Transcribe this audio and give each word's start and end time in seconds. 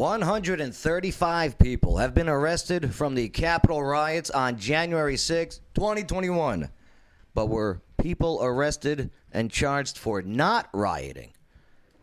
135 0.00 1.58
people 1.58 1.98
have 1.98 2.14
been 2.14 2.26
arrested 2.26 2.94
from 2.94 3.14
the 3.14 3.28
Capitol 3.28 3.84
riots 3.84 4.30
on 4.30 4.58
January 4.58 5.18
6, 5.18 5.60
2021. 5.74 6.70
But 7.34 7.50
were 7.50 7.82
people 8.00 8.38
arrested 8.40 9.10
and 9.30 9.50
charged 9.50 9.98
for 9.98 10.22
not 10.22 10.70
rioting? 10.72 11.34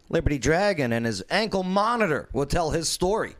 Liberty 0.09 0.37
Dragon 0.37 0.93
and 0.93 1.07
his 1.07 1.23
ankle 1.31 1.63
monitor 1.63 2.29
will 2.33 2.45
tell 2.45 2.69
his 2.69 2.87
story. 2.87 3.35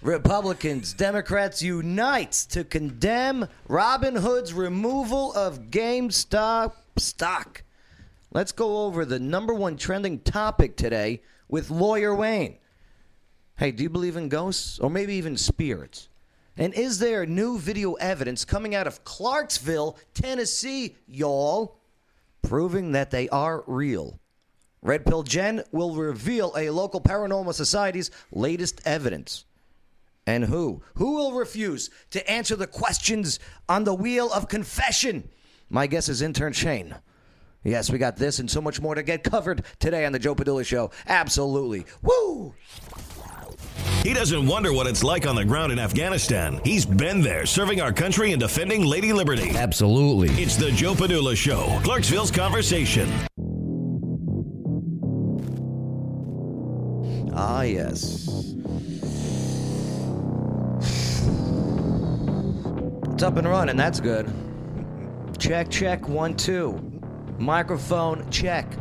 Republicans, 0.00 0.94
Democrats 0.94 1.60
unite 1.60 2.32
to 2.48 2.64
condemn 2.64 3.46
Robin 3.68 4.16
Hood's 4.16 4.54
removal 4.54 5.34
of 5.34 5.64
GameStop 5.64 6.72
stock. 6.96 7.62
Let's 8.32 8.52
go 8.52 8.86
over 8.86 9.04
the 9.04 9.18
number 9.18 9.52
one 9.52 9.76
trending 9.76 10.20
topic 10.20 10.76
today 10.76 11.20
with 11.46 11.70
Lawyer 11.70 12.14
Wayne. 12.14 12.56
Hey, 13.58 13.72
do 13.72 13.82
you 13.82 13.90
believe 13.90 14.16
in 14.16 14.28
ghosts 14.28 14.78
or 14.78 14.88
maybe 14.88 15.14
even 15.14 15.36
spirits? 15.36 16.08
And 16.56 16.72
is 16.74 17.00
there 17.00 17.26
new 17.26 17.58
video 17.58 17.94
evidence 17.94 18.44
coming 18.44 18.72
out 18.72 18.86
of 18.86 19.02
Clarksville, 19.02 19.98
Tennessee, 20.14 20.94
y'all, 21.08 21.80
proving 22.40 22.92
that 22.92 23.10
they 23.10 23.28
are 23.30 23.64
real? 23.66 24.20
Red 24.80 25.04
Pill 25.04 25.24
Jen 25.24 25.64
will 25.72 25.96
reveal 25.96 26.54
a 26.56 26.70
local 26.70 27.00
paranormal 27.00 27.52
society's 27.52 28.12
latest 28.30 28.80
evidence. 28.84 29.44
And 30.24 30.44
who? 30.44 30.82
Who 30.94 31.16
will 31.16 31.32
refuse 31.32 31.90
to 32.10 32.30
answer 32.30 32.54
the 32.54 32.68
questions 32.68 33.40
on 33.68 33.82
the 33.82 33.94
wheel 33.94 34.32
of 34.32 34.46
confession? 34.46 35.28
My 35.68 35.88
guess 35.88 36.08
is 36.08 36.22
intern 36.22 36.52
Shane. 36.52 36.94
Yes, 37.64 37.90
we 37.90 37.98
got 37.98 38.16
this 38.16 38.38
and 38.38 38.48
so 38.48 38.60
much 38.60 38.80
more 38.80 38.94
to 38.94 39.02
get 39.02 39.24
covered 39.24 39.64
today 39.80 40.06
on 40.06 40.12
the 40.12 40.20
Joe 40.20 40.36
Padula 40.36 40.64
Show. 40.64 40.92
Absolutely. 41.08 41.86
Woo! 42.02 42.54
He 44.02 44.14
doesn't 44.14 44.46
wonder 44.46 44.72
what 44.72 44.86
it's 44.86 45.04
like 45.04 45.26
on 45.26 45.34
the 45.34 45.44
ground 45.44 45.72
in 45.72 45.78
Afghanistan. 45.78 46.60
He's 46.64 46.86
been 46.86 47.20
there, 47.20 47.46
serving 47.46 47.80
our 47.80 47.92
country 47.92 48.32
and 48.32 48.40
defending 48.40 48.84
Lady 48.84 49.12
Liberty. 49.12 49.50
Absolutely. 49.56 50.30
It's 50.42 50.56
the 50.56 50.70
Joe 50.70 50.94
Padula 50.94 51.36
Show, 51.36 51.78
Clarksville's 51.84 52.30
conversation. 52.30 53.08
Ah, 57.34 57.62
yes. 57.62 58.28
It's 63.12 63.22
up 63.22 63.36
and 63.36 63.48
running. 63.48 63.76
That's 63.76 64.00
good. 64.00 64.32
Check, 65.38 65.70
check, 65.70 66.08
one, 66.08 66.36
two. 66.36 66.80
Microphone, 67.38 68.28
check. 68.30 68.72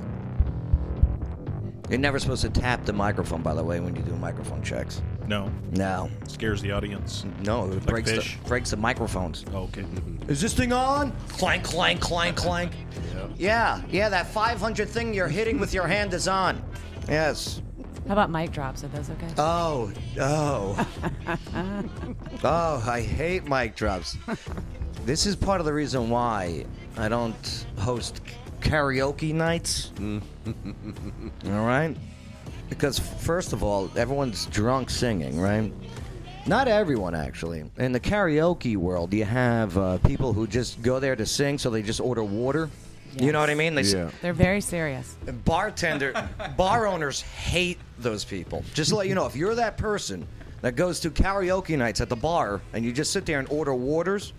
You're 1.89 1.99
never 1.99 2.19
supposed 2.19 2.41
to 2.41 2.49
tap 2.49 2.85
the 2.85 2.91
microphone, 2.93 3.41
by 3.41 3.53
the 3.53 3.63
way, 3.63 3.79
when 3.79 3.95
you 3.95 4.01
do 4.01 4.13
microphone 4.17 4.61
checks. 4.61 5.01
No, 5.27 5.49
No. 5.71 6.09
scares 6.27 6.61
the 6.61 6.71
audience. 6.71 7.25
No, 7.43 7.65
it 7.71 7.75
Like 7.75 7.85
breaks, 7.85 8.11
the, 8.11 8.35
breaks 8.45 8.71
the 8.71 8.77
microphones. 8.77 9.45
Oh, 9.53 9.63
okay. 9.63 9.81
Mm-hmm. 9.83 10.29
Is 10.29 10.41
this 10.41 10.53
thing 10.53 10.73
on? 10.73 11.13
Clank, 11.29 11.63
clank, 11.63 12.01
clank, 12.01 12.35
clank. 12.35 12.71
Yeah. 13.15 13.27
yeah, 13.37 13.81
yeah, 13.89 14.09
that 14.09 14.27
500 14.27 14.89
thing 14.89 15.13
you're 15.13 15.27
hitting 15.29 15.59
with 15.59 15.73
your 15.73 15.87
hand 15.87 16.13
is 16.13 16.27
on. 16.27 16.61
Yes. 17.07 17.61
How 18.07 18.13
about 18.13 18.31
mic 18.31 18.51
drops? 18.51 18.83
Are 18.83 18.87
those 18.89 19.09
okay? 19.09 19.27
Oh, 19.37 19.91
oh. 20.19 20.87
oh, 22.43 22.83
I 22.89 23.01
hate 23.01 23.45
mic 23.47 23.75
drops. 23.75 24.17
This 25.05 25.25
is 25.25 25.35
part 25.35 25.59
of 25.61 25.65
the 25.65 25.73
reason 25.73 26.09
why 26.09 26.65
I 26.97 27.07
don't 27.09 27.65
host 27.77 28.21
karaoke 28.61 29.33
nights. 29.33 29.91
all 30.01 31.65
right? 31.65 31.95
Because, 32.69 32.99
first 32.99 33.53
of 33.53 33.63
all, 33.63 33.89
everyone's 33.95 34.45
drunk 34.47 34.89
singing, 34.89 35.39
right? 35.39 35.71
Not 36.45 36.67
everyone, 36.67 37.15
actually. 37.15 37.63
In 37.77 37.91
the 37.91 37.99
karaoke 37.99 38.75
world, 38.77 39.13
you 39.13 39.25
have 39.25 39.77
uh, 39.77 39.97
people 39.99 40.33
who 40.33 40.47
just 40.47 40.81
go 40.81 40.99
there 40.99 41.15
to 41.15 41.25
sing, 41.25 41.57
so 41.57 41.69
they 41.69 41.81
just 41.81 41.99
order 42.01 42.23
water. 42.23 42.69
You 43.19 43.31
know 43.31 43.39
what 43.39 43.49
I 43.49 43.55
mean? 43.55 43.73
They 43.73 43.81
s- 43.81 43.93
Yeah. 43.93 44.11
They're 44.21 44.33
very 44.33 44.61
serious. 44.61 45.15
bartender 45.45 46.13
bar 46.57 46.85
owners 46.87 47.21
hate 47.21 47.79
those 47.99 48.23
people 48.23 48.63
just 48.73 48.89
to 48.91 48.95
let 48.95 49.07
you 49.07 49.15
know 49.15 49.25
if 49.25 49.35
you're 49.35 49.55
that 49.55 49.75
person 49.77 50.27
that 50.61 50.75
goes 50.75 50.99
to 50.99 51.09
karaoke 51.09 51.77
nights 51.77 51.99
at 51.99 52.09
the 52.09 52.15
bar 52.15 52.61
and 52.73 52.85
you 52.85 52.91
just 52.91 53.11
sit 53.11 53.25
there 53.25 53.39
and 53.39 53.47
order 53.49 53.73
waters 53.73 54.33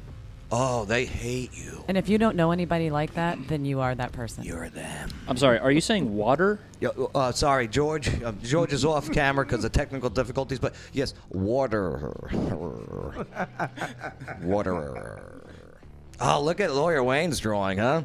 oh 0.51 0.85
they 0.85 1.05
hate 1.05 1.51
you 1.57 1.85
And 1.89 1.97
if 1.99 2.09
you 2.09 2.19
don't 2.19 2.37
know 2.37 2.51
anybody 2.53 2.91
like 2.91 3.15
that, 3.15 3.39
then 3.49 3.65
you 3.65 3.81
are 3.81 3.95
that 3.95 4.13
person. 4.13 4.45
you're 4.45 4.69
them 4.71 5.11
I'm 5.27 5.37
sorry. 5.37 5.59
Are 5.59 5.71
you 5.71 5.81
saying 5.81 6.15
water? 6.17 6.59
Yo, 6.81 7.11
uh, 7.15 7.33
sorry 7.33 7.67
george 7.69 8.09
uh, 8.23 8.33
george 8.43 8.73
is 8.73 8.85
off 8.85 9.11
camera 9.11 9.45
because 9.45 9.65
of 9.65 9.73
technical 9.73 10.09
difficulties 10.11 10.59
but 10.59 10.75
yes 10.93 11.15
water 11.31 12.13
water 14.43 15.43
oh 16.21 16.41
look 16.43 16.61
at 16.61 16.73
lawyer 16.73 17.03
wayne's 17.03 17.41
drawing 17.41 17.79
huh 17.79 18.03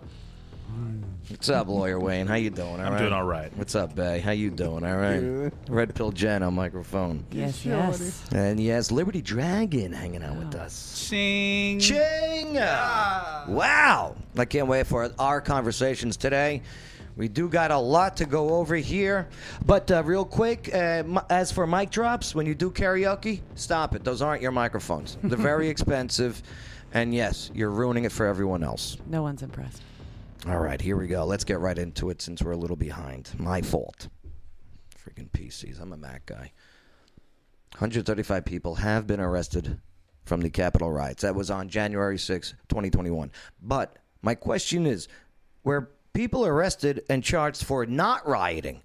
What's 1.30 1.50
up, 1.50 1.68
lawyer 1.68 2.00
Wayne? 2.00 2.28
How 2.28 2.36
you 2.36 2.50
doing? 2.50 2.68
All 2.80 2.82
I'm 2.82 2.94
right? 2.94 3.00
doing 3.00 3.14
all 3.14 3.24
right. 3.24 3.52
What's 3.56 3.76
up, 3.76 3.96
Bay? 3.96 4.20
How 4.20 4.32
you 4.32 4.50
doing? 4.52 4.86
All 4.86 4.98
right. 4.98 5.52
Red 5.70 5.96
Pill 5.96 6.12
Jen 6.12 6.44
on 6.44 6.54
microphone. 6.54 7.26
Yes, 7.32 7.66
yes. 7.66 8.26
And 8.34 8.60
yes, 8.60 8.92
Liberty 8.92 9.22
Dragon 9.22 9.94
hanging 9.94 10.22
out 10.22 10.36
with 10.38 10.54
us. 10.56 11.08
Ching. 11.10 11.80
Ching! 11.80 12.56
Wow! 12.56 14.16
I 14.38 14.46
can't 14.46 14.68
wait 14.68 14.86
for 14.86 15.10
our 15.18 15.40
conversations 15.40 16.18
today. 16.18 16.62
We 17.16 17.30
do 17.30 17.48
got 17.48 17.72
a 17.72 17.78
lot 17.78 18.18
to 18.18 18.26
go 18.26 18.56
over 18.56 18.76
here. 18.76 19.30
But 19.66 19.90
uh, 19.92 20.04
real 20.04 20.26
quick, 20.26 20.74
uh, 20.74 21.04
mi- 21.06 21.20
as 21.30 21.52
for 21.52 21.66
mic 21.66 21.90
drops, 21.90 22.36
when 22.36 22.46
you 22.46 22.56
do 22.56 22.70
karaoke, 22.70 23.42
stop 23.56 23.96
it. 23.96 24.04
Those 24.04 24.22
aren't 24.22 24.42
your 24.42 24.52
microphones. 24.52 25.18
They're 25.24 25.38
very 25.38 25.70
expensive. 25.70 26.42
And 26.94 27.14
yes, 27.14 27.50
you're 27.54 27.70
ruining 27.72 28.04
it 28.06 28.12
for 28.12 28.26
everyone 28.26 28.64
else. 28.64 28.98
No 29.08 29.22
one's 29.24 29.42
impressed. 29.42 29.82
All 30.46 30.60
right, 30.60 30.82
here 30.82 30.98
we 30.98 31.08
go. 31.08 31.24
Let's 31.24 31.46
get 31.46 31.62
right 31.62 31.78
into 31.78 32.10
it 32.10 32.22
since 32.22 32.42
we're 32.42 32.52
a 32.52 32.58
little 32.58 32.76
behind. 32.76 33.32
My 33.38 33.62
fault. 33.62 34.10
Freaking 34.94 35.30
PCs. 35.32 35.82
I'm 35.82 35.94
a 35.94 35.98
Mac 35.98 36.26
guy. 36.26 36.52
135 37.76 38.44
people 38.44 38.76
have 38.76 39.08
been 39.08 39.22
arrested 39.22 39.80
from 40.26 40.42
the 40.42 40.50
Capitol 40.50 40.92
riots. 40.92 41.22
That 41.22 41.34
was 41.34 41.50
on 41.50 41.70
January 41.70 42.18
6, 42.18 42.56
2021. 42.68 43.32
But 43.62 43.98
my 44.22 44.36
question 44.36 44.86
is 44.86 45.08
were 45.64 45.92
people 46.12 46.46
arrested 46.46 47.04
and 47.10 47.24
charged 47.24 47.64
for 47.64 47.86
not 47.86 48.28
rioting? 48.28 48.82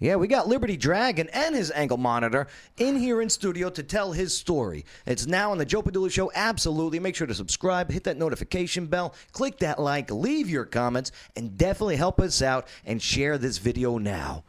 Yeah, 0.00 0.16
we 0.16 0.26
got 0.26 0.48
Liberty 0.48 0.76
Dragon 0.76 1.28
and 1.32 1.54
his 1.54 1.70
ankle 1.70 1.96
monitor 1.96 2.48
in 2.76 2.96
here 2.96 3.22
in 3.22 3.30
studio 3.30 3.70
to 3.70 3.82
tell 3.82 4.10
his 4.10 4.36
story. 4.36 4.84
It's 5.06 5.26
now 5.26 5.52
on 5.52 5.58
the 5.58 5.64
Joe 5.64 5.82
Padula 5.82 6.10
Show. 6.10 6.32
Absolutely. 6.34 6.98
Make 6.98 7.14
sure 7.14 7.28
to 7.28 7.34
subscribe, 7.34 7.92
hit 7.92 8.02
that 8.04 8.18
notification 8.18 8.86
bell, 8.86 9.14
click 9.30 9.58
that 9.60 9.78
like, 9.78 10.10
leave 10.10 10.50
your 10.50 10.64
comments, 10.64 11.12
and 11.36 11.56
definitely 11.56 11.96
help 11.96 12.20
us 12.20 12.42
out 12.42 12.66
and 12.84 13.00
share 13.00 13.38
this 13.38 13.58
video 13.58 13.96
now. 13.96 14.42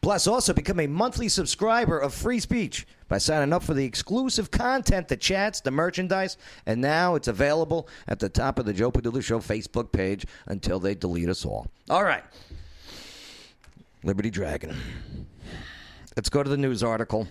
Plus, 0.00 0.26
also 0.26 0.54
become 0.54 0.80
a 0.80 0.86
monthly 0.86 1.28
subscriber 1.28 1.98
of 1.98 2.14
Free 2.14 2.40
Speech 2.40 2.86
by 3.08 3.18
signing 3.18 3.52
up 3.52 3.62
for 3.62 3.74
the 3.74 3.84
exclusive 3.84 4.50
content, 4.50 5.08
the 5.08 5.16
chats, 5.16 5.60
the 5.60 5.70
merchandise, 5.70 6.36
and 6.64 6.80
now 6.80 7.16
it's 7.16 7.28
available 7.28 7.88
at 8.08 8.18
the 8.18 8.28
top 8.28 8.58
of 8.58 8.66
the 8.66 8.72
Joe 8.72 8.90
Padula 8.90 9.22
Show 9.22 9.40
Facebook 9.40 9.92
page 9.92 10.24
until 10.46 10.80
they 10.80 10.94
delete 10.94 11.28
us 11.28 11.44
all. 11.44 11.66
All 11.90 12.04
right. 12.04 12.24
Liberty 14.06 14.30
Dragon. 14.30 14.76
Let's 16.16 16.28
go 16.28 16.42
to 16.44 16.48
the 16.48 16.56
news 16.56 16.84
article. 16.84 17.26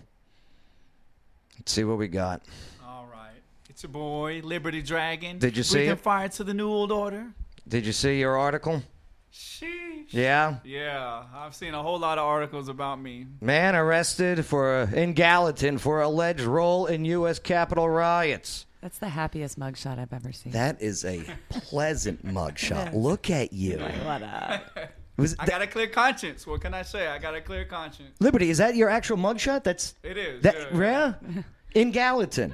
Let's 1.57 1.71
see 1.71 1.85
what 1.85 1.97
we 1.97 2.09
got. 2.09 2.41
All 2.85 3.07
right. 3.09 3.31
It's 3.69 3.83
your 3.83 3.91
boy, 3.93 4.41
Liberty 4.43 4.81
Dragon. 4.81 5.39
Did 5.39 5.55
you 5.55 5.63
see 5.63 5.75
Breathing 5.77 5.93
it? 5.93 5.99
fire 6.01 6.27
to 6.27 6.43
the 6.43 6.53
New 6.53 6.69
World 6.69 6.91
Order. 6.91 7.27
Did 7.65 7.85
you 7.85 7.93
see 7.93 8.19
your 8.19 8.37
article? 8.37 8.83
Sheesh. 9.33 10.07
Yeah. 10.09 10.57
Yeah, 10.65 11.23
I've 11.33 11.55
seen 11.55 11.73
a 11.73 11.81
whole 11.81 11.97
lot 11.97 12.17
of 12.17 12.25
articles 12.25 12.67
about 12.67 12.99
me. 12.99 13.25
Man 13.39 13.73
arrested 13.73 14.45
for 14.45 14.81
in 14.93 15.13
Gallatin 15.13 15.77
for 15.77 16.01
alleged 16.01 16.41
role 16.41 16.87
in 16.87 17.05
U.S. 17.05 17.39
Capitol 17.39 17.89
riots. 17.89 18.65
That's 18.81 18.99
the 18.99 19.09
happiest 19.09 19.57
mugshot 19.57 19.97
I've 19.97 20.11
ever 20.13 20.33
seen. 20.33 20.51
That 20.51 20.81
is 20.81 21.05
a 21.05 21.23
pleasant 21.49 22.23
mugshot. 22.33 22.93
Look 22.93 23.29
at 23.29 23.53
you. 23.53 23.77
what 23.79 24.21
up? 24.21 24.77
Was 25.17 25.35
I 25.39 25.45
got 25.45 25.61
a 25.61 25.67
clear 25.67 25.87
conscience. 25.87 26.45
What 26.45 26.61
can 26.61 26.73
I 26.73 26.81
say? 26.81 27.07
I 27.07 27.19
got 27.19 27.35
a 27.35 27.41
clear 27.41 27.63
conscience. 27.65 28.11
Liberty, 28.19 28.49
is 28.49 28.57
that 28.57 28.75
your 28.75 28.89
actual 28.89 29.17
mugshot? 29.17 29.63
That's 29.63 29.95
It 30.03 30.17
is. 30.17 30.43
that 30.43 30.55
yeah. 30.73 31.13
yeah? 31.29 31.41
In 31.81 31.91
Gallatin. 31.91 32.53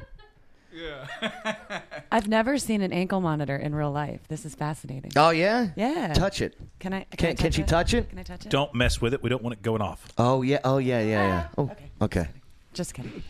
yeah. 0.73 1.81
I've 2.11 2.27
never 2.27 2.57
seen 2.57 2.81
an 2.81 2.91
ankle 2.93 3.19
monitor 3.21 3.55
in 3.55 3.73
real 3.75 3.91
life. 3.91 4.21
This 4.27 4.45
is 4.45 4.55
fascinating. 4.55 5.11
Oh 5.15 5.29
yeah? 5.31 5.69
Yeah. 5.75 6.13
Touch 6.13 6.41
it. 6.41 6.55
Can 6.79 6.93
I? 6.93 7.05
Can- 7.17 7.29
I 7.31 7.33
can 7.33 7.51
she 7.51 7.63
touch 7.63 7.93
it? 7.93 8.09
Can 8.09 8.19
I 8.19 8.23
touch 8.23 8.45
it? 8.45 8.49
Don't 8.49 8.73
mess 8.75 9.01
with 9.01 9.13
it. 9.13 9.21
We 9.23 9.29
don't 9.29 9.43
want 9.43 9.53
it 9.57 9.61
going 9.63 9.81
off. 9.81 10.07
Oh 10.17 10.41
yeah. 10.41 10.59
Oh 10.63 10.77
yeah. 10.77 10.99
Yeah. 11.01 11.27
Yeah. 11.27 11.47
Oh. 11.57 11.63
Okay. 11.63 11.89
Okay. 12.01 12.27
Just 12.73 12.93
kidding. 12.93 13.21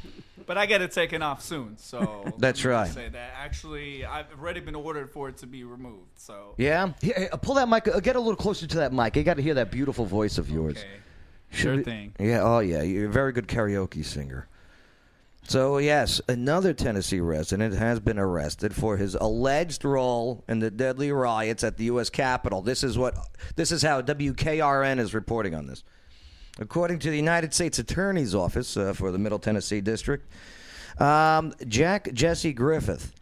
But 0.46 0.58
I 0.58 0.66
get 0.66 0.82
it 0.82 0.92
taken 0.92 1.22
off 1.22 1.42
soon. 1.42 1.78
So 1.78 2.26
That's 2.38 2.64
right. 2.66 2.90
Say 2.90 3.10
that 3.10 3.32
actually, 3.38 4.06
I've 4.06 4.28
already 4.40 4.60
been 4.60 4.76
ordered 4.76 5.12
for 5.12 5.30
it 5.30 5.38
to 5.38 5.48
be 5.48 5.64
removed. 5.64 6.12
So 6.18 6.56
Yeah. 6.58 6.94
Here, 7.02 7.30
pull 7.42 7.56
that 7.56 7.68
mic. 7.70 7.88
uh, 7.88 8.00
Get 8.00 8.16
a 8.16 8.20
little 8.20 8.36
closer 8.36 8.68
to 8.68 8.78
that 8.78 8.94
mic. 8.94 9.18
I 9.18 9.22
got 9.22 9.36
to 9.38 9.44
hear 9.44 9.54
that 9.56 9.72
beautiful 9.72 10.06
voice 10.06 10.38
of 10.38 10.50
yours. 10.50 10.78
Okay. 10.78 10.88
Sure 11.54 11.84
thing. 11.84 12.14
Yeah, 12.18 12.42
oh 12.44 12.60
yeah, 12.60 12.82
you're 12.82 13.10
a 13.10 13.12
very 13.12 13.34
good 13.34 13.48
karaoke 13.48 14.06
singer. 14.06 14.48
So 15.44 15.80
yes, 15.80 16.22
another 16.30 16.74
Tennessee 16.74 17.20
resident 17.20 17.74
has 17.76 18.00
been 18.00 18.18
arrested 18.20 18.74
for 18.76 18.96
his 18.96 19.16
alleged 19.16 19.84
role 19.84 20.44
in 20.48 20.60
the 20.60 20.72
deadly 20.72 21.12
riots 21.12 21.64
at 21.64 21.76
the 21.78 21.86
U.S. 21.86 22.10
Capitol. 22.10 22.62
This 22.62 22.84
is 22.84 22.98
what 22.98 23.18
this 23.56 23.72
is 23.72 23.82
how 23.82 24.02
WKRN 24.02 25.00
is 25.00 25.14
reporting 25.14 25.54
on 25.56 25.66
this. 25.68 25.84
According 26.60 27.00
to 27.00 27.10
the 27.10 27.16
United 27.16 27.54
States 27.54 27.80
Attorney's 27.80 28.36
Office 28.36 28.76
uh, 28.78 28.94
for 28.94 29.12
the 29.12 29.18
Middle 29.18 29.40
Tennessee 29.40 29.82
District, 29.82 30.30
um, 31.00 31.54
Jack 31.68 32.12
Jesse 32.14 32.54
Griffith, 32.54 33.14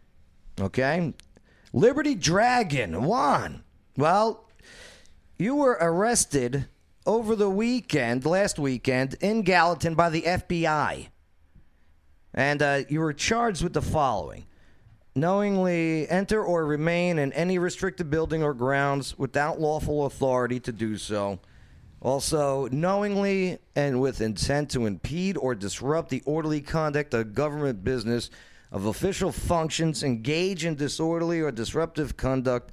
okay, 0.59 1.13
Liberty 1.71 2.15
Dragon 2.15 3.03
Juan. 3.03 3.63
Well, 3.95 4.49
you 5.37 5.55
were 5.55 5.77
arrested 5.79 6.65
over 7.05 7.35
the 7.35 7.49
weekend, 7.49 8.25
last 8.25 8.59
weekend, 8.59 9.15
in 9.21 9.43
Gallatin 9.43 9.95
by 9.95 10.09
the 10.09 10.23
FBI. 10.23 11.07
And 12.33 12.61
uh, 12.61 12.81
you 12.89 12.99
were 12.99 13.13
charged 13.13 13.63
with 13.63 13.73
the 13.73 13.81
following 13.81 14.45
knowingly 15.15 16.09
enter 16.09 16.43
or 16.43 16.65
remain 16.65 17.19
in 17.19 17.33
any 17.33 17.57
restricted 17.57 18.09
building 18.09 18.43
or 18.43 18.53
grounds 18.53 19.17
without 19.17 19.59
lawful 19.59 20.05
authority 20.05 20.59
to 20.61 20.71
do 20.71 20.97
so. 20.97 21.39
Also, 22.01 22.67
knowingly 22.71 23.59
and 23.75 23.99
with 23.99 24.21
intent 24.21 24.71
to 24.71 24.85
impede 24.85 25.35
or 25.37 25.53
disrupt 25.53 26.09
the 26.09 26.21
orderly 26.25 26.61
conduct 26.61 27.13
of 27.13 27.33
government 27.33 27.83
business 27.83 28.29
of 28.71 28.85
official 28.85 29.31
functions, 29.31 30.03
engage 30.03 30.63
in 30.63 30.75
disorderly 30.75 31.41
or 31.41 31.51
disruptive 31.51 32.15
conduct 32.15 32.71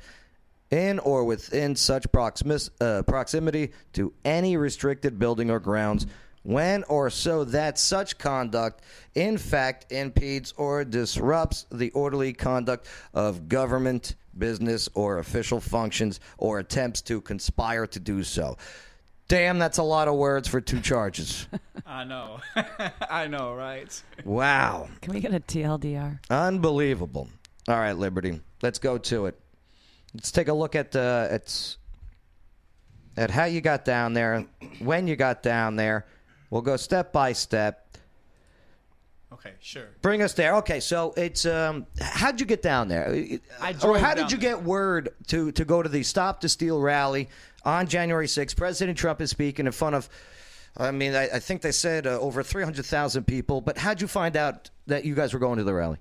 in 0.70 0.98
or 1.00 1.24
within 1.24 1.74
such 1.74 2.04
proximis, 2.12 2.70
uh, 2.80 3.02
proximity 3.02 3.72
to 3.92 4.12
any 4.24 4.56
restricted 4.56 5.18
building 5.18 5.50
or 5.50 5.60
grounds 5.60 6.06
when 6.42 6.84
or 6.84 7.10
so 7.10 7.42
that 7.42 7.76
such 7.76 8.18
conduct 8.18 8.80
in 9.16 9.36
fact 9.36 9.90
impedes 9.90 10.52
or 10.56 10.84
disrupts 10.84 11.66
the 11.72 11.90
orderly 11.90 12.32
conduct 12.32 12.86
of 13.14 13.48
government 13.48 14.14
business 14.38 14.88
or 14.94 15.18
official 15.18 15.60
functions 15.60 16.20
or 16.38 16.60
attempts 16.60 17.02
to 17.02 17.20
conspire 17.20 17.86
to 17.86 17.98
do 17.98 18.22
so 18.22 18.56
damn 19.28 19.58
that's 19.58 19.78
a 19.78 19.82
lot 19.82 20.08
of 20.08 20.14
words 20.14 20.48
for 20.48 20.60
two 20.60 20.80
charges 20.80 21.46
I 21.86 22.04
know. 22.04 22.40
I 23.10 23.26
know, 23.28 23.54
right? 23.54 24.02
wow 24.24 24.88
Can 25.02 25.14
we 25.14 25.20
get 25.20 25.32
a 25.32 25.40
TLDR? 25.40 26.18
Unbelievable. 26.30 27.28
All 27.68 27.76
right, 27.76 27.92
Liberty. 27.92 28.40
Let's 28.62 28.78
go 28.78 28.98
to 28.98 29.26
it. 29.26 29.38
Let's 30.14 30.30
take 30.30 30.48
a 30.48 30.52
look 30.52 30.74
at 30.74 30.94
uh, 30.94 31.28
at 31.30 31.76
at 33.16 33.30
how 33.30 33.44
you 33.44 33.60
got 33.60 33.84
down 33.84 34.12
there, 34.12 34.46
when 34.78 35.06
you 35.08 35.16
got 35.16 35.42
down 35.42 35.76
there. 35.76 36.06
We'll 36.50 36.62
go 36.62 36.76
step 36.76 37.12
by 37.12 37.32
step. 37.32 37.96
Okay, 39.32 39.52
sure. 39.60 39.88
Bring 40.00 40.22
us 40.22 40.32
there. 40.34 40.56
Okay, 40.56 40.80
so 40.80 41.12
it's 41.16 41.44
um, 41.44 41.86
how'd 42.00 42.40
you 42.40 42.46
get 42.46 42.62
down 42.62 42.88
there? 42.88 43.08
I 43.60 43.70
or 43.70 43.74
drove 43.74 43.96
how 44.00 44.14
down 44.14 44.28
did 44.28 44.32
you 44.32 44.38
there. 44.38 44.56
get 44.56 44.64
word 44.64 45.10
to 45.28 45.50
to 45.52 45.64
go 45.64 45.82
to 45.82 45.88
the 45.88 46.02
Stop 46.02 46.40
the 46.40 46.48
Steal 46.48 46.80
rally 46.80 47.28
on 47.66 47.86
January 47.86 48.26
6th? 48.26 48.56
President 48.56 48.96
Trump 48.96 49.20
is 49.20 49.28
speaking 49.30 49.66
in 49.66 49.72
front 49.72 49.94
of. 49.94 50.08
I 50.78 50.90
mean, 50.90 51.14
I, 51.14 51.24
I 51.34 51.38
think 51.38 51.62
they 51.62 51.72
said 51.72 52.06
uh, 52.06 52.18
over 52.20 52.42
300,000 52.42 53.24
people. 53.26 53.60
But 53.60 53.76
how'd 53.78 54.00
you 54.00 54.06
find 54.06 54.36
out 54.36 54.70
that 54.86 55.04
you 55.04 55.14
guys 55.14 55.32
were 55.34 55.38
going 55.40 55.58
to 55.58 55.64
the 55.64 55.72
rally? 55.74 55.98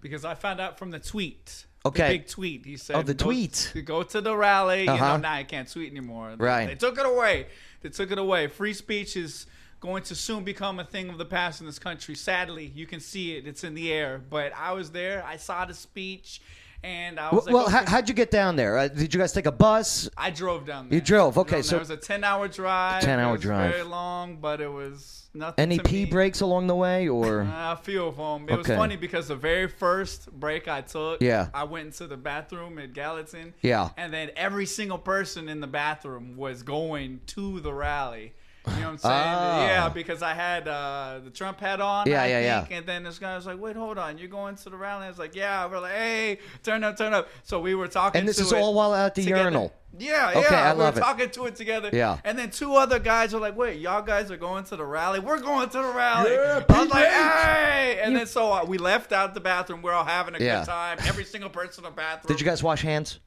Because 0.00 0.24
I 0.24 0.34
found 0.34 0.60
out 0.60 0.78
from 0.78 0.90
the 0.90 0.98
tweet. 0.98 1.66
Okay. 1.86 2.12
The 2.12 2.18
big 2.18 2.28
tweet. 2.28 2.66
He 2.66 2.76
said, 2.76 2.96
Oh, 2.96 3.02
the 3.02 3.14
go, 3.14 3.24
tweet. 3.24 3.72
Go 3.86 4.02
to 4.02 4.20
the 4.20 4.36
rally. 4.36 4.84
You 4.84 4.90
Uh-huh. 4.90 5.16
know, 5.16 5.22
now 5.22 5.32
I 5.32 5.44
can't 5.44 5.70
tweet 5.70 5.90
anymore. 5.90 6.36
They- 6.36 6.44
Right. 6.44 6.66
They 6.66 6.74
took 6.74 6.98
it 6.98 7.06
away. 7.06 7.46
They 7.80 7.88
took 7.88 8.10
it 8.10 8.18
away. 8.18 8.46
Free 8.48 8.74
speech 8.74 9.16
is 9.16 9.46
going 9.80 10.02
to 10.02 10.14
soon 10.14 10.44
become 10.44 10.78
a 10.78 10.84
thing 10.84 11.08
of 11.08 11.16
the 11.16 11.24
past 11.24 11.62
in 11.62 11.66
this 11.66 11.78
country. 11.78 12.14
Sadly, 12.14 12.66
you 12.74 12.86
can 12.86 13.00
see 13.00 13.36
it. 13.36 13.46
It's 13.46 13.64
in 13.64 13.74
the 13.74 13.90
air. 13.90 14.18
But 14.18 14.52
I 14.54 14.72
was 14.72 14.90
there. 14.90 15.24
I 15.24 15.38
saw 15.38 15.64
the 15.64 15.72
speech. 15.72 16.42
And 16.82 17.20
I 17.20 17.30
Well, 17.30 17.42
like, 17.44 17.54
well 17.54 17.68
how, 17.68 17.82
okay. 17.82 17.90
how'd 17.90 18.08
you 18.08 18.14
get 18.14 18.30
down 18.30 18.56
there? 18.56 18.78
Uh, 18.78 18.88
did 18.88 19.12
you 19.12 19.20
guys 19.20 19.32
take 19.32 19.46
a 19.46 19.52
bus? 19.52 20.08
I 20.16 20.30
drove 20.30 20.66
down 20.66 20.88
there. 20.88 20.96
You 20.96 21.00
drove, 21.02 21.36
okay, 21.38 21.56
there. 21.56 21.62
so- 21.62 21.76
it 21.76 21.80
was 21.80 21.90
a 21.90 21.96
ten-hour 21.96 22.48
drive. 22.48 23.02
10-hour 23.02 23.36
drive. 23.38 23.72
Very 23.72 23.82
long, 23.84 24.36
but 24.36 24.60
it 24.62 24.72
was 24.72 25.28
nothing. 25.34 25.62
Any 25.62 25.78
pee 25.78 26.06
breaks 26.06 26.40
along 26.40 26.68
the 26.68 26.74
way, 26.74 27.06
or 27.08 27.42
Uh, 27.42 27.72
a 27.72 27.76
few 27.82 28.04
of 28.06 28.16
them. 28.16 28.48
It 28.48 28.56
was 28.56 28.66
funny 28.66 28.96
because 28.96 29.28
the 29.28 29.36
very 29.36 29.68
first 29.68 30.30
break 30.32 30.68
I 30.68 30.80
took, 30.80 31.20
Yeah. 31.20 31.48
I 31.52 31.64
went 31.64 31.86
into 31.86 32.06
the 32.06 32.16
bathroom 32.16 32.78
at 32.78 32.94
Gallatin. 32.94 33.52
Yeah. 33.60 33.90
And 33.98 34.12
then 34.12 34.30
every 34.34 34.66
single 34.66 34.98
person 34.98 35.48
in 35.50 35.60
the 35.60 35.66
bathroom 35.66 36.36
was 36.36 36.62
going 36.62 37.20
to 37.28 37.60
the 37.60 37.74
rally. 37.74 38.32
You 38.66 38.72
know 38.72 38.80
what 38.80 38.88
I'm 38.88 38.98
saying? 38.98 39.14
Ah. 39.14 39.66
Yeah, 39.66 39.88
because 39.88 40.22
I 40.22 40.34
had 40.34 40.68
uh, 40.68 41.20
the 41.24 41.30
Trump 41.30 41.60
hat 41.60 41.80
on. 41.80 42.06
Yeah, 42.06 42.22
I 42.22 42.26
yeah, 42.26 42.40
yeah. 42.40 42.76
And 42.76 42.86
then 42.86 43.04
this 43.04 43.18
guy 43.18 43.34
was 43.34 43.46
like, 43.46 43.58
"Wait, 43.58 43.74
hold 43.74 43.96
on, 43.96 44.18
you're 44.18 44.28
going 44.28 44.54
to 44.56 44.70
the 44.70 44.76
rally?" 44.76 45.06
I 45.06 45.08
was 45.08 45.18
like, 45.18 45.34
"Yeah." 45.34 45.66
We're 45.66 45.80
like, 45.80 45.92
"Hey, 45.92 46.38
turn 46.62 46.84
up, 46.84 46.98
turn 46.98 47.14
up." 47.14 47.28
So 47.42 47.58
we 47.60 47.74
were 47.74 47.88
talking. 47.88 48.18
And 48.18 48.28
this 48.28 48.38
is 48.38 48.52
it 48.52 48.58
all 48.58 48.74
while 48.74 48.94
at 48.94 49.14
the 49.14 49.22
together. 49.22 49.42
urinal. 49.42 49.72
Yeah, 49.98 50.32
yeah. 50.32 50.38
Okay, 50.38 50.54
I 50.54 50.72
we 50.72 50.78
love 50.78 50.94
were 50.94 51.00
it. 51.00 51.04
talking 51.04 51.30
to 51.30 51.46
it 51.46 51.56
together. 51.56 51.90
Yeah. 51.92 52.18
And 52.24 52.38
then 52.38 52.50
two 52.50 52.74
other 52.76 52.98
guys 52.98 53.32
were 53.34 53.40
like, 53.40 53.56
"Wait, 53.56 53.80
y'all 53.80 54.02
guys 54.02 54.30
are 54.30 54.36
going 54.36 54.64
to 54.64 54.76
the 54.76 54.84
rally? 54.86 55.18
We're 55.20 55.40
going 55.40 55.68
to 55.70 55.78
the 55.78 55.92
rally." 55.92 56.30
Yeah, 56.32 56.64
I 56.68 56.80
was 56.80 56.90
like, 56.90 57.08
"Hey!" 57.08 58.00
And 58.02 58.14
then 58.16 58.26
so 58.26 58.52
uh, 58.52 58.64
we 58.64 58.78
left 58.78 59.12
out 59.12 59.34
the 59.34 59.40
bathroom. 59.40 59.82
We're 59.82 59.92
all 59.92 60.04
having 60.04 60.34
a 60.34 60.38
Yeah. 60.38 60.60
good 60.60 60.66
time. 60.66 60.98
Every 61.06 61.24
single 61.24 61.50
person 61.50 61.84
in 61.84 61.90
the 61.90 61.96
bathroom. 61.96 62.28
did 62.32 62.40
you 62.40 62.46
guys 62.46 62.62
wash 62.62 62.82
hands? 62.82 63.18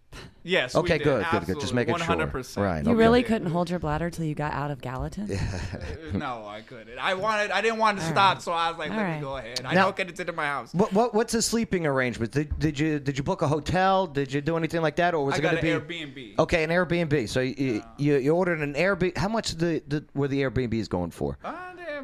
Yes. 0.44 0.76
Okay, 0.76 0.94
we 0.96 0.98
did. 1.00 1.04
good, 1.06 1.26
good, 1.32 1.46
good. 1.48 1.60
Just 1.60 1.74
making 1.74 1.96
Absolutely. 1.96 2.26
sure. 2.26 2.42
100%. 2.44 2.58
Right, 2.64 2.86
You 2.86 2.92
Okay. 2.92 3.00
really 3.00 3.24
couldn't 3.24 3.50
hold 3.50 3.72
your 3.72 3.80
bladder 3.80 4.12
till 4.12 4.26
you 4.26 4.36
got 4.36 4.54
out 4.54 4.70
of 4.70 4.80
Gallatin? 4.80 5.32
Uh, 5.32 5.78
no, 6.14 6.46
I 6.46 6.62
couldn't. 6.62 7.00
I 7.00 7.16
wanted. 7.16 7.50
I 7.50 7.62
didn't 7.62 7.80
want 7.80 7.98
to 7.98 8.06
stop, 8.06 8.40
so 8.42 8.52
I 8.52 8.70
was 8.70 8.78
like, 8.78 8.92
All 8.92 8.98
"Let 8.98 9.04
right. 9.04 9.16
me 9.16 9.22
go 9.22 9.38
ahead." 9.38 9.62
I 9.66 9.74
Now- 9.74 9.86
don't 9.86 9.96
get 9.96 10.10
into 10.20 10.32
my 10.34 10.46
house. 10.46 10.72
What, 10.74 10.94
what 10.94 11.16
what's 11.16 11.34
the 11.34 11.42
sleeping 11.42 11.88
arrangement? 11.88 12.32
Did, 12.34 12.60
did 12.60 12.78
you 12.80 13.00
did 13.00 13.18
you 13.18 13.24
book 13.24 13.42
a 13.42 13.48
hotel? 13.48 14.06
Did 14.06 14.32
you 14.32 14.42
do 14.42 14.56
anything 14.56 14.82
like 14.84 14.98
that, 14.98 15.16
or 15.16 15.26
was 15.26 15.34
I 15.36 15.38
it 15.40 15.42
going 15.42 15.56
to 15.56 15.62
be 15.62 15.70
Airbnb. 16.06 16.40
okay? 16.40 16.53
An 16.54 16.70
Airbnb. 16.70 17.28
So 17.30 17.40
you, 17.42 17.84
you 17.98 18.16
you 18.18 18.36
ordered 18.36 18.60
an 18.62 18.74
Airbnb. 18.76 19.18
How 19.18 19.28
much 19.28 19.56
the, 19.56 19.82
the 19.88 20.06
were 20.14 20.28
the 20.28 20.42
Airbnbs 20.42 20.88
going 20.90 21.12
for? 21.12 21.38
Uh, 21.44 21.52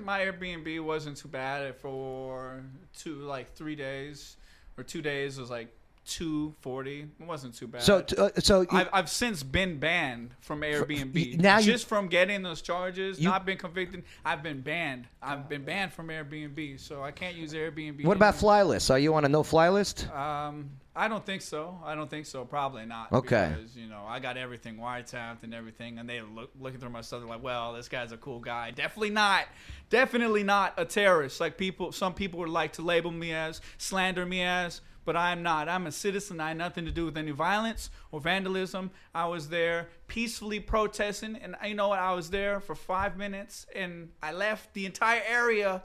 my 0.03 0.19
Airbnb 0.21 0.81
wasn't 0.83 1.17
too 1.17 1.27
bad 1.27 1.75
for 1.75 2.63
two, 2.97 3.15
like 3.15 3.53
three 3.53 3.75
days 3.75 4.37
or 4.77 4.83
two 4.83 5.01
days 5.01 5.37
was 5.37 5.49
like 5.49 5.73
two 6.05 6.55
forty. 6.61 7.01
It 7.19 7.25
wasn't 7.27 7.53
too 7.55 7.67
bad. 7.67 7.83
So 7.83 8.03
uh, 8.17 8.29
so 8.39 8.61
you, 8.61 8.67
I've, 8.71 8.89
I've 8.91 9.09
since 9.09 9.43
been 9.43 9.77
banned 9.77 10.31
from 10.41 10.61
Airbnb. 10.61 11.39
now 11.39 11.59
you- 11.59 11.65
just 11.71 11.87
from 11.87 12.07
getting 12.07 12.41
those 12.41 12.61
charges, 12.61 13.19
You- 13.19 13.29
not 13.29 13.45
been 13.45 13.57
convicted. 13.57 14.03
I've 14.25 14.41
been 14.41 14.61
banned. 14.61 15.07
I've 15.21 15.47
been 15.47 15.63
banned 15.63 15.93
from 15.93 16.07
Airbnb, 16.07 16.79
so 16.79 17.03
I 17.03 17.11
can't 17.11 17.35
use 17.35 17.53
Airbnb. 17.53 18.05
what 18.05 18.17
about 18.17 18.29
anymore. 18.33 18.39
fly 18.39 18.63
lists? 18.63 18.89
Are 18.89 18.99
you 18.99 19.13
on 19.13 19.25
a 19.25 19.29
no 19.29 19.43
fly 19.43 19.69
list? 19.69 20.09
Um, 20.11 20.71
I 20.99 21.07
don't 21.07 21.25
think 21.25 21.41
so. 21.41 21.79
I 21.85 21.95
don't 21.95 22.09
think 22.09 22.25
so. 22.25 22.43
Probably 22.43 22.85
not. 22.85 23.13
Okay. 23.13 23.53
Because 23.55 23.73
you 23.77 23.87
know 23.87 24.03
I 24.05 24.19
got 24.19 24.35
everything 24.35 24.75
wiretapped 24.75 25.43
and 25.43 25.53
everything, 25.53 25.97
and 25.97 26.09
they 26.09 26.19
look 26.19 26.51
looking 26.59 26.81
through 26.81 26.89
my 26.89 26.99
stuff. 26.99 27.21
They're 27.21 27.29
like, 27.29 27.41
"Well, 27.41 27.71
this 27.71 27.87
guy's 27.87 28.11
a 28.11 28.17
cool 28.17 28.39
guy. 28.39 28.71
Definitely 28.71 29.11
not. 29.11 29.45
Definitely 29.89 30.43
not 30.43 30.73
a 30.75 30.83
terrorist. 30.83 31.39
Like 31.39 31.57
people, 31.57 31.93
some 31.93 32.13
people 32.13 32.41
would 32.41 32.49
like 32.49 32.73
to 32.73 32.81
label 32.81 33.11
me 33.11 33.31
as, 33.31 33.61
slander 33.77 34.25
me 34.25 34.41
as." 34.41 34.81
But 35.05 35.15
I'm 35.15 35.41
not. 35.41 35.69
I'm 35.69 35.87
a 35.87 35.91
citizen. 35.91 36.41
I 36.41 36.49
had 36.49 36.57
nothing 36.57 36.83
to 36.83 36.91
do 36.91 37.05
with 37.05 37.17
any 37.17 37.31
violence 37.31 37.89
or 38.11 38.19
vandalism. 38.19 38.91
I 39.15 39.25
was 39.27 39.47
there 39.47 39.87
peacefully 40.07 40.59
protesting, 40.59 41.37
and 41.37 41.55
you 41.65 41.75
know 41.75 41.87
what? 41.87 41.99
I 41.99 42.13
was 42.13 42.29
there 42.29 42.59
for 42.59 42.75
five 42.75 43.15
minutes, 43.17 43.65
and 43.73 44.09
I 44.21 44.33
left 44.33 44.73
the 44.73 44.85
entire 44.85 45.21
area 45.27 45.81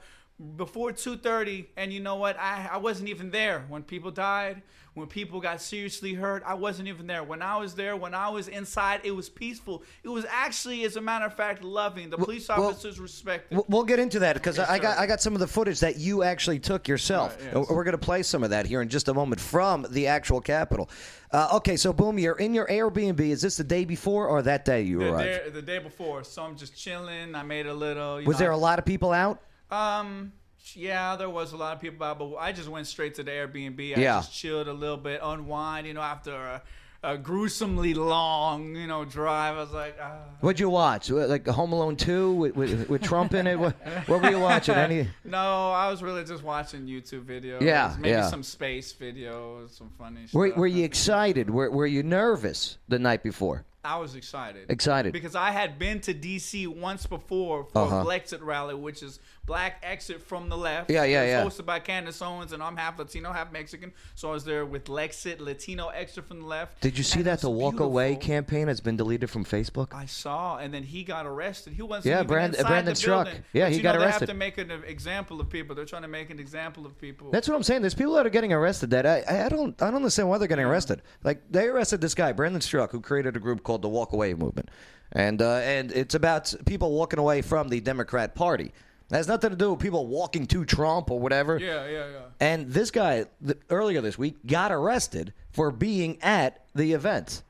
before 0.56 0.90
2.30 0.90 1.66
and 1.76 1.92
you 1.92 2.00
know 2.00 2.16
what 2.16 2.37
I, 2.38 2.68
I 2.73 2.76
wasn't 2.78 3.09
even 3.09 3.30
there 3.30 3.64
when 3.68 3.85
people 3.85 4.11
died 4.11 4.62
when 4.94 5.06
people 5.06 5.40
got 5.40 5.60
seriously 5.60 6.14
hurt 6.14 6.42
i 6.46 6.54
wasn't 6.54 6.86
even 6.88 7.06
there 7.06 7.22
when 7.22 7.42
i 7.42 7.56
was 7.56 7.74
there 7.74 7.96
when 7.96 8.14
i 8.14 8.28
was 8.28 8.48
inside 8.48 9.00
it 9.04 9.10
was 9.10 9.28
peaceful 9.28 9.82
it 10.02 10.08
was 10.08 10.24
actually 10.28 10.84
as 10.84 10.96
a 10.96 11.00
matter 11.00 11.26
of 11.26 11.34
fact 11.34 11.62
loving 11.62 12.10
the 12.10 12.16
police 12.16 12.48
well, 12.48 12.64
officers 12.64 12.98
respected 12.98 13.60
We'll- 13.68 13.84
get 13.84 13.98
into 13.98 14.20
that 14.20 14.32
because 14.34 14.56
Yes, 14.56 14.68
I 14.68 14.78
got. 14.78 14.98
I 14.98 15.06
got 15.06 15.20
some 15.20 15.34
of 15.34 15.40
the 15.40 15.46
footage 15.46 15.80
that 15.80 15.98
you 15.98 16.22
actually 16.22 16.58
took 16.58 16.88
yourself. 16.88 17.36
Right, 17.36 17.52
yes. 17.54 17.68
We're 17.68 17.84
going 17.84 17.92
to 17.92 17.98
play 17.98 18.22
some 18.22 18.42
of 18.42 18.48
that 18.50 18.64
here 18.64 18.80
in 18.80 18.88
just 18.88 19.08
a 19.08 19.14
moment 19.14 19.40
from 19.40 19.86
the 19.90 20.06
actual 20.06 20.40
Capitol. 20.40 20.88
Uh, 21.30 21.48
okay, 21.56 21.76
so 21.76 21.92
boom, 21.92 22.18
you're 22.18 22.36
in 22.36 22.54
your 22.54 22.66
Airbnb. 22.66 23.20
Is 23.20 23.42
this 23.42 23.58
the 23.58 23.64
day 23.64 23.84
before 23.84 24.26
or 24.28 24.40
that 24.42 24.64
day 24.64 24.82
you 24.82 25.00
the, 25.00 25.12
arrived? 25.12 25.44
day, 25.44 25.50
the 25.50 25.62
day 25.62 25.78
before 25.78 26.24
so 26.24 26.42
i'm 26.42 26.56
just 26.56 26.76
chilling 26.76 27.34
i 27.34 27.42
made 27.42 27.66
a 27.66 27.74
little 27.74 28.16
Was 28.16 28.26
know, 28.26 28.32
there 28.32 28.50
a 28.50 28.56
lot 28.56 28.78
of 28.78 28.84
people 28.84 29.12
out? 29.12 29.40
Um, 29.70 30.32
yeah, 30.75 31.16
there 31.16 31.30
was 31.30 31.52
a 31.52 31.56
lot 31.56 31.75
of 31.76 31.80
people 31.80 32.06
out, 32.06 32.18
but 32.18 32.35
I 32.37 32.52
just 32.52 32.68
went 32.68 32.87
straight 32.87 33.14
to 33.16 33.23
the 33.23 33.30
Airbnb. 33.30 33.97
I 33.97 34.00
Yeah. 34.00 34.18
just 34.18 34.33
chilled 34.33 34.68
a 34.68 34.73
little 34.73 34.97
bit, 34.97 35.21
unwind. 35.23 35.87
You 35.87 35.94
know, 35.94 36.00
after 36.00 36.33
a, 36.35 36.62
a 37.02 37.18
gruesomely 37.18 37.92
long, 37.94 38.75
you 38.75 38.87
know, 38.87 39.04
drive, 39.04 39.56
I 39.56 39.61
was 39.61 39.73
like, 39.73 39.97
ah. 40.00 40.16
What'd 40.40 40.59
you 40.61 40.71
watch? 40.71 41.11
Like 41.11 41.47
Home 41.47 41.73
Alone 41.73 41.97
Two 41.97 42.33
with, 42.33 42.56
with, 42.56 42.88
with 42.88 43.02
Trump 43.02 43.35
in 43.35 43.47
it? 43.47 43.59
What, 43.59 43.75
what 44.06 44.23
were 44.23 44.30
you 44.30 44.40
watching? 44.40 44.75
Any? 44.75 45.09
No, 45.25 45.71
I 45.73 45.90
was 45.90 46.02
really 46.02 46.25
just 46.25 46.42
watching 46.42 46.87
YouTube 46.87 47.25
videos. 47.25 47.61
Yeah, 47.61 47.94
maybe 47.99 48.11
yeah. 48.11 48.28
some 48.28 48.42
space 48.42 48.92
videos, 48.92 49.71
some 49.76 49.90
funny 49.99 50.23
Were, 50.33 50.49
stuff. 50.49 50.59
were 50.59 50.66
you 50.66 50.85
excited? 50.85 51.50
Were, 51.50 51.71
were 51.71 51.87
you 51.87 52.02
nervous 52.02 52.78
the 52.88 52.99
night 52.99 53.23
before? 53.23 53.64
I 53.87 53.99
was 53.99 54.14
excited. 54.14 54.71
Excited. 54.71 55.12
Because 55.12 55.35
I 55.37 55.50
had 55.50 55.78
been 55.78 56.00
to 56.02 56.14
DC 56.14 56.66
once 56.68 57.04
before 57.06 57.64
for 57.71 57.83
Uh-huh. 57.83 57.97
a 57.97 58.04
Blexit 58.06 58.40
rally, 58.42 58.75
which 58.75 59.02
is 59.02 59.18
black 59.46 59.82
exit 59.82 60.22
from 60.22 60.48
the 60.48 60.56
left. 60.56 60.90
Yeah, 60.90 61.04
yeah, 61.04 61.24
yeah. 61.24 61.44
Hosted 61.44 61.66
by 61.66 61.78
Candace 61.78 62.20
Owens, 62.22 62.52
and 62.52 62.62
I'm 62.62 62.76
half 62.76 62.98
Latino, 62.98 63.32
half 63.32 63.52
Mexican. 63.52 63.92
So 64.14 64.30
I 64.30 64.32
was 64.32 64.44
there 64.44 64.64
with 64.64 64.86
Lexit, 64.86 65.40
Latino 65.40 65.88
exit 65.88 66.26
from 66.26 66.40
the 66.40 66.46
left. 66.46 66.80
Did 66.80 66.96
you 66.96 67.04
see 67.04 67.18
and 67.20 67.26
that 67.26 67.40
the 67.40 67.50
Walk 67.50 67.80
Away 67.80 68.16
campaign 68.16 68.68
has 68.68 68.80
been 68.80 68.96
deleted 68.96 69.28
from 69.30 69.44
Facebook? 69.44 69.92
I 69.94 70.06
saw, 70.06 70.56
and 70.58 70.72
then 70.72 70.82
he 70.82 71.04
got 71.04 71.26
arrested. 71.26 71.74
He 71.74 71.82
wasn't 71.82 72.06
Yeah, 72.06 72.16
even 72.16 72.26
Brand- 72.26 72.54
inside 72.54 72.68
Brandon 72.68 72.92
the 72.94 72.96
Struck. 72.96 73.24
building. 73.26 73.42
Yeah, 73.52 73.68
he 73.68 73.76
you 73.76 73.82
got 73.82 73.94
know, 73.94 74.00
They 74.00 74.06
arrested. 74.06 74.28
have 74.28 74.28
to 74.30 74.38
make 74.38 74.58
an 74.58 74.70
example 74.86 75.40
of 75.40 75.50
people. 75.50 75.74
They're 75.76 75.84
trying 75.84 76.02
to 76.02 76.08
make 76.08 76.30
an 76.30 76.38
example 76.40 76.86
of 76.86 76.98
people. 76.98 77.30
That's 77.30 77.48
what 77.48 77.54
I'm 77.54 77.62
saying. 77.62 77.82
There's 77.82 77.94
people 77.94 78.14
that 78.14 78.26
are 78.26 78.30
getting 78.30 78.52
arrested 78.52 78.90
that 78.90 79.06
I, 79.06 79.44
I 79.44 79.48
don't 79.48 79.80
I 79.82 79.86
don't 79.86 79.96
understand 79.96 80.28
why 80.28 80.38
they're 80.38 80.48
getting 80.48 80.64
arrested. 80.64 81.02
Like 81.22 81.42
they 81.50 81.66
arrested 81.66 82.00
this 82.00 82.14
guy, 82.14 82.32
Brandon 82.32 82.60
Straka, 82.60 82.92
who 82.92 83.00
created 83.00 83.36
a 83.36 83.40
group 83.40 83.62
called 83.62 83.82
the 83.82 83.88
Walk 83.88 84.12
Away 84.12 84.32
Movement, 84.34 84.70
and 85.12 85.42
uh, 85.42 85.56
and 85.56 85.92
it's 85.92 86.14
about 86.14 86.54
people 86.66 86.92
walking 86.92 87.18
away 87.18 87.42
from 87.42 87.68
the 87.68 87.80
Democrat 87.80 88.34
Party. 88.34 88.72
It 89.11 89.16
has 89.16 89.28
nothing 89.28 89.50
to 89.50 89.56
do 89.56 89.70
with 89.73 89.80
people 89.80 90.06
walking 90.06 90.46
to 90.49 90.64
Trump 90.64 91.11
or 91.11 91.20
whatever. 91.20 91.58
yeah, 91.58 91.87
yeah, 91.87 92.06
yeah. 92.08 92.18
And 92.40 92.68
this 92.70 92.90
guy 92.90 93.26
th- 93.46 93.58
earlier 93.70 94.00
this 94.00 94.16
week 94.18 94.37
got 94.46 94.73
arrested 94.73 95.32
for 95.52 95.70
being 95.70 96.18
at 96.23 96.64
the 96.75 96.92
event. 96.94 97.42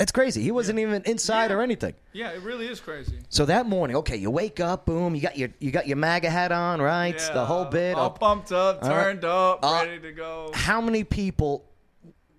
It's 0.00 0.10
crazy. 0.10 0.42
He 0.42 0.50
wasn't 0.50 0.80
even 0.80 1.02
inside 1.04 1.50
Yeah. 1.50 1.56
or 1.56 1.60
anything. 1.62 1.94
Yeah, 2.12 2.30
it 2.30 2.42
really 2.42 2.66
is 2.66 2.80
crazy. 2.80 3.18
So 3.28 3.44
that 3.44 3.66
morning, 3.66 3.94
okay, 3.96 4.16
you 4.16 4.30
wake 4.30 4.58
up, 4.58 4.84
boom, 4.86 5.14
you 5.14 5.20
got 5.20 5.38
your 5.38 5.50
you 5.60 5.70
got 5.70 5.86
your 5.86 5.96
MAGA 5.98 6.28
hat 6.28 6.50
on, 6.50 6.80
right? 6.82 7.14
Yeah, 7.16 7.34
the 7.34 7.44
whole 7.44 7.66
bit. 7.66 7.94
All 7.94 8.10
pumped 8.10 8.50
up, 8.50 8.82
All 8.82 8.88
right. 8.90 9.02
turned 9.04 9.24
up, 9.24 9.60
Uh, 9.62 9.84
ready 9.86 10.00
to 10.00 10.12
go. 10.12 10.50
How 10.54 10.80
many 10.80 11.04
people 11.04 11.64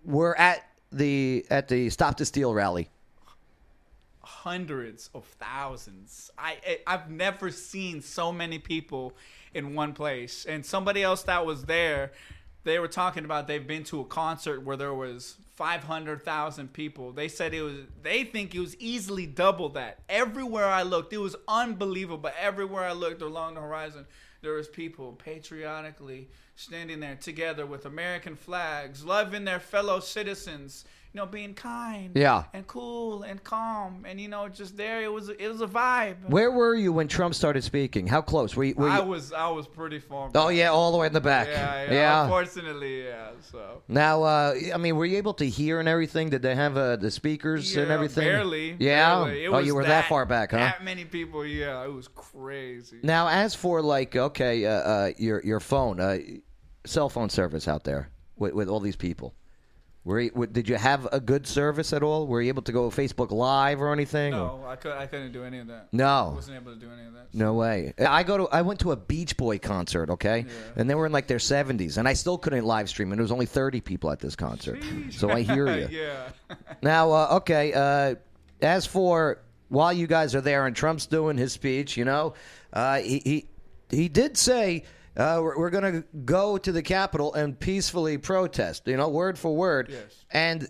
were 0.04 0.38
at 0.38 0.66
the 0.92 1.46
at 1.50 1.70
the 1.70 1.90
Stop 1.90 2.18
the 2.18 2.26
Steal 2.26 2.54
rally? 2.54 2.90
Hundreds 4.44 5.10
of 5.14 5.26
thousands. 5.40 6.30
I 6.38 6.58
I- 6.68 6.80
I've 6.94 7.10
never 7.10 7.50
seen 7.52 8.02
so 8.02 8.32
many 8.32 8.60
people 8.60 9.16
in 9.54 9.74
one 9.74 9.94
place. 9.94 10.46
And 10.46 10.66
somebody 10.66 11.02
else 11.02 11.24
that 11.24 11.46
was 11.46 11.66
there, 11.66 12.12
they 12.64 12.78
were 12.80 12.88
talking 12.88 13.24
about 13.26 13.48
they've 13.48 13.66
been 13.68 13.84
to 13.86 14.02
a 14.02 14.06
concert 14.06 14.62
where 14.64 14.76
there 14.78 14.94
was 14.94 15.38
500,000 15.56 16.74
people. 16.74 17.12
They 17.12 17.28
said 17.28 17.54
it 17.54 17.62
was 17.62 17.78
they 18.02 18.24
think 18.24 18.54
it 18.54 18.60
was 18.60 18.76
easily 18.78 19.26
double 19.26 19.70
that. 19.70 20.00
Everywhere 20.10 20.68
I 20.68 20.84
looked, 20.84 21.14
it 21.14 21.20
was 21.20 21.36
unbelievable. 21.48 22.18
But 22.18 22.36
everywhere 22.40 22.84
I 22.84 22.94
looked 22.94 23.22
along 23.22 23.56
the 23.56 23.62
horizon, 23.62 24.06
there 24.42 24.54
was 24.54 24.68
people 24.68 25.14
patriotically 25.14 26.28
standing 26.56 27.00
there 27.00 27.16
together 27.16 27.66
with 27.66 27.86
American 27.86 28.36
flags, 28.36 29.06
loving 29.06 29.46
their 29.46 29.60
fellow 29.60 30.00
citizens, 30.00 30.86
you 31.14 31.20
know, 31.22 31.28
being 31.28 31.54
kind 31.54 32.12
Yeah. 32.16 32.46
and 32.54 32.66
cool 32.66 33.22
and 33.22 33.44
calm 33.44 34.04
and 34.08 34.20
you 34.20 34.28
know 34.28 34.50
just 34.50 34.76
there 34.76 35.04
it 35.04 35.12
was 35.14 35.30
it 35.30 35.48
was 35.48 35.62
a 35.62 35.68
vibe 35.68 36.16
Where 36.28 36.50
were 36.50 36.74
you 36.76 36.92
when 36.92 37.08
Trump 37.08 37.36
started 37.36 37.64
speaking? 37.64 38.08
How 38.08 38.22
close 38.22 38.56
were 38.56 38.64
you? 38.64 38.74
Were 38.76 38.88
you 38.88 38.94
i 38.94 39.00
was 39.00 39.32
i 39.32 39.48
was 39.50 39.68
pretty 39.68 40.00
far 40.00 40.30
Back. 40.30 40.44
oh 40.44 40.50
yeah, 40.50 40.70
all 40.70 40.92
the 40.92 40.98
way 40.98 41.06
in 41.08 41.14
the 41.14 41.22
back. 41.22 41.48
yeah, 41.48 41.92
yeah 41.92 42.24
unfortunately 42.24 43.04
yeah 43.04 43.28
so 43.52 43.84
Now, 43.88 44.24
uh, 44.24 44.56
I 44.74 44.78
mean, 44.78 44.96
were 44.96 45.06
you 45.06 45.18
able 45.18 45.36
to 45.36 45.46
hear 45.48 45.80
and 45.80 45.88
everything? 45.88 46.30
Did 46.32 46.42
they 46.42 46.56
have 46.56 46.78
uh, 46.78 46.96
the 46.96 47.12
speakers 47.12 47.76
and 47.76 47.92
everything? 47.92 48.24
barely 48.26 48.76
Yeah. 48.80 49.24
barely. 49.26 49.44
It 49.46 49.48
oh, 49.50 49.52
was 49.58 49.66
you 49.68 49.76
were 49.76 49.84
that, 49.84 50.06
far 50.06 50.26
back, 50.26 50.52
huh? 50.52 50.58
that 50.58 50.84
many 50.84 51.06
people 51.06 51.46
yeah 51.46 51.84
it 51.84 51.92
was 51.94 52.08
crazy 52.08 53.00
Now, 53.04 53.28
as 53.28 53.54
for 53.54 53.82
like, 53.82 54.16
okay, 54.16 54.66
uh, 54.66 54.72
uh, 54.72 55.12
your 55.18 55.42
your 55.44 55.60
phone, 55.60 56.00
uh, 56.00 56.18
cell 56.86 57.10
phone 57.10 57.30
service 57.30 57.68
out 57.68 57.84
there 57.84 58.10
with, 58.36 58.54
with 58.54 58.68
all 58.70 58.80
these 58.80 58.96
people, 58.96 59.36
were 60.06 60.20
you, 60.20 60.48
did 60.52 60.68
you 60.68 60.76
have 60.76 61.08
a 61.14 61.20
good 61.20 61.48
service 61.48 61.94
at 61.94 62.04
all? 62.04 62.28
Were 62.28 62.42
you 62.42 62.50
able 62.50 62.62
to 62.64 62.72
go 62.74 62.90
Facebook 62.90 63.32
Live 63.32 63.82
or 63.82 63.94
anything? 63.94 64.34
or- 64.34 64.38
no 64.38 64.66
i 64.68 64.76
could 64.76 64.92
i 64.94 65.06
couldn't 65.08 65.32
do 65.32 65.44
any 65.44 65.60
of 65.60 65.68
that 65.68 65.88
No. 65.94 66.30
i 66.32 66.36
wasn't 66.36 66.58
able 66.58 66.74
to 66.74 66.80
do 66.80 66.90
any 66.92 67.06
of 67.08 67.14
that 67.14 67.28
No 67.34 67.54
way. 67.54 67.94
I 68.00 68.24
go 68.24 68.38
to 68.38 68.48
I 68.52 68.62
went 68.62 68.80
to 68.82 68.92
a 68.92 68.96
Beach 68.96 69.38
Boy 69.38 69.58
concert, 69.60 70.10
okay, 70.12 70.46
and 70.76 70.90
they 70.90 70.96
were 70.96 71.06
in 71.06 71.12
like 71.12 71.28
their 71.28 71.40
seventies, 71.40 71.98
and 71.98 72.08
I 72.08 72.14
still 72.14 72.38
couldn't 72.38 72.66
live 72.66 72.90
stream, 72.90 73.12
and 73.12 73.18
there 73.20 73.24
was 73.24 73.32
only 73.32 73.46
thirty 73.48 73.82
people 73.82 74.12
at 74.12 74.20
this 74.20 74.36
concert. 74.36 74.84
So 75.12 75.30
I 75.32 75.42
hear 75.42 75.68
you. 75.78 75.88
yeah 75.90 76.30
Now, 76.82 77.12
uh, 77.12 77.28
okay. 77.42 77.74
Uh, 77.74 78.16
as 78.62 78.86
for 78.86 79.40
while 79.70 79.92
you 79.94 80.06
guys 80.06 80.36
are 80.36 80.42
there 80.42 80.68
and 80.68 80.76
Trump's 80.76 81.06
doing 81.08 81.38
his 81.38 81.52
speech, 81.54 81.98
you 81.98 82.06
know, 82.06 82.34
uh, 82.74 82.98
he, 83.00 83.20
he 83.26 83.46
he 83.90 84.10
did 84.10 84.38
say 84.38 84.84
uh, 85.16 85.40
we're, 85.42 85.58
we're 85.58 85.70
going 85.70 86.02
to 86.02 86.04
go 86.26 86.58
to 86.58 86.72
the 86.72 86.82
Capitol 86.82 87.34
and 87.34 87.60
peacefully 87.60 88.18
protest. 88.18 88.88
You 88.88 88.98
know, 88.98 89.10
word 89.10 89.38
for 89.38 89.56
word. 89.56 89.90
Yes. 89.90 90.26
And 90.32 90.68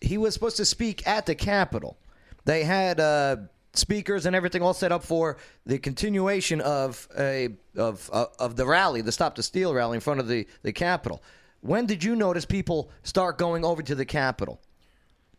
he 0.00 0.18
was 0.18 0.34
supposed 0.34 0.56
to 0.58 0.64
speak 0.64 1.06
at 1.06 1.26
the 1.26 1.34
Capitol. 1.34 1.96
They 2.44 2.64
had 2.64 3.00
uh, 3.00 3.36
speakers 3.74 4.26
and 4.26 4.34
everything 4.34 4.62
all 4.62 4.74
set 4.74 4.92
up 4.92 5.04
for 5.04 5.36
the 5.66 5.78
continuation 5.78 6.60
of 6.60 7.08
a 7.18 7.50
of 7.76 8.08
uh, 8.12 8.26
of 8.38 8.56
the 8.56 8.66
rally, 8.66 9.00
the 9.00 9.12
Stop 9.12 9.34
the 9.34 9.42
Steal 9.42 9.74
rally 9.74 9.96
in 9.96 10.00
front 10.00 10.20
of 10.20 10.28
the 10.28 10.46
the 10.62 10.72
Capitol. 10.72 11.22
When 11.60 11.86
did 11.86 12.04
you 12.04 12.14
notice 12.14 12.44
people 12.44 12.90
start 13.02 13.38
going 13.38 13.64
over 13.64 13.82
to 13.82 13.94
the 13.94 14.04
Capitol? 14.04 14.60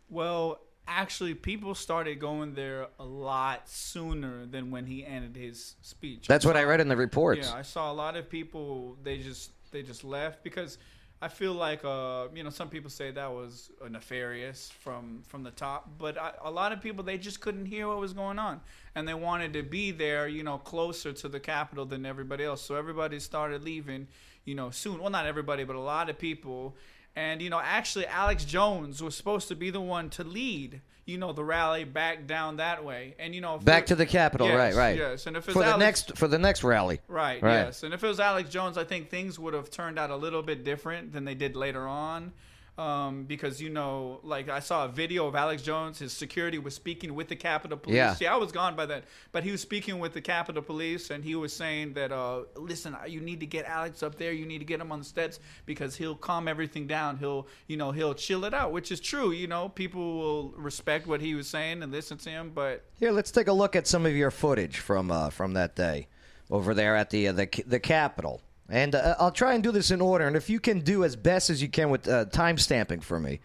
Well, 0.10 0.60
actually, 0.89 1.34
people 1.36 1.75
started 1.75 2.19
going 2.19 2.53
there 2.53 2.88
a 3.00 3.05
lot 3.05 3.69
sooner 3.69 4.46
than 4.46 4.72
when 4.72 4.86
he 4.86 5.05
ended 5.05 5.36
his 5.36 5.75
speech. 5.81 6.27
That's 6.27 6.46
what 6.46 6.58
I 6.58 6.63
read 6.63 6.81
in 6.81 6.88
the 6.88 6.98
reports. 6.98 7.48
Yeah, 7.50 7.58
I 7.58 7.62
saw 7.62 7.91
a 7.91 7.93
lot 7.93 8.17
of 8.17 8.29
people. 8.29 8.98
They 9.03 9.19
just 9.19 9.51
they 9.72 9.84
just 9.84 10.03
left 10.03 10.43
because 10.43 10.77
I 11.22 11.27
feel 11.27 11.53
like 11.53 11.84
uh 11.84 12.27
you 12.34 12.43
know 12.43 12.50
some 12.50 12.69
people 12.69 12.89
say 12.89 13.12
that 13.12 13.31
was 13.31 13.72
uh, 13.84 13.88
nefarious 13.89 14.72
from 14.79 15.22
from 15.27 15.43
the 15.43 15.51
top, 15.51 15.89
but 15.98 16.17
I, 16.17 16.31
a 16.43 16.51
lot 16.51 16.72
of 16.72 16.81
people 16.81 17.03
they 17.03 17.17
just 17.17 17.39
couldn't 17.41 17.65
hear 17.65 17.88
what 17.88 18.00
was 18.00 18.13
going 18.13 18.39
on 18.39 18.62
and 18.96 19.08
they 19.08 19.13
wanted 19.13 19.53
to 19.53 19.63
be 19.63 19.91
there 19.91 20.27
you 20.27 20.43
know 20.43 20.58
closer 20.58 21.13
to 21.13 21.27
the 21.27 21.39
capital 21.39 21.86
than 21.86 22.05
everybody 22.05 22.43
else. 22.43 22.62
So 22.62 22.75
everybody 22.75 23.19
started 23.19 23.63
leaving 23.63 24.08
you 24.46 24.55
know 24.55 24.72
soon. 24.72 25.00
Well, 25.00 25.12
not 25.12 25.25
everybody, 25.25 25.63
but 25.63 25.75
a 25.75 25.81
lot 25.81 26.10
of 26.10 26.17
people. 26.17 26.75
And 27.16 27.42
you 27.42 27.50
know, 27.50 27.60
actually, 27.60 28.08
Alex 28.08 28.46
Jones 28.46 29.01
was 29.04 29.16
supposed 29.16 29.48
to 29.50 29.56
be 29.56 29.70
the 29.72 29.82
one 29.82 30.10
to 30.12 30.24
lead, 30.24 30.82
you 31.06 31.18
know, 31.18 31.34
the 31.34 31.44
rally 31.44 31.84
back 31.84 32.28
down 32.28 32.58
that 32.58 32.86
way. 32.86 33.16
And 33.20 33.36
you 33.36 33.42
know, 33.42 33.58
Back 33.58 33.88
to 33.88 33.96
the 33.96 34.06
Capitol, 34.06 34.48
Yes, 34.48 34.58
right, 34.58 34.75
right. 34.75 34.98
Yes, 34.98 35.28
and 35.28 35.36
if 35.36 35.46
it's 35.46 35.54
for 35.54 35.63
the 35.63 35.70
Alex, 35.72 35.80
next 35.80 36.18
for 36.18 36.28
the 36.28 36.39
next 36.39 36.63
rally. 36.63 37.00
Right, 37.08 37.42
Right. 37.42 37.54
Yes, 37.66 37.84
and 37.84 37.94
if 37.94 38.04
it 38.04 38.08
was 38.08 38.20
Alex 38.20 38.50
Jones, 38.50 38.78
I 38.78 38.84
think 38.84 39.10
things 39.10 39.38
would 39.38 39.54
have 39.54 39.70
turned 39.70 40.00
out 40.00 40.12
a 40.12 40.16
little 40.16 40.44
bit 40.44 40.63
different 40.63 41.12
than 41.12 41.25
they 41.25 41.36
did 41.36 41.56
later 41.56 41.88
on. 41.88 42.32
Um, 42.79 43.25
because 43.25 43.62
you 43.62 43.69
know, 43.69 44.21
like 44.24 44.48
I 44.48 44.62
saw 44.62 44.86
a 44.86 44.88
video 44.88 45.27
of 45.27 45.36
Alex 45.36 45.62
Jones, 45.62 46.00
his 46.00 46.13
security 46.13 46.59
was 46.59 46.74
speaking 46.74 47.13
with 47.13 47.27
the 47.27 47.36
Capitol 47.36 47.77
Police. 47.77 47.98
Yeah. 47.98 48.13
See, 48.13 48.25
I 48.25 48.38
was 48.38 48.53
gone 48.53 48.77
by 48.77 48.86
then, 48.86 49.01
but 49.33 49.43
he 49.43 49.51
was 49.51 49.59
speaking 49.59 50.00
with 50.00 50.13
the 50.13 50.21
Capitol 50.21 50.62
Police, 50.62 51.09
and 51.09 51.21
he 51.21 51.36
was 51.36 51.51
saying 51.51 51.91
that, 51.95 52.13
uh, 52.13 52.43
listen, 52.55 52.95
you 53.05 53.19
need 53.19 53.41
to 53.41 53.45
get 53.45 53.65
Alex 53.65 54.01
up 54.01 54.15
there. 54.15 54.31
You 54.31 54.45
need 54.45 54.59
to 54.59 54.65
get 54.65 54.79
him 54.79 54.93
on 54.93 55.00
the 55.00 55.05
steps 55.05 55.41
because 55.65 55.98
he'll 55.98 56.15
calm 56.15 56.48
everything 56.48 56.88
down. 56.88 57.17
He'll, 57.17 57.50
you 57.67 57.75
know, 57.75 57.91
he'll 57.91 58.13
chill 58.13 58.45
it 58.45 58.53
out, 58.53 58.71
which 58.71 58.93
is 58.93 59.01
true. 59.01 59.31
You 59.31 59.48
know, 59.48 59.67
people 59.67 60.17
will 60.17 60.50
respect 60.51 61.05
what 61.05 61.19
he 61.19 61.36
was 61.36 61.50
saying 61.50 61.83
and 61.83 61.91
listen 61.91 62.17
to 62.19 62.29
him, 62.29 62.51
but 62.55 62.86
Here, 62.98 63.12
let's 63.12 63.31
take 63.31 63.50
a 63.50 63.53
look 63.53 63.75
at 63.75 63.88
some 63.88 64.05
of 64.05 64.15
your 64.15 64.31
footage 64.31 64.77
from 64.77 65.12
uh, 65.12 65.31
from 65.31 65.51
that 65.55 65.75
day 65.75 66.07
over 66.50 66.74
there 66.74 66.95
at 66.95 67.09
the 67.09 67.27
uh, 67.27 67.33
the 67.33 67.63
the 67.67 67.79
Capitol. 67.81 68.41
And 68.69 68.93
uh, 68.95 69.15
I'll 69.19 69.31
try 69.31 69.53
and 69.55 69.63
do 69.63 69.71
this 69.71 69.91
in 69.91 70.01
order. 70.01 70.27
And 70.27 70.35
if 70.35 70.49
you 70.49 70.59
can 70.59 70.79
do 70.81 71.03
as 71.03 71.15
best 71.15 71.49
as 71.49 71.61
you 71.61 71.67
can 71.69 71.89
with 71.89 72.07
uh, 72.07 72.25
time 72.25 72.57
stamping 72.57 72.99
for 73.01 73.19
me, 73.19 73.39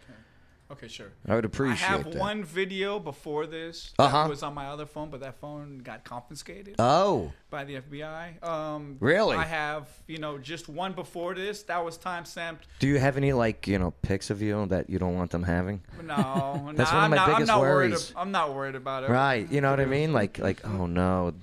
Okay, 0.71 0.89
sure. 0.89 1.13
I 1.29 1.35
would 1.37 1.45
appreciate 1.45 1.89
I 1.89 1.93
have 1.93 2.05
that. 2.05 2.15
one 2.17 2.43
video 2.43 2.99
before 2.99 3.47
this 3.47 3.93
that 3.99 4.05
Uh-huh. 4.05 4.27
was 4.29 4.43
on 4.43 4.55
my 4.55 4.67
other 4.69 4.87
phone, 4.87 5.09
but 5.11 5.21
that 5.21 5.37
phone 5.37 5.79
got 5.79 6.05
confiscated 6.05 6.77
Oh, 6.81 7.31
by 7.51 7.65
the 7.65 7.77
FBI. 7.77 8.43
Um, 8.43 8.97
Really? 8.99 9.37
I 9.37 9.45
have, 9.45 9.87
you 10.09 10.19
know, 10.19 10.37
just 10.39 10.69
one 10.69 10.93
before 10.95 11.35
this. 11.35 11.63
That 11.65 11.85
was 11.85 11.97
time 11.97 12.25
stamped. 12.25 12.67
do 12.81 12.89
you 12.89 12.99
have 12.99 13.17
any 13.19 13.33
like 13.35 13.69
you 13.69 13.79
know 13.79 13.93
pics 14.03 14.31
of 14.31 14.43
you 14.43 14.67
that 14.67 14.91
you 14.91 14.99
don't 14.99 15.15
want 15.15 15.31
them 15.31 15.45
having? 15.45 15.81
No, 16.03 16.73
That's 16.75 16.91
no, 16.91 16.97
one 16.97 17.05
of 17.05 17.05
I'm 17.05 17.11
my 17.11 17.17
not, 17.17 17.27
biggest 17.29 17.41
I'm 17.43 17.47
not 17.59 17.61
worried. 17.61 17.91
worries. 17.91 18.11
ab- 18.11 18.17
I'm 18.19 18.31
not 18.33 18.55
worried 18.55 18.75
about 18.75 19.05
it. 19.05 19.11
Right, 19.11 19.49
you 19.53 19.61
know 19.61 19.71
what 19.71 19.81
I 19.81 19.85
mean? 19.85 20.13
Like 20.13 20.39
like 20.39 20.67
oh 20.67 20.87
no. 20.87 21.35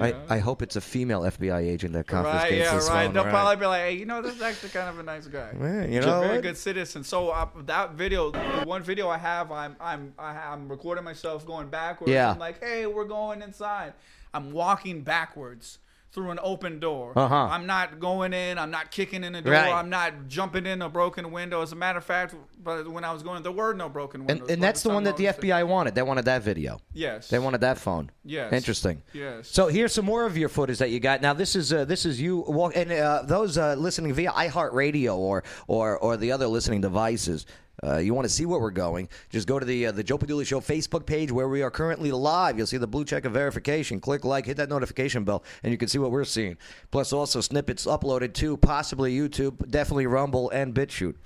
I, 0.00 0.14
I 0.28 0.38
hope 0.38 0.62
it's 0.62 0.76
a 0.76 0.80
female 0.80 1.22
FBI 1.22 1.62
agent 1.62 1.94
that 1.94 2.06
confiscates 2.06 2.42
Right, 2.42 2.58
yeah, 2.58 2.74
this 2.74 2.88
right. 2.88 3.06
phone. 3.06 3.14
They'll 3.14 3.24
right. 3.24 3.30
probably 3.30 3.56
be 3.56 3.66
like, 3.66 3.80
"Hey, 3.80 3.92
you 3.94 4.04
know, 4.04 4.20
this 4.20 4.34
is 4.34 4.42
actually 4.42 4.68
kind 4.70 4.88
of 4.88 4.98
a 4.98 5.02
nice 5.02 5.26
guy. 5.26 5.52
Yeah, 5.58 5.86
you 5.86 6.00
know 6.00 6.18
a 6.18 6.20
very 6.20 6.34
what? 6.34 6.42
good 6.42 6.58
citizen." 6.58 7.02
So 7.02 7.30
uh, 7.30 7.48
that 7.66 7.92
video, 7.94 8.30
the 8.30 8.38
one 8.64 8.82
video 8.82 9.08
I 9.08 9.16
have, 9.18 9.50
I'm 9.50 9.76
I'm 9.80 10.12
I'm 10.18 10.68
recording 10.68 11.02
myself 11.02 11.46
going 11.46 11.68
backwards. 11.68 12.12
Yeah. 12.12 12.30
I'm 12.32 12.38
like, 12.38 12.62
"Hey, 12.62 12.86
we're 12.86 13.04
going 13.04 13.42
inside." 13.42 13.94
I'm 14.32 14.52
walking 14.52 15.02
backwards 15.02 15.78
through 16.12 16.30
an 16.30 16.40
open 16.42 16.80
door. 16.80 17.12
Uh-huh. 17.16 17.34
I'm 17.34 17.66
not 17.66 18.00
going 18.00 18.32
in. 18.32 18.58
I'm 18.58 18.70
not 18.70 18.90
kicking 18.90 19.22
in 19.22 19.32
the 19.34 19.42
door. 19.42 19.52
Right. 19.54 19.72
I'm 19.72 19.88
not 19.90 20.26
jumping 20.26 20.66
in 20.66 20.82
a 20.82 20.88
broken 20.88 21.30
window. 21.30 21.62
As 21.62 21.70
a 21.72 21.76
matter 21.76 21.98
of 21.98 22.04
fact, 22.04 22.34
but 22.62 22.88
when 22.90 23.04
I 23.04 23.12
was 23.12 23.22
going, 23.22 23.42
there 23.44 23.52
were 23.52 23.74
no 23.74 23.88
broken 23.88 24.22
And, 24.22 24.28
windows. 24.28 24.48
and 24.50 24.60
by 24.60 24.66
that's 24.66 24.82
the 24.82 24.90
one 24.90 25.04
that 25.04 25.16
the. 25.16 25.26
FBI 25.26 25.66
wanted. 25.66 25.94
They 25.94 26.02
wanted 26.02 26.24
that 26.24 26.42
video. 26.42 26.80
Yes. 26.92 27.28
They 27.28 27.38
wanted 27.38 27.60
that 27.60 27.78
phone. 27.78 28.10
Yes. 28.24 28.52
Interesting. 28.52 29.02
Yes. 29.12 29.48
So 29.48 29.68
here's 29.68 29.92
some 29.92 30.04
more 30.04 30.24
of 30.26 30.36
your 30.36 30.48
footage 30.48 30.78
that 30.78 30.90
you 30.90 30.98
got. 30.98 31.22
Now 31.22 31.32
this 31.32 31.54
is 31.54 31.72
uh, 31.72 31.84
this 31.84 32.04
is 32.04 32.20
you 32.20 32.38
walk 32.48 32.72
and 32.74 32.90
uh, 32.90 33.22
those 33.24 33.56
uh, 33.56 33.74
listening 33.76 34.12
via 34.12 34.32
iHeartRadio 34.32 35.16
or 35.16 35.44
or 35.68 35.96
or 35.98 36.16
the 36.16 36.32
other 36.32 36.46
listening 36.48 36.80
devices. 36.80 37.46
Uh, 37.84 37.98
you 37.98 38.14
want 38.14 38.26
to 38.26 38.32
see 38.32 38.46
where 38.46 38.60
we're 38.60 38.70
going, 38.70 39.08
just 39.30 39.46
go 39.46 39.58
to 39.58 39.66
the 39.66 39.86
uh, 39.86 39.92
the 39.92 40.02
Joe 40.02 40.18
Padula 40.18 40.46
Show 40.46 40.60
Facebook 40.60 41.06
page 41.06 41.32
where 41.32 41.48
we 41.48 41.62
are 41.62 41.70
currently 41.70 42.12
live. 42.12 42.56
You'll 42.58 42.66
see 42.66 42.76
the 42.76 42.86
blue 42.86 43.04
check 43.04 43.24
of 43.24 43.32
verification. 43.32 44.00
Click 44.00 44.24
like, 44.24 44.46
hit 44.46 44.56
that 44.56 44.68
notification 44.68 45.24
bell, 45.24 45.42
and 45.62 45.72
you 45.72 45.78
can 45.78 45.88
see 45.88 45.98
what 45.98 46.10
we're 46.10 46.24
seeing. 46.24 46.56
Plus, 46.90 47.12
also 47.12 47.40
snippets 47.40 47.86
uploaded 47.86 48.34
to 48.34 48.56
possibly 48.56 49.16
YouTube, 49.16 49.68
definitely 49.70 50.06
Rumble 50.06 50.50
and 50.50 50.74
BitChute. 50.74 51.16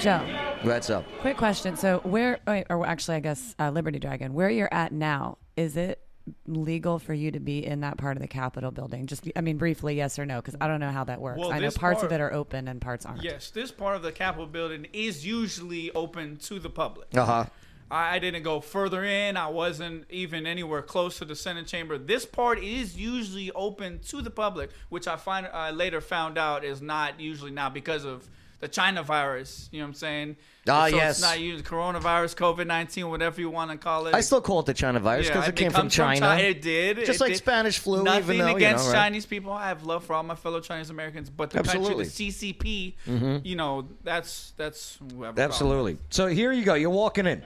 Joe, 0.00 0.20
What's 0.62 0.90
up? 0.90 1.04
quick 1.20 1.36
question. 1.36 1.76
So 1.76 2.00
where, 2.04 2.40
or 2.68 2.86
actually, 2.86 3.16
I 3.16 3.20
guess 3.20 3.54
uh, 3.58 3.70
Liberty 3.70 3.98
Dragon, 3.98 4.34
where 4.34 4.50
you're 4.50 4.72
at 4.72 4.92
now, 4.92 5.38
is 5.56 5.76
it 5.76 6.03
legal 6.46 6.98
for 6.98 7.14
you 7.14 7.30
to 7.30 7.40
be 7.40 7.64
in 7.64 7.80
that 7.80 7.98
part 7.98 8.16
of 8.16 8.22
the 8.22 8.28
Capitol 8.28 8.70
building? 8.70 9.06
Just, 9.06 9.28
I 9.36 9.40
mean, 9.40 9.58
briefly, 9.58 9.96
yes 9.96 10.18
or 10.18 10.26
no, 10.26 10.40
because 10.40 10.56
I 10.60 10.68
don't 10.68 10.80
know 10.80 10.90
how 10.90 11.04
that 11.04 11.20
works. 11.20 11.38
Well, 11.38 11.52
I 11.52 11.58
know 11.58 11.70
parts 11.70 12.00
part- 12.00 12.04
of 12.04 12.12
it 12.12 12.20
are 12.20 12.32
open 12.32 12.68
and 12.68 12.80
parts 12.80 13.04
aren't. 13.06 13.22
Yes, 13.22 13.50
this 13.50 13.70
part 13.70 13.96
of 13.96 14.02
the 14.02 14.12
Capitol 14.12 14.46
building 14.46 14.86
is 14.92 15.26
usually 15.26 15.90
open 15.92 16.36
to 16.38 16.58
the 16.58 16.70
public. 16.70 17.08
Uh 17.14 17.24
huh. 17.24 17.44
I 17.90 18.14
I 18.16 18.18
didn't 18.18 18.42
go 18.42 18.60
further 18.60 19.04
in. 19.04 19.36
I 19.36 19.48
wasn't 19.48 20.06
even 20.10 20.46
anywhere 20.46 20.82
close 20.82 21.18
to 21.18 21.24
the 21.24 21.36
Senate 21.36 21.66
chamber. 21.66 21.98
This 21.98 22.24
part 22.24 22.58
is 22.58 22.96
usually 22.96 23.50
open 23.52 24.00
to 24.08 24.22
the 24.22 24.30
public, 24.30 24.70
which 24.88 25.06
I 25.06 25.16
find 25.16 25.46
I 25.46 25.70
later 25.70 26.00
found 26.00 26.38
out 26.38 26.64
is 26.64 26.80
not 26.80 27.20
usually 27.20 27.50
now 27.50 27.68
because 27.68 28.04
of 28.04 28.28
the 28.60 28.68
China 28.68 29.02
virus. 29.02 29.68
You 29.72 29.80
know 29.80 29.84
what 29.84 29.88
I'm 29.88 29.94
saying? 29.94 30.36
Ah, 30.68 30.88
so 30.88 30.96
yes. 30.96 31.18
It's 31.18 31.20
not 31.22 31.38
usually 31.40 31.62
coronavirus, 31.62 32.34
COVID 32.36 32.66
19, 32.66 33.10
whatever 33.10 33.40
you 33.40 33.50
want 33.50 33.70
to 33.70 33.76
call 33.76 34.06
it. 34.06 34.14
I 34.14 34.20
still 34.20 34.40
call 34.40 34.60
it 34.60 34.66
the 34.66 34.74
China 34.74 35.00
virus 35.00 35.26
because 35.26 35.44
Yeah, 35.44 35.50
it 35.50 35.56
came 35.56 35.70
from 35.70 35.82
comes 35.82 35.94
China. 35.94 36.36
It 36.36 36.62
did. 36.62 36.98
Just 37.04 37.10
It 37.10 37.20
like 37.20 37.32
did. 37.32 37.38
Spanish 37.38 37.78
flu, 37.78 38.00
even 38.00 38.04
Nothing 38.04 38.38
though, 38.38 38.46
you 38.48 38.56
against 38.56 38.86
know, 38.86 38.92
right? 38.92 38.98
Chinese 38.98 39.26
people. 39.26 39.52
I 39.52 39.68
have 39.68 39.84
love 39.84 40.04
for 40.04 40.14
all 40.14 40.22
my 40.22 40.34
fellow 40.34 40.60
Chinese 40.60 40.90
Americans, 40.90 41.28
but 41.28 41.50
the 41.50 41.58
Absolutely. 41.58 42.04
country, 42.06 42.30
the 42.30 42.32
CCP, 42.32 43.44
you 43.44 43.56
know, 43.56 43.86
that's 44.02 44.52
that's 44.56 44.98
whoever. 45.14 45.38
Absolutely. 45.40 45.98
So 46.10 46.26
here 46.28 46.52
you 46.52 46.64
go. 46.64 46.74
You're 46.74 46.90
walking 46.90 47.26
in. 47.26 47.42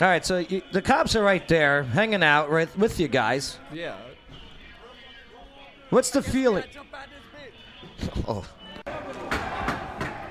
All 0.00 0.08
right. 0.08 0.24
So 0.24 0.38
you, 0.38 0.62
the 0.72 0.80
cops 0.80 1.14
are 1.14 1.22
right 1.22 1.46
there, 1.46 1.82
hanging 1.82 2.22
out 2.22 2.50
right 2.50 2.74
with 2.78 2.98
you 2.98 3.08
guys. 3.08 3.58
Yeah. 3.72 3.96
What's 5.90 6.10
the 6.10 6.22
feeling? 6.22 6.64
Oh. 8.26 8.44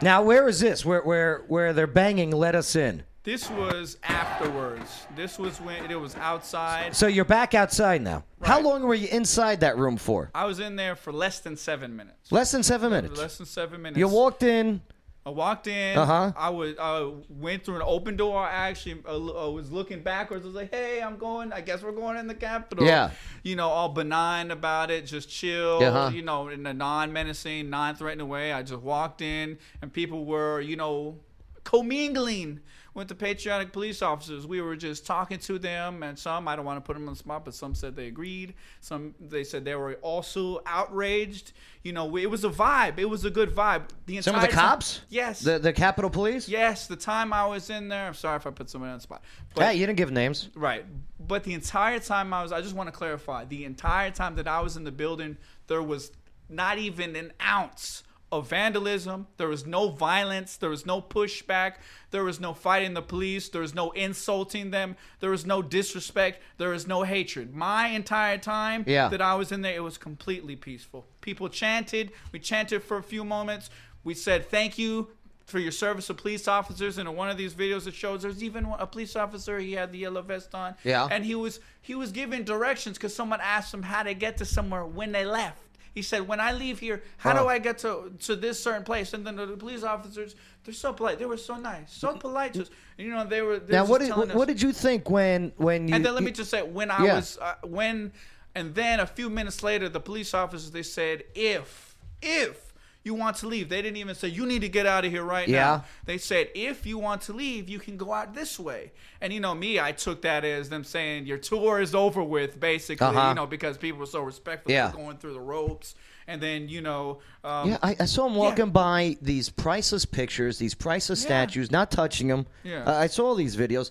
Now, 0.01 0.21
where 0.23 0.47
is 0.47 0.59
this? 0.59 0.85
Where 0.85 1.01
where 1.01 1.43
where 1.47 1.73
they're 1.73 1.87
banging? 1.87 2.31
Let 2.31 2.55
us 2.55 2.75
in. 2.75 3.03
This 3.23 3.49
was 3.49 3.97
afterwards. 4.03 5.05
This 5.15 5.37
was 5.37 5.59
when 5.59 5.91
it 5.91 5.99
was 5.99 6.15
outside. 6.15 6.95
So 6.95 7.07
you're 7.07 7.25
back 7.25 7.53
outside 7.53 8.01
now. 8.01 8.23
How 8.41 8.61
long 8.61 8.83
were 8.83 8.95
you 8.95 9.09
inside 9.09 9.59
that 9.59 9.77
room 9.77 9.97
for? 9.97 10.31
I 10.33 10.45
was 10.45 10.59
in 10.59 10.77
there 10.77 10.95
for 10.95 11.11
less 11.11 11.39
than 11.39 11.57
seven 11.57 11.95
minutes. 11.95 12.31
Less 12.31 12.51
than 12.51 12.63
seven 12.63 12.91
minutes. 12.91 13.19
Less 13.19 13.37
than 13.37 13.45
seven 13.45 13.81
minutes. 13.81 13.99
You 13.99 14.07
walked 14.07 14.43
in. 14.43 14.81
I 15.29 15.31
walked 15.31 15.67
in. 15.67 15.95
Uh-huh. 15.97 16.31
I 16.35 16.49
was. 16.49 16.75
I 16.79 17.11
went 17.29 17.63
through 17.63 17.75
an 17.75 17.83
open 17.85 18.17
door. 18.17 18.39
I 18.43 18.69
actually 18.69 19.01
uh, 19.07 19.11
l- 19.11 19.37
uh, 19.37 19.49
was 19.51 19.71
looking 19.71 20.01
backwards. 20.01 20.43
I 20.43 20.47
was 20.47 20.55
like, 20.55 20.73
"Hey, 20.73 21.01
I'm 21.01 21.17
going. 21.17 21.53
I 21.53 21.61
guess 21.61 21.83
we're 21.83 21.91
going 21.91 22.17
in 22.17 22.25
the 22.27 22.33
Capitol." 22.33 22.83
Yeah. 22.85 23.11
You 23.43 23.55
know, 23.55 23.69
all 23.69 23.89
benign 23.89 24.49
about 24.49 24.89
it, 24.89 25.05
just 25.05 25.29
chill. 25.29 25.83
Uh-huh. 25.83 26.09
You 26.11 26.23
know, 26.23 26.47
in 26.47 26.65
a 26.65 26.73
non-menacing, 26.73 27.69
non-threatening 27.69 28.27
way. 28.27 28.51
I 28.51 28.63
just 28.63 28.81
walked 28.81 29.21
in, 29.21 29.59
and 29.81 29.93
people 29.93 30.25
were, 30.25 30.61
you 30.61 30.75
know, 30.75 31.19
commingling 31.63 32.61
with 32.93 33.07
the 33.07 33.15
patriotic 33.15 33.71
police 33.71 34.01
officers. 34.01 34.45
We 34.47 34.61
were 34.61 34.75
just 34.75 35.05
talking 35.05 35.37
to 35.39 35.59
them, 35.59 36.03
and 36.03 36.17
some 36.17 36.47
I 36.47 36.55
don't 36.55 36.65
want 36.65 36.77
to 36.77 36.81
put 36.81 36.93
them 36.95 37.07
on 37.07 37.13
the 37.13 37.19
spot, 37.19 37.45
but 37.45 37.53
some 37.53 37.75
said 37.75 37.95
they 37.95 38.07
agreed. 38.07 38.53
Some 38.81 39.13
they 39.19 39.43
said 39.43 39.65
they 39.65 39.75
were 39.75 39.93
also 40.01 40.61
outraged. 40.65 41.53
You 41.83 41.93
know, 41.93 42.17
it 42.17 42.25
was 42.25 42.43
a 42.43 42.49
vibe. 42.49 42.97
It 42.99 43.05
was 43.05 43.23
a 43.25 43.29
good 43.29 43.51
vibe. 43.55 43.83
The 44.05 44.21
Some 44.21 44.35
of 44.35 44.41
the 44.41 44.47
entire 44.49 44.61
time- 44.61 44.69
cops. 44.71 45.01
Yes. 45.09 45.39
The 45.41 45.59
the 45.59 45.71
Capitol 45.73 46.09
Police. 46.09 46.49
Yes, 46.49 46.87
the 46.87 46.95
time 46.95 47.31
I 47.31 47.45
was 47.45 47.69
in 47.69 47.87
there. 47.87 48.07
I'm 48.07 48.13
sorry 48.13 48.37
if 48.37 48.45
I 48.47 48.51
put 48.51 48.69
somebody 48.69 48.91
on 48.91 48.97
the 48.97 49.03
spot. 49.03 49.23
But, 49.55 49.65
Hey, 49.65 49.75
you 49.75 49.85
didn't 49.85 49.97
give 49.97 50.11
names. 50.11 50.49
Right. 50.55 50.85
But 51.19 51.43
the 51.43 51.53
entire 51.53 51.99
time 51.99 52.33
I 52.33 52.41
was, 52.43 52.51
I 52.51 52.61
just 52.61 52.75
want 52.75 52.87
to 52.87 52.91
clarify 52.91 53.45
the 53.45 53.65
entire 53.65 54.11
time 54.11 54.35
that 54.35 54.47
I 54.47 54.61
was 54.61 54.77
in 54.77 54.83
the 54.83 54.91
building, 54.91 55.37
there 55.67 55.83
was 55.83 56.11
not 56.49 56.77
even 56.79 57.15
an 57.15 57.31
ounce 57.45 58.03
of 58.31 58.47
vandalism. 58.49 59.27
There 59.37 59.47
was 59.47 59.65
no 59.65 59.89
violence. 59.89 60.57
There 60.57 60.69
was 60.69 60.85
no 60.85 61.01
pushback. 61.01 61.73
There 62.11 62.23
was 62.23 62.39
no 62.39 62.53
fighting 62.53 62.93
the 62.93 63.01
police. 63.01 63.49
There 63.49 63.61
was 63.61 63.73
no 63.73 63.91
insulting 63.91 64.71
them. 64.71 64.95
There 65.19 65.31
was 65.31 65.45
no 65.45 65.61
disrespect. 65.61 66.41
There 66.57 66.69
was 66.69 66.87
no 66.87 67.03
hatred. 67.03 67.55
My 67.55 67.87
entire 67.87 68.37
time 68.37 68.83
Yeah. 68.87 69.09
that 69.09 69.21
I 69.21 69.35
was 69.35 69.51
in 69.51 69.61
there, 69.61 69.75
it 69.75 69.83
was 69.83 69.97
completely 69.97 70.55
peaceful. 70.55 71.07
People 71.21 71.49
chanted. 71.49 72.11
We 72.31 72.39
chanted 72.39 72.83
for 72.83 72.97
a 72.97 73.03
few 73.03 73.23
moments. 73.23 73.69
We 74.03 74.13
said 74.13 74.49
thank 74.49 74.77
you 74.77 75.09
for 75.45 75.57
your 75.57 75.71
service 75.71 76.05
to 76.07 76.13
police 76.13 76.47
officers. 76.47 76.99
And 76.99 77.09
in 77.09 77.15
one 77.15 77.31
of 77.31 77.37
these 77.37 77.55
videos, 77.55 77.87
it 77.87 77.95
shows 77.95 78.21
there's 78.21 78.43
even 78.43 78.65
a 78.77 78.85
police 78.85 79.15
officer. 79.15 79.57
He 79.57 79.73
had 79.73 79.91
the 79.91 79.97
yellow 79.97 80.21
vest 80.21 80.53
on. 80.53 80.75
Yeah. 80.83 81.07
And 81.09 81.25
he 81.25 81.33
was 81.33 81.59
he 81.81 81.95
was 81.95 82.11
giving 82.11 82.43
directions 82.43 82.97
because 82.97 83.15
someone 83.15 83.39
asked 83.41 83.73
him 83.73 83.81
how 83.81 84.03
to 84.03 84.13
get 84.13 84.37
to 84.37 84.45
somewhere 84.45 84.85
when 84.85 85.11
they 85.11 85.25
left. 85.25 85.63
He 85.93 86.01
said, 86.01 86.27
"When 86.27 86.39
I 86.39 86.51
leave 86.53 86.79
here, 86.79 87.01
how 87.17 87.33
do 87.33 87.47
I 87.47 87.59
get 87.59 87.77
to 87.79 88.11
to 88.21 88.35
this 88.35 88.61
certain 88.63 88.83
place?" 88.83 89.13
And 89.13 89.25
then 89.25 89.35
the 89.35 89.47
police 89.57 89.83
officers, 89.83 90.35
they're 90.63 90.73
so 90.73 90.93
polite. 90.93 91.19
They 91.19 91.25
were 91.25 91.37
so 91.37 91.55
nice, 91.57 91.91
so 91.93 92.13
polite. 92.27 92.53
Just 92.53 92.71
and, 92.97 93.07
you 93.07 93.13
know, 93.13 93.25
they 93.25 93.41
were. 93.41 93.59
They 93.59 93.73
Now, 93.73 93.83
were 93.83 93.89
what 93.91 94.01
did 94.01 94.09
what, 94.15 94.29
us- 94.29 94.35
what 94.35 94.47
did 94.47 94.61
you 94.61 94.71
think 94.71 95.09
when 95.09 95.51
when 95.57 95.87
you? 95.87 95.95
and 95.95 96.05
then 96.05 96.13
let 96.15 96.23
me 96.23 96.31
just 96.31 96.49
say, 96.51 96.61
when 96.61 96.91
I 96.91 97.03
Yeah. 97.05 97.15
was, 97.15 97.37
uh, 97.41 97.55
when, 97.63 98.11
and 98.55 98.73
then 98.75 98.99
a 98.99 99.07
few 99.07 99.29
minutes 99.29 99.63
later, 99.63 99.89
the 99.89 99.99
police 99.99 100.33
officers 100.33 100.71
they 100.71 100.83
said, 100.83 101.23
if, 101.35 101.95
if 102.21 102.68
you 103.09 103.15
want 103.15 103.35
to 103.37 103.47
leave, 103.47 103.69
they 103.69 103.81
didn't 103.81 103.97
even 103.97 104.13
say 104.13 104.27
you 104.27 104.45
need 104.45 104.61
to 104.61 104.69
get 104.69 104.85
out 104.85 105.03
of 105.05 105.11
here 105.11 105.23
right 105.23 105.47
Yeah. 105.47 105.59
now. 105.65 105.85
They 106.05 106.19
said 106.19 106.49
if 106.53 106.85
you 106.85 106.97
want 106.99 107.21
to 107.23 107.33
leave, 107.33 107.67
you 107.67 107.79
can 107.79 107.97
go 107.97 108.13
out 108.13 108.35
this 108.35 108.59
way. 108.59 108.91
And 109.19 109.33
you 109.33 109.39
know 109.39 109.55
me, 109.55 109.79
I 109.79 109.91
took 109.93 110.21
that 110.21 110.45
as 110.45 110.69
them 110.69 110.83
saying 110.83 111.25
your 111.25 111.39
tour 111.39 111.81
is 111.81 111.95
over 111.95 112.21
with, 112.23 112.59
basically. 112.59 113.07
Uh-huh. 113.07 113.29
You 113.29 113.35
know 113.35 113.47
because 113.47 113.77
people 113.77 113.99
were 113.99 114.05
so 114.05 114.21
respectful, 114.21 114.71
Yeah. 114.71 114.91
going 114.95 115.17
through 115.17 115.33
the 115.33 115.39
ropes, 115.55 115.95
and 116.27 116.39
then 116.39 116.69
you 116.69 116.81
know, 116.81 117.19
um, 117.43 117.69
Yeah, 117.71 117.77
I, 117.81 117.95
I 117.99 118.05
saw 118.05 118.27
him 118.27 118.35
walking 118.35 118.69
by 118.69 119.17
these 119.21 119.49
priceless 119.49 120.05
pictures, 120.05 120.59
these 120.59 120.75
priceless 120.75 121.21
Yeah. 121.23 121.29
statues, 121.29 121.71
not 121.71 121.89
touching 121.89 122.27
them. 122.27 122.45
Yeah. 122.63 122.83
Uh, 122.83 122.93
I 122.93 123.07
saw 123.07 123.33
these 123.33 123.57
videos. 123.57 123.89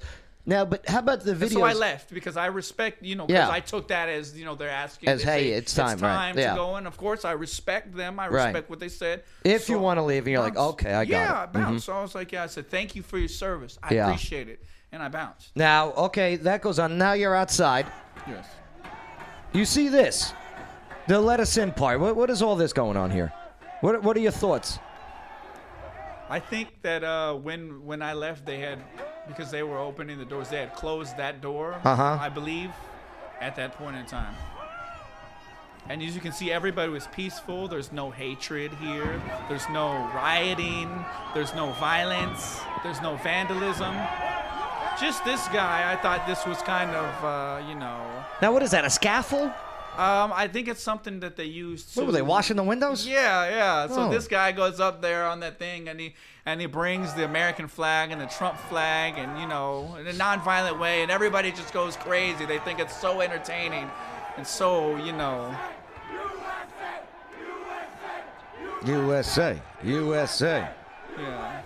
Now, 0.48 0.64
but 0.64 0.88
how 0.88 1.00
about 1.00 1.20
the 1.20 1.34
video? 1.34 1.58
So 1.58 1.64
I 1.66 1.74
left 1.74 2.08
because 2.08 2.38
I 2.38 2.46
respect, 2.46 3.02
you 3.02 3.16
know, 3.16 3.26
because 3.26 3.48
Yeah. 3.48 3.54
I 3.54 3.61
took 3.61 3.88
that 3.88 4.08
as, 4.08 4.34
you 4.34 4.46
know, 4.46 4.54
they're 4.54 4.70
asking. 4.70 5.11
As, 5.11 5.22
hey, 5.22 5.50
say, 5.50 5.50
it's 5.50 5.74
time, 5.74 5.98
right, 5.98 6.34
to 6.34 6.40
yeah. 6.40 6.54
go. 6.56 6.76
And 6.76 6.87
of 6.87 6.96
course, 6.96 7.26
I 7.26 7.32
respect 7.32 7.94
them. 7.94 8.18
I 8.18 8.28
Right. 8.28 8.46
respect 8.46 8.70
what 8.70 8.80
they 8.80 8.88
said. 8.88 9.24
If 9.44 9.68
you 9.68 9.78
wanna 9.78 10.02
leave 10.06 10.24
and 10.24 10.32
you're 10.32 10.40
like, 10.40 10.56
okay, 10.56 10.94
I 10.94 11.04
got 11.04 11.11
yeah, 11.11 11.42
it. 11.42 11.42
I 11.42 11.46
bounced. 11.46 11.84
So 11.84 11.92
I 11.92 12.00
was 12.00 12.14
like, 12.14 12.32
yeah, 12.32 12.44
I 12.44 12.46
said, 12.46 12.70
thank 12.70 12.96
you 12.96 13.02
for 13.02 13.18
your 13.18 13.28
service. 13.28 13.78
I 13.82 13.92
Yeah. 13.92 14.06
appreciate 14.06 14.48
it. 14.48 14.64
And 14.90 15.02
I 15.02 15.08
bounced. 15.08 15.50
Now, 15.54 15.92
okay, 15.92 16.37
that 16.37 16.62
goes 16.62 16.78
on. 16.78 16.96
Now 16.96 17.12
you're 17.12 17.34
outside. 17.34 17.84
Yes. 18.26 18.46
You 19.52 19.66
see 19.66 19.88
this, 19.90 20.32
the 21.08 21.20
let 21.20 21.40
us 21.40 21.58
in 21.58 21.72
part. 21.72 22.00
What, 22.00 22.16
what 22.16 22.30
is 22.30 22.40
all 22.40 22.56
this 22.56 22.72
going 22.72 22.96
on 22.96 23.11
here? 23.11 23.34
What 23.82 24.02
What 24.02 24.16
are 24.16 24.20
your 24.20 24.32
thoughts? 24.32 24.78
I 26.30 26.40
think 26.40 26.80
that 26.82 27.04
uh, 27.04 27.34
when 27.34 27.84
when 27.84 28.00
I 28.00 28.14
left, 28.14 28.46
they 28.46 28.58
had 28.58 28.78
because 29.29 29.51
they 29.51 29.62
were 29.62 29.79
opening 29.79 30.19
the 30.19 30.25
doors. 30.25 30.49
They 30.49 30.59
had 30.59 30.75
closed 30.75 31.17
that 31.17 31.41
door. 31.41 31.81
Uh-huh. 31.85 32.19
I 32.21 32.29
believe 32.29 32.71
at 33.41 33.55
that 33.57 33.75
point 33.75 33.97
in 33.97 34.07
time. 34.07 34.35
And 35.88 36.03
as 36.03 36.14
you 36.14 36.21
can 36.21 36.33
see, 36.33 36.53
everybody 36.53 36.91
was 36.91 37.07
peaceful. 37.09 37.69
There's 37.69 37.93
no 37.93 38.11
hatred 38.11 38.73
here. 38.75 39.23
There's 39.49 39.67
no 39.71 39.93
rioting. 40.14 40.91
There's 41.33 41.55
no 41.55 41.73
violence. 41.73 42.61
There's 42.83 43.01
no 43.01 43.17
vandalism. 43.17 43.95
Just 45.01 45.25
this 45.25 45.47
guy. 45.49 45.91
I 45.91 45.97
thought 45.97 46.27
this 46.27 46.45
was 46.45 46.59
kind 46.59 46.91
of, 46.91 47.25
uh, 47.25 47.67
you 47.67 47.75
know. 47.75 48.05
Now, 48.43 48.53
what 48.53 48.62
is 48.62 48.73
that? 48.73 48.85
A 48.85 48.91
scaffold? 48.91 49.51
Um, 49.98 50.32
I 50.32 50.46
think 50.46 50.68
it's 50.68 50.80
something 50.82 51.18
that 51.20 51.34
they 51.37 51.44
used. 51.46 51.92
To, 51.94 52.00
What 52.00 52.06
were 52.06 52.12
they 52.12 52.22
washing 52.22 52.56
the 52.56 52.62
windows? 52.62 53.04
yeah, 53.04 53.50
yeah. 53.50 53.87
So 53.88 54.02
Oh. 54.04 54.11
this 54.11 54.28
guy 54.28 54.52
goes 54.52 54.78
up 54.78 55.02
there 55.02 55.26
on 55.26 55.40
that 55.40 55.58
thing 55.58 55.88
and 55.88 55.98
he 55.98 56.14
and 56.46 56.61
he 56.61 56.66
brings 56.68 57.12
the 57.14 57.24
American 57.24 57.66
flag 57.66 58.12
and 58.12 58.20
the 58.20 58.26
Trump 58.26 58.56
flag 58.70 59.14
and 59.18 59.40
you 59.40 59.46
know 59.48 59.96
in 60.00 60.06
a 60.06 60.12
nonviolent 60.12 60.78
way 60.78 61.02
and 61.02 61.11
everybody 61.11 61.50
just 61.50 61.72
goes 61.74 61.96
crazy. 61.96 62.46
They 62.46 62.61
think 62.61 62.78
it's 62.78 62.96
so 62.96 63.20
entertaining 63.20 63.90
and 64.37 64.46
so 64.46 64.94
you 65.04 65.12
know. 65.12 65.52
USA, 68.87 69.61
USA. 69.82 70.68
Yeah. 71.18 71.62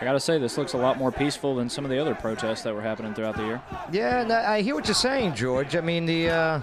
I 0.00 0.04
gotta 0.04 0.20
say, 0.20 0.38
this 0.38 0.56
looks 0.56 0.74
a 0.74 0.78
lot 0.78 0.96
more 0.96 1.10
peaceful 1.10 1.56
than 1.56 1.68
some 1.68 1.84
of 1.84 1.90
the 1.90 1.98
other 1.98 2.14
protests 2.14 2.62
that 2.62 2.74
were 2.74 2.82
happening 2.82 3.14
throughout 3.14 3.36
the 3.36 3.44
year. 3.44 3.62
Yeah, 3.90 4.44
I 4.48 4.60
hear 4.62 4.74
what 4.76 4.86
you're 4.86 4.94
saying, 4.94 5.34
George. 5.34 5.74
I 5.74 5.80
mean, 5.80 6.06
the. 6.06 6.30
Uh, 6.30 6.60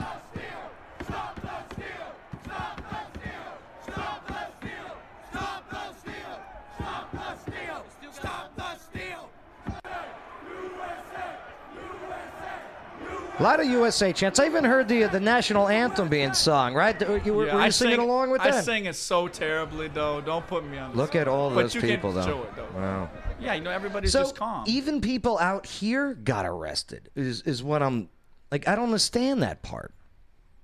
A 13.37 13.43
lot 13.43 13.59
of 13.59 13.65
USA 13.67 14.13
chants. 14.13 14.39
I 14.39 14.45
even 14.45 14.63
heard 14.63 14.87
the 14.87 15.03
the 15.03 15.19
national 15.19 15.67
anthem 15.67 16.07
being 16.07 16.33
sung. 16.33 16.73
Right? 16.73 16.99
You 17.25 17.33
were, 17.33 17.45
Yeah, 17.47 17.55
were 17.55 17.61
I 17.61 17.65
you 17.65 17.71
singing 17.71 17.95
sing- 17.97 18.05
along 18.09 18.29
with 18.31 18.41
that? 18.43 18.53
I 18.53 18.61
sing 18.61 18.85
it 18.85 18.95
so 18.95 19.27
terribly, 19.27 19.89
though. 19.89 20.21
Don't 20.21 20.47
put 20.47 20.65
me 20.65 20.77
on. 20.77 20.91
the 20.91 20.97
Look 20.97 21.15
at 21.15 21.27
all 21.27 21.49
but 21.49 21.63
those 21.63 21.75
people, 21.75 22.11
though. 22.13 22.43
It, 22.43 22.55
though. 22.55 22.67
Wow. 22.75 23.09
Yeah, 23.39 23.53
you 23.55 23.61
know 23.61 23.71
everybody's 23.71 24.13
So 24.13 24.21
just 24.21 24.35
calm. 24.37 24.63
even 24.67 25.01
people 25.01 25.37
out 25.39 25.65
here 25.65 26.13
got 26.13 26.45
arrested. 26.45 27.09
Is 27.15 27.41
is 27.41 27.61
what 27.61 27.83
I'm 27.83 28.07
like. 28.51 28.67
I 28.69 28.75
don't 28.75 28.85
understand 28.85 29.43
that 29.43 29.61
part. 29.61 29.93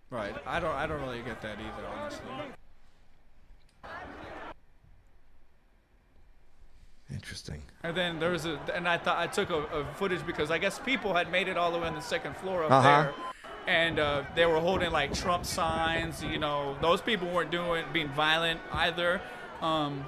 right. 0.10 0.34
I 0.48 0.60
don't. 0.62 0.74
I 0.76 0.88
don't 0.88 1.02
really 1.02 1.22
get 1.24 1.42
that 1.42 1.58
either, 1.60 1.88
honestly. 2.00 2.22
Interesting. 7.22 7.62
And 7.84 7.96
then 7.96 8.20
there 8.20 8.32
was 8.32 8.46
a, 8.46 8.60
and 8.74 8.88
I 8.88 8.98
thought 8.98 9.20
I 9.20 9.28
took 9.28 9.52
a, 9.52 9.60
a 9.60 9.86
footage 9.96 10.26
because 10.26 10.50
I 10.50 10.58
guess 10.58 10.80
people 10.80 11.14
had 11.14 11.32
made 11.32 11.48
it 11.48 11.56
all 11.56 11.72
the 11.72 11.78
way 11.78 11.88
on 11.88 11.94
the 11.94 12.02
second 12.02 12.36
floor 12.38 12.64
up 12.64 12.72
Uh-huh. 12.72 13.04
there, 13.04 13.14
and 13.68 14.00
uh, 14.00 14.24
they 14.36 14.48
were 14.48 14.60
holding 14.60 14.92
like 14.92 15.14
Trump 15.14 15.46
signs. 15.46 16.24
You 16.24 16.40
know, 16.40 16.76
those 16.82 17.00
people 17.00 17.28
weren't 17.30 17.52
doing 17.52 17.86
being 17.94 18.10
violent 18.10 18.60
either. 18.74 19.22
Um, 19.62 20.04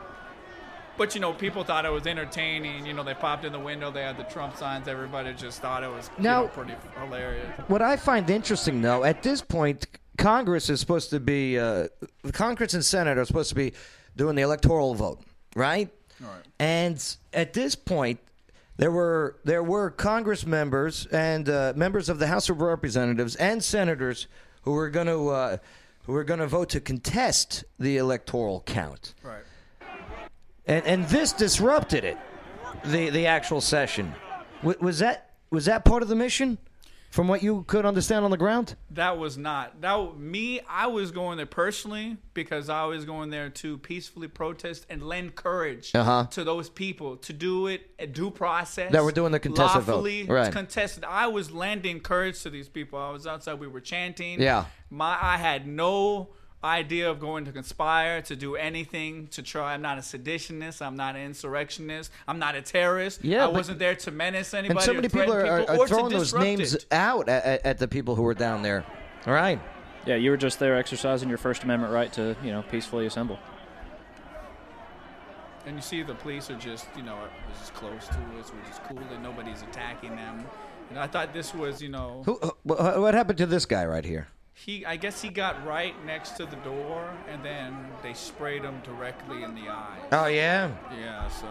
but 0.97 1.13
you 1.13 1.21
know, 1.21 1.33
people 1.33 1.63
thought 1.63 1.85
it 1.85 1.91
was 1.91 2.07
entertaining. 2.07 2.85
You 2.87 2.93
know, 2.93 3.03
they 3.03 3.13
popped 3.13 3.45
in 3.45 3.51
the 3.51 3.59
window, 3.59 3.91
they 3.91 4.01
had 4.01 4.17
the 4.17 4.23
Trump 4.23 4.57
signs. 4.57 4.87
Everybody 4.87 5.33
just 5.33 5.61
thought 5.61 5.83
it 5.83 5.89
was 5.89 6.09
you 6.17 6.23
Now- 6.23 6.41
know, 6.43 6.47
pretty 6.47 6.73
hilarious. 6.99 7.47
What 7.67 7.83
I 7.83 7.95
find 7.95 8.27
interesting, 8.29 8.81
though, 8.81 9.03
at 9.03 9.21
this 9.21 9.41
point, 9.41 9.85
Congress 10.17 10.67
is 10.69 10.79
supposed 10.79 11.11
to 11.11 11.19
be 11.19 11.59
uh, 11.59 11.89
the 12.23 12.31
Congress 12.31 12.73
and 12.73 12.83
Senate 12.83 13.19
are 13.19 13.25
supposed 13.25 13.49
to 13.49 13.55
be 13.55 13.73
doing 14.15 14.35
the 14.35 14.41
electoral 14.43 14.93
vote, 14.95 15.21
right? 15.55 15.89
Right. 16.23 16.45
And 16.59 17.15
at 17.33 17.53
this 17.53 17.75
point, 17.75 18.19
there 18.77 18.91
were 18.91 19.35
there 19.43 19.61
were 19.63 19.91
Congress 19.91 20.45
members 20.45 21.05
and 21.07 21.47
uh, 21.49 21.73
members 21.75 22.09
of 22.09 22.19
the 22.19 22.27
House 22.27 22.49
of 22.49 22.59
Representatives 22.61 23.35
and 23.35 23.63
senators 23.63 24.27
who 24.63 24.71
were 24.71 24.89
going 24.89 25.07
to 25.07 25.29
uh, 25.29 25.57
who 26.05 26.13
were 26.13 26.23
going 26.23 26.39
to 26.39 26.47
vote 26.47 26.69
to 26.69 26.79
contest 26.81 27.63
the 27.79 27.97
electoral 27.97 28.61
count, 28.65 29.13
Right. 29.23 29.43
and 30.65 30.85
and 30.85 31.05
this 31.05 31.33
disrupted 31.33 32.03
it, 32.03 32.17
the 32.85 33.09
the 33.09 33.27
actual 33.27 33.61
session. 33.61 34.13
W- 34.61 34.77
was 34.81 34.99
that 34.99 35.31
was 35.49 35.65
that 35.65 35.85
part 35.85 36.01
of 36.03 36.09
the 36.09 36.15
mission, 36.15 36.57
from 37.13 37.27
what 37.27 37.43
you 37.43 37.63
could 37.67 37.85
understand 37.85 38.25
on 38.25 38.31
the 38.31 38.37
ground? 38.37 38.75
That 38.89 39.19
was 39.19 39.37
not 39.37 39.81
that 39.81 40.17
me. 40.17 40.61
I 40.67 40.87
was 40.87 41.11
going 41.11 41.37
there 41.37 41.45
personally 41.45 42.17
because 42.33 42.69
I 42.69 42.85
was 42.85 43.05
going 43.05 43.29
there 43.29 43.49
to 43.51 43.77
peacefully 43.77 44.27
protest 44.27 44.87
and 44.89 45.03
lend 45.03 45.35
courage 45.35 45.91
Uh-huh. 45.93 46.25
to 46.31 46.43
those 46.43 46.69
people 46.69 47.17
to 47.17 47.31
do 47.31 47.67
it 47.67 47.91
a 47.99 48.07
due 48.07 48.31
process 48.31 48.91
That 48.91 49.03
were 49.03 49.11
doing 49.11 49.31
the 49.31 49.39
contested 49.39 49.83
vote. 49.83 49.91
lawfully 49.93 50.23
Right. 50.23 50.51
contested. 50.51 51.03
I 51.03 51.27
was 51.27 51.51
lending 51.51 51.99
courage 51.99 52.41
to 52.41 52.49
these 52.49 52.67
people. 52.67 52.97
I 52.97 53.11
was 53.11 53.27
outside. 53.27 53.59
We 53.59 53.67
were 53.67 53.81
chanting. 53.81 54.41
Yeah. 54.41 54.65
My 54.89 55.15
I 55.21 55.37
had 55.37 55.67
no 55.67 56.29
idea 56.63 57.09
of 57.09 57.19
going 57.19 57.45
to 57.45 57.51
conspire 57.51 58.21
to 58.23 58.35
do 58.35 58.55
anything 58.55 59.27
to 59.27 59.41
try. 59.41 59.73
I'm 59.73 59.81
not 59.81 59.97
a 59.97 60.01
seditionist. 60.01 60.81
I'm 60.81 60.95
not 60.95 61.15
an 61.15 61.21
insurrectionist. 61.23 62.11
I'm 62.27 62.39
not 62.39 62.55
a 62.55 62.61
terrorist. 62.61 63.23
Yeah, 63.23 63.43
I 63.43 63.47
but- 63.47 63.55
wasn't 63.55 63.79
there 63.79 63.95
to 63.95 64.11
menace 64.11 64.53
anybody. 64.53 64.77
And 64.77 64.85
so 64.85 64.91
or 64.91 64.95
many 64.95 65.09
people 65.09 65.33
are, 65.33 65.59
people 65.59 65.75
are, 65.75 65.83
are 65.83 65.87
throwing 65.87 66.09
those 66.13 66.33
names 66.33 66.73
it. 66.75 66.85
out 66.91 67.27
at, 67.29 67.43
at, 67.45 67.65
at 67.65 67.77
the 67.79 67.87
people 67.87 68.15
who 68.15 68.23
were 68.23 68.33
down 68.33 68.61
there. 68.61 68.85
All 69.27 69.33
right. 69.33 69.59
Yeah, 70.05 70.15
you 70.15 70.31
were 70.31 70.37
just 70.37 70.59
there 70.59 70.75
exercising 70.75 71.29
your 71.29 71.37
First 71.37 71.63
Amendment 71.63 71.93
right 71.93 72.11
to, 72.13 72.35
you 72.43 72.51
know, 72.51 72.61
peacefully 72.69 73.05
assemble. 73.05 73.39
And 75.65 75.77
you 75.77 75.81
see 75.81 76.03
the 76.03 76.15
police 76.15 76.49
are 76.49 76.57
just, 76.57 76.87
you 76.97 77.03
know, 77.03 77.13
are 77.13 77.29
just 77.57 77.73
close 77.73 78.07
to 78.07 78.13
us. 78.39 78.51
We're 78.53 78.67
just 78.67 78.83
cool 78.83 78.99
and 79.13 79.23
nobody's 79.23 79.61
attacking 79.61 80.15
them. 80.15 80.45
And 80.89 80.99
I 80.99 81.07
thought 81.07 81.33
this 81.33 81.53
was, 81.53 81.81
you 81.81 81.87
know, 81.87 82.21
Who, 82.25 82.37
wh- 82.43 82.49
wh- 82.63 82.99
what 82.99 83.13
happened 83.13 83.37
to 83.37 83.45
this 83.45 83.65
guy 83.65 83.85
right 83.85 84.03
here? 84.03 84.27
He. 84.53 84.85
I 84.85 84.95
guess 84.97 85.21
he 85.21 85.29
got 85.29 85.65
right 85.65 85.93
next 86.05 86.31
to 86.37 86.45
the 86.45 86.55
door, 86.57 87.09
and 87.29 87.43
then 87.43 87.75
they 88.01 88.13
sprayed 88.13 88.63
him 88.63 88.81
directly 88.83 89.43
in 89.43 89.55
the 89.55 89.69
eye. 89.69 89.99
Oh 90.11 90.27
yeah. 90.27 90.71
Yeah, 90.97 91.27
so 91.29 91.47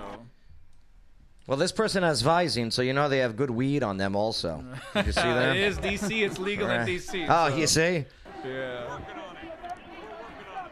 Well, 1.47 1.59
this 1.59 1.73
person 1.73 2.03
has 2.03 2.23
Visine, 2.23 2.73
so 2.73 2.83
you 2.83 2.93
know 2.93 3.09
they 3.09 3.19
have 3.19 3.37
good 3.37 3.51
weed 3.51 3.83
on 3.83 3.97
them 3.97 4.15
also. 4.17 4.65
Did 4.95 5.07
you 5.07 5.13
see 5.13 5.21
that? 5.23 5.57
it 5.57 5.63
is 5.63 5.79
DC. 5.79 6.25
It's 6.25 6.39
legal 6.39 6.71
in 6.71 6.81
DC. 6.87 7.27
Oh, 7.29 7.51
so, 7.51 7.57
you 7.57 7.67
see? 7.67 8.05
Yeah. 8.47 8.99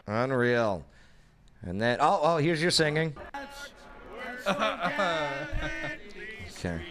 Unreal. 0.07 0.85
And 1.63 1.79
then, 1.79 1.97
oh, 2.01 2.19
oh, 2.23 2.37
here's 2.37 2.61
your 2.61 2.71
singing. 2.71 3.15
Okay. 6.63 6.81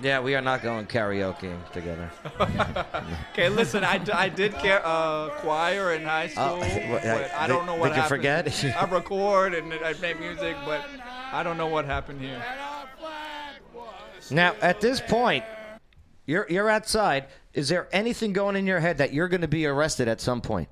Yeah, 0.00 0.20
we 0.20 0.34
are 0.36 0.40
not 0.40 0.62
going 0.62 0.86
karaoke 0.86 1.52
together. 1.72 2.10
Okay, 3.32 3.48
listen, 3.48 3.84
I, 3.84 3.98
d- 3.98 4.10
I 4.12 4.28
did 4.28 4.54
care, 4.54 4.80
uh, 4.84 5.28
choir 5.40 5.92
in 5.94 6.04
high 6.04 6.26
school, 6.28 6.58
what, 6.58 7.02
but 7.02 7.32
I 7.34 7.46
did- 7.46 7.52
don't 7.52 7.66
know 7.66 7.74
what 7.76 7.92
happened. 7.92 8.22
did 8.22 8.32
you 8.32 8.32
happened. 8.32 8.52
forget? 8.54 8.76
I 8.82 8.84
record 8.94 9.54
and 9.54 9.72
I 9.74 9.94
make 10.00 10.18
music, 10.18 10.56
but 10.64 10.84
I 11.32 11.42
don't 11.44 11.56
know 11.56 11.68
what 11.68 11.84
happened 11.84 12.20
here. 12.20 12.42
Now, 14.30 14.54
at 14.60 14.80
this 14.80 15.00
point, 15.00 15.44
you're 16.26 16.46
you're 16.50 16.68
outside. 16.68 17.26
Is 17.54 17.68
there 17.68 17.88
anything 17.92 18.32
going 18.32 18.56
in 18.56 18.66
your 18.66 18.80
head 18.80 18.98
that 18.98 19.12
you're 19.12 19.28
going 19.28 19.40
to 19.40 19.48
be 19.48 19.66
arrested 19.66 20.06
at 20.08 20.20
some 20.20 20.40
point? 20.40 20.68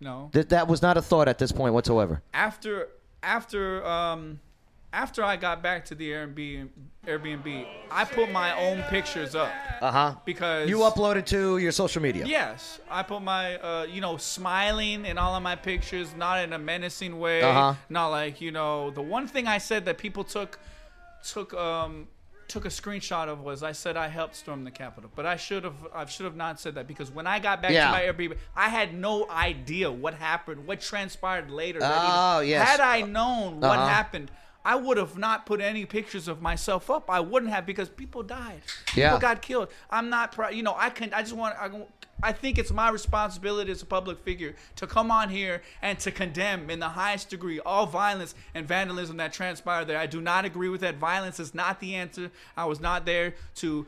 No. 0.00 0.30
That 0.32 0.48
that 0.50 0.68
was 0.68 0.82
not 0.82 0.96
a 0.96 1.02
thought 1.02 1.28
at 1.28 1.38
this 1.38 1.52
point 1.52 1.72
whatsoever. 1.74 2.22
after 2.34 2.88
after 3.22 3.84
um 3.86 4.40
after 4.96 5.22
I 5.22 5.36
got 5.36 5.62
back 5.62 5.84
to 5.86 5.94
the 5.94 6.10
Airbnb, 6.10 6.68
Airbnb, 7.06 7.66
I 7.90 8.04
put 8.04 8.30
my 8.32 8.50
own 8.66 8.82
pictures 8.84 9.34
up 9.34 9.52
Uh 9.82 9.90
huh. 9.92 10.14
because 10.24 10.68
You 10.70 10.78
uploaded 10.78 11.26
to 11.26 11.58
your 11.58 11.70
social 11.72 12.00
media. 12.02 12.24
Yes, 12.26 12.80
I 12.90 13.02
put 13.02 13.20
my 13.20 13.56
uh, 13.58 13.84
you 13.94 14.00
know 14.00 14.16
smiling 14.16 15.04
in 15.04 15.18
all 15.18 15.34
of 15.36 15.42
my 15.42 15.54
pictures, 15.54 16.08
not 16.16 16.42
in 16.44 16.52
a 16.54 16.58
menacing 16.58 17.18
way, 17.18 17.42
Uh-huh. 17.42 17.74
not 17.90 18.08
like 18.08 18.40
you 18.40 18.50
know 18.58 18.90
the 18.90 19.02
one 19.02 19.26
thing 19.28 19.46
I 19.46 19.58
said 19.58 19.84
that 19.84 19.98
people 19.98 20.24
took 20.24 20.58
took 21.32 21.52
um 21.54 22.08
took 22.48 22.64
a 22.64 22.68
screenshot 22.80 23.26
of 23.28 23.40
was 23.40 23.62
I 23.62 23.72
said 23.72 23.96
I 23.96 24.08
helped 24.08 24.36
storm 24.36 24.64
the 24.64 24.70
Capitol, 24.70 25.10
but 25.18 25.26
I 25.26 25.36
should 25.36 25.64
have 25.64 25.80
I 25.94 26.06
should 26.06 26.24
have 26.30 26.36
not 26.36 26.58
said 26.62 26.74
that 26.76 26.86
because 26.92 27.10
when 27.10 27.26
I 27.26 27.36
got 27.48 27.60
back 27.60 27.72
Yeah. 27.72 27.86
to 27.86 27.92
my 27.98 28.02
Airbnb, 28.08 28.36
I 28.66 28.68
had 28.78 28.88
no 28.94 29.28
idea 29.52 29.90
what 30.04 30.14
happened, 30.14 30.58
what 30.68 30.80
transpired 30.80 31.50
later. 31.50 31.80
Oh, 31.82 32.40
yes. 32.40 32.66
Had 32.68 32.80
I 32.80 33.02
known 33.02 33.60
what 33.60 33.78
Uh-huh. 33.78 33.88
happened. 33.98 34.30
I 34.66 34.74
would 34.74 34.96
have 34.96 35.16
not 35.16 35.46
put 35.46 35.60
any 35.60 35.84
pictures 35.86 36.26
of 36.26 36.42
myself 36.42 36.90
up. 36.90 37.08
I 37.08 37.20
wouldn't 37.20 37.52
have 37.52 37.64
because 37.64 37.88
people 37.88 38.22
died. 38.24 38.62
People 38.86 39.00
Yeah. 39.02 39.18
got 39.20 39.40
killed. 39.40 39.68
I'm 39.90 40.10
not 40.10 40.32
proud. 40.32 40.54
You 40.54 40.64
know, 40.64 40.74
I 40.76 40.90
can. 40.90 41.14
I 41.14 41.22
just 41.22 41.34
want. 41.34 41.54
I, 41.58 41.70
I 42.22 42.32
think 42.32 42.58
it's 42.58 42.72
my 42.72 42.88
responsibility 42.90 43.70
as 43.70 43.82
a 43.82 43.86
public 43.86 44.18
figure 44.18 44.54
to 44.76 44.86
come 44.86 45.10
on 45.10 45.28
here 45.28 45.62
and 45.82 45.98
to 46.00 46.10
condemn 46.10 46.68
in 46.70 46.80
the 46.80 46.88
highest 46.88 47.28
degree 47.30 47.60
all 47.60 47.86
violence 47.86 48.34
and 48.54 48.66
vandalism 48.66 49.18
that 49.18 49.32
transpired 49.32 49.84
there. 49.84 49.98
I 49.98 50.06
do 50.06 50.20
not 50.20 50.44
agree 50.44 50.68
with 50.70 50.80
that. 50.80 50.96
Violence 50.96 51.38
is 51.38 51.54
not 51.54 51.78
the 51.78 51.94
answer. 51.94 52.30
I 52.56 52.64
was 52.64 52.80
not 52.80 53.04
there 53.06 53.34
to 53.56 53.86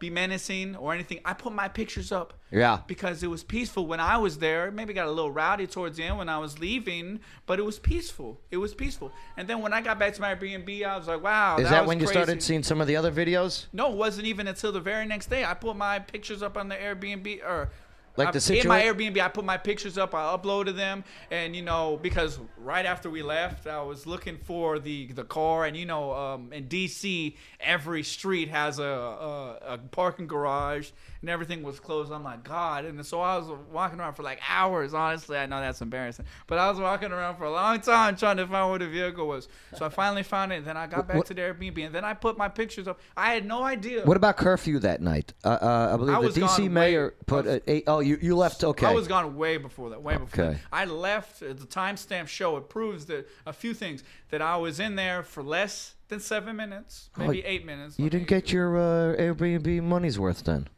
be 0.00 0.10
menacing 0.10 0.74
or 0.74 0.92
anything. 0.92 1.20
I 1.24 1.34
put 1.34 1.52
my 1.52 1.68
pictures 1.68 2.10
up. 2.10 2.34
Yeah. 2.50 2.80
Because 2.88 3.22
it 3.22 3.28
was 3.28 3.44
peaceful 3.44 3.86
when 3.86 4.00
I 4.00 4.16
was 4.16 4.38
there. 4.38 4.72
Maybe 4.72 4.92
got 4.92 5.06
a 5.06 5.12
little 5.12 5.30
rowdy 5.30 5.68
towards 5.68 5.98
the 5.98 6.02
end 6.04 6.18
when 6.18 6.28
I 6.28 6.38
was 6.38 6.58
leaving, 6.58 7.20
but 7.46 7.60
it 7.60 7.62
was 7.62 7.78
peaceful. 7.78 8.40
It 8.50 8.56
was 8.56 8.74
peaceful. 8.74 9.12
And 9.36 9.46
then 9.46 9.60
when 9.60 9.72
I 9.72 9.82
got 9.82 10.00
back 10.00 10.14
to 10.14 10.20
my 10.20 10.34
Airbnb, 10.34 10.84
I 10.84 10.96
was 10.96 11.06
like, 11.06 11.22
wow. 11.22 11.58
Is 11.58 11.70
that 11.70 11.82
was 11.82 11.88
when 11.88 12.00
you 12.00 12.06
crazy. 12.06 12.18
started 12.18 12.42
seeing 12.42 12.64
some 12.64 12.80
of 12.80 12.88
the 12.88 12.96
other 12.96 13.12
videos? 13.12 13.66
No, 13.72 13.92
it 13.92 13.96
wasn't 13.96 14.26
even 14.26 14.48
until 14.48 14.72
the 14.72 14.80
very 14.80 15.06
next 15.06 15.30
day. 15.30 15.44
I 15.44 15.54
put 15.54 15.76
my 15.76 16.00
pictures 16.00 16.42
up 16.42 16.56
on 16.56 16.68
the 16.68 16.74
Airbnb 16.74 17.44
or 17.44 17.70
Like 18.16 18.28
I, 18.28 18.30
the 18.32 18.60
in 18.60 18.68
my 18.68 18.82
Airbnb. 18.82 19.18
I 19.20 19.28
put 19.28 19.44
my 19.44 19.56
pictures 19.56 19.96
up. 19.96 20.14
I 20.14 20.36
uploaded 20.36 20.76
them, 20.76 21.04
and 21.30 21.54
you 21.54 21.62
know 21.62 21.98
because 22.02 22.38
right 22.58 22.84
after 22.84 23.08
we 23.08 23.22
left, 23.22 23.66
I 23.66 23.82
was 23.82 24.06
looking 24.06 24.36
for 24.36 24.78
the 24.78 25.12
the 25.12 25.24
car, 25.24 25.64
and 25.64 25.76
you 25.76 25.86
know 25.86 26.12
um, 26.12 26.52
in 26.52 26.66
DC 26.66 27.36
every 27.60 28.02
street 28.02 28.48
has 28.48 28.78
a, 28.78 28.84
a 28.84 29.58
a 29.74 29.78
parking 29.78 30.26
garage, 30.26 30.90
and 31.20 31.30
everything 31.30 31.62
was 31.62 31.78
closed. 31.80 32.10
I'm 32.12 32.24
like 32.24 32.44
God, 32.44 32.84
and 32.84 33.04
so 33.04 33.20
I 33.20 33.36
was 33.36 33.48
walking 33.70 34.00
around 34.00 34.14
for 34.14 34.22
like 34.22 34.40
hours. 34.48 34.94
Honestly, 34.94 35.36
I 35.36 35.46
know 35.46 35.60
that's 35.60 35.80
embarrassing, 35.80 36.24
but 36.46 36.58
I 36.58 36.68
was 36.70 36.78
walking 36.78 37.12
around 37.12 37.36
for 37.36 37.44
a 37.44 37.50
long 37.50 37.80
time 37.80 38.16
trying 38.16 38.36
to 38.38 38.46
find 38.46 38.70
where 38.70 38.78
the 38.78 38.88
vehicle 38.88 39.26
was. 39.28 39.48
So 39.76 39.86
I 39.86 39.88
finally 39.88 40.22
found 40.22 40.52
it. 40.52 40.56
And 40.56 40.66
then 40.66 40.76
I 40.76 40.86
got 40.86 41.06
back 41.08 41.16
what- 41.18 41.26
to 41.26 41.34
the 41.34 41.42
Airbnb, 41.42 41.86
and 41.86 41.94
then 41.94 42.04
I 42.04 42.14
put 42.14 42.36
my 42.38 42.48
pictures 42.48 42.88
up. 42.88 43.00
I 43.16 43.32
had 43.34 43.44
no 43.46 43.62
idea. 43.62 44.04
What 44.04 44.16
about 44.16 44.36
curfew 44.36 44.78
that 44.80 45.00
night? 45.00 45.32
Uh, 45.44 45.48
uh, 45.60 45.90
I 45.94 45.96
believe 45.96 46.16
I 46.16 46.20
the 46.22 46.28
DC 46.40 46.68
mayor 46.70 47.06
way- 47.08 47.14
put 47.26 47.44
was- 47.44 47.60
a, 47.66 47.84
Oh, 47.86 48.00
you, 48.00 48.18
you 48.20 48.36
left. 48.36 48.62
Okay. 48.64 48.86
I 48.86 48.92
was 48.92 49.08
gone 49.08 49.36
way 49.36 49.56
before 49.56 49.90
that. 49.90 50.02
Way 50.02 50.16
before 50.16 50.44
Okay. 50.44 50.52
that. 50.54 50.60
I 50.72 50.84
left. 50.84 51.42
uh, 51.42 51.48
The 51.48 51.66
timestamp 51.66 52.28
show 52.28 52.56
it 52.56 52.68
proves 52.68 53.06
that 53.06 53.28
a 53.46 53.52
few 53.52 53.74
things 53.74 54.02
that 54.30 54.40
I 54.42 54.56
was 54.56 54.80
in 54.80 54.96
there 54.96 55.22
for 55.22 55.42
less 55.42 55.94
than 56.10 56.20
seven 56.20 56.54
minutes, 56.56 57.08
maybe 57.16 57.42
Oh, 57.44 57.48
eight 57.48 57.64
minutes. 57.64 57.98
You 57.98 58.10
didn't 58.10 58.28
get 58.28 58.52
your 58.52 58.76
uh, 58.76 59.16
Airbnb 59.16 59.82
money's 59.82 60.18
worth 60.18 60.44
then. 60.44 60.68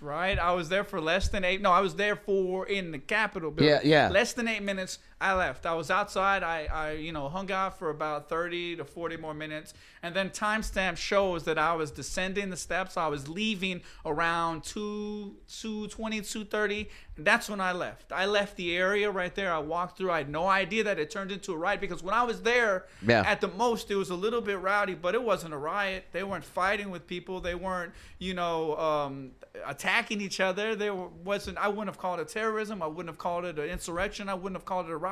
right? 0.00 0.38
I 0.38 0.52
was 0.52 0.68
there 0.68 0.84
for 0.84 1.00
less 1.00 1.28
than 1.28 1.44
eight. 1.44 1.60
No, 1.60 1.72
I 1.72 1.80
was 1.80 1.94
there 1.96 2.14
for 2.16 2.66
in 2.66 2.92
the 2.92 2.98
Capitol 2.98 3.50
building. 3.50 3.74
Yeah, 3.74 3.80
yeah. 3.82 4.08
Less 4.10 4.32
than 4.34 4.46
eight 4.48 4.62
minutes. 4.62 4.98
I 5.18 5.32
left. 5.32 5.64
I 5.64 5.72
was 5.72 5.90
outside. 5.90 6.42
I, 6.42 6.66
I, 6.66 6.90
you 6.92 7.10
know, 7.10 7.28
hung 7.30 7.50
out 7.50 7.78
for 7.78 7.88
about 7.88 8.28
thirty 8.28 8.76
to 8.76 8.84
forty 8.84 9.16
more 9.16 9.32
minutes, 9.32 9.72
and 10.02 10.14
then 10.14 10.28
timestamp 10.28 10.98
shows 10.98 11.44
that 11.44 11.56
I 11.56 11.72
was 11.74 11.90
descending 11.90 12.50
the 12.50 12.56
steps. 12.56 12.98
I 12.98 13.06
was 13.06 13.26
leaving 13.26 13.80
around 14.04 14.62
two, 14.64 15.36
two 15.48 15.88
twenty, 15.88 16.20
two 16.20 16.44
thirty. 16.44 16.90
And 17.16 17.26
that's 17.26 17.48
when 17.48 17.62
I 17.62 17.72
left. 17.72 18.12
I 18.12 18.26
left 18.26 18.56
the 18.58 18.76
area 18.76 19.10
right 19.10 19.34
there. 19.34 19.50
I 19.50 19.58
walked 19.58 19.96
through. 19.96 20.10
I 20.10 20.18
had 20.18 20.28
no 20.28 20.46
idea 20.46 20.84
that 20.84 20.98
it 20.98 21.10
turned 21.10 21.32
into 21.32 21.54
a 21.54 21.56
riot 21.56 21.80
because 21.80 22.02
when 22.02 22.12
I 22.12 22.24
was 22.24 22.42
there, 22.42 22.84
Yeah. 23.00 23.22
at 23.26 23.40
the 23.40 23.48
most, 23.48 23.90
it 23.90 23.94
was 23.96 24.10
a 24.10 24.14
little 24.14 24.42
bit 24.42 24.58
rowdy, 24.60 24.92
but 24.94 25.14
it 25.14 25.22
wasn't 25.22 25.54
a 25.54 25.56
riot. 25.56 26.04
They 26.12 26.24
weren't 26.24 26.44
fighting 26.44 26.90
with 26.90 27.06
people. 27.06 27.40
They 27.40 27.54
weren't, 27.54 27.94
you 28.18 28.34
know, 28.34 28.76
um, 28.76 29.30
attacking 29.64 30.20
each 30.20 30.40
other. 30.40 30.76
There 30.76 30.92
wasn't. 30.94 31.56
I 31.56 31.68
wouldn't 31.68 31.88
have 31.88 31.96
called 31.98 32.20
it 32.20 32.28
terrorism. 32.28 32.82
I 32.82 32.86
wouldn't 32.86 33.08
have 33.08 33.16
called 33.18 33.46
it 33.46 33.58
an 33.58 33.64
insurrection. 33.70 34.28
I 34.28 34.34
wouldn't 34.34 34.56
have 34.56 34.66
called 34.66 34.84
it 34.84 34.92
a 34.92 34.96
riot. 34.98 35.05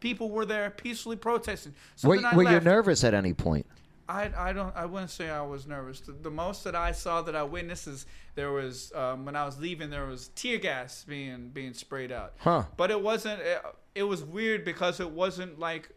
People 0.00 0.30
were 0.30 0.44
there 0.44 0.70
peacefully 0.70 1.16
protesting. 1.16 1.74
So 1.96 2.08
Were, 2.08 2.20
were 2.34 2.50
you 2.50 2.60
nervous 2.60 3.04
at 3.04 3.14
any 3.14 3.34
point? 3.34 3.66
I, 4.10 4.30
I 4.36 4.52
don't 4.52 4.74
I 4.74 4.86
wouldn't 4.86 5.10
say 5.10 5.30
I 5.30 5.42
was 5.42 5.68
nervous. 5.68 6.00
The, 6.00 6.12
the 6.12 6.30
most 6.30 6.64
that 6.64 6.74
I 6.74 6.90
saw 6.90 7.22
that 7.22 7.36
I 7.36 7.44
witnessed 7.44 7.86
is 7.86 8.06
there 8.34 8.50
was 8.50 8.92
um, 8.92 9.24
when 9.24 9.36
I 9.36 9.44
was 9.44 9.58
leaving 9.60 9.88
there 9.88 10.06
was 10.06 10.28
tear 10.34 10.58
gas 10.58 11.04
being 11.04 11.50
being 11.50 11.74
sprayed 11.74 12.10
out. 12.10 12.34
Huh. 12.38 12.64
But 12.76 12.90
it 12.90 13.00
wasn't. 13.00 13.40
It, 13.40 13.62
it 13.94 14.02
was 14.02 14.24
weird 14.24 14.64
because 14.64 14.98
it 14.98 15.10
wasn't 15.10 15.60
like 15.60 15.90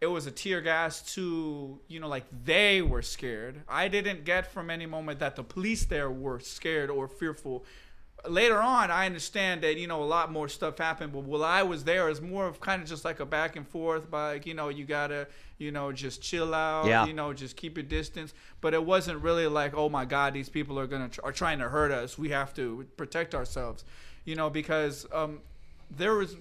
it 0.00 0.06
was 0.06 0.26
a 0.26 0.30
tear 0.30 0.62
gas 0.62 1.02
to 1.14 1.78
you 1.86 2.00
know 2.00 2.08
like 2.08 2.24
they 2.44 2.80
were 2.80 3.02
scared. 3.02 3.62
I 3.68 3.88
didn't 3.88 4.24
get 4.24 4.50
from 4.50 4.70
any 4.70 4.86
moment 4.86 5.18
that 5.18 5.36
the 5.36 5.44
police 5.44 5.84
there 5.84 6.10
were 6.10 6.40
scared 6.40 6.88
or 6.90 7.08
fearful. 7.08 7.66
Later 8.28 8.60
on, 8.60 8.90
I 8.90 9.06
understand 9.06 9.62
that 9.62 9.76
you 9.78 9.86
know 9.86 10.02
a 10.02 10.04
lot 10.04 10.30
more 10.30 10.48
stuff 10.48 10.78
happened, 10.78 11.12
but 11.12 11.22
while 11.22 11.44
I 11.44 11.62
was 11.62 11.84
there, 11.84 12.08
it's 12.08 12.20
more 12.20 12.46
of 12.46 12.60
kind 12.60 12.82
of 12.82 12.88
just 12.88 13.04
like 13.04 13.20
a 13.20 13.26
back 13.26 13.56
and 13.56 13.66
forth. 13.66 14.10
By 14.10 14.34
like, 14.34 14.46
you 14.46 14.54
know, 14.54 14.68
you 14.68 14.84
gotta 14.84 15.26
you 15.58 15.72
know 15.72 15.90
just 15.90 16.20
chill 16.20 16.54
out. 16.54 16.86
Yeah. 16.86 17.06
You 17.06 17.14
know, 17.14 17.32
just 17.32 17.56
keep 17.56 17.76
your 17.76 17.84
distance. 17.84 18.34
But 18.60 18.74
it 18.74 18.84
wasn't 18.84 19.22
really 19.22 19.46
like, 19.46 19.74
oh 19.74 19.88
my 19.88 20.04
God, 20.04 20.34
these 20.34 20.48
people 20.48 20.78
are 20.78 20.86
gonna 20.86 21.10
are 21.22 21.32
trying 21.32 21.60
to 21.60 21.68
hurt 21.68 21.92
us. 21.92 22.18
We 22.18 22.28
have 22.30 22.52
to 22.54 22.86
protect 22.96 23.34
ourselves. 23.34 23.84
You 24.24 24.36
know, 24.36 24.50
because 24.50 25.06
um, 25.12 25.40
there 25.90 26.14
was 26.14 26.36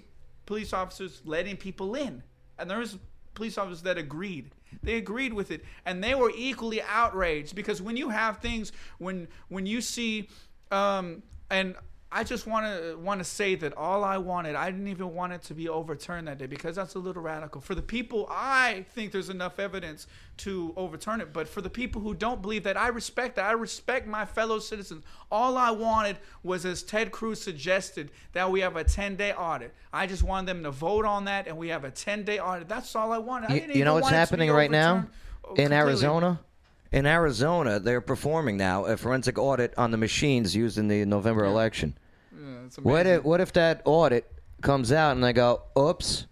police 0.45 0.73
officers 0.73 1.21
letting 1.23 1.55
people 1.55 1.95
in, 1.95 2.23
and 2.57 2.69
there 2.69 2.79
was 2.79 2.97
police 3.35 3.57
officers 3.57 3.83
that 3.83 3.97
agreed. 3.97 4.51
They 4.83 4.95
agreed 4.95 5.33
with 5.33 5.49
it, 5.51 5.63
and 5.85 6.03
they 6.03 6.13
were 6.13 6.31
equally 6.35 6.81
outraged 6.81 7.55
because 7.55 7.81
when 7.81 7.97
you 7.97 8.09
have 8.09 8.39
things, 8.39 8.71
when 8.97 9.27
when 9.47 9.65
you 9.65 9.81
see, 9.81 10.29
um, 10.71 11.23
and 11.49 11.75
I 12.11 12.23
just 12.23 12.47
want 12.47 12.65
to 12.65 12.97
want 12.97 13.19
to 13.19 13.23
say 13.23 13.53
that 13.55 13.77
all 13.77 14.03
I 14.03 14.17
wanted, 14.17 14.55
I 14.55 14.71
didn't 14.71 14.87
even 14.87 15.13
want 15.13 15.31
it 15.31 15.43
to 15.43 15.53
be 15.53 15.69
overturned 15.69 16.27
that 16.27 16.39
day 16.39 16.47
because 16.47 16.75
that's 16.75 16.95
a 16.95 16.99
little 16.99 17.21
radical. 17.21 17.61
For 17.61 17.75
the 17.75 17.83
people, 17.83 18.27
I 18.31 18.85
think 18.95 19.11
there's 19.11 19.29
enough 19.29 19.59
evidence 19.59 20.07
to 20.37 20.73
overturn 20.75 21.21
it, 21.21 21.33
but 21.33 21.47
for 21.47 21.61
the 21.61 21.69
people 21.69 22.01
who 22.01 22.15
don't 22.15 22.41
believe 22.41 22.63
that, 22.63 22.77
I 22.77 22.87
respect 22.87 23.35
that. 23.35 23.45
I 23.45 23.51
respect 23.51 24.07
my 24.07 24.25
fellow 24.25 24.57
citizens. 24.57 25.03
All 25.29 25.55
I 25.55 25.69
wanted 25.69 26.17
was, 26.41 26.65
as 26.65 26.81
Ted 26.81 27.11
Cruz 27.11 27.39
suggested, 27.39 28.09
that 28.33 28.51
we 28.51 28.61
have 28.61 28.75
a 28.75 28.83
10-day 28.83 29.33
audit. 29.33 29.75
I 29.93 30.07
just 30.07 30.23
wanted 30.23 30.47
them 30.47 30.63
to 30.63 30.71
vote 30.71 31.05
on 31.05 31.25
that, 31.25 31.47
and 31.47 31.57
we 31.57 31.67
have 31.67 31.83
a 31.83 31.91
10-day 31.91 32.39
audit. 32.39 32.67
That's 32.67 32.95
all 32.95 33.11
I 33.11 33.19
wanted. 33.19 33.51
I 33.51 33.71
You, 33.71 33.85
know 33.85 33.93
what's 33.93 34.05
want 34.05 34.15
it 34.15 34.17
to 34.17 34.37
be 34.37 34.47
happening 34.47 34.51
right 34.51 34.71
now 34.71 35.07
uh, 35.47 35.53
in. 35.53 35.71
Arizona? 35.73 36.39
In 36.91 37.05
Arizona, 37.05 37.79
they're 37.79 38.01
performing 38.01 38.57
now 38.57 38.85
a 38.85 38.97
forensic 38.97 39.37
audit 39.37 39.73
on 39.77 39.91
the 39.91 39.97
machines 39.97 40.55
used 40.55 40.77
in 40.77 40.87
the 40.87 41.05
November 41.05 41.45
election. 41.45 41.95
Yeah, 42.31 42.39
What 42.81 43.05
if, 43.05 43.23
what 43.23 43.41
if 43.41 43.53
that 43.53 43.81
audit 43.85 44.31
comes 44.61 44.91
out 44.91 45.11
and 45.11 45.23
they 45.23 45.33
go, 45.33 45.61
oops? 45.77 46.25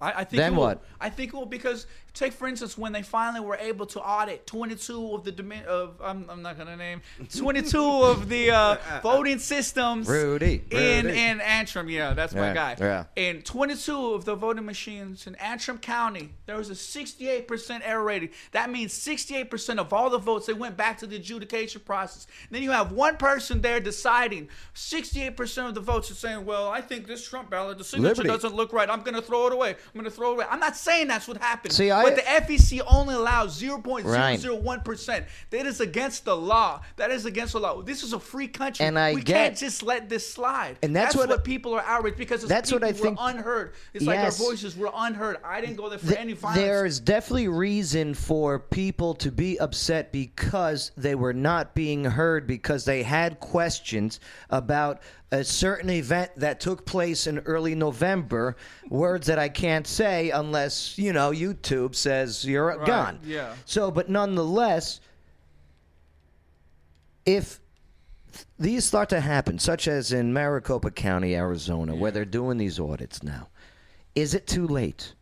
I, 0.00 0.12
I 0.20 0.24
think 0.24 0.38
Then 0.38 0.54
will, 0.54 0.62
what? 0.62 0.84
I 1.00 1.10
think 1.10 1.34
it 1.34 1.36
will 1.36 1.46
because 1.46 1.86
take 2.18 2.32
for 2.32 2.48
instance 2.48 2.76
when 2.76 2.92
they 2.92 3.02
finally 3.02 3.40
were 3.40 3.56
able 3.56 3.86
to 3.86 4.00
audit 4.00 4.46
22 4.46 5.14
of 5.14 5.24
the 5.24 5.32
domi- 5.32 5.64
of 5.66 5.94
I'm, 6.02 6.28
I'm 6.28 6.42
not 6.42 6.58
gonna 6.58 6.76
name 6.76 7.00
22 7.36 7.80
of 8.02 8.28
the 8.28 8.50
uh, 8.50 8.76
voting 9.02 9.38
systems 9.38 10.08
Rudy, 10.08 10.64
in 10.70 11.06
Rudy. 11.06 11.18
in 11.18 11.40
Antrim. 11.40 11.88
Yeah, 11.88 12.14
that's 12.14 12.34
my 12.34 12.48
Yeah, 12.48 12.54
guy. 12.54 12.76
yeah. 12.80 13.04
In 13.16 13.42
22 13.42 14.14
of 14.14 14.24
the 14.24 14.34
voting 14.34 14.64
machines 14.64 15.26
in 15.26 15.34
Antrim 15.36 15.78
County, 15.78 16.34
there 16.46 16.56
was 16.56 16.70
a 16.70 16.74
68% 16.74 17.80
error 17.84 18.02
rating. 18.02 18.30
That 18.52 18.70
means 18.70 18.92
68% 18.92 19.78
of 19.78 19.92
all 19.92 20.10
the 20.10 20.18
votes 20.18 20.46
they 20.46 20.52
went 20.52 20.76
back 20.76 20.98
to 20.98 21.06
the 21.06 21.16
adjudication 21.16 21.82
process. 21.84 22.26
then 22.50 22.62
you 22.62 22.70
have 22.72 22.92
one 22.92 23.16
person 23.16 23.60
there 23.60 23.80
deciding. 23.80 24.48
68% 24.74 25.68
of 25.68 25.74
the 25.74 25.80
votes 25.80 26.10
are 26.10 26.14
saying, 26.14 26.44
"Well, 26.44 26.68
I 26.68 26.80
think 26.80 27.06
this 27.06 27.26
Trump 27.26 27.50
ballot, 27.50 27.78
the 27.78 27.84
signature 27.84 28.22
Liberty. 28.22 28.28
doesn't 28.28 28.54
look 28.54 28.72
right. 28.72 28.88
I'm 28.90 29.02
going 29.02 29.14
to 29.14 29.22
throw 29.22 29.46
it 29.46 29.52
away. 29.52 29.70
I'm 29.70 29.92
going 29.94 30.04
to 30.04 30.10
throw 30.10 30.30
it 30.30 30.34
away." 30.34 30.46
I'm 30.50 30.60
not 30.60 30.76
saying 30.76 31.08
that's 31.08 31.28
what 31.28 31.36
happened. 31.38 31.72
See, 31.72 31.90
I- 31.90 32.07
but 32.08 32.16
the 32.16 32.22
FEC 32.54 32.80
only 32.86 33.14
allows 33.14 33.60
0.001%. 33.60 35.24
That 35.50 35.66
is 35.66 35.80
against 35.80 36.24
the 36.24 36.36
law. 36.36 36.80
That 36.96 37.10
is 37.10 37.24
against 37.24 37.52
the 37.52 37.60
law. 37.60 37.82
This 37.82 38.02
is 38.02 38.12
a 38.12 38.20
free 38.20 38.48
country. 38.48 38.84
And 38.86 38.98
I 38.98 39.14
we 39.14 39.22
get- 39.22 39.34
can't 39.34 39.56
just 39.56 39.82
let 39.82 40.08
this 40.08 40.30
slide. 40.30 40.78
And 40.82 40.94
that's 40.94 41.14
what- 41.14 41.44
people 41.44 41.74
are 41.74 41.82
outraged 41.86 42.16
because 42.18 42.42
it's 42.42 42.48
That's 42.48 42.72
what 42.72 42.82
I 42.84 42.92
think- 42.92 43.16
unheard. 43.20 43.74
It's 43.94 44.04
like 44.04 44.18
our 44.18 44.30
voices 44.30 44.76
were 44.76 44.90
unheard. 44.94 45.38
I 45.44 45.60
didn't 45.60 45.76
go 45.76 45.88
there 45.88 45.98
for 45.98 46.06
Th- 46.08 46.18
any 46.18 46.32
violence. 46.32 46.60
There's 46.60 47.00
definitely 47.00 47.48
reason 47.48 48.14
for 48.14 48.58
people 48.58 49.14
to 49.14 49.30
be 49.30 49.58
upset 49.58 50.12
because 50.12 50.90
they 50.96 51.14
were 51.14 51.32
not 51.32 51.74
being 51.74 52.04
heard 52.04 52.46
because 52.46 52.84
they 52.84 53.02
had 53.02 53.40
questions 53.40 54.20
about 54.50 55.00
a 55.30 55.44
certain 55.44 55.90
event 55.90 56.30
that 56.36 56.58
took 56.60 56.86
place 56.86 57.26
in 57.26 57.38
early 57.40 57.74
November. 57.74 58.56
Words 58.88 59.26
that 59.26 59.38
I 59.38 59.48
can't 59.48 59.86
say 59.86 60.30
unless 60.30 60.96
you 60.98 61.12
know 61.12 61.30
YouTube 61.30 61.94
says 61.94 62.44
you're 62.44 62.66
Right, 62.66 62.86
gone. 62.86 63.20
yeah. 63.24 63.54
So, 63.66 63.90
but 63.90 64.08
nonetheless, 64.08 65.00
if 67.26 67.60
these 68.58 68.84
start 68.84 69.08
to 69.10 69.20
happen, 69.20 69.58
such 69.58 69.88
as 69.88 70.12
in 70.12 70.32
Maricopa 70.32 70.90
County, 70.90 71.34
Arizona, 71.34 71.94
where 71.94 72.10
they're 72.10 72.24
doing 72.24 72.56
these 72.58 72.78
audits 72.80 73.22
now, 73.22 73.48
is 74.14 74.34
it 74.34 74.46
too 74.46 74.66
late? 74.66 75.14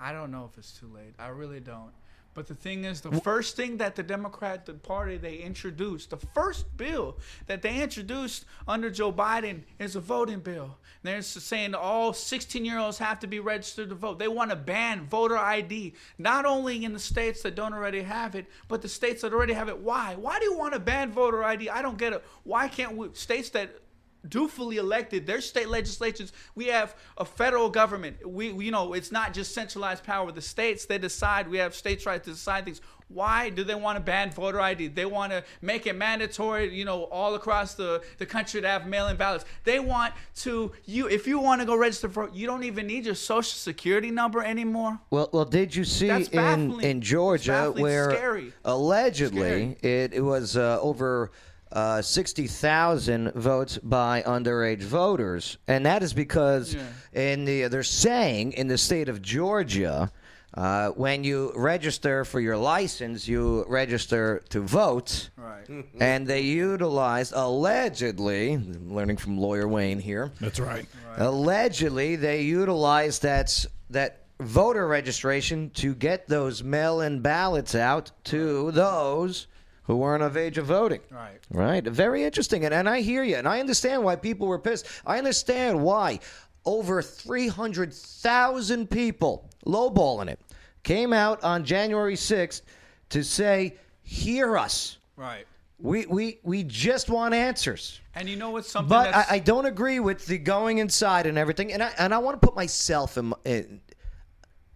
I 0.00 0.12
don't 0.12 0.30
know 0.30 0.48
if 0.50 0.56
it's 0.56 0.72
too 0.72 0.86
late. 0.94 1.14
I 1.18 1.28
really 1.28 1.60
don't. 1.60 1.90
But 2.38 2.46
the 2.46 2.54
thing 2.54 2.84
is, 2.84 3.00
the 3.00 3.20
first 3.22 3.56
thing 3.56 3.78
that 3.78 3.96
the 3.96 4.02
Democrat 4.04 4.64
the 4.64 4.74
Party 4.74 5.16
they 5.16 5.38
introduced, 5.38 6.10
the 6.10 6.18
first 6.18 6.66
bill 6.76 7.18
that 7.48 7.62
they 7.62 7.82
introduced 7.82 8.44
under 8.68 8.90
Joe 8.90 9.12
Biden 9.12 9.62
is 9.80 9.96
a 9.96 10.00
voting 10.00 10.38
bill. 10.38 10.78
They're 11.02 11.20
saying 11.20 11.74
all 11.74 12.12
16 12.12 12.64
year 12.64 12.78
olds 12.78 12.98
have 12.98 13.18
to 13.20 13.26
be 13.26 13.40
registered 13.40 13.88
to 13.88 13.96
vote. 13.96 14.20
They 14.20 14.28
want 14.28 14.50
to 14.50 14.56
ban 14.56 15.08
voter 15.08 15.36
ID, 15.36 15.94
not 16.16 16.46
only 16.46 16.84
in 16.84 16.92
the 16.92 17.00
states 17.00 17.42
that 17.42 17.56
don't 17.56 17.74
already 17.74 18.02
have 18.02 18.36
it, 18.36 18.46
but 18.68 18.82
the 18.82 18.88
states 18.88 19.22
that 19.22 19.32
already 19.32 19.54
have 19.54 19.68
it. 19.68 19.78
Why? 19.80 20.14
Why 20.14 20.38
do 20.38 20.44
you 20.44 20.56
want 20.56 20.74
to 20.74 20.78
ban 20.78 21.10
voter 21.10 21.42
ID? 21.42 21.70
I 21.70 21.82
don't 21.82 21.98
get 21.98 22.12
it. 22.12 22.24
Why 22.44 22.68
can't 22.68 22.96
we 22.96 23.08
states 23.14 23.50
that 23.50 23.80
dutifully 24.28 24.76
elected. 24.76 25.26
Their 25.26 25.40
state 25.40 25.68
legislatures. 25.68 26.32
We 26.54 26.66
have 26.66 26.94
a 27.16 27.24
federal 27.24 27.70
government. 27.70 28.28
We, 28.28 28.52
we 28.52 28.66
you 28.66 28.70
know 28.70 28.92
it's 28.92 29.12
not 29.12 29.32
just 29.34 29.54
centralized 29.54 30.04
power. 30.04 30.32
The 30.32 30.42
states 30.42 30.86
they 30.86 30.98
decide. 30.98 31.48
We 31.48 31.58
have 31.58 31.74
states 31.74 32.06
right 32.06 32.22
to 32.22 32.30
decide 32.30 32.64
things. 32.64 32.80
Why 33.08 33.48
do 33.48 33.64
they 33.64 33.74
want 33.74 33.96
to 33.96 34.04
ban 34.04 34.30
voter 34.30 34.60
id 34.60 34.88
they 34.88 35.06
want 35.06 35.32
to 35.32 35.42
make 35.62 35.86
it 35.86 35.96
mandatory 35.96 36.74
you 36.74 36.84
know 36.84 37.04
all 37.04 37.34
across 37.34 37.74
the, 37.74 38.02
the 38.18 38.26
country 38.26 38.60
to 38.60 38.68
have 38.68 38.86
mail-in 38.86 39.16
ballots. 39.16 39.46
They 39.64 39.80
want 39.80 40.12
to 40.36 40.72
you 40.84 41.08
if 41.08 41.26
you 41.26 41.38
want 41.38 41.60
to 41.60 41.66
go 41.66 41.74
register 41.76 42.08
for 42.08 42.28
you 42.32 42.46
don't 42.46 42.64
even 42.64 42.86
need 42.86 43.06
your 43.06 43.14
social 43.14 43.56
security 43.56 44.10
number 44.10 44.42
anymore. 44.42 45.00
Well, 45.10 45.30
well, 45.32 45.46
did 45.46 45.74
you 45.74 45.84
see 45.84 46.10
in 46.10 46.80
in 46.80 47.00
Georgia 47.00 47.72
where 47.74 48.10
Scary. 48.10 48.52
allegedly 48.64 49.78
it, 49.80 50.12
it 50.12 50.20
was 50.20 50.56
uh, 50.56 50.78
over 50.82 51.30
uh, 51.72 52.02
sixty 52.02 52.46
thousand 52.46 53.32
votes 53.34 53.78
by 53.78 54.22
underage 54.22 54.82
voters, 54.82 55.58
and 55.66 55.84
that 55.86 56.02
is 56.02 56.12
because 56.12 56.76
in 57.12 57.44
the 57.44 57.68
they're 57.68 57.82
saying 57.82 58.52
in 58.52 58.68
the 58.68 58.78
state 58.78 59.08
of 59.08 59.22
Georgia. 59.22 60.10
Uh, 60.54 60.88
when 60.92 61.24
you 61.24 61.52
register 61.54 62.24
for 62.24 62.40
your 62.40 62.56
license, 62.56 63.28
you 63.28 63.64
register 63.68 64.42
to 64.48 64.60
vote. 64.60 65.28
right 65.36 65.68
And 66.00 66.26
they 66.26 66.40
utilized, 66.40 67.34
allegedly, 67.36 68.54
I'm 68.54 68.92
learning 68.94 69.18
from 69.18 69.36
lawyer 69.38 69.68
Wayne 69.68 69.98
here, 69.98 70.32
That's 70.40 70.58
right. 70.58 70.86
Allegedly, 71.18 72.16
they 72.16 72.42
utilized 72.42 73.22
that 73.22 73.66
that 73.90 74.22
voter 74.40 74.86
registration 74.88 75.68
to 75.70 75.94
get 75.94 76.28
those 76.28 76.62
mail-in 76.62 77.20
ballots 77.20 77.74
out 77.74 78.10
to 78.24 78.70
those 78.72 79.48
who 79.88 79.96
weren't 79.96 80.22
of 80.22 80.36
age 80.36 80.58
of 80.58 80.66
voting. 80.66 81.00
Right. 81.10 81.40
Right. 81.50 81.82
Very 81.82 82.22
interesting, 82.22 82.64
and, 82.64 82.72
and 82.72 82.88
I 82.88 83.00
hear 83.00 83.24
you, 83.24 83.36
and 83.36 83.48
I 83.48 83.58
understand 83.58 84.04
why 84.04 84.14
people 84.14 84.46
were 84.46 84.58
pissed. 84.58 84.86
I 85.04 85.18
understand 85.18 85.82
why 85.82 86.20
over 86.64 87.02
three 87.02 87.48
hundred 87.48 87.92
thousand 87.92 88.90
people, 88.90 89.48
lowballing 89.66 90.28
it, 90.28 90.38
came 90.82 91.12
out 91.12 91.42
on 91.42 91.64
January 91.64 92.16
sixth 92.16 92.62
to 93.08 93.24
say, 93.24 93.76
"Hear 94.02 94.56
us." 94.56 94.98
right 95.16 95.46
We 95.78 96.04
we 96.06 96.38
we 96.42 96.64
just 96.64 97.08
want 97.08 97.32
answers. 97.34 98.00
And 98.14 98.28
you 98.28 98.36
know 98.36 98.50
what's 98.50 98.68
something 98.68 98.90
But 98.90 99.12
that's 99.12 99.30
I, 99.30 99.36
I 99.36 99.38
don't 99.38 99.64
agree 99.64 100.00
with 100.00 100.26
the 100.26 100.36
going 100.36 100.78
inside 100.78 101.26
and 101.26 101.38
everything. 101.38 101.72
And 101.72 101.82
I 101.82 101.92
and 101.98 102.12
I 102.12 102.18
want 102.18 102.40
to 102.40 102.46
put 102.46 102.54
myself 102.54 103.16
in. 103.16 103.32
in 103.46 103.80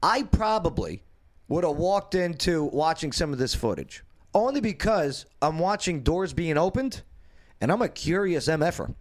I 0.02 0.22
probably 0.22 1.02
would 1.48 1.64
have 1.64 1.76
walked 1.76 2.14
into 2.14 2.64
watching 2.64 3.12
some 3.12 3.32
of 3.32 3.38
this 3.38 3.54
footage 3.54 4.02
only 4.34 4.60
because 4.60 5.26
I'm 5.40 5.58
watching 5.58 6.02
doors 6.02 6.32
being 6.32 6.56
opened, 6.58 7.02
and 7.60 7.70
I'm 7.70 7.82
a 7.82 7.88
curious 7.88 8.48
mf'er. 8.48 8.94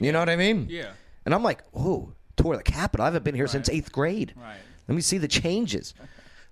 You 0.00 0.12
know 0.12 0.18
what 0.20 0.28
I 0.28 0.36
mean? 0.36 0.66
Yeah. 0.70 0.90
And 1.24 1.34
I'm 1.34 1.42
like, 1.42 1.62
oh, 1.74 2.12
tour 2.36 2.56
the 2.56 2.62
Capitol. 2.62 3.02
I 3.04 3.06
haven't 3.08 3.24
been 3.24 3.34
here 3.34 3.48
since 3.48 3.68
eighth 3.68 3.92
grade. 3.92 4.32
Right. 4.36 4.56
Let 4.86 4.94
me 4.94 5.00
see 5.02 5.18
the 5.18 5.28
changes. 5.28 5.92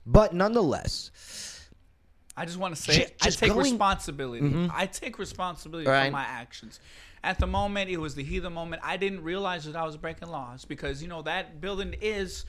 But 0.05 0.35
nonetheless, 0.35 1.11
I 2.37 2.45
just 2.45 2.59
want 2.59 2.77
to 2.77 2.83
say 2.83 3.07
I 3.23 3.31
take 3.31 3.51
going- 3.51 3.53
Mm-hmm. 3.53 3.73
responsibility. 3.73 4.71
I 4.75 4.87
take 4.87 5.19
responsibility 5.19 5.89
Right. 5.89 6.07
for 6.07 6.13
my 6.13 6.23
actions. 6.25 6.81
At 7.25 7.39
the 7.41 7.47
moment, 7.47 7.91
it 7.91 7.97
was 7.97 8.15
the 8.15 8.23
heat 8.23 8.37
of 8.39 8.43
the 8.45 8.51
moment. 8.51 8.83
I 8.85 8.97
didn't 8.99 9.23
realize 9.23 9.65
that 9.65 9.75
I 9.75 9.85
was 9.85 9.97
breaking 9.97 10.29
laws 10.29 10.65
because 10.65 11.03
you 11.03 11.09
know 11.09 11.23
that 11.23 11.61
building 11.61 11.95
is 12.01 12.45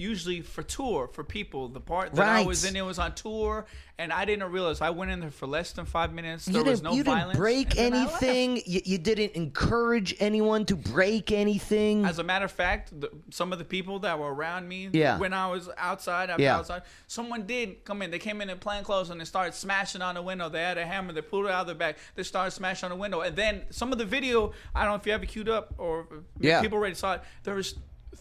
usually 0.00 0.40
for 0.40 0.62
tour 0.62 1.08
for 1.12 1.22
people. 1.22 1.68
The 1.68 1.80
part 1.80 2.14
that 2.14 2.26
I 2.26 2.42
was 2.42 2.64
in, 2.64 2.74
it 2.74 2.82
was 2.82 2.98
on 2.98 3.14
tour, 3.14 3.66
and 3.98 4.12
I 4.12 4.24
didn't 4.24 4.50
realize. 4.50 4.80
I 4.80 4.90
went 4.90 5.10
in 5.10 5.20
there 5.20 5.30
for 5.30 5.46
less 5.46 5.72
than 5.72 5.84
five 5.84 6.12
minutes. 6.12 6.46
There 6.46 6.64
was 6.64 6.80
didn't, 6.80 6.84
no 6.84 6.96
you 6.96 7.04
didn't 7.04 7.18
violence. 7.18 7.38
break 7.38 7.70
then 7.74 7.92
I 7.94 8.04
left. 8.06 8.22
anything. 8.22 8.62
You, 8.64 8.80
you 8.84 8.98
didn't 8.98 9.32
encourage 9.32 10.16
anyone 10.18 10.64
to 10.66 10.76
break 10.76 11.30
anything. 11.32 12.04
As 12.06 12.18
a 12.18 12.24
matter 12.24 12.46
of 12.46 12.50
fact, 12.52 12.98
the, 12.98 13.10
some 13.30 13.52
of 13.52 13.58
the 13.58 13.64
people 13.64 13.98
that 14.00 14.18
were 14.18 14.32
around 14.34 14.66
me 14.66 14.88
Yeah. 14.92 15.18
when 15.18 15.34
I 15.34 15.48
was 15.48 15.68
outside, 15.76 16.30
after 16.30 16.42
Yeah. 16.42 16.56
outside, 16.56 16.82
someone 17.06 17.46
did 17.46 17.84
come 17.84 18.00
in. 18.00 18.10
They 18.10 18.18
came 18.18 18.40
in 18.40 18.48
in 18.48 18.58
plain 18.58 18.82
clothes 18.82 19.10
and 19.10 19.20
they 19.20 19.26
started 19.26 19.52
smashing 19.54 20.00
on 20.00 20.14
the 20.14 20.22
window. 20.22 20.48
They 20.48 20.62
had 20.62 20.78
a 20.78 20.86
hammer. 20.86 21.12
They 21.12 21.20
pulled 21.20 21.44
it 21.44 21.52
out 21.52 21.62
of 21.62 21.66
their 21.66 21.76
bag. 21.76 21.96
They 22.14 22.22
started 22.22 22.52
smashing 22.52 22.86
on 22.90 22.96
the 22.96 23.00
window. 23.00 23.20
And 23.20 23.36
then 23.36 23.62
some 23.70 23.92
of 23.92 23.98
the 23.98 24.06
video, 24.06 24.52
I 24.74 24.84
don't 24.84 24.92
know 24.92 24.96
if 24.96 25.04
you 25.04 25.12
have 25.12 25.22
it 25.22 25.26
queued 25.26 25.48
up 25.50 25.74
or 25.76 26.06
Yeah. 26.40 26.62
people 26.62 26.78
already 26.78 26.94
saw 26.94 27.14
it. 27.14 27.22
There 27.44 27.54
was 27.54 27.74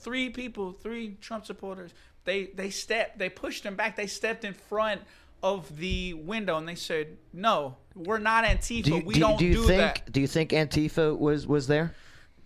three 0.03 0.29
people, 0.29 0.71
three 0.73 1.17
Trump 1.21 1.45
supporters. 1.45 1.91
They 2.25 2.45
they 2.55 2.69
stepped. 2.69 3.17
They 3.19 3.29
pushed 3.29 3.63
them 3.63 3.75
back. 3.75 3.95
They 3.95 4.07
stepped 4.07 4.43
in 4.45 4.53
front 4.53 5.01
of 5.41 5.77
the 5.77 6.13
window 6.13 6.57
and 6.57 6.67
they 6.67 6.75
said, 6.75 7.17
"No, 7.33 7.77
we're 7.95 8.17
not 8.19 8.43
Antifa. 8.43 8.83
do 8.83 8.95
you, 8.97 9.03
we 9.05 9.13
do, 9.15 9.19
don't 9.21 9.39
do 9.39 9.45
you 9.45 9.53
do 9.53 9.67
think? 9.67 9.79
that." 10.05 10.12
Do 10.12 10.21
you 10.21 10.27
think 10.27 10.51
Antifa 10.51 11.17
was 11.17 11.47
was 11.47 11.67
there? 11.67 11.93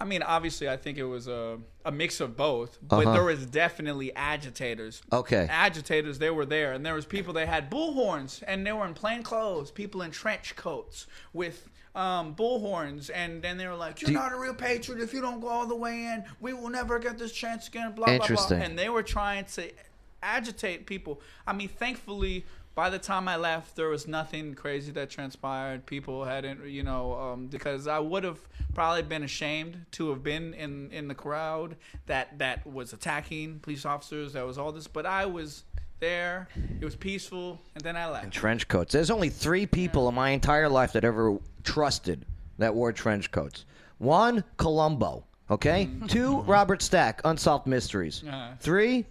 I 0.02 0.06
mean, 0.06 0.22
obviously, 0.22 0.68
I 0.68 0.76
think 0.76 0.98
it 0.98 1.06
was 1.06 1.28
a, 1.30 1.60
a 1.86 1.92
mix 1.92 2.20
of 2.20 2.36
both, 2.36 2.78
but 2.82 3.06
Uh-huh. 3.06 3.14
there 3.14 3.24
was 3.24 3.46
definitely 3.46 4.14
agitators. 4.16 5.02
Okay. 5.14 5.48
Agitators, 5.50 6.20
they 6.20 6.30
were 6.30 6.46
there, 6.46 6.74
and 6.74 6.86
there 6.86 6.96
was 6.96 7.06
people 7.06 7.34
that 7.36 7.48
had 7.48 7.72
bullhorns, 7.72 8.44
and 8.46 8.68
they 8.68 8.74
were 8.74 8.86
in 8.86 8.94
plain 8.96 9.24
clothes, 9.24 9.72
people 9.72 10.02
in 10.02 10.12
trench 10.12 10.56
coats 10.58 11.08
with 11.32 11.70
um, 11.96 12.36
bullhorns, 12.36 13.10
and 13.14 13.42
then 13.42 13.58
they 13.58 13.68
were 13.68 13.76
like, 13.76 14.02
"You're 14.02 14.10
Do 14.10 14.14
not 14.14 14.34
a 14.34 14.38
real 14.38 14.54
patriot 14.56 15.02
if 15.02 15.14
you 15.14 15.22
don't 15.22 15.40
go 15.40 15.48
all 15.48 15.68
the 15.68 15.76
way 15.76 16.06
in. 16.06 16.24
We 16.40 16.54
will 16.54 16.70
never 16.70 17.00
get 17.00 17.18
this 17.18 17.32
chance 17.32 17.68
again." 17.68 17.94
Blah 17.94 18.08
blah 18.18 18.28
blah. 18.28 18.58
And 18.58 18.78
they 18.78 18.90
were 18.90 19.04
trying 19.04 19.46
to 19.46 19.70
agitate 20.22 20.86
people. 20.86 21.22
I 21.46 21.54
mean, 21.54 21.70
thankfully. 21.70 22.46
By 22.76 22.90
the 22.90 22.98
time 22.98 23.28
I 23.28 23.36
left, 23.36 23.76
there 23.76 23.90
was 23.90 24.08
nothing 24.08 24.56
crazy 24.56 24.92
that 24.94 25.12
transpired. 25.12 25.86
People 25.86 26.26
hadn't, 26.26 26.66
you 26.68 26.82
know, 26.82 27.14
um, 27.14 27.46
because 27.46 27.86
I 27.86 28.00
would 28.00 28.24
have 28.24 28.40
probably 28.74 29.04
been 29.04 29.22
ashamed 29.22 29.86
to 29.92 30.10
have 30.10 30.24
been 30.24 30.56
in, 30.56 30.90
in 30.90 31.08
the 31.08 31.14
crowd 31.14 31.76
that 32.08 32.40
that 32.40 32.66
was 32.66 32.92
attacking 32.92 33.60
police 33.60 33.86
officers. 33.86 34.34
That 34.34 34.48
was 34.48 34.58
all 34.58 34.72
this, 34.72 34.88
but 34.88 35.06
I 35.06 35.28
was 35.28 35.66
there. 36.04 36.50
It 36.82 36.84
was 36.84 36.96
peaceful, 36.98 37.62
and 37.76 37.84
then 37.84 37.96
I 37.96 38.10
left. 38.10 38.30
Trench 38.32 38.68
coats. 38.68 38.92
There's 38.92 39.10
only 39.10 39.30
three 39.30 39.66
people 39.66 40.10
in 40.10 40.16
my 40.16 40.32
entire 40.32 40.68
life 40.68 40.92
that 40.94 41.06
ever 41.06 41.38
trusted 41.64 42.26
that 42.58 42.76
wore 42.76 42.92
trench 42.92 43.32
coats. 43.32 43.64
One, 44.00 44.44
Columbo. 44.58 45.24
Okay. 45.50 45.90
Two, 46.10 46.42
Robert 46.42 46.82
Stack. 46.82 47.22
Unsolved 47.24 47.68
Mysteries. 47.68 48.22
Uh-huh. 48.28 48.50
Three, 48.60 49.06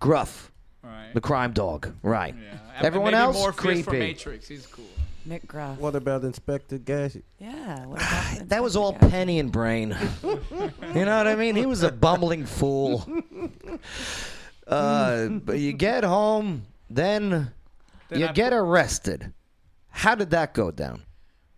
Gruff, 0.00 0.50
Right. 0.82 1.10
the 1.12 1.20
crime 1.20 1.52
dog. 1.52 1.92
Right. 2.02 2.34
Yeah. 2.42 2.58
Everyone 2.80 3.12
Maybe 3.12 3.20
else, 3.22 3.36
Morpheus 3.36 3.60
creepy. 3.62 3.82
from 3.82 3.98
Matrix. 3.98 4.48
He's 4.48 4.66
cool. 4.66 4.84
McGruff. 5.28 5.76
What 5.78 5.94
about 5.94 6.24
Inspector 6.24 6.76
Gadget? 6.78 7.24
Yeah. 7.38 7.84
What 7.86 8.00
about 8.00 8.48
That 8.48 8.62
was 8.62 8.74
all 8.76 8.88
Inspector 8.92 9.10
penny 9.16 9.38
and 9.38 9.52
brain. 9.52 9.94
you 10.24 11.04
know 11.04 11.16
what 11.18 11.26
I 11.28 11.36
mean? 11.36 11.54
He 11.54 11.66
was 11.66 11.82
a 11.82 11.92
bumbling 11.92 12.46
fool. 12.46 13.06
Uh, 14.66 15.28
but 15.28 15.58
you 15.58 15.72
get 15.72 16.04
home, 16.04 16.66
then, 16.88 17.52
Then 18.08 18.20
you 18.20 18.26
I 18.28 18.32
get 18.32 18.50
put- 18.52 18.58
arrested. 18.58 19.32
How 19.90 20.14
did 20.14 20.30
that 20.30 20.54
go 20.54 20.70
down? 20.70 21.02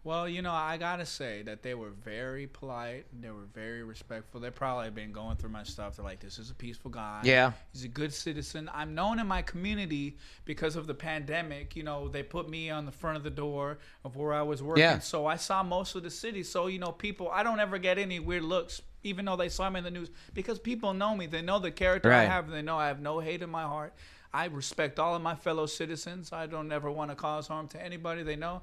Well, 0.02 0.28
you 0.28 0.42
know, 0.42 0.52
I 0.52 0.76
gotta 0.76 1.06
say 1.06 1.40
that 1.44 1.62
they 1.62 1.72
were 1.74 1.88
very 1.88 2.46
polite. 2.46 3.06
They 3.22 3.30
were 3.30 3.46
very 3.54 3.82
respectful. 3.82 4.38
They 4.38 4.50
probably 4.50 4.90
been 4.90 5.12
going 5.12 5.36
through 5.38 5.48
my 5.48 5.62
stuff. 5.62 5.96
They're 5.96 6.04
like, 6.04 6.20
"This 6.20 6.38
is 6.38 6.50
a 6.50 6.54
peaceful 6.54 6.90
guy. 6.90 7.22
Yeah. 7.24 7.52
he's 7.72 7.84
a 7.84 7.88
good 7.88 8.12
citizen." 8.12 8.68
I'm 8.74 8.94
known 8.94 9.18
in 9.18 9.26
my 9.26 9.40
community 9.40 10.18
because 10.44 10.76
of 10.76 10.86
the 10.86 10.92
pandemic. 10.92 11.74
You 11.74 11.84
know, 11.84 12.08
they 12.08 12.22
put 12.22 12.50
me 12.50 12.68
on 12.68 12.84
the 12.84 12.92
front 12.92 13.16
of 13.16 13.22
the 13.22 13.30
door 13.30 13.78
of 14.04 14.14
where 14.16 14.34
I 14.34 14.42
was 14.42 14.62
working, 14.62 14.82
Yeah. 14.82 14.98
so 14.98 15.24
I 15.24 15.36
saw 15.36 15.62
most 15.62 15.94
of 15.94 16.02
the 16.02 16.10
city. 16.10 16.42
So 16.42 16.66
you 16.66 16.78
know, 16.78 16.92
people, 16.92 17.30
I 17.30 17.42
don't 17.42 17.58
ever 17.60 17.78
get 17.78 17.96
any 17.96 18.18
weird 18.20 18.42
looks, 18.44 18.82
even 19.04 19.24
though 19.24 19.36
they 19.36 19.48
saw 19.48 19.70
me 19.70 19.78
in 19.78 19.84
the 19.84 19.90
news, 19.90 20.10
because 20.34 20.58
people 20.58 20.92
know 20.92 21.14
me. 21.14 21.26
They 21.26 21.42
know 21.42 21.58
the 21.60 21.70
character 21.70 22.12
I 22.12 22.20
Right. 22.20 22.28
have. 22.28 22.50
They 22.50 22.62
know 22.62 22.76
I 22.78 22.88
have 22.88 23.00
no 23.00 23.20
hate 23.20 23.42
in 23.42 23.50
my 23.50 23.62
heart. 23.62 23.94
I 24.32 24.46
respect 24.46 24.98
all 24.98 25.14
of 25.14 25.22
my 25.22 25.36
fellow 25.36 25.66
citizens. 25.66 26.32
I 26.32 26.46
don't 26.46 26.72
ever 26.72 26.90
want 26.90 27.10
to 27.12 27.14
cause 27.14 27.46
harm 27.46 27.68
to 27.68 27.80
anybody. 27.82 28.24
They 28.24 28.34
know. 28.36 28.62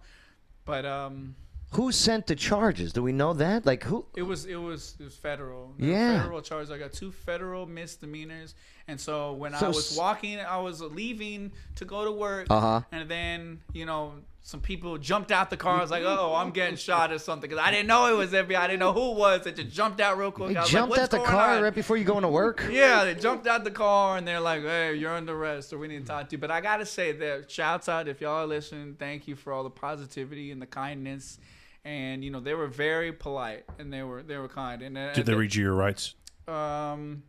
But 0.65 0.85
um, 0.85 1.35
Who 1.73 1.91
sent 1.93 2.27
the 2.27 2.35
charges? 2.35 2.91
Do 2.91 3.01
we 3.01 3.13
know 3.13 3.33
that? 3.33 3.65
Like 3.65 3.83
who? 3.83 4.05
it 4.15 4.23
was 4.23 4.45
it 4.45 4.57
was 4.57 4.95
it 4.99 5.03
was 5.05 5.15
federal. 5.15 5.73
There 5.77 5.89
Yeah. 5.89 6.21
Federal 6.21 6.41
charges. 6.41 6.71
I 6.71 6.77
got 6.77 6.91
two 6.91 7.11
federal 7.11 7.65
misdemeanors, 7.65 8.53
and 8.91 8.99
so 8.99 9.33
when 9.33 9.53
So 9.55 9.65
I 9.65 9.69
was 9.69 9.95
walking, 9.97 10.39
I 10.39 10.59
was 10.59 10.81
leaving 10.81 11.51
to 11.77 11.85
go 11.85 12.05
to 12.05 12.11
work, 12.11 12.47
Uh-huh. 12.49 12.81
and 12.91 13.09
then 13.09 13.61
you 13.73 13.85
know 13.85 14.13
some 14.43 14.59
people 14.59 14.97
jumped 14.97 15.31
out 15.31 15.51
the 15.51 15.57
car. 15.57 15.77
I 15.77 15.81
was 15.81 15.91
like, 15.91 16.03
oh, 16.05 16.33
I'm 16.35 16.49
getting 16.49 16.75
shot 16.75 17.11
or 17.11 17.19
something 17.19 17.47
because 17.49 17.63
I 17.63 17.69
didn't 17.71 17.85
know 17.87 18.07
it 18.11 18.17
was 18.17 18.31
FBI. 18.31 18.55
I 18.57 18.65
didn't 18.67 18.79
know 18.79 18.91
who 18.91 19.11
it 19.11 19.17
was. 19.17 19.45
It 19.45 19.55
just 19.55 19.69
jumped 19.69 20.01
out 20.01 20.17
real 20.17 20.31
quick. 20.31 20.49
They 20.49 20.55
I 20.57 20.61
was 20.61 20.69
jumped 20.71 20.91
like, 20.91 21.01
out 21.01 21.11
the 21.11 21.19
car 21.19 21.57
on? 21.57 21.61
right 21.63 21.75
before 21.75 21.95
you 21.95 22.03
going 22.05 22.23
to 22.23 22.27
work. 22.27 22.65
Yeah, 22.71 23.03
they 23.05 23.13
jumped 23.15 23.45
out 23.47 23.63
the 23.63 23.69
car 23.71 24.17
and 24.17 24.27
they're 24.27 24.39
like, 24.39 24.63
"Hey, 24.63 24.95
you're 24.95 25.13
under 25.13 25.33
arrest, 25.35 25.71
or 25.73 25.77
we 25.77 25.87
need 25.87 25.99
to 26.01 26.05
talk 26.07 26.27
to 26.29 26.35
you." 26.35 26.39
But 26.39 26.49
I 26.51 26.59
gotta 26.59 26.85
say 26.87 27.11
that 27.13 27.51
shouts 27.51 27.87
out 27.87 28.07
if 28.07 28.19
y'all 28.21 28.43
are 28.43 28.47
listening. 28.47 28.95
Thank 28.97 29.27
you 29.27 29.35
for 29.35 29.53
all 29.53 29.63
the 29.63 29.69
positivity 29.87 30.51
and 30.51 30.59
the 30.61 30.65
kindness, 30.83 31.37
and 31.85 32.23
you 32.23 32.31
know 32.31 32.39
they 32.39 32.55
were 32.55 32.67
very 32.67 33.11
polite 33.13 33.65
and 33.79 33.93
they 33.93 34.01
were 34.03 34.23
they 34.23 34.37
were 34.37 34.49
kind. 34.49 34.81
And 34.81 34.97
uh, 34.97 35.13
Did 35.13 35.27
they 35.27 35.35
read 35.35 35.53
you 35.53 35.63
your 35.65 35.75
rights? 35.75 36.15
Um, 36.47 37.21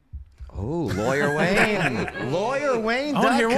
Oh, 0.54 0.90
lawyer 0.94 1.34
Wayne, 1.36 2.08
lawyer 2.32 2.78
Wayne. 2.78 3.16
I 3.16 3.20
wanna 3.24 3.36
hear 3.36 3.48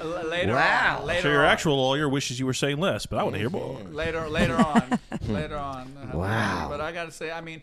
l- 0.00 0.24
later 0.28 0.52
Wow. 0.52 0.98
on, 1.00 1.06
later 1.06 1.22
So 1.22 1.28
your 1.30 1.44
on, 1.46 1.50
actual 1.50 1.76
lawyer 1.76 2.08
wishes 2.08 2.38
you 2.38 2.44
were 2.46 2.52
saying 2.54 2.78
less, 2.78 3.06
but 3.06 3.18
I 3.18 3.22
want 3.22 3.34
to 3.34 3.38
hear 3.40 3.48
more. 3.50 3.78
later 3.90 4.28
later 4.28 4.56
on, 4.56 4.98
later 5.26 5.56
on. 5.56 5.92
Wow. 6.12 6.66
But 6.70 6.80
I 6.80 6.92
gotta 6.92 7.10
say, 7.12 7.30
I 7.30 7.40
mean. 7.40 7.62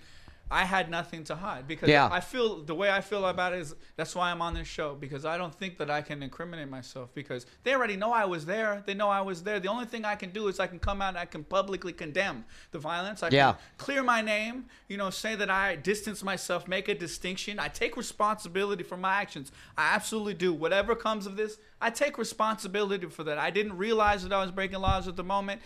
I 0.52 0.64
had 0.64 0.92
nothing 0.92 1.24
to 1.26 1.36
hide 1.36 1.68
because 1.68 1.90
Yeah. 1.90 2.08
I 2.12 2.20
feel 2.20 2.62
the 2.64 2.76
way 2.76 2.92
I 2.92 3.02
feel 3.02 3.26
about 3.26 3.54
it 3.54 3.60
is 3.60 3.76
that's 3.96 4.14
why 4.16 4.30
I'm 4.30 4.42
on 4.44 4.54
this 4.54 4.68
show 4.68 4.94
because 4.94 5.26
I 5.26 5.38
don't 5.38 5.54
think 5.54 5.80
that 5.80 5.90
I 5.90 6.02
can 6.04 6.22
incriminate 6.22 6.70
myself 6.70 7.10
because 7.16 7.48
they 7.64 7.74
already 7.74 7.96
know 7.96 8.14
I 8.14 8.26
was 8.26 8.46
there. 8.46 8.84
They 8.86 8.94
know 8.94 9.10
I 9.10 9.22
was 9.22 9.42
there. 9.44 9.60
The 9.60 9.70
only 9.70 9.86
thing 9.86 10.06
I 10.06 10.16
can 10.16 10.30
do 10.30 10.48
is 10.48 10.60
I 10.60 10.68
can 10.68 10.78
come 10.78 11.02
out 11.02 11.10
and 11.10 11.18
I 11.18 11.26
can 11.26 11.44
publicly 11.44 11.94
condemn 11.94 12.46
the 12.72 12.78
violence. 12.80 13.24
I 13.24 13.30
Yeah. 13.30 13.54
can 13.54 13.62
clear 13.78 14.04
my 14.04 14.22
name, 14.22 14.66
you 14.88 14.98
know, 14.98 15.10
say 15.10 15.34
that 15.36 15.50
I 15.50 15.78
distance 15.78 16.24
myself, 16.24 16.68
make 16.68 16.88
a 16.90 16.96
distinction. 16.96 17.60
I 17.60 17.68
take 17.68 17.98
responsibility 17.98 18.84
for 18.84 18.98
my 18.98 19.16
actions. 19.16 19.52
I 19.78 19.96
absolutely 19.96 20.36
do. 20.36 20.54
Whatever 20.54 20.96
comes 20.96 21.26
of 21.26 21.38
this, 21.38 21.58
I 21.82 21.90
take 21.90 22.18
responsibility 22.18 23.08
for 23.08 23.24
that. 23.24 23.38
I 23.38 23.50
didn't 23.50 23.78
realize 23.78 24.24
that 24.24 24.32
I 24.32 24.42
was 24.42 24.52
breaking 24.52 24.80
laws 24.80 25.08
at 25.08 25.16
the 25.16 25.24
moment 25.24 25.62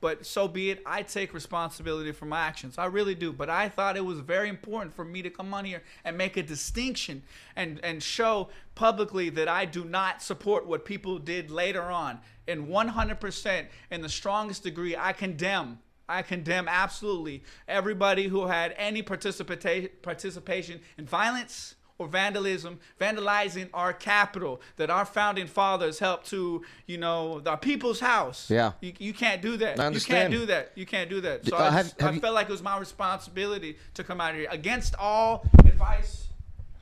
but 0.00 0.26
so 0.26 0.46
be 0.46 0.70
it. 0.70 0.82
I 0.84 1.02
take 1.02 1.32
responsibility 1.32 2.12
for 2.12 2.26
my 2.26 2.40
actions. 2.40 2.78
I 2.78 2.86
really 2.86 3.14
do. 3.14 3.32
But 3.32 3.48
I 3.48 3.68
thought 3.68 3.96
it 3.96 4.04
was 4.04 4.20
very 4.20 4.48
important 4.48 4.94
for 4.94 5.04
me 5.04 5.22
to 5.22 5.30
come 5.30 5.54
on 5.54 5.64
here 5.64 5.82
and 6.04 6.16
make 6.16 6.36
a 6.36 6.42
distinction 6.42 7.22
and, 7.56 7.80
and 7.82 8.02
show 8.02 8.48
publicly 8.74 9.30
that 9.30 9.48
I 9.48 9.64
do 9.64 9.84
not 9.84 10.22
support 10.22 10.66
what 10.66 10.84
people 10.84 11.18
did 11.18 11.50
later 11.50 11.82
on. 11.82 12.18
And 12.46 12.68
100%, 12.68 13.66
in 13.90 14.02
the 14.02 14.08
strongest 14.08 14.62
degree, 14.62 14.96
I 14.96 15.12
condemn. 15.12 15.78
I 16.08 16.22
condemn 16.22 16.68
absolutely 16.68 17.42
everybody 17.66 18.28
who 18.28 18.46
had 18.46 18.74
any 18.76 19.02
participata- 19.02 19.90
participation 20.02 20.80
in 20.98 21.06
violence 21.06 21.74
or 21.98 22.06
vandalism, 22.08 22.78
vandalizing 23.00 23.68
our 23.72 23.92
capital 23.92 24.60
that 24.76 24.90
our 24.90 25.04
founding 25.04 25.46
fathers 25.46 25.98
helped 25.98 26.26
to, 26.28 26.62
you 26.86 26.98
know, 26.98 27.40
our 27.46 27.56
people's 27.56 28.00
house. 28.00 28.50
Yeah. 28.50 28.72
You, 28.80 28.92
you 28.98 29.12
can't 29.14 29.40
do 29.40 29.56
that. 29.56 29.80
I 29.80 29.88
You 29.88 30.00
can't 30.00 30.30
do 30.30 30.46
that. 30.46 30.72
You 30.74 30.84
can't 30.86 31.08
do 31.08 31.20
that. 31.22 31.46
So 31.46 31.56
Uh, 31.56 31.60
I, 31.60 31.70
have- 31.70 31.86
just- 31.86 32.00
have 32.00 32.10
I 32.10 32.14
you- 32.14 32.20
felt 32.20 32.34
like 32.34 32.48
it 32.48 32.52
was 32.52 32.62
my 32.62 32.78
responsibility 32.78 33.78
to 33.94 34.04
come 34.04 34.20
out 34.20 34.34
here 34.34 34.46
against 34.50 34.94
all 34.98 35.46
advice 35.58 36.22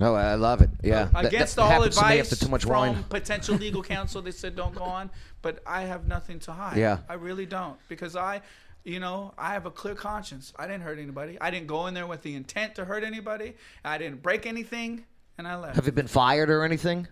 Oh, 0.00 0.14
I 0.14 0.34
love 0.34 0.60
it. 0.60 0.70
Yeah, 0.82 1.04
That- 1.04 1.12
that 1.12 1.24
against 1.26 1.56
all 1.56 1.68
happens 1.70 1.94
to 1.96 2.02
me 2.02 2.08
advice 2.18 2.32
after 2.32 2.44
too 2.46 2.50
much 2.50 2.62
from 2.64 2.70
wine. 2.72 3.04
potential 3.08 3.54
legal 3.54 3.80
counsel. 3.80 4.20
They 4.22 4.32
said 4.32 4.56
don't 4.56 4.74
go 4.74 4.82
on, 4.82 5.08
but 5.40 5.62
I 5.64 5.82
have 5.82 6.08
nothing 6.08 6.40
to 6.40 6.52
hide. 6.52 6.76
Yeah. 6.78 6.98
I 7.08 7.14
really 7.14 7.46
don't 7.46 7.78
because 7.88 8.16
I, 8.16 8.42
you 8.84 9.00
know, 9.00 9.32
I 9.38 9.54
have 9.54 9.66
a 9.66 9.70
clear 9.70 9.94
conscience. 9.94 10.52
I 10.58 10.66
didn't 10.66 10.82
hurt 10.82 10.98
anybody. 10.98 11.38
I 11.40 11.50
didn't 11.50 11.66
go 11.66 11.86
in 11.86 11.94
there 11.94 12.06
with 12.06 12.22
the 12.22 12.34
intent 12.34 12.74
to 12.76 12.84
hurt 12.84 13.02
anybody. 13.02 13.54
I 13.84 13.98
didn't 13.98 14.22
break 14.22 14.46
anything, 14.46 15.04
and 15.38 15.48
I 15.48 15.56
left. 15.56 15.76
Have 15.76 15.86
you 15.86 15.92
been 15.92 16.06
fired 16.06 16.50
or 16.50 16.64
anything? 16.64 17.08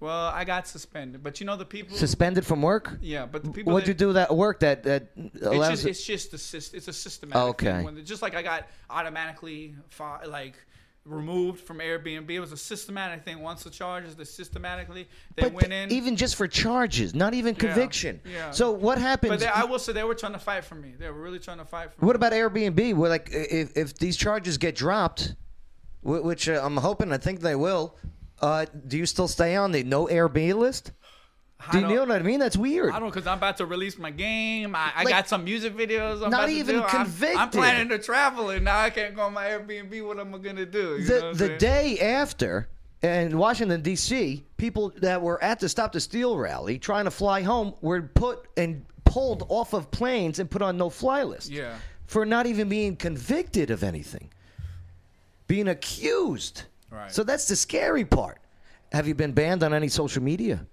well, 0.00 0.26
I 0.28 0.44
got 0.44 0.68
suspended, 0.68 1.22
but 1.22 1.40
you 1.40 1.46
know 1.46 1.56
the 1.56 1.64
people. 1.64 1.96
Suspended 1.96 2.44
from 2.44 2.60
work? 2.60 2.98
yeah, 3.00 3.24
but 3.24 3.42
the 3.42 3.50
people. 3.50 3.72
What'd 3.72 3.86
that, 3.86 3.92
you 3.92 3.94
do 4.08 4.12
that 4.14 4.36
work 4.36 4.60
that 4.60 4.82
that 4.82 5.08
It's 5.16 5.46
allows? 5.46 5.82
just, 5.82 5.86
it's 5.86 6.04
just 6.30 6.32
a 6.54 6.76
it's 6.76 6.88
a 6.88 6.92
systematic 6.92 7.48
Okay. 7.50 7.66
thing. 7.72 7.84
When, 7.84 8.04
just 8.04 8.20
like 8.20 8.34
I 8.34 8.42
got 8.42 8.66
automatically 8.90 9.74
fi- 9.88 10.24
like 10.26 10.56
removed 11.04 11.60
from 11.60 11.78
Airbnb, 11.78 12.30
it 12.30 12.40
was 12.40 12.52
a 12.52 12.56
systematic 12.56 13.24
thing. 13.24 13.40
Once 13.40 13.62
the 13.62 13.70
charges, 13.70 14.16
they 14.16 14.24
systematically 14.24 15.06
they 15.36 15.42
but 15.42 15.52
went 15.52 15.72
in. 15.72 15.92
even 15.92 16.16
just 16.16 16.36
for 16.36 16.48
charges, 16.48 17.14
not 17.14 17.34
even 17.34 17.54
conviction. 17.54 18.20
yeah. 18.24 18.50
So 18.50 18.70
what 18.70 18.98
happened? 18.98 19.30
But 19.30 19.40
they, 19.40 19.46
I 19.46 19.64
will 19.64 19.78
say 19.78 19.92
they 19.92 20.04
were 20.04 20.14
trying 20.14 20.32
to 20.32 20.38
fight 20.38 20.64
for 20.64 20.74
me. 20.74 20.94
They 20.98 21.08
were 21.08 21.20
really 21.20 21.38
trying 21.38 21.58
to 21.58 21.64
fight 21.64 21.92
for 21.92 22.00
me. 22.00 22.06
What 22.06 22.16
about 22.16 22.32
Airbnb? 22.32 22.94
Where 22.94 23.10
like 23.10 23.28
if 23.32 23.76
if 23.76 23.98
these 23.98 24.16
charges 24.16 24.56
get 24.58 24.74
dropped, 24.74 25.34
which 26.02 26.48
uh, 26.48 26.60
I'm 26.62 26.78
hoping, 26.78 27.12
I 27.12 27.18
think 27.18 27.40
they 27.40 27.54
will. 27.54 27.96
Uh, 28.40 28.66
do 28.86 28.98
you 28.98 29.06
still 29.06 29.28
stay 29.28 29.56
on 29.56 29.72
the 29.72 29.82
no 29.84 30.06
Airbnb 30.06 30.54
list? 30.54 30.92
Do 31.72 31.78
you 31.80 31.88
know 31.88 32.00
what 32.00 32.12
I 32.12 32.22
mean? 32.22 32.40
That's 32.40 32.56
weird. 32.56 32.92
I 32.92 32.98
don't 33.00 33.08
because 33.10 33.26
I'm 33.26 33.38
about 33.38 33.56
to 33.58 33.66
release 33.66 33.98
my 33.98 34.10
game. 34.10 34.74
I, 34.74 34.92
I 34.94 35.02
Like, 35.04 35.08
got 35.14 35.28
some 35.28 35.44
music 35.44 35.76
videos. 35.76 36.22
I'm 36.22 36.30
not 36.30 36.48
even 36.48 36.76
do. 36.76 36.82
I'm- 36.82 37.04
convicted. 37.04 37.38
I'm, 37.38 37.50
planning 37.50 37.88
to 37.90 37.98
travel, 37.98 38.50
and 38.50 38.64
now 38.64 38.78
I 38.80 38.90
can't 38.90 39.14
go 39.14 39.22
on 39.22 39.32
my 39.32 39.46
Airbnb. 39.46 40.06
What 40.06 40.18
am 40.18 40.34
I 40.34 40.38
gonna 40.38 40.66
do? 40.66 40.98
You 40.98 41.04
the 41.04 41.32
the 41.34 41.46
saying? 41.46 41.58
day 41.58 41.98
after 42.00 42.68
in 43.02 43.36
Washington 43.36 43.82
D.C., 43.82 44.44
people 44.56 44.92
that 44.98 45.20
were 45.20 45.42
at 45.42 45.60
the 45.60 45.68
Stop 45.68 45.92
the 45.92 46.00
Steal 46.00 46.36
rally 46.38 46.78
trying 46.78 47.04
to 47.04 47.10
fly 47.10 47.42
home 47.42 47.74
were 47.82 48.02
put 48.02 48.46
and 48.56 48.84
pulled 49.04 49.44
off 49.48 49.74
of 49.74 49.90
planes 49.90 50.38
and 50.38 50.50
put 50.50 50.62
on 50.62 50.76
no 50.76 50.88
fly 50.90 51.22
list. 51.22 51.50
Yeah. 51.50 51.76
For 52.06 52.24
not 52.26 52.46
even 52.46 52.68
being 52.68 52.96
convicted 52.96 53.70
of 53.70 53.82
anything. 53.82 54.30
Being 55.46 55.68
accused. 55.68 56.62
Right. 56.90 57.12
So 57.12 57.22
that's 57.24 57.46
the 57.46 57.56
scary 57.56 58.04
part. 58.04 58.38
Have 58.92 59.06
you 59.08 59.14
been 59.14 59.32
banned 59.32 59.62
on 59.62 59.74
any 59.74 59.88
social 59.88 60.22
media? 60.22 60.66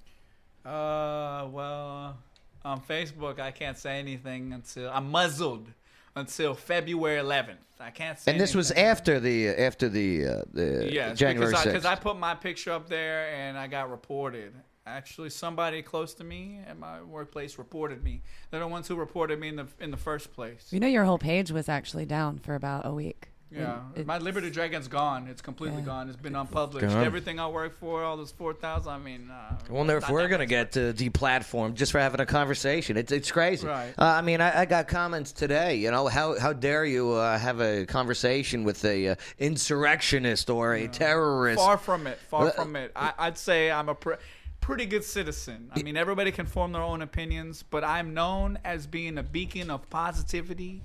Uh, 0.65 1.47
well, 1.51 2.17
on 2.63 2.81
Facebook 2.81 3.39
I 3.39 3.51
can't 3.51 3.77
say 3.77 3.99
anything 3.99 4.53
until 4.53 4.89
I'm 4.91 5.09
muzzled 5.09 5.67
until 6.15 6.53
February 6.53 7.21
11th. 7.21 7.55
I 7.79 7.89
can't 7.89 8.19
say. 8.19 8.31
And 8.31 8.39
this 8.39 8.53
was 8.53 8.71
after 8.71 9.19
the 9.19 9.49
after 9.49 9.89
the 9.89 10.25
uh, 10.27 10.41
the 10.53 10.89
Yes, 10.91 11.17
January 11.17 11.51
because 11.51 11.65
I, 11.65 11.69
6th. 11.69 11.73
because 11.73 11.85
I 11.85 11.95
put 11.95 12.17
my 12.19 12.35
picture 12.35 12.71
up 12.71 12.87
there 12.87 13.33
and 13.33 13.57
I 13.57 13.67
got 13.67 13.89
reported. 13.89 14.53
Actually, 14.85 15.29
somebody 15.29 15.81
close 15.81 16.13
to 16.15 16.23
me 16.23 16.59
at 16.67 16.77
my 16.77 17.01
workplace 17.01 17.57
reported 17.57 18.03
me. 18.03 18.21
They're 18.49 18.59
the 18.59 18.67
ones 18.67 18.87
who 18.87 18.95
reported 18.95 19.39
me 19.39 19.47
in 19.49 19.55
the 19.55 19.67
in 19.79 19.89
the 19.89 19.97
first 19.97 20.31
place. 20.33 20.67
You 20.71 20.79
know, 20.79 20.87
your 20.87 21.05
whole 21.05 21.17
page 21.17 21.51
was 21.51 21.69
actually 21.69 22.05
down 22.05 22.37
for 22.39 22.53
about 22.55 22.85
a 22.85 22.93
week. 22.93 23.29
Yeah, 23.53 23.79
It- 23.95 24.05
my 24.05 24.17
Liberty 24.17 24.49
Dragon's 24.49 24.87
gone. 24.87 25.27
It's 25.27 25.41
completely 25.41 25.79
Yeah. 25.79 25.85
gone. 25.85 26.07
It's 26.07 26.15
been 26.17 26.35
unpublished. 26.35 26.87
Gone. 26.87 27.03
Everything 27.03 27.37
I 27.39 27.47
worked 27.47 27.79
for, 27.79 28.01
all 28.03 28.15
those 28.15 28.31
four 28.31 28.53
thousand. 28.53 28.93
I 28.93 28.97
mean, 28.97 29.29
uh, 29.29 29.57
I 29.69 29.71
wonder 29.71 29.97
if 29.97 30.09
we're 30.09 30.27
gonna 30.29 30.43
much. 30.43 30.49
get 30.49 30.77
uh, 30.77 30.93
deplatformed 30.93 31.73
just 31.73 31.91
for 31.91 31.99
having 31.99 32.21
a 32.21 32.25
conversation. 32.25 32.95
It's 32.95 33.11
it's 33.11 33.29
crazy. 33.29 33.67
Right. 33.67 33.93
Uh, 33.97 34.05
I 34.05 34.21
mean, 34.21 34.39
I, 34.39 34.61
I 34.61 34.65
got 34.65 34.87
comments 34.87 35.33
today. 35.33 35.75
You 35.75 35.91
know, 35.91 36.07
how 36.07 36.39
how 36.39 36.53
dare 36.53 36.85
you 36.85 37.11
uh, 37.11 37.37
have 37.37 37.59
a 37.59 37.85
conversation 37.85 38.63
with 38.63 38.85
a 38.85 39.09
uh, 39.09 39.15
insurrectionist 39.37 40.49
or 40.49 40.73
a 40.75 40.87
terrorist? 40.87 41.59
Far 41.59 41.77
from 41.77 42.07
it. 42.07 42.17
Far 42.29 42.47
Uh, 42.47 42.51
from 42.51 42.75
it. 42.75 42.91
I, 42.95 43.13
I'd 43.19 43.37
say 43.37 43.69
I'm 43.71 43.89
a 43.89 43.95
pre- 43.95 44.15
pretty 44.61 44.85
good 44.85 45.03
citizen. 45.03 45.69
I 45.75 45.81
mean, 45.83 45.97
everybody 45.97 46.31
can 46.31 46.45
form 46.45 46.71
their 46.71 46.81
own 46.83 47.01
opinions, 47.01 47.63
but 47.63 47.83
I'm 47.83 48.13
known 48.13 48.59
as 48.63 48.87
being 48.87 49.17
a 49.17 49.23
beacon 49.23 49.69
of 49.69 49.89
positivity 49.89 50.83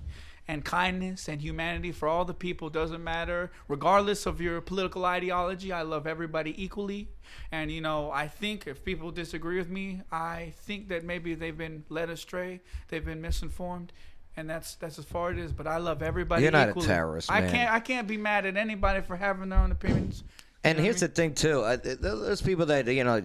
and 0.48 0.64
kindness 0.64 1.28
and 1.28 1.40
humanity 1.40 1.92
for 1.92 2.08
all 2.08 2.24
the 2.24 2.34
people. 2.34 2.70
Doesn't 2.70 3.02
matter, 3.02 3.50
regardless 3.68 4.26
of 4.26 4.40
your 4.40 4.60
political 4.60 5.04
ideology. 5.04 5.72
I 5.72 5.82
love 5.82 6.06
everybody 6.06 6.54
equally. 6.62 7.08
And 7.50 7.70
you 7.70 7.80
know, 7.80 8.10
I 8.10 8.28
think 8.28 8.66
if 8.66 8.84
people 8.84 9.10
disagree 9.10 9.58
with 9.58 9.68
me, 9.68 10.02
I 10.12 10.52
think 10.58 10.88
that 10.88 11.04
maybe 11.04 11.34
they've 11.34 11.56
been 11.56 11.84
led 11.88 12.10
astray, 12.10 12.60
they've 12.88 13.04
been 13.04 13.20
misinformed. 13.20 13.92
And 14.38 14.50
that's 14.50 14.74
that's 14.74 14.98
as 14.98 15.06
far 15.06 15.30
as 15.30 15.38
it 15.38 15.44
is, 15.44 15.52
but 15.52 15.66
I 15.66 15.78
love 15.78 16.02
everybody. 16.02 16.42
You're 16.42 16.52
not 16.52 16.68
a 16.68 16.70
equally. 16.70 16.86
terrorist, 16.86 17.32
I 17.32 17.48
can't 17.48 17.72
I 17.72 17.80
can't 17.80 18.06
be 18.06 18.18
mad 18.18 18.44
at 18.44 18.56
anybody 18.56 19.00
for 19.00 19.16
having 19.16 19.48
their 19.48 19.58
own 19.58 19.72
opinions. 19.72 20.24
And 20.62 20.78
here's 20.78 21.00
the 21.00 21.08
thing 21.08 21.32
too: 21.32 21.62
uh, 21.62 21.76
those 21.82 22.42
people 22.42 22.66
that 22.66 22.86
you 22.86 23.04
know, 23.04 23.22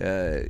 uh, 0.00 0.40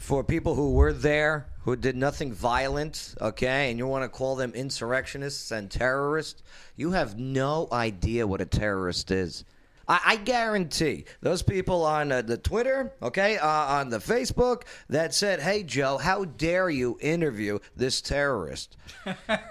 for 0.00 0.24
people 0.24 0.54
who 0.54 0.72
were 0.72 0.94
there 0.94 1.46
who 1.60 1.76
did 1.76 1.94
nothing 1.94 2.32
violent, 2.32 3.14
okay, 3.20 3.68
and 3.70 3.78
you 3.78 3.86
want 3.86 4.02
to 4.02 4.08
call 4.08 4.34
them 4.34 4.50
insurrectionists 4.54 5.50
and 5.50 5.70
terrorists, 5.70 6.42
you 6.74 6.92
have 6.92 7.18
no 7.18 7.68
idea 7.70 8.26
what 8.26 8.40
a 8.40 8.46
terrorist 8.46 9.10
is. 9.10 9.44
I, 9.86 10.00
I 10.06 10.16
guarantee 10.16 11.04
those 11.20 11.42
people 11.42 11.84
on 11.84 12.10
uh, 12.10 12.22
the 12.22 12.38
Twitter, 12.38 12.94
okay, 13.02 13.36
uh, 13.36 13.46
on 13.46 13.90
the 13.90 13.98
Facebook 13.98 14.62
that 14.88 15.12
said, 15.12 15.38
"Hey 15.38 15.62
Joe, 15.62 15.98
how 15.98 16.24
dare 16.24 16.70
you 16.70 16.96
interview 17.02 17.58
this 17.76 18.00
terrorist?" 18.00 18.78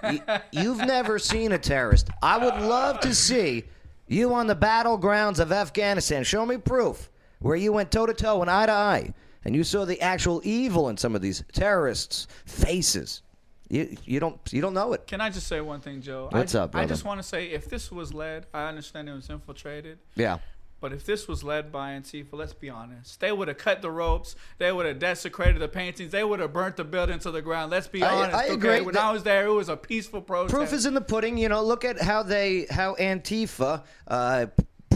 Y- 0.02 0.42
you've 0.50 0.78
never 0.78 1.20
seen 1.20 1.52
a 1.52 1.58
terrorist. 1.58 2.08
I 2.22 2.38
would 2.38 2.60
love 2.66 2.98
to 3.00 3.14
see 3.14 3.64
you 4.08 4.34
on 4.34 4.48
the 4.48 4.56
battlegrounds 4.56 5.38
of 5.38 5.52
Afghanistan. 5.52 6.24
Show 6.24 6.44
me 6.44 6.56
proof 6.56 7.08
where 7.38 7.56
you 7.56 7.72
went 7.72 7.92
toe 7.92 8.06
to 8.06 8.14
toe 8.14 8.42
and 8.42 8.50
eye 8.50 8.66
to 8.66 8.72
eye, 8.72 9.14
and 9.44 9.54
you 9.56 9.64
saw 9.64 9.84
the 9.84 10.00
actual 10.00 10.40
evil 10.44 10.88
in 10.88 10.96
some 10.96 11.14
of 11.14 11.22
these 11.22 11.42
terrorists' 11.52 12.26
faces. 12.46 13.22
You 13.68 13.96
you 14.04 14.18
don't 14.18 14.38
you 14.52 14.60
don't 14.60 14.74
know 14.74 14.92
it. 14.94 15.06
Can 15.06 15.20
I 15.20 15.30
just 15.30 15.46
say 15.46 15.60
one 15.60 15.80
thing, 15.80 16.02
Joe? 16.02 16.28
What's 16.32 16.54
I, 16.54 16.62
up, 16.62 16.74
I 16.74 16.86
just 16.86 17.04
want 17.04 17.20
to 17.20 17.26
say, 17.26 17.46
if 17.50 17.68
this 17.70 17.92
was 17.92 18.12
led, 18.12 18.46
I 18.52 18.66
understand 18.68 19.08
it 19.08 19.12
was 19.12 19.30
infiltrated, 19.30 19.98
Yeah. 20.16 20.38
but 20.80 20.92
if 20.92 21.06
this 21.06 21.28
was 21.28 21.44
led 21.44 21.70
by 21.70 21.92
Antifa, 21.92 22.32
let's 22.32 22.52
be 22.52 22.68
honest, 22.68 23.20
they 23.20 23.30
would 23.30 23.46
have 23.46 23.58
cut 23.58 23.80
the 23.80 23.90
ropes, 23.90 24.34
they 24.58 24.72
would 24.72 24.86
have 24.86 24.98
desecrated 24.98 25.62
the 25.62 25.68
paintings, 25.68 26.10
they 26.10 26.24
would 26.24 26.40
have 26.40 26.52
burnt 26.52 26.76
the 26.78 26.84
building 26.84 27.20
to 27.20 27.30
the 27.30 27.42
ground. 27.42 27.70
Let's 27.70 27.86
be 27.86 28.02
I- 28.02 28.12
honest. 28.12 28.34
I 28.36 28.44
okay? 28.46 28.54
agree. 28.54 28.80
When 28.80 28.96
I 28.96 29.12
was 29.12 29.22
there, 29.22 29.46
it 29.46 29.52
was 29.52 29.68
a 29.68 29.76
peaceful 29.76 30.20
protest. 30.20 30.52
Proof 30.52 30.72
is 30.72 30.84
in 30.84 30.94
the 30.94 31.00
pudding. 31.00 31.38
You 31.38 31.48
know, 31.48 31.62
look 31.62 31.84
at 31.84 32.00
how 32.02 32.24
they 32.24 32.66
how 32.70 32.96
Antifa 32.96 33.84
uh, 34.08 34.46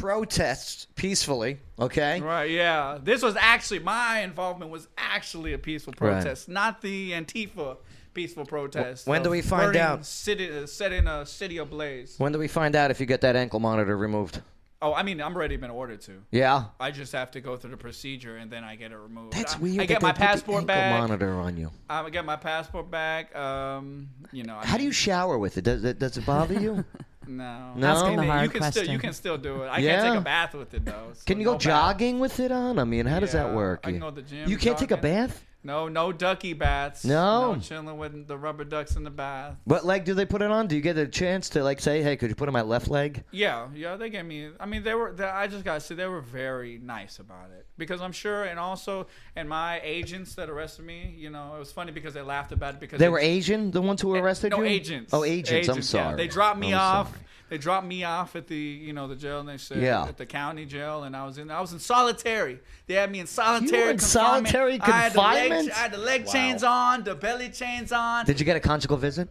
protests 0.04 0.86
peacefully. 0.96 1.58
Okay. 1.80 2.20
Right, 2.20 2.50
yeah. 2.50 2.98
This 3.02 3.22
was 3.22 3.36
actually 3.36 3.78
my 3.78 4.20
involvement 4.20 4.70
was 4.70 4.86
actually 4.98 5.54
a 5.54 5.58
peaceful 5.58 5.94
Right. 5.98 6.20
protest, 6.22 6.46
not 6.46 6.82
the 6.82 7.12
Antifa 7.12 7.78
peaceful 8.12 8.44
protest. 8.44 9.06
when 9.06 9.22
do 9.22 9.30
we 9.30 9.40
find 9.40 9.68
burning 9.68 9.80
out? 9.80 10.04
City, 10.04 10.50
uh, 10.50 10.66
setting 10.66 11.06
a 11.06 11.24
city 11.24 11.56
ablaze. 11.56 12.16
When 12.18 12.32
do 12.32 12.38
we 12.38 12.48
find 12.48 12.76
out 12.76 12.90
if 12.90 13.00
you 13.00 13.06
get 13.06 13.22
that 13.22 13.34
ankle 13.34 13.60
monitor 13.60 13.96
removed? 13.96 14.42
Oh, 14.82 14.92
I 14.92 15.02
mean, 15.02 15.22
I'm 15.22 15.34
already 15.34 15.56
been 15.56 15.70
ordered 15.70 16.02
to. 16.02 16.22
Yeah. 16.30 16.64
I 16.78 16.90
just 16.90 17.12
have 17.12 17.30
to 17.30 17.40
go 17.40 17.56
through 17.56 17.70
the 17.70 17.78
procedure 17.78 18.36
and 18.36 18.50
then 18.50 18.62
I 18.62 18.76
get 18.76 18.92
it 18.92 18.98
removed. 18.98 19.32
That's 19.32 19.54
I, 19.54 19.58
weird. 19.58 19.80
I 19.80 19.86
get 19.86 20.02
my 20.02 20.12
passport 20.12 20.56
ankle 20.58 20.66
back. 20.66 21.00
monitor 21.00 21.30
on 21.32 21.56
you. 21.56 21.70
I 21.88 22.10
get 22.10 22.26
my 22.26 22.36
passport 22.36 22.90
back. 22.90 23.34
Um, 23.34 24.10
you 24.32 24.44
know. 24.44 24.58
I 24.58 24.66
How 24.66 24.76
do 24.76 24.84
you 24.84 24.92
shower 24.92 25.38
with 25.38 25.56
it? 25.56 25.64
Does 25.64 25.82
it 25.82 25.98
does 25.98 26.18
it 26.18 26.26
bother 26.26 26.60
you? 26.60 26.84
No. 27.28 27.72
No? 27.76 27.86
Ask 27.88 28.04
him 28.06 28.16
the 28.16 28.22
You 28.24 28.30
hard 28.30 28.52
can 28.52 28.72
still 28.72 28.84
you 28.86 28.98
can 28.98 29.12
still 29.12 29.38
do 29.38 29.62
it. 29.62 29.66
I 29.68 29.78
Yeah? 29.78 30.00
can't 30.00 30.12
take 30.12 30.20
a 30.20 30.24
bath 30.24 30.54
with 30.54 30.74
it 30.74 30.84
though. 30.84 31.10
so 31.14 31.22
Can 31.26 31.38
you 31.38 31.44
go 31.44 31.52
no 31.52 31.56
bath. 31.58 31.62
jogging 31.62 32.18
with 32.20 32.40
it 32.40 32.52
on? 32.52 32.78
I 32.78 32.84
mean, 32.84 33.06
how 33.06 33.20
does 33.20 33.32
that 33.32 33.54
work? 33.54 33.80
I 33.84 33.90
can 33.92 34.00
go 34.00 34.10
to 34.10 34.16
the 34.16 34.22
gym, 34.22 34.48
You 34.48 34.56
can't 34.56 34.78
take 34.78 34.90
a 34.90 34.96
bath. 34.96 35.44
No, 35.64 35.88
no 35.88 36.12
ducky 36.12 36.52
baths. 36.52 37.04
No? 37.06 37.54
no 37.54 37.60
chilling 37.60 37.96
with 37.96 38.28
the 38.28 38.36
rubber 38.36 38.64
ducks 38.64 38.96
in 38.96 39.02
the 39.02 39.10
bath. 39.10 39.56
What 39.64 39.86
leg 39.86 40.04
do 40.04 40.12
they 40.12 40.26
put 40.26 40.42
it 40.42 40.50
on? 40.50 40.66
Do 40.66 40.76
you 40.76 40.82
get 40.82 40.98
a 40.98 41.06
chance 41.08 41.48
to 41.50 41.64
like 41.64 41.80
say, 41.80 42.02
"Hey, 42.02 42.16
could 42.16 42.28
you 42.28 42.34
put 42.34 42.44
it 42.44 42.50
on 42.50 42.52
my 42.52 42.60
left 42.60 42.88
leg"? 42.88 43.24
Yeah, 43.30 43.68
yeah, 43.74 43.96
they 43.96 44.10
gave 44.10 44.26
me. 44.26 44.50
I 44.60 44.66
mean, 44.66 44.82
they 44.82 44.94
were. 44.94 45.12
They, 45.12 45.24
I 45.24 45.46
just 45.46 45.64
gotta 45.64 45.80
say 45.80 45.94
they 45.94 46.06
were 46.06 46.20
very 46.20 46.78
nice 46.82 47.18
about 47.18 47.50
it 47.56 47.66
because 47.78 48.02
I'm 48.02 48.12
sure, 48.12 48.44
and 48.44 48.58
also, 48.60 49.06
and 49.36 49.48
my 49.48 49.80
agents 49.82 50.34
that 50.34 50.50
arrested 50.50 50.84
me, 50.84 51.14
you 51.16 51.30
know, 51.30 51.54
it 51.56 51.58
was 51.58 51.72
funny 51.72 51.92
because 51.92 52.12
they 52.12 52.22
laughed 52.22 52.52
about 52.52 52.74
it 52.74 52.80
because 52.80 52.98
They 53.00 53.08
were 53.08 53.18
Asian, 53.18 53.70
the 53.70 53.80
ones 53.82 54.02
who 54.02 54.14
eh, 54.14 54.20
arrested 54.20 54.50
no 54.50 54.58
you. 54.60 54.66
agents. 54.66 55.14
Oh, 55.14 55.24
agents. 55.24 55.68
I'm 55.68 55.76
yeah. 55.76 55.80
sorry. 55.82 56.16
They 56.16 56.28
dropped 56.28 56.58
me 56.58 56.74
I'm 56.74 56.80
off. 56.80 57.08
sorry. 57.10 57.20
They 57.50 57.58
dropped 57.58 57.86
me 57.86 58.04
off 58.04 58.34
at 58.36 58.46
the 58.48 58.56
you 58.56 58.92
know 58.92 59.06
the 59.06 59.16
jail, 59.16 59.40
and 59.40 59.48
they 59.48 59.58
said 59.58 59.78
Yeah. 59.82 60.04
at 60.04 60.16
the 60.16 60.26
county 60.26 60.64
jail, 60.66 61.04
and 61.04 61.14
I 61.16 61.24
was 61.26 61.38
in 61.38 61.50
I 61.50 61.60
was 61.60 61.72
in 61.72 61.78
solitary. 61.78 62.58
They 62.86 62.94
had 62.94 63.10
me 63.10 63.20
in 63.20 63.26
solitary. 63.26 63.78
You 63.78 63.84
were 63.84 63.90
in 63.92 63.98
confinement. 63.98 64.48
solitary 64.48 64.80
I 64.80 64.90
had 64.90 65.12
the 65.12 65.20
leg, 65.20 65.38
confinement? 65.48 65.72
I 65.76 65.78
had 65.80 65.92
the 65.92 65.98
leg 65.98 66.26
chains 66.26 66.62
on, 66.64 67.04
the 67.04 67.14
belly 67.14 67.50
chains 67.50 67.92
on. 67.92 68.24
Did 68.24 68.40
you 68.40 68.46
get 68.46 68.56
a 68.56 68.60
conjugal 68.60 68.96
visit? 68.96 69.28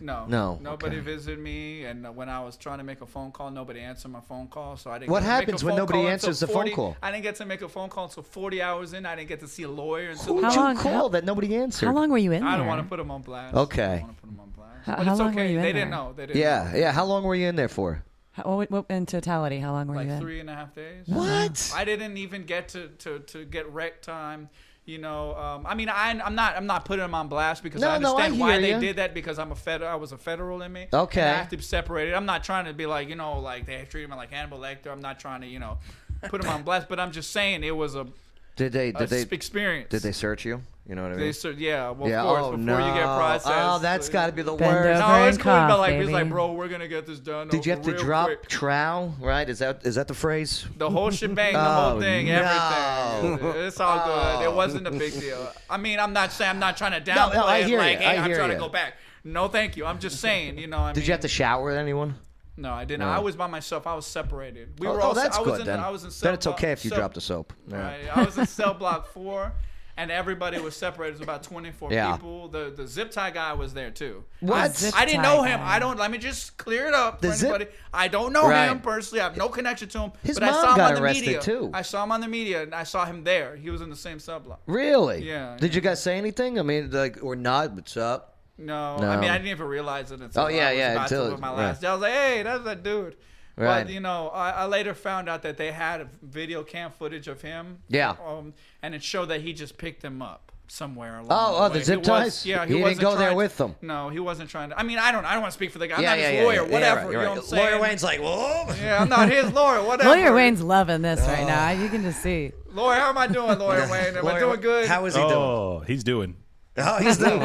No, 0.00 0.26
No, 0.26 0.58
Nobody 0.60 0.96
okay. 0.96 1.04
visited 1.04 1.38
me, 1.38 1.84
and 1.84 2.06
uh, 2.06 2.12
when 2.12 2.28
I 2.28 2.40
was 2.44 2.56
trying 2.56 2.78
to 2.78 2.84
make 2.84 3.00
a 3.00 3.06
phone 3.06 3.32
call, 3.32 3.50
nobody 3.50 3.80
answered 3.80 4.10
my 4.10 4.20
phone 4.20 4.46
call, 4.48 4.76
so 4.76 4.90
I 4.90 4.98
didn't. 4.98 5.10
What 5.10 5.22
get 5.22 5.26
to 5.26 5.28
make 5.28 5.32
a 5.32 5.40
happens 5.46 5.64
when 5.64 5.76
nobody 5.76 6.00
answers 6.06 6.42
until 6.42 6.62
the 6.62 6.70
phone 6.70 6.74
call? 6.76 6.96
I 7.02 7.10
didn't 7.10 7.22
get 7.22 7.36
to 7.36 7.46
make 7.46 7.62
a 7.62 7.68
phone 7.68 7.88
call 7.88 8.04
until 8.04 8.22
40 8.22 8.60
hours 8.62 8.92
in. 8.92 9.06
I 9.06 9.16
didn't 9.16 9.28
get 9.28 9.40
to 9.40 9.48
see 9.48 9.62
a 9.62 9.68
lawyer 9.70 10.10
until. 10.10 10.36
Who 10.36 10.42
How 10.42 10.48
did 10.50 10.56
you 10.56 10.62
long- 10.62 10.76
call 10.76 10.92
how- 10.92 11.08
that 11.08 11.24
nobody 11.24 11.56
answered? 11.56 11.86
How 11.86 11.94
long 11.94 12.10
were 12.10 12.18
you 12.18 12.32
in 12.32 12.42
I 12.42 12.50
there? 12.50 12.58
don't 12.58 12.66
want 12.66 12.82
to 12.82 12.88
put 12.88 12.96
them 12.98 13.10
on 13.10 13.22
blast. 13.22 13.56
Okay. 13.56 13.82
I 13.82 13.88
don't 13.98 14.02
want 14.02 14.16
to 14.16 14.20
put 14.20 14.30
them 14.30 14.40
on 14.40 14.50
blast. 14.50 14.86
How- 14.86 14.96
how 15.04 15.12
it's 15.12 15.20
long 15.20 15.34
were 15.34 15.44
you 15.44 15.56
in 15.56 15.62
they 15.62 15.72
didn't 15.72 15.90
know. 15.90 16.12
They 16.16 16.26
didn't. 16.26 16.38
Yeah, 16.40 16.70
know. 16.72 16.78
yeah. 16.78 16.92
How 16.92 17.04
long 17.04 17.22
were 17.24 17.34
you 17.34 17.46
in 17.48 17.56
there 17.56 17.68
for? 17.68 18.04
How, 18.32 18.56
what, 18.56 18.70
what, 18.70 18.84
in 18.90 19.06
totality, 19.06 19.58
how 19.58 19.72
long 19.72 19.88
were 19.88 20.02
you 20.02 20.10
like 20.10 20.20
three 20.20 20.40
and 20.40 20.48
a 20.48 20.54
half 20.54 20.74
days. 20.74 21.06
What? 21.08 21.72
I 21.74 21.84
didn't 21.84 22.16
even 22.16 22.44
get 22.44 22.68
to, 22.68 22.88
to, 22.88 23.18
to 23.20 23.44
get 23.44 23.68
rec 23.72 24.02
time. 24.02 24.50
You 24.90 24.98
know, 24.98 25.36
um, 25.36 25.66
I 25.66 25.76
mean, 25.76 25.88
I, 25.88 26.20
I'm 26.24 26.34
not 26.34 26.56
I'm 26.56 26.66
not 26.66 26.84
putting 26.84 27.04
them 27.04 27.14
on 27.14 27.28
blast 27.28 27.62
because 27.62 27.80
No, 27.80 27.90
I 27.90 27.98
no, 27.98 28.16
I 28.16 28.24
understand 28.24 28.40
why 28.40 28.60
hear 28.60 28.74
they 28.74 28.86
did 28.86 28.96
that 28.96 29.14
because 29.14 29.38
I'm 29.38 29.52
a 29.52 29.54
fed 29.54 29.84
I 29.84 29.94
was 29.94 30.10
a 30.10 30.18
federal 30.18 30.60
inmate. 30.62 30.88
Okay. 30.92 31.20
and 31.20 31.30
I 31.30 31.38
have 31.38 31.48
to 31.50 31.56
be 31.56 31.62
separated. 31.62 32.12
I'm 32.12 32.26
not 32.26 32.42
trying 32.42 32.64
to 32.64 32.72
be 32.72 32.86
like 32.86 33.08
you 33.08 33.14
know 33.14 33.38
like 33.38 33.66
they 33.66 33.86
treated 33.88 34.10
me 34.10 34.16
like 34.16 34.32
Hannibal 34.32 34.58
Lecter. 34.58 34.88
I'm 34.88 35.00
not 35.00 35.20
trying 35.20 35.42
to 35.42 35.46
you 35.46 35.60
know 35.60 35.78
put 36.24 36.42
them 36.42 36.50
on 36.50 36.64
blast, 36.64 36.88
but 36.88 36.98
I'm 36.98 37.12
just 37.12 37.30
saying 37.30 37.62
it 37.62 37.76
was 37.76 37.94
a, 37.94 38.08
Did 38.56 38.72
they? 38.72 38.90
Did 38.90 39.08
they? 39.08 39.22
experience. 39.22 39.90
Did 39.90 40.02
they 40.02 40.10
search 40.10 40.44
you? 40.44 40.62
You 40.90 40.96
know 40.96 41.02
what 41.02 41.12
I 41.12 41.14
mean? 41.14 41.26
They 41.26 41.32
said, 41.32 41.60
yeah, 41.60 41.90
well, 41.90 42.10
yeah. 42.10 42.22
of 42.22 42.26
course, 42.26 42.42
oh 42.46 42.50
before 42.56 42.64
no. 42.64 42.78
you 42.88 42.94
get 42.94 43.04
processed. 43.04 43.46
Oh, 43.56 43.78
that's 43.78 44.08
got 44.08 44.26
to 44.26 44.32
be 44.32 44.42
the 44.42 44.54
Bend 44.54 44.72
worst. 44.72 45.00
over. 45.00 45.12
No, 45.12 45.28
it's 45.28 45.38
cool. 45.38 45.52
But 45.52 45.68
cough, 45.68 45.78
like, 45.78 45.94
he's 46.00 46.10
like, 46.10 46.28
bro, 46.28 46.50
we're 46.52 46.66
gonna 46.66 46.88
get 46.88 47.06
this 47.06 47.20
done. 47.20 47.46
Did 47.46 47.64
you 47.64 47.70
have 47.70 47.82
to 47.82 47.92
drop 47.96 48.26
quick." 48.26 48.48
trow? 48.48 49.14
Right? 49.20 49.48
Is 49.48 49.60
that 49.60 49.86
is 49.86 49.94
that 49.94 50.08
the 50.08 50.14
phrase? 50.14 50.66
The 50.76 50.90
whole 50.90 51.12
shebang, 51.12 51.52
the 51.52 51.60
Oh, 51.64 51.90
whole 51.92 52.00
thing, 52.00 52.26
no. 52.26 52.32
everything. 52.32 53.62
It's 53.66 53.78
all 53.78 54.04
good. 54.04 54.44
It 54.46 54.52
wasn't 54.52 54.88
a 54.88 54.90
big 54.90 55.12
deal. 55.20 55.52
I 55.70 55.76
mean, 55.76 56.00
I'm 56.00 56.12
not 56.12 56.32
saying 56.32 56.50
I'm 56.50 56.58
not 56.58 56.76
trying 56.76 57.00
to 57.00 57.10
downplay 57.10 57.34
no, 57.34 57.44
I 57.44 57.58
it. 57.58 57.66
hear 57.66 57.78
Like, 57.78 57.92
you. 57.92 57.98
hey, 58.04 58.06
I 58.06 58.16
I'm 58.16 58.26
hear 58.26 58.36
trying 58.38 58.50
you. 58.50 58.56
to 58.56 58.60
go 58.60 58.68
back. 58.68 58.94
No, 59.22 59.46
thank 59.46 59.76
you. 59.76 59.86
I'm 59.86 60.00
just 60.00 60.18
saying. 60.18 60.58
You 60.58 60.66
know, 60.66 60.78
I 60.80 60.92
Did 60.92 61.02
mean, 61.02 61.06
you 61.06 61.12
have 61.12 61.20
to 61.20 61.28
shower 61.28 61.66
with 61.66 61.76
anyone? 61.76 62.16
No, 62.56 62.72
I 62.72 62.84
didn't. 62.84 63.06
No. 63.06 63.12
I 63.12 63.20
was 63.20 63.36
by 63.36 63.46
myself. 63.46 63.86
I 63.86 63.94
was 63.94 64.06
separated. 64.06 64.80
We 64.80 64.88
oh, 64.88 64.94
were 64.94 65.02
oh, 65.02 65.14
that's 65.14 65.36
I 65.36 65.40
was 65.40 65.50
good 65.52 65.60
in, 65.60 65.66
then. 65.66 65.78
I 65.78 65.88
was 65.90 66.02
in 66.02 66.10
cell 66.10 66.26
then 66.26 66.34
it's 66.34 66.46
okay 66.48 66.72
if 66.72 66.84
you 66.84 66.88
cell- 66.90 66.98
drop 66.98 67.14
the 67.14 67.20
soap. 67.20 67.52
Yeah. 67.68 67.80
Right. 67.80 68.16
I 68.16 68.24
was 68.24 68.36
in 68.36 68.46
cell 68.46 68.74
block 68.74 69.06
four, 69.06 69.52
and 69.96 70.10
everybody 70.10 70.58
was 70.58 70.74
separated. 70.76 71.10
It 71.10 71.18
was 71.18 71.22
about 71.22 71.42
24 71.42 71.92
Yeah. 71.92 72.12
people. 72.12 72.48
The 72.48 72.72
the 72.76 72.86
zip 72.86 73.10
tie 73.10 73.30
guy 73.30 73.52
was 73.52 73.74
there 73.74 73.90
too. 73.90 74.24
What? 74.40 74.76
Zip 74.76 74.94
I 74.96 75.04
didn't 75.04 75.22
know 75.22 75.42
him. 75.42 75.58
guy. 75.60 75.76
I 75.76 75.78
don't. 75.78 75.98
Let 75.98 76.10
me 76.10 76.18
just 76.18 76.56
clear 76.56 76.86
it 76.86 76.94
up 76.94 77.20
The 77.20 77.28
for 77.28 77.34
zip- 77.34 77.48
anybody. 77.50 77.70
I 77.92 78.08
don't 78.08 78.32
know 78.32 78.48
Right. 78.48 78.66
him 78.70 78.80
personally. 78.80 79.20
I 79.20 79.24
have 79.24 79.36
no 79.36 79.48
connection 79.48 79.88
to 79.90 79.98
him. 80.00 80.12
His 80.22 80.38
but 80.38 80.48
I 80.48 80.50
mom 80.52 80.60
saw 80.64 80.70
him 80.70 80.76
got 80.76 80.88
on 80.90 80.94
the 80.96 81.02
arrested, 81.02 81.26
media. 81.26 81.40
too. 81.40 81.70
I 81.74 81.82
saw 81.82 82.04
him 82.04 82.12
on 82.12 82.20
the 82.20 82.28
media, 82.28 82.62
and 82.62 82.74
I 82.74 82.84
saw 82.84 83.04
him 83.04 83.24
there. 83.24 83.56
He 83.56 83.70
was 83.70 83.80
in 83.82 83.90
the 83.90 83.96
same 83.96 84.18
cell 84.18 84.40
block. 84.40 84.60
Really? 84.66 85.26
Yeah, 85.28 85.56
Did 85.58 85.70
yeah. 85.70 85.74
you 85.76 85.80
guys 85.80 86.02
say 86.02 86.16
anything? 86.16 86.58
I 86.58 86.62
mean, 86.62 86.90
like, 86.90 87.18
or 87.22 87.36
not? 87.36 87.72
What's 87.72 87.96
up? 87.96 88.36
No, 88.58 88.98
No. 88.98 89.08
I 89.08 89.16
mean 89.18 89.30
I 89.30 89.38
didn't 89.38 89.48
even 89.52 89.66
realize 89.66 90.12
it 90.12 90.20
until 90.20 90.42
Oh, 90.44 90.48
yeah, 90.48 90.66
I 90.68 90.70
was 90.72 90.78
yeah, 90.78 90.92
about 90.92 91.10
until- 91.12 91.30
to 91.34 91.40
my 91.40 91.48
right. 91.48 91.56
last 91.56 91.80
day. 91.80 91.88
I 91.88 91.92
was 91.94 92.02
like, 92.02 92.12
hey, 92.12 92.42
that's 92.42 92.64
that 92.64 92.82
dude. 92.82 93.16
Right. 93.60 93.84
But 93.84 93.92
you 93.92 94.00
know, 94.00 94.28
I, 94.28 94.50
I 94.50 94.64
later 94.66 94.94
found 94.94 95.28
out 95.28 95.42
that 95.42 95.56
they 95.58 95.70
had 95.72 96.08
video 96.22 96.62
cam 96.62 96.90
footage 96.92 97.28
of 97.28 97.42
him. 97.42 97.78
Yeah. 97.88 98.16
Um, 98.26 98.54
and 98.82 98.94
it 98.94 99.02
showed 99.02 99.26
that 99.26 99.42
he 99.42 99.52
just 99.52 99.76
picked 99.78 100.02
them 100.02 100.22
up 100.22 100.50
somewhere 100.66 101.14
along 101.18 101.26
Oh, 101.30 101.52
the 101.58 101.64
oh, 101.64 101.68
the 101.68 101.78
way. 101.80 101.82
zip 101.84 101.94
He 101.94 101.98
was- 101.98 102.06
ties? 102.06 102.46
yeah, 102.46 102.62
He 102.64 102.68
didn't 102.74 102.82
wasn't 102.82 103.00
go 103.00 103.10
there 103.16 103.26
trying- 103.28 103.36
with 103.36 103.56
them. 103.56 103.74
No, 103.82 104.08
he 104.08 104.20
wasn't 104.20 104.48
trying 104.50 104.70
to. 104.70 104.78
I 104.78 104.82
mean, 104.84 104.98
I 104.98 105.10
don't. 105.12 105.24
I 105.24 105.32
don't 105.32 105.42
want 105.42 105.52
to 105.52 105.56
speak 105.58 105.72
for 105.72 105.78
the 105.80 105.88
guy. 105.88 105.96
I'm 105.96 106.02
yeah, 106.02 106.10
not 106.10 106.18
yeah, 106.20 106.30
his 106.30 106.38
yeah, 106.38 106.44
lawyer. 106.44 106.54
yeah, 106.54 106.72
whatever. 106.72 107.00
right, 107.00 107.06
you 107.08 107.12
know 107.12 107.18
right. 107.18 107.28
what 107.30 107.38
I'm 107.38 107.44
saying? 107.44 107.62
Lawyer 107.72 107.82
Wayne's 107.82 108.02
like, 108.04 108.20
whoa. 108.20 108.66
Yeah, 108.80 109.02
I'm 109.02 109.08
not 109.08 109.28
his 109.30 109.52
lawyer. 109.52 109.82
Whatever. 109.86 110.08
Lawyer 110.10 110.32
Wayne's 110.34 110.62
loving 110.62 111.02
this 111.02 111.20
right 111.20 111.46
now. 111.46 111.70
You 111.70 111.88
can 111.88 112.02
just 112.02 112.22
see. 112.22 112.52
Lawyer, 112.72 113.00
how 113.00 113.08
am 113.10 113.18
I 113.18 113.26
doing, 113.26 113.58
Lawyer 113.58 113.88
Wayne? 113.90 114.16
Am 114.16 114.26
I 114.26 114.38
doing 114.38 114.60
good? 114.60 114.86
How 114.88 115.04
is 115.06 115.14
he 115.16 115.20
doing? 115.20 115.32
Oh, 115.34 115.80
he's 115.86 116.04
doing. 116.04 116.36
Oh, 116.82 116.98
he's 116.98 117.18
doing. 117.18 117.40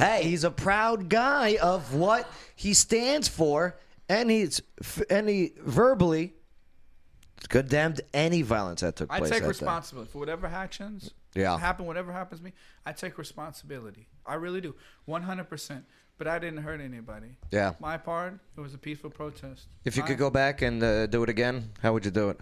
hey, 0.00 0.22
he's 0.24 0.42
a 0.44 0.50
proud 0.50 1.08
guy 1.08 1.56
of 1.62 1.94
what 1.94 2.28
he 2.56 2.74
stands 2.74 3.28
for, 3.28 3.76
and 4.08 4.30
he's 4.30 4.60
and 5.10 5.28
he 5.28 5.52
verbally 5.58 6.34
condemned 7.48 8.00
any 8.14 8.42
violence 8.42 8.80
that 8.82 8.96
took 8.96 9.12
I 9.12 9.18
place. 9.18 9.30
I 9.30 9.34
take 9.34 9.42
day. 9.42 9.48
responsibility 9.48 10.10
for 10.12 10.18
whatever 10.18 10.46
actions 10.46 11.10
Yeah. 11.34 11.58
happen, 11.58 11.86
whatever 11.86 12.12
happens 12.12 12.40
to 12.40 12.44
me. 12.44 12.52
I 12.86 12.92
take 12.92 13.18
responsibility. 13.18 14.06
I 14.26 14.34
really 14.34 14.60
do, 14.60 14.74
one 15.06 15.22
hundred 15.22 15.48
percent. 15.48 15.84
But 16.18 16.28
I 16.28 16.38
didn't 16.38 16.62
hurt 16.62 16.80
anybody. 16.80 17.36
Yeah. 17.50 17.72
My 17.80 17.96
part, 17.96 18.38
it 18.56 18.60
was 18.60 18.74
a 18.74 18.78
peaceful 18.78 19.10
protest. 19.10 19.66
If 19.84 19.96
you 19.96 20.04
I- 20.04 20.06
could 20.06 20.18
go 20.18 20.30
back 20.30 20.62
and 20.62 20.80
uh, 20.82 21.06
do 21.06 21.22
it 21.24 21.28
again, 21.28 21.70
how 21.82 21.92
would 21.94 22.04
you 22.04 22.12
do 22.12 22.28
it? 22.28 22.38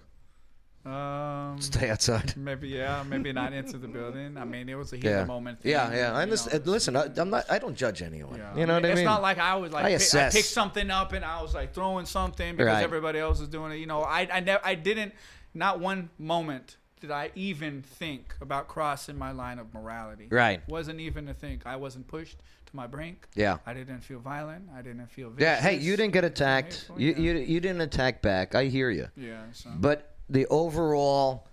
Um, 0.87 1.61
Stay 1.61 1.91
outside. 1.91 2.35
maybe 2.37 2.69
yeah, 2.69 3.03
maybe 3.07 3.33
not 3.33 3.53
into 3.53 3.77
the 3.77 3.87
building. 3.89 4.37
I 4.39 4.45
mean, 4.45 4.69
it 4.69 4.75
was 4.77 4.93
a 4.93 4.97
heated 4.97 5.11
Yeah. 5.11 5.25
moment. 5.25 5.59
Yeah, 5.63 5.89
thing, 5.89 5.99
yeah. 5.99 6.13
I 6.13 6.17
you 6.17 6.23
understand. 6.23 6.65
know. 6.67 6.73
Listen, 6.73 6.97
I, 6.97 7.07
I'm 7.17 7.29
not. 7.31 7.51
I 7.51 7.59
don't 7.59 7.77
judge 7.77 8.01
anyone. 8.03 8.39
Yeah. 8.39 8.57
You 8.57 8.67
know 8.67 8.75
what 8.75 8.85
I 8.85 8.89
mean? 8.89 8.99
it's 8.99 9.05
not 9.05 9.21
like 9.21 9.39
I 9.39 9.57
was 9.57 9.73
like 9.73 9.85
I 9.85 9.99
pick, 9.99 10.15
I 10.15 10.31
picked 10.31 10.47
something 10.47 10.91
up 10.91 11.13
and 11.13 11.25
I 11.25 11.43
was 11.43 11.55
like 11.55 11.75
throwing 11.75 12.07
something 12.07 12.57
because 12.57 12.67
Right. 12.75 12.83
everybody 12.85 13.19
else 13.19 13.41
is 13.41 13.49
doing 13.49 13.73
it. 13.73 13.77
You 13.77 13.87
know, 13.87 14.03
I 14.03 14.27
I 14.33 14.41
never 14.41 14.65
I 14.65 14.75
didn't 14.75 15.13
not 15.53 15.81
one 15.81 16.09
moment 16.19 16.77
did 17.01 17.11
I 17.11 17.31
even 17.35 17.83
think 17.83 18.35
about 18.41 18.69
crossing 18.69 19.17
my 19.19 19.33
line 19.33 19.59
of 19.59 19.73
morality. 19.75 20.29
Right. 20.31 20.67
Wasn't 20.69 21.01
even 21.01 21.29
a 21.29 21.35
thing. 21.35 21.63
I 21.65 21.77
wasn't 21.77 22.07
pushed 22.09 22.39
to 22.67 22.77
my 22.77 22.87
brink. 22.87 23.27
Yeah. 23.35 23.57
I 23.67 23.73
didn't 23.75 24.01
feel 24.01 24.19
violent. 24.21 24.69
I 24.75 24.83
didn't 24.83 25.07
feel 25.11 25.33
Yeah. 25.39 25.57
Hey, 25.61 25.77
you 25.79 25.97
didn't 25.97 26.13
get 26.13 26.25
attacked. 26.25 26.75
Hateful, 26.75 27.01
You, 27.01 27.11
yeah. 27.13 27.19
you 27.19 27.33
you 27.39 27.61
didn't 27.61 27.81
attack 27.83 28.23
back. 28.23 28.55
I 28.55 28.65
hear 28.67 28.91
you. 28.91 29.09
Yeah. 29.17 29.45
So. 29.53 29.71
But 29.79 30.15
the 30.31 30.47
overall 30.47 31.47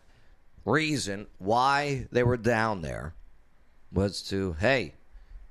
reason 0.65 1.27
why 1.39 2.07
they 2.11 2.23
were 2.23 2.37
down 2.37 2.81
there 2.81 3.13
was 3.91 4.21
to, 4.21 4.53
hey, 4.59 4.93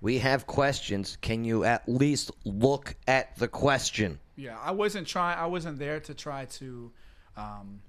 we 0.01 0.19
have 0.19 0.47
questions. 0.47 1.17
Can 1.21 1.45
you 1.45 1.65
at 1.65 1.89
least 1.89 2.31
look 2.45 2.95
at 3.09 3.37
the 3.37 3.49
question? 3.49 4.19
Yeah, 4.37 4.57
I 4.63 4.71
wasn't 4.71 5.07
trying. 5.07 5.39
I 5.39 5.47
wasn't 5.47 5.79
there 5.79 6.01
to 6.01 6.15
try 6.15 6.45
to 6.45 6.93
um, 7.37 7.81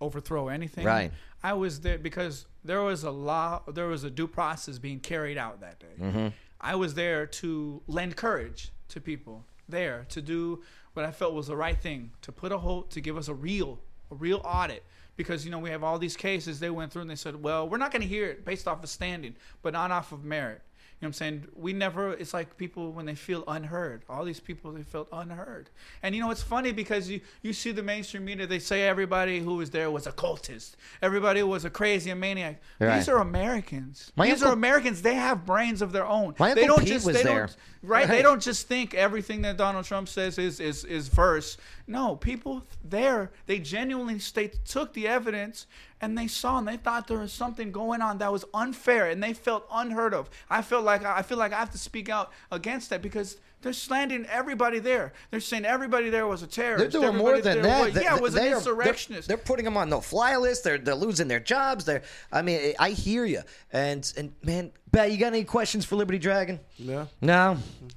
overthrow 0.00 0.48
anything. 0.48 0.84
Right. 0.84 1.12
I 1.42 1.52
was 1.52 1.80
there 1.80 1.98
because 1.98 2.46
there 2.64 2.82
was 2.82 3.04
a 3.04 3.10
law. 3.10 3.62
There 3.72 3.86
was 3.86 4.04
a 4.04 4.10
due 4.10 4.26
process 4.26 4.78
being 4.78 5.00
carried 5.00 5.38
out 5.38 5.60
that 5.60 5.78
day. 5.78 5.94
Mm-hmm. 6.00 6.28
I 6.60 6.74
was 6.74 6.94
there 6.94 7.26
to 7.26 7.82
lend 7.86 8.16
courage 8.16 8.72
to 8.88 9.00
people. 9.00 9.44
There 9.68 10.04
to 10.10 10.20
do 10.20 10.62
what 10.92 11.06
I 11.06 11.10
felt 11.10 11.32
was 11.32 11.46
the 11.46 11.56
right 11.56 11.80
thing 11.80 12.10
to 12.22 12.32
put 12.32 12.52
a 12.52 12.58
hold 12.58 12.90
to 12.90 13.00
give 13.00 13.16
us 13.16 13.28
a 13.28 13.34
real 13.34 13.78
real 14.14 14.40
audit. 14.44 14.84
Because 15.16 15.44
you 15.44 15.52
know 15.52 15.60
we 15.60 15.70
have 15.70 15.84
all 15.84 15.98
these 15.98 16.16
cases 16.16 16.58
they 16.58 16.70
went 16.70 16.92
through 16.92 17.02
and 17.02 17.10
they 17.10 17.14
said 17.14 17.40
well 17.40 17.68
we're 17.68 17.78
not 17.78 17.92
going 17.92 18.02
to 18.02 18.08
hear 18.08 18.26
it 18.26 18.44
based 18.44 18.66
off 18.66 18.82
of 18.82 18.90
standing 18.90 19.36
but 19.62 19.72
not 19.72 19.92
off 19.92 20.10
of 20.10 20.24
merit 20.24 20.60
you 21.00 21.06
know 21.06 21.08
what 21.08 21.08
I'm 21.08 21.12
saying? 21.14 21.48
We 21.56 21.72
never, 21.72 22.12
it's 22.12 22.32
like 22.32 22.56
people 22.56 22.92
when 22.92 23.04
they 23.04 23.16
feel 23.16 23.44
unheard. 23.48 24.04
All 24.08 24.24
these 24.24 24.40
people, 24.40 24.72
they 24.72 24.84
felt 24.84 25.08
unheard. 25.12 25.68
And 26.02 26.14
you 26.14 26.20
know, 26.20 26.30
it's 26.30 26.42
funny 26.42 26.72
because 26.72 27.10
you, 27.10 27.20
you 27.42 27.52
see 27.52 27.72
the 27.72 27.82
mainstream 27.82 28.24
media, 28.24 28.46
they 28.46 28.60
say 28.60 28.82
everybody 28.88 29.40
who 29.40 29.56
was 29.56 29.70
there 29.70 29.90
was 29.90 30.06
a 30.06 30.12
cultist. 30.12 30.76
Everybody 31.02 31.42
was 31.42 31.64
a 31.64 31.70
crazy 31.70 32.10
and 32.10 32.20
maniac. 32.20 32.62
Right. 32.78 32.96
These 32.96 33.08
are 33.08 33.18
Americans. 33.18 34.12
My 34.16 34.26
These 34.26 34.34
uncle- 34.34 34.50
are 34.50 34.52
Americans. 34.52 35.02
They 35.02 35.14
have 35.14 35.44
brains 35.44 35.82
of 35.82 35.92
their 35.92 36.06
own. 36.06 36.36
My 36.38 36.54
they 36.54 36.62
Uncle 36.62 36.76
don't 36.76 36.84
Pete 36.84 36.94
just, 36.94 37.06
was 37.06 37.16
they 37.16 37.22
there. 37.24 37.46
Don't, 37.48 37.56
right? 37.82 38.08
They 38.08 38.22
don't 38.22 38.40
just 38.40 38.68
think 38.68 38.94
everything 38.94 39.42
that 39.42 39.56
Donald 39.56 39.84
Trump 39.84 40.08
says 40.08 40.38
is, 40.38 40.60
is, 40.60 40.84
is 40.84 41.08
verse. 41.08 41.56
No, 41.86 42.16
people 42.16 42.64
there, 42.82 43.32
they 43.46 43.58
genuinely 43.58 44.20
state, 44.20 44.64
took 44.64 44.94
the 44.94 45.06
evidence 45.08 45.66
and 46.00 46.16
they 46.18 46.26
saw 46.26 46.58
and 46.58 46.68
they 46.68 46.76
thought 46.76 47.06
there 47.06 47.18
was 47.18 47.32
something 47.32 47.72
going 47.72 48.02
on 48.02 48.18
that 48.18 48.30
was 48.32 48.44
unfair 48.52 49.08
and 49.10 49.22
they 49.22 49.32
felt 49.32 49.66
unheard 49.72 50.12
of. 50.14 50.28
I 50.50 50.62
felt 50.62 50.84
like 50.84 51.04
I 51.04 51.22
feel 51.22 51.38
like 51.38 51.52
I 51.52 51.58
have 51.58 51.70
to 51.72 51.78
speak 51.78 52.08
out 52.08 52.30
against 52.50 52.90
that 52.90 53.00
because 53.02 53.36
they're 53.62 53.72
slandering 53.72 54.26
everybody 54.26 54.78
there. 54.78 55.14
They're 55.30 55.40
saying 55.40 55.64
everybody 55.64 56.10
there 56.10 56.26
was 56.26 56.42
a 56.42 56.46
terrorist. 56.46 56.92
They're 56.92 57.00
doing 57.00 57.16
more 57.16 57.40
than 57.40 57.62
that. 57.62 57.84
was- 57.86 57.94
They- 57.94 58.02
yeah, 58.02 58.16
it 58.16 58.20
was 58.22 58.34
they 58.34 58.40
an 58.40 58.46
are- 58.46 58.50
they're- 58.50 58.58
insurrectionist. 58.58 59.28
They're, 59.28 59.38
putting 59.38 59.64
them 59.64 59.78
on 59.78 59.88
no 59.88 60.02
fly 60.02 60.36
list. 60.36 60.64
They're 60.64 60.76
they're 60.76 60.94
losing 60.94 61.28
their 61.28 61.40
jobs. 61.40 61.86
They're. 61.86 62.02
I 62.30 62.42
mean, 62.42 62.74
I 62.78 62.90
hear 62.90 63.24
you. 63.24 63.40
And 63.72 64.12
and 64.18 64.32
man, 64.42 64.72
Bet, 64.90 65.10
you 65.10 65.16
got 65.16 65.28
any 65.28 65.44
questions 65.44 65.84
for 65.86 65.96
Liberty 65.96 66.18
Dragon? 66.18 66.60
Yeah. 66.76 67.06
No. 67.22 67.56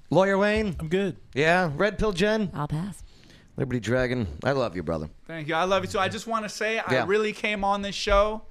Lawyer 0.10 0.38
Wayne. 0.38 0.76
I'm 0.80 0.88
good. 0.88 1.18
Yeah. 1.34 1.70
Red 1.76 1.98
Pill 2.00 2.14
Jen. 2.14 2.50
I'll 2.54 2.68
pass. 2.70 3.04
Liberty 3.58 3.80
Dragon. 3.80 4.28
I 4.43 4.51
love 4.51 4.76
you, 4.76 4.84
brother. 4.84 5.10
Thank 5.26 5.47
you. 5.47 5.55
I 5.55 5.64
love 5.64 5.84
you 5.84 5.89
too. 5.89 5.99
I 5.99 6.08
just 6.08 6.28
want 6.28 6.45
to 6.45 6.49
say 6.49 6.80
I 6.80 7.03
really 7.05 7.34
came 7.34 7.64
on 7.64 7.82
this 7.82 7.95
show 7.95 8.43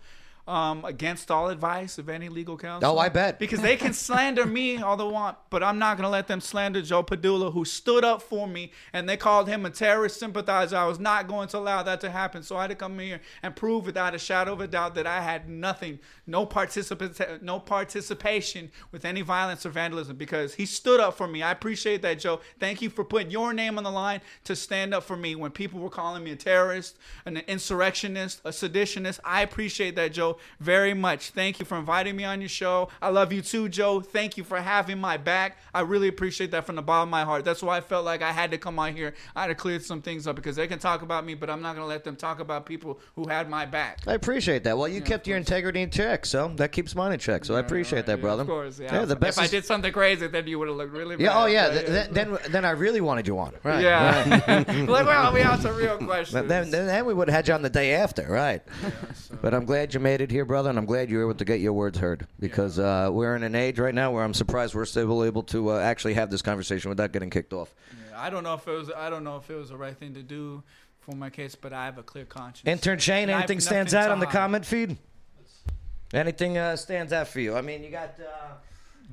um, 0.46 0.84
against 0.84 1.30
all 1.30 1.48
advice 1.48 1.98
of 1.98 2.08
any 2.08 2.28
legal 2.28 2.56
counsel. 2.56 2.90
Oh, 2.90 2.98
I 2.98 3.08
bet. 3.08 3.38
Because 3.38 3.60
they 3.60 3.76
can 3.76 3.92
slander 3.92 4.46
me 4.46 4.78
all 4.78 4.96
they 4.96 5.04
want, 5.04 5.36
but 5.50 5.62
I'm 5.62 5.78
not 5.78 5.96
going 5.96 6.04
to 6.04 6.10
let 6.10 6.28
them 6.28 6.40
slander 6.40 6.82
Joe 6.82 7.02
Padula, 7.02 7.52
who 7.52 7.64
stood 7.64 8.04
up 8.04 8.22
for 8.22 8.46
me, 8.46 8.72
and 8.92 9.08
they 9.08 9.16
called 9.16 9.48
him 9.48 9.66
a 9.66 9.70
terrorist 9.70 10.20
sympathizer. 10.20 10.76
I 10.76 10.86
was 10.86 11.00
not 11.00 11.26
going 11.26 11.48
to 11.48 11.58
allow 11.58 11.82
that 11.82 12.00
to 12.02 12.10
happen. 12.10 12.42
So 12.42 12.56
I 12.56 12.62
had 12.62 12.70
to 12.70 12.76
come 12.76 12.98
here 12.98 13.20
and 13.42 13.56
prove 13.56 13.86
without 13.86 14.14
a 14.14 14.18
shadow 14.18 14.52
of 14.52 14.60
a 14.60 14.68
doubt 14.68 14.94
that 14.94 15.06
I 15.06 15.20
had 15.20 15.48
nothing, 15.48 15.98
no, 16.26 16.46
participa- 16.46 17.42
no 17.42 17.58
participation 17.58 18.70
with 18.92 19.04
any 19.04 19.22
violence 19.22 19.66
or 19.66 19.70
vandalism 19.70 20.16
because 20.16 20.54
he 20.54 20.66
stood 20.66 21.00
up 21.00 21.16
for 21.16 21.26
me. 21.26 21.42
I 21.42 21.50
appreciate 21.50 22.02
that, 22.02 22.20
Joe. 22.20 22.40
Thank 22.60 22.82
you 22.82 22.90
for 22.90 23.04
putting 23.04 23.30
your 23.30 23.52
name 23.52 23.78
on 23.78 23.84
the 23.84 23.90
line 23.90 24.20
to 24.44 24.54
stand 24.54 24.94
up 24.94 25.02
for 25.02 25.16
me 25.16 25.34
when 25.34 25.50
people 25.50 25.80
were 25.80 25.90
calling 25.90 26.22
me 26.22 26.30
a 26.30 26.36
terrorist, 26.36 26.96
an 27.24 27.38
insurrectionist, 27.48 28.40
a 28.44 28.50
seditionist. 28.50 29.18
I 29.24 29.42
appreciate 29.42 29.96
that, 29.96 30.12
Joe. 30.12 30.35
Very 30.60 30.94
much. 30.94 31.30
Thank 31.30 31.58
you 31.60 31.66
for 31.66 31.78
inviting 31.78 32.16
me 32.16 32.24
on 32.24 32.40
your 32.40 32.48
show. 32.48 32.88
I 33.00 33.08
love 33.08 33.32
you 33.32 33.42
too, 33.42 33.68
Joe. 33.68 34.00
Thank 34.00 34.36
you 34.36 34.44
for 34.44 34.58
having 34.60 34.98
my 34.98 35.16
back. 35.16 35.58
I 35.74 35.80
really 35.80 36.08
appreciate 36.08 36.50
that 36.52 36.64
from 36.66 36.76
the 36.76 36.82
bottom 36.82 37.08
of 37.08 37.10
my 37.10 37.24
heart. 37.24 37.44
That's 37.44 37.62
why 37.62 37.76
I 37.76 37.80
felt 37.80 38.04
like 38.04 38.22
I 38.22 38.32
had 38.32 38.50
to 38.52 38.58
come 38.58 38.78
on 38.78 38.94
here. 38.94 39.14
I 39.34 39.42
had 39.42 39.48
to 39.48 39.54
clear 39.54 39.80
some 39.80 40.02
things 40.02 40.26
up 40.26 40.36
because 40.36 40.56
they 40.56 40.66
can 40.66 40.78
talk 40.78 41.02
about 41.02 41.24
me, 41.24 41.34
but 41.34 41.50
I'm 41.50 41.62
not 41.62 41.74
going 41.74 41.84
to 41.84 41.88
let 41.88 42.04
them 42.04 42.16
talk 42.16 42.40
about 42.40 42.66
people 42.66 42.98
who 43.14 43.28
had 43.28 43.48
my 43.48 43.66
back. 43.66 44.00
I 44.06 44.14
appreciate 44.14 44.64
that. 44.64 44.76
Well, 44.76 44.88
you 44.88 45.00
kept 45.00 45.26
your 45.26 45.36
integrity 45.36 45.82
in 45.82 45.90
check, 45.90 46.26
so 46.26 46.48
that 46.56 46.72
keeps 46.72 46.94
mine 46.94 47.12
in 47.12 47.18
check. 47.18 47.44
So 47.44 47.54
I 47.54 47.60
appreciate 47.60 48.06
that, 48.06 48.18
Yeah, 48.18 48.22
brother. 48.22 48.42
Of 48.42 48.48
course, 48.48 48.78
yeah. 48.78 49.04
the 49.04 49.16
best. 49.16 49.38
if 49.38 49.44
I 49.44 49.46
did 49.46 49.64
something 49.64 49.92
crazy, 49.92 50.26
then 50.26 50.46
you 50.46 50.58
would 50.58 50.68
have 50.68 50.76
looked 50.76 50.92
really 50.92 51.14
oh, 51.14 51.18
bad. 51.18 51.24
yeah. 51.24 51.38
Oh, 51.42 51.46
yeah. 51.46 51.70
th- 51.70 51.86
th- 51.86 52.08
then, 52.10 52.38
then 52.50 52.64
I 52.64 52.70
really 52.70 53.00
wanted 53.00 53.26
you 53.26 53.38
on. 53.38 53.52
Right. 53.62 53.82
yeah. 53.82 54.64
like, 54.66 54.88
well, 55.06 55.32
we 55.32 55.40
answer 55.40 55.72
real 55.72 55.98
questions. 55.98 56.32
But 56.32 56.48
then, 56.48 56.70
then, 56.70 56.86
then 56.86 57.06
we 57.06 57.14
would 57.14 57.28
have 57.28 57.34
had 57.36 57.48
you 57.48 57.54
on 57.54 57.62
the 57.62 57.70
day 57.70 57.94
after, 57.94 58.26
right? 58.28 58.62
But 59.42 59.54
I'm 59.54 59.64
glad 59.64 59.94
you 59.94 60.00
made 60.00 60.20
it 60.20 60.25
here, 60.30 60.44
brother, 60.44 60.70
and 60.70 60.78
I'm 60.78 60.86
glad 60.86 61.10
you 61.10 61.18
were 61.18 61.24
able 61.24 61.34
to 61.34 61.44
get 61.44 61.60
your 61.60 61.72
words 61.72 61.98
heard 61.98 62.26
because 62.40 62.78
uh, 62.78 63.08
we're 63.12 63.34
in 63.36 63.42
an 63.42 63.54
age 63.54 63.78
right 63.78 63.94
now 63.94 64.12
where 64.12 64.22
I'm 64.24 64.34
surprised 64.34 64.74
we're 64.74 64.84
still 64.84 65.24
able 65.24 65.42
to 65.44 65.70
uh, 65.72 65.78
actually 65.80 66.14
have 66.14 66.30
this 66.30 66.42
conversation 66.42 66.88
without 66.88 67.12
getting 67.12 67.30
kicked 67.30 67.52
off. 67.52 67.74
Yeah, 68.10 68.20
I 68.20 68.30
don't 68.30 68.42
know 68.44 68.54
if 68.54 68.66
it 68.66 68.72
was. 68.72 68.90
I 68.96 69.10
don't 69.10 69.24
know 69.24 69.36
if 69.36 69.50
it 69.50 69.54
was 69.56 69.68
the 69.70 69.76
right 69.76 69.96
thing 69.96 70.14
to 70.14 70.22
do 70.22 70.62
for 71.00 71.14
my 71.14 71.30
case, 71.30 71.54
but 71.54 71.72
I 71.72 71.84
have 71.84 71.98
a 71.98 72.02
clear 72.02 72.24
conscience. 72.24 72.66
Intern 72.68 72.98
Shane, 72.98 73.28
And 73.28 73.32
anything 73.32 73.60
stands 73.60 73.94
out 73.94 74.10
on 74.10 74.20
the 74.20 74.26
comment 74.26 74.64
feed? 74.66 74.96
Anything 76.12 76.56
uh, 76.56 76.76
stands 76.76 77.12
out 77.12 77.28
for 77.28 77.40
you? 77.40 77.56
I 77.56 77.60
mean, 77.62 77.82
you 77.82 77.90
got. 77.90 78.14
Uh, 78.20 78.54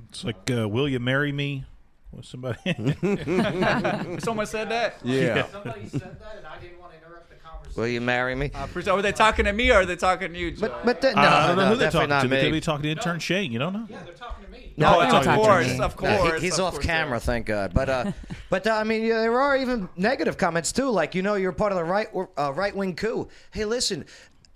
It's 0.09 0.24
like, 0.24 0.49
uh, 0.51 0.68
will 0.70 0.88
you 0.88 0.99
marry 0.99 1.32
me? 1.32 1.66
With 2.11 2.26
somebody. 2.26 2.59
Someone 4.20 4.45
said 4.45 4.70
that. 4.70 4.97
Yeah. 5.03 5.47
Somebody 5.47 5.88
said 5.89 6.20
that, 6.20 6.36
and 6.38 6.45
I 6.45 6.59
didn't 6.59 6.80
want 6.80 6.91
to 6.91 6.97
interrupt 6.99 7.28
the 7.30 7.36
conversation. 7.38 7.63
Will 7.76 7.88
you 7.88 8.02
marry 8.02 8.36
me? 8.36 8.52
I 8.54 8.64
appreciate- 8.66 8.94
Were 8.96 9.02
they 9.02 9.12
talking 9.12 9.46
to 9.46 9.54
me 9.54 9.72
or 9.72 9.76
are 9.82 9.86
they 9.86 9.96
talking 9.96 10.34
to 10.34 10.40
you, 10.40 10.52
Joe? 10.52 10.62
But 10.62 10.86
but 10.86 11.02
the, 11.02 11.14
no, 11.14 11.22
I 11.22 11.48
don't 11.48 11.56
know 11.58 11.64
no, 11.64 11.70
who 11.70 11.76
they're 11.76 11.88
definitely 11.88 12.08
talking 12.08 12.10
not 12.10 12.22
to. 12.24 12.28
They 12.28 12.36
me. 12.38 12.44
could 12.44 12.52
be 12.54 12.62
talking 12.62 12.84
to 12.84 12.90
intern 12.90 13.20
Shane. 13.20 13.52
You 13.52 13.60
don't 13.60 13.74
know. 13.74 13.86
Yeah, 13.90 14.04
they're 14.04 14.14
talking 14.14 14.46
to 14.46 14.52
me. 14.52 14.74
No, 14.78 15.00
I 15.00 15.04
it's 15.06 15.14
don't 15.14 15.28
on 15.28 15.40
to 15.40 15.46
turn. 15.46 15.78
me. 15.78 15.84
Of 15.84 16.02
No, 16.02 16.10
he- 16.10 16.18
course, 16.30 16.42
he's 16.42 16.60
of 16.60 16.66
off 16.66 16.74
course, 16.74 16.86
camera, 16.86 17.16
yeah. 17.18 17.20
thank 17.20 17.46
God. 17.46 17.74
But 17.74 17.90
uh, 17.90 18.12
but 18.50 18.66
uh, 18.68 18.72
I 18.72 18.84
mean, 18.84 19.04
yeah, 19.04 19.20
there 19.20 19.40
are 19.40 19.56
even 19.58 19.88
negative 19.96 20.38
comments 20.38 20.72
too. 20.72 20.90
Like 20.90 21.16
you 21.16 21.22
know, 21.22 21.36
you're 21.36 21.52
part 21.52 21.72
of 21.72 21.78
the 21.78 21.84
right 21.84 22.08
uh, 22.38 22.54
right 22.54 22.76
wing 22.76 22.96
coup. 22.96 23.28
Hey, 23.52 23.66
listen, 23.66 24.06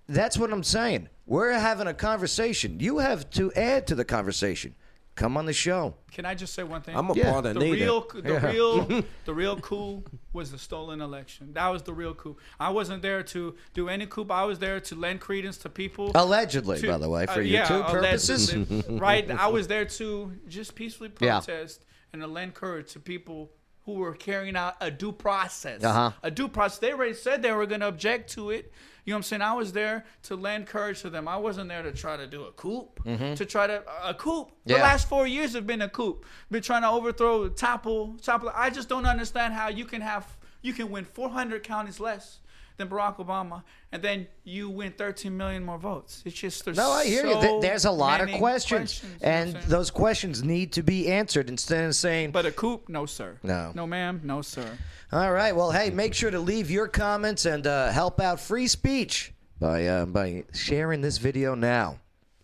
that's 0.09 0.37
what 0.37 0.51
I'm 0.51 0.63
saying. 0.63 1.09
We're 1.25 1.51
having 1.51 1.87
a 1.87 1.93
conversation. 1.93 2.79
You 2.79 2.99
have 2.99 3.29
to 3.31 3.51
add 3.53 3.85
to 3.87 3.95
the 3.95 4.05
conversation. 4.05 4.75
Come 5.17 5.35
on 5.35 5.45
the 5.47 5.51
show. 5.53 5.95
Can 6.11 6.25
I 6.25 6.35
just 6.35 6.53
say 6.53 6.61
one 6.63 6.81
thing? 6.81 6.95
I'm 6.95 7.09
a 7.09 7.13
Yeah. 7.15 7.31
part 7.31 7.45
of 7.47 7.55
the 7.55 7.59
neither. 7.59 7.75
real, 7.75 8.01
the 8.13 8.21
Yeah. 8.33 8.51
real, 8.51 9.03
the 9.25 9.33
real 9.33 9.59
coup 9.59 10.03
was 10.31 10.51
the 10.51 10.59
stolen 10.59 11.01
election. 11.01 11.53
That 11.53 11.67
was 11.69 11.81
the 11.83 11.91
real 11.93 12.13
coup. 12.13 12.37
I 12.59 12.69
wasn't 12.69 13.01
there 13.01 13.23
to 13.23 13.55
do 13.73 13.89
any 13.89 14.05
coup. 14.05 14.27
I 14.29 14.45
was 14.45 14.59
there 14.59 14.79
to 14.79 14.95
lend 14.95 15.19
credence 15.19 15.57
to 15.59 15.69
people. 15.69 16.11
Allegedly, 16.13 16.79
to- 16.81 16.87
by 16.87 16.97
the 16.99 17.09
way, 17.09 17.25
for 17.25 17.39
uh, 17.39 17.43
yeah, 17.43 17.67
purposes. 17.67 18.53
right? 18.89 19.29
I 19.31 19.47
was 19.47 19.67
there 19.67 19.85
to 19.85 20.33
just 20.47 20.75
peacefully 20.75 21.11
Yeah. 21.19 21.39
protest 21.39 21.83
and 22.13 22.21
to 22.21 22.27
lend 22.27 22.53
courage 22.53 22.93
to 22.93 22.99
people 22.99 23.51
who 23.85 23.93
were 23.93 24.13
carrying 24.13 24.55
out 24.55 24.75
a 24.81 24.91
due 24.91 25.11
process. 25.13 25.83
Uh-huh. 25.83 26.11
A 26.21 26.29
due 26.29 26.47
process. 26.47 26.77
They 26.79 26.91
already 26.93 27.13
said 27.15 27.41
they 27.41 27.53
were 27.53 27.65
going 27.65 27.81
to 27.81 27.87
object 27.87 28.29
to 28.33 28.51
it. 28.51 28.71
You 29.07 29.11
know 29.11 29.15
what 29.15 29.19
I'm 29.19 29.23
saying? 29.23 29.41
I 29.41 29.53
was 29.53 29.71
there 29.71 30.03
to 30.23 30.35
lend 30.35 30.67
courage 30.67 31.01
to 31.03 31.09
them. 31.09 31.29
I 31.29 31.37
wasn't 31.37 31.69
there 31.69 31.81
to 31.81 31.93
try 31.93 32.17
to 32.17 32.27
do 32.27 32.43
a 32.43 32.51
coup. 32.51 32.89
To 33.37 33.45
try 33.45 33.65
to 33.65 33.81
a 34.03 34.13
coup. 34.13 34.47
The 34.65 34.73
Mm-hmm. 34.73 34.81
Last 34.83 35.07
four 35.07 35.25
years 35.25 35.53
have 35.53 35.65
been 35.65 35.81
a 35.81 35.87
coup. 35.87 36.19
Been 36.51 36.61
trying 36.61 36.81
to 36.81 36.89
overthrow, 36.89 37.47
topple, 37.47 38.17
topple. 38.21 38.51
I 38.53 38.69
just 38.69 38.89
don't 38.89 39.05
understand 39.05 39.53
how 39.53 39.69
you 39.69 39.85
can 39.85 40.01
have 40.01 40.35
you 40.61 40.73
can 40.73 40.91
win 40.91 41.05
400 41.05 41.63
counties 41.63 42.01
less 42.01 42.39
than 42.77 42.87
Barack 42.89 43.17
Obama, 43.17 43.63
and 43.91 44.01
then 44.01 44.27
you 44.43 44.69
win 44.69 44.91
13 44.91 45.35
million 45.35 45.63
more 45.65 45.77
votes. 45.77 46.21
It's 46.25 46.35
just 46.35 46.63
there's 46.63 46.77
No, 46.77 46.91
I 46.91 47.05
hear 47.05 47.25
you. 47.25 47.33
so 47.33 47.41
Th- 47.41 47.61
There's 47.61 47.85
a 47.85 47.91
lot 47.91 48.21
of 48.21 48.29
questions, 48.31 49.01
you 49.03 49.09
I'm 49.27 49.29
and 49.31 49.55
those 49.63 49.89
questions 49.91 50.43
need 50.43 50.73
to 50.73 50.83
be 50.83 51.07
answered 51.11 51.49
instead 51.49 51.85
of 51.85 51.95
saying, 51.95 52.31
But 52.31 52.45
a 52.45 52.51
coup, 52.51 52.81
no 52.87 53.05
sir. 53.05 53.37
No. 53.43 53.71
No 53.75 53.87
ma'am, 53.87 54.21
no 54.23 54.41
sir. 54.41 54.67
All 55.11 55.31
right. 55.31 55.55
Well, 55.55 55.71
hey, 55.71 55.89
make 55.89 56.13
sure 56.13 56.29
to 56.31 56.39
leave 56.39 56.69
your 56.69 56.87
comments 56.87 57.45
and 57.45 57.65
uh, 57.65 57.91
help 57.91 58.19
out 58.21 58.39
free 58.39 58.67
speech 58.67 59.33
by 59.59 59.87
uh, 59.87 60.05
by 60.05 60.43
sharing 60.53 61.01
this 61.01 61.17
video 61.17 61.55
now 61.55 61.99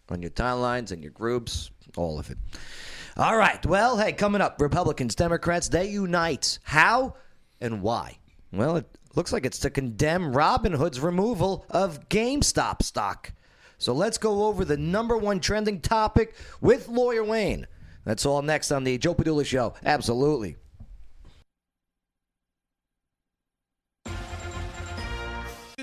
on 0.10 0.22
your 0.22 0.32
timelines 0.32 0.92
and 0.92 1.02
your 1.04 1.12
groups, 1.12 1.70
all 1.96 2.20
of 2.20 2.30
it. 2.32 2.38
All 3.18 3.38
right. 3.38 3.64
Well, 3.66 3.98
hey, 3.98 4.14
coming 4.14 4.42
up, 4.42 4.60
Republicans, 4.60 5.14
Democrats, 5.14 5.68
they 5.70 5.90
unite. 5.90 6.58
How 6.64 7.16
and 7.62 7.82
why? 7.84 8.18
Well, 8.52 8.78
it 8.78 8.88
looks 9.16 9.34
like 9.34 9.46
it's 9.46 9.60
to 9.60 9.70
condemn 9.70 10.34
Robinhood's 10.34 11.00
removal 11.00 11.66
of 11.70 12.10
GameStop 12.10 12.82
stock. 12.82 13.32
So 13.78 13.94
let's 13.94 14.18
go 14.18 14.46
over 14.46 14.64
the 14.64 14.78
number 14.78 15.18
one 15.18 15.40
trending 15.40 15.82
topic 15.82 16.36
with 16.62 16.88
Lawyer 16.88 17.24
Wayne. 17.24 17.68
That's 18.06 18.26
all 18.26 18.42
next 18.42 18.72
on 18.72 18.84
the 18.84 18.98
Joe 18.98 19.16
Padula 19.16 19.46
Show. 19.46 19.74
Absolutely. 19.86 20.58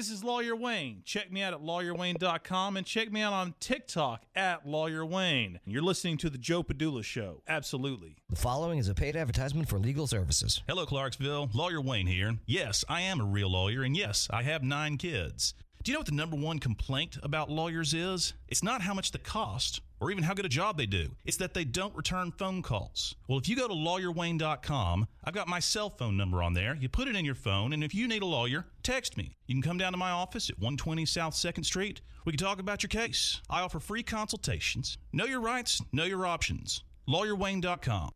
This 0.00 0.08
is 0.10 0.24
Lawyer 0.24 0.56
Wayne. 0.56 1.02
Check 1.04 1.30
me 1.30 1.42
out 1.42 1.52
at 1.52 1.60
lawyerwayne.com 1.60 2.78
and 2.78 2.86
check 2.86 3.12
me 3.12 3.20
out 3.20 3.34
on 3.34 3.52
TikTok 3.60 4.22
at 4.34 4.66
Lawyer 4.66 5.04
Wayne. 5.04 5.60
You're 5.66 5.82
listening 5.82 6.16
to 6.16 6.30
The 6.30 6.38
Joe 6.38 6.62
Padula 6.62 7.04
Show. 7.04 7.42
Absolutely. 7.46 8.16
The 8.30 8.36
following 8.36 8.78
is 8.78 8.88
a 8.88 8.94
paid 8.94 9.14
advertisement 9.14 9.68
for 9.68 9.78
legal 9.78 10.06
services. 10.06 10.62
Hello, 10.66 10.86
Clarksville. 10.86 11.50
Lawyer 11.52 11.82
Wayne 11.82 12.06
here. 12.06 12.38
Yes, 12.46 12.82
I 12.88 13.02
am 13.02 13.20
a 13.20 13.24
real 13.24 13.52
lawyer, 13.52 13.82
and 13.82 13.94
yes, 13.94 14.26
I 14.30 14.42
have 14.44 14.62
nine 14.62 14.96
kids. 14.96 15.52
Do 15.82 15.90
you 15.90 15.96
know 15.96 16.00
what 16.00 16.06
the 16.06 16.14
number 16.14 16.36
one 16.36 16.60
complaint 16.60 17.18
about 17.22 17.50
lawyers 17.50 17.92
is? 17.92 18.32
It's 18.48 18.62
not 18.62 18.80
how 18.80 18.94
much 18.94 19.12
they 19.12 19.18
cost 19.18 19.82
or 20.00 20.10
even 20.10 20.24
how 20.24 20.34
good 20.34 20.46
a 20.46 20.48
job 20.48 20.76
they 20.76 20.86
do. 20.86 21.10
It's 21.24 21.36
that 21.36 21.54
they 21.54 21.64
don't 21.64 21.94
return 21.94 22.32
phone 22.32 22.62
calls. 22.62 23.14
Well, 23.28 23.38
if 23.38 23.48
you 23.48 23.54
go 23.54 23.68
to 23.68 23.74
lawyerwayne.com, 23.74 25.06
I've 25.24 25.34
got 25.34 25.46
my 25.46 25.60
cell 25.60 25.90
phone 25.90 26.16
number 26.16 26.42
on 26.42 26.54
there. 26.54 26.74
You 26.74 26.88
put 26.88 27.06
it 27.08 27.16
in 27.16 27.24
your 27.24 27.34
phone, 27.34 27.72
and 27.72 27.84
if 27.84 27.94
you 27.94 28.08
need 28.08 28.22
a 28.22 28.26
lawyer, 28.26 28.66
text 28.82 29.16
me. 29.16 29.36
You 29.46 29.54
can 29.54 29.62
come 29.62 29.78
down 29.78 29.92
to 29.92 29.98
my 29.98 30.10
office 30.10 30.50
at 30.50 30.58
120 30.58 31.04
South 31.06 31.34
2nd 31.34 31.64
Street. 31.64 32.00
We 32.24 32.32
can 32.32 32.38
talk 32.38 32.58
about 32.58 32.82
your 32.82 32.88
case. 32.88 33.40
I 33.48 33.60
offer 33.60 33.78
free 33.78 34.02
consultations. 34.02 34.98
Know 35.12 35.26
your 35.26 35.40
rights, 35.40 35.82
know 35.92 36.04
your 36.04 36.26
options. 36.26 36.82
lawyerwayne.com. 37.08 38.10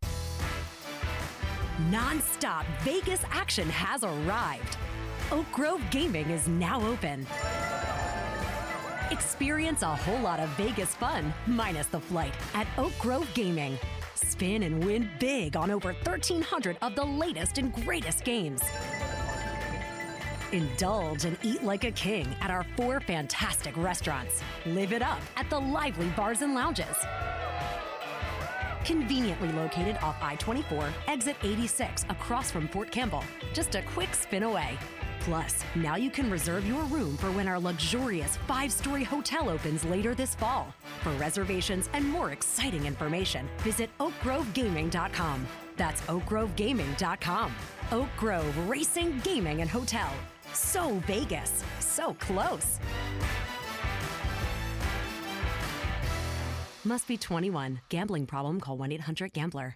Non-stop 1.91 2.65
Vegas 2.81 3.21
action 3.29 3.69
has 3.69 4.03
arrived. 4.03 4.77
Oak 5.31 5.51
Grove 5.51 5.81
Gaming 5.91 6.29
is 6.29 6.47
now 6.47 6.85
open. 6.85 7.27
Experience 9.11 9.83
a 9.83 9.95
whole 9.95 10.19
lot 10.19 10.39
of 10.39 10.49
Vegas 10.57 10.95
fun, 10.95 11.31
minus 11.45 11.85
the 11.87 11.99
flight, 11.99 12.33
at 12.55 12.65
Oak 12.77 12.91
Grove 12.97 13.29
Gaming. 13.35 13.77
Spin 14.15 14.63
and 14.63 14.83
win 14.83 15.07
big 15.19 15.55
on 15.55 15.69
over 15.69 15.93
1,300 15.93 16.77
of 16.81 16.95
the 16.95 17.05
latest 17.05 17.59
and 17.59 17.71
greatest 17.85 18.23
games. 18.23 18.61
Indulge 20.51 21.25
and 21.25 21.37
eat 21.43 21.63
like 21.63 21.83
a 21.83 21.91
king 21.91 22.35
at 22.41 22.49
our 22.49 22.65
four 22.75 22.99
fantastic 22.99 23.77
restaurants. 23.77 24.41
Live 24.65 24.91
it 24.91 25.03
up 25.03 25.19
at 25.37 25.49
the 25.51 25.59
lively 25.59 26.07
bars 26.17 26.41
and 26.41 26.55
lounges. 26.55 26.95
Conveniently 28.85 29.51
located 29.51 29.97
off 30.01 30.15
I 30.21 30.35
24, 30.37 30.89
exit 31.07 31.35
86, 31.43 32.05
across 32.09 32.49
from 32.49 32.67
Fort 32.69 32.91
Campbell. 32.91 33.23
Just 33.53 33.75
a 33.75 33.83
quick 33.83 34.15
spin 34.15 34.43
away. 34.43 34.77
Plus, 35.25 35.65
now 35.73 35.95
you 35.95 36.11
can 36.11 36.29
reserve 36.29 36.67
your 36.67 36.83
room 36.83 37.17
for 37.17 37.31
when 37.31 37.47
our 37.47 37.59
luxurious 37.59 38.37
five 38.47 38.71
story 38.71 39.03
hotel 39.03 39.49
opens 39.49 39.83
later 39.83 40.13
this 40.13 40.35
fall. 40.35 40.67
For 41.01 41.11
reservations 41.13 41.89
and 41.93 42.07
more 42.07 42.29
exciting 42.31 42.85
information, 42.85 43.49
visit 43.57 43.89
oakgrovegaming.com. 43.99 45.47
That's 45.77 46.01
oakgrovegaming.com. 46.01 47.51
Oak 47.91 48.09
Grove 48.17 48.69
Racing, 48.69 49.19
Gaming, 49.23 49.61
and 49.61 49.69
Hotel. 49.69 50.11
So 50.53 51.01
Vegas, 51.07 51.63
so 51.79 52.13
close. 52.19 52.79
Must 56.83 57.07
be 57.07 57.17
21. 57.17 57.81
Gambling 57.89 58.27
problem, 58.27 58.61
call 58.61 58.77
1 58.77 58.91
800 58.91 59.33
Gambler. 59.33 59.75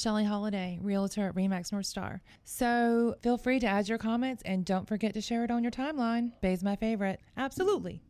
Shelly 0.00 0.24
Holiday, 0.24 0.78
Realtor 0.80 1.28
at 1.28 1.34
Remax 1.34 1.72
North 1.72 1.86
Star. 1.86 2.22
So 2.44 3.16
feel 3.22 3.36
free 3.36 3.60
to 3.60 3.66
add 3.66 3.88
your 3.88 3.98
comments 3.98 4.42
and 4.46 4.64
don't 4.64 4.88
forget 4.88 5.12
to 5.14 5.20
share 5.20 5.44
it 5.44 5.50
on 5.50 5.62
your 5.62 5.70
timeline. 5.70 6.32
Bay's 6.40 6.64
my 6.64 6.74
favorite. 6.74 7.20
Absolutely. 7.36 8.00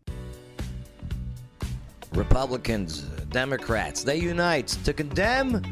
Republicans, 2.15 3.03
Democrats, 3.31 4.05
they 4.05 4.17
unite 4.17 4.69
to 4.85 4.93
condemn 4.93 5.63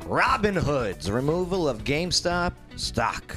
Robinhood's 0.00 1.10
removal 1.10 1.68
of 1.68 1.84
GameStop 1.84 2.52
stock. 2.76 3.36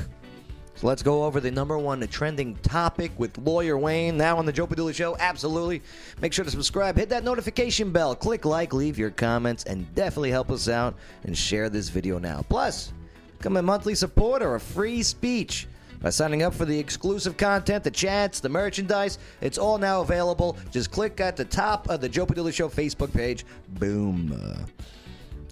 So 0.81 0.87
let's 0.87 1.03
go 1.03 1.25
over 1.25 1.39
the 1.39 1.51
number 1.51 1.77
one 1.77 2.01
trending 2.07 2.55
topic 2.55 3.11
with 3.19 3.37
Lawyer 3.37 3.77
Wayne 3.77 4.17
now 4.17 4.39
on 4.39 4.47
the 4.47 4.51
Joe 4.51 4.65
Padula 4.65 4.95
Show. 4.95 5.15
Absolutely. 5.19 5.83
Make 6.21 6.33
sure 6.33 6.43
to 6.43 6.49
subscribe, 6.49 6.97
hit 6.97 7.09
that 7.09 7.23
notification 7.23 7.91
bell, 7.91 8.15
click 8.15 8.45
like, 8.45 8.73
leave 8.73 8.97
your 8.97 9.11
comments, 9.11 9.63
and 9.65 9.93
definitely 9.93 10.31
help 10.31 10.49
us 10.49 10.67
out 10.67 10.95
and 11.23 11.37
share 11.37 11.69
this 11.69 11.89
video 11.89 12.17
now. 12.17 12.43
Plus, 12.49 12.93
become 13.37 13.57
a 13.57 13.61
monthly 13.61 13.93
supporter 13.93 14.55
of 14.55 14.63
free 14.63 15.03
speech 15.03 15.67
by 16.01 16.09
signing 16.09 16.41
up 16.41 16.51
for 16.51 16.65
the 16.65 16.79
exclusive 16.79 17.37
content, 17.37 17.83
the 17.83 17.91
chats, 17.91 18.39
the 18.39 18.49
merchandise. 18.49 19.19
It's 19.39 19.59
all 19.59 19.77
now 19.77 20.01
available. 20.01 20.57
Just 20.71 20.89
click 20.89 21.21
at 21.21 21.37
the 21.37 21.45
top 21.45 21.89
of 21.91 22.01
the 22.01 22.09
Joe 22.09 22.25
Padula 22.25 22.51
Show 22.51 22.69
Facebook 22.69 23.13
page. 23.13 23.45
Boom. 23.67 24.35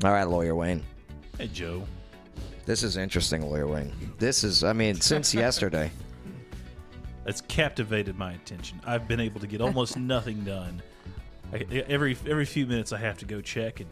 All 0.03 0.11
right, 0.11 0.23
Lawyer 0.27 0.55
Wayne. 0.55 0.83
Hey, 1.37 1.49
Joe. 1.53 1.83
This 2.69 2.83
is 2.83 2.97
interesting, 2.97 3.41
Lawyer 3.41 3.65
Wayne. 3.65 3.91
This 4.19 4.43
is, 4.43 4.63
I 4.63 4.73
mean, 4.73 4.93
since 5.01 5.33
yesterday. 5.33 5.89
That's 7.25 7.41
captivated 7.41 8.15
my 8.15 8.33
attention. 8.33 8.79
I've 8.85 9.07
been 9.07 9.19
able 9.19 9.39
to 9.39 9.47
get 9.47 9.59
almost 9.59 9.97
nothing 9.97 10.43
done. 10.43 10.79
I, 11.51 11.65
every 11.87 12.15
every 12.27 12.45
few 12.45 12.67
minutes, 12.67 12.93
I 12.93 12.99
have 12.99 13.17
to 13.17 13.25
go 13.25 13.41
check, 13.41 13.79
and 13.79 13.89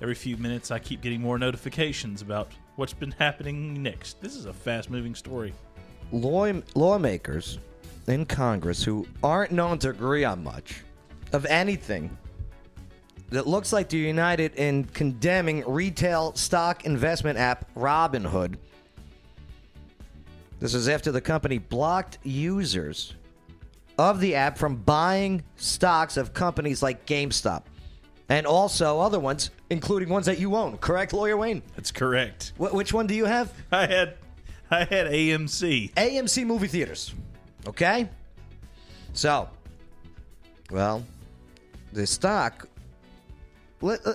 every 0.00 0.14
few 0.14 0.36
minutes, 0.36 0.70
I 0.70 0.78
keep 0.78 1.00
getting 1.00 1.20
more 1.20 1.36
notifications 1.36 2.22
about 2.22 2.52
what's 2.76 2.92
been 2.92 3.10
happening 3.10 3.82
next. 3.82 4.20
This 4.20 4.36
is 4.36 4.44
a 4.46 4.52
fast 4.52 4.88
moving 4.88 5.16
story. 5.16 5.52
Law, 6.12 6.52
lawmakers 6.76 7.58
in 8.06 8.24
Congress 8.24 8.84
who 8.84 9.04
aren't 9.24 9.50
known 9.50 9.80
to 9.80 9.90
agree 9.90 10.22
on 10.22 10.44
much 10.44 10.82
of 11.32 11.44
anything 11.46 12.16
that 13.32 13.46
looks 13.46 13.72
like 13.72 13.88
they're 13.88 13.98
united 13.98 14.54
in 14.56 14.84
condemning 14.84 15.64
retail 15.66 16.34
stock 16.34 16.84
investment 16.84 17.38
app 17.38 17.72
Robinhood. 17.74 18.56
This 20.60 20.74
is 20.74 20.86
after 20.86 21.10
the 21.10 21.20
company 21.20 21.56
blocked 21.58 22.18
users 22.22 23.14
of 23.98 24.20
the 24.20 24.34
app 24.34 24.58
from 24.58 24.76
buying 24.76 25.42
stocks 25.56 26.16
of 26.16 26.34
companies 26.34 26.82
like 26.82 27.06
GameStop 27.06 27.62
and 28.28 28.46
also 28.46 29.00
other 29.00 29.18
ones, 29.18 29.50
including 29.70 30.10
ones 30.10 30.26
that 30.26 30.38
you 30.38 30.54
own. 30.54 30.76
Correct, 30.76 31.12
Lawyer 31.14 31.36
Wayne? 31.36 31.62
That's 31.74 31.90
correct. 31.90 32.52
Wh- 32.58 32.74
which 32.74 32.92
one 32.92 33.06
do 33.06 33.14
you 33.14 33.24
have? 33.24 33.52
I 33.72 33.86
had 33.86 34.14
I 34.70 34.84
had 34.84 35.06
AMC. 35.06 35.92
AMC 35.94 36.46
movie 36.46 36.66
theaters. 36.66 37.14
Okay? 37.66 38.08
So, 39.14 39.48
well, 40.70 41.04
the 41.92 42.06
stock. 42.06 42.68
Let, 43.82 44.06
uh, 44.06 44.14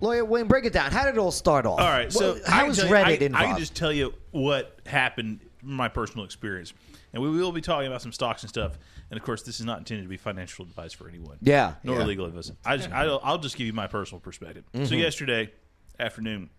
Lawyer 0.00 0.24
Wayne, 0.24 0.48
break 0.48 0.64
it 0.64 0.72
down. 0.72 0.90
How 0.90 1.04
did 1.04 1.14
it 1.14 1.18
all 1.18 1.30
start 1.30 1.64
off? 1.66 1.78
All 1.78 1.86
right, 1.88 2.12
so 2.12 2.34
Wh- 2.36 2.48
how 2.48 2.64
I 2.64 2.68
was 2.68 2.76
tell 2.78 2.88
you- 2.88 2.96
I, 2.96 3.10
involved? 3.10 3.36
I 3.36 3.46
can 3.50 3.58
just 3.58 3.74
tell 3.76 3.92
you 3.92 4.14
what 4.32 4.80
happened 4.86 5.40
from 5.60 5.74
my 5.74 5.88
personal 5.88 6.24
experience, 6.24 6.72
and 7.12 7.22
we 7.22 7.30
will 7.30 7.52
be 7.52 7.60
talking 7.60 7.86
about 7.86 8.02
some 8.02 8.12
stocks 8.12 8.42
and 8.42 8.48
stuff. 8.50 8.78
And 9.10 9.20
of 9.20 9.24
course, 9.24 9.42
this 9.42 9.60
is 9.60 9.66
not 9.66 9.78
intended 9.78 10.04
to 10.04 10.08
be 10.08 10.16
financial 10.16 10.64
advice 10.64 10.92
for 10.92 11.08
anyone. 11.08 11.36
Yeah, 11.42 11.74
nor 11.84 11.98
yeah. 11.98 12.04
legal 12.04 12.26
advice. 12.26 12.50
I 12.64 12.78
just, 12.78 12.90
I'll, 12.90 13.20
I'll 13.22 13.38
just 13.38 13.56
give 13.56 13.66
you 13.66 13.72
my 13.74 13.86
personal 13.86 14.20
perspective. 14.20 14.64
So 14.72 14.80
Mhm. 14.80 14.98
yesterday 14.98 15.52
afternoon, 16.00 16.50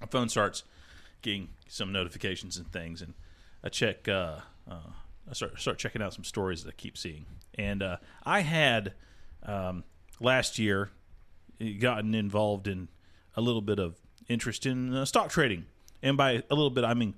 my 0.00 0.06
phone 0.06 0.28
starts 0.28 0.62
getting 1.22 1.48
some 1.68 1.92
notifications 1.92 2.56
and 2.56 2.70
things, 2.72 3.02
and 3.02 3.12
I 3.64 3.68
check. 3.68 4.08
Uh, 4.08 4.36
uh, 4.70 4.74
I 5.28 5.32
start 5.32 5.60
start 5.60 5.78
checking 5.78 6.00
out 6.00 6.14
some 6.14 6.24
stories 6.24 6.62
that 6.64 6.70
I 6.70 6.72
keep 6.76 6.96
seeing, 6.96 7.26
and 7.56 7.82
uh, 7.82 7.96
I 8.24 8.40
had 8.40 8.94
um, 9.42 9.84
last 10.20 10.58
year 10.58 10.90
gotten 11.80 12.14
involved 12.14 12.66
in 12.68 12.88
a 13.36 13.40
little 13.40 13.60
bit 13.62 13.78
of 13.78 13.96
interest 14.28 14.66
in 14.66 14.94
uh, 14.94 15.04
stock 15.04 15.28
trading, 15.30 15.66
and 16.02 16.16
by 16.16 16.42
a 16.50 16.54
little 16.54 16.70
bit 16.70 16.84
I 16.84 16.94
mean 16.94 17.14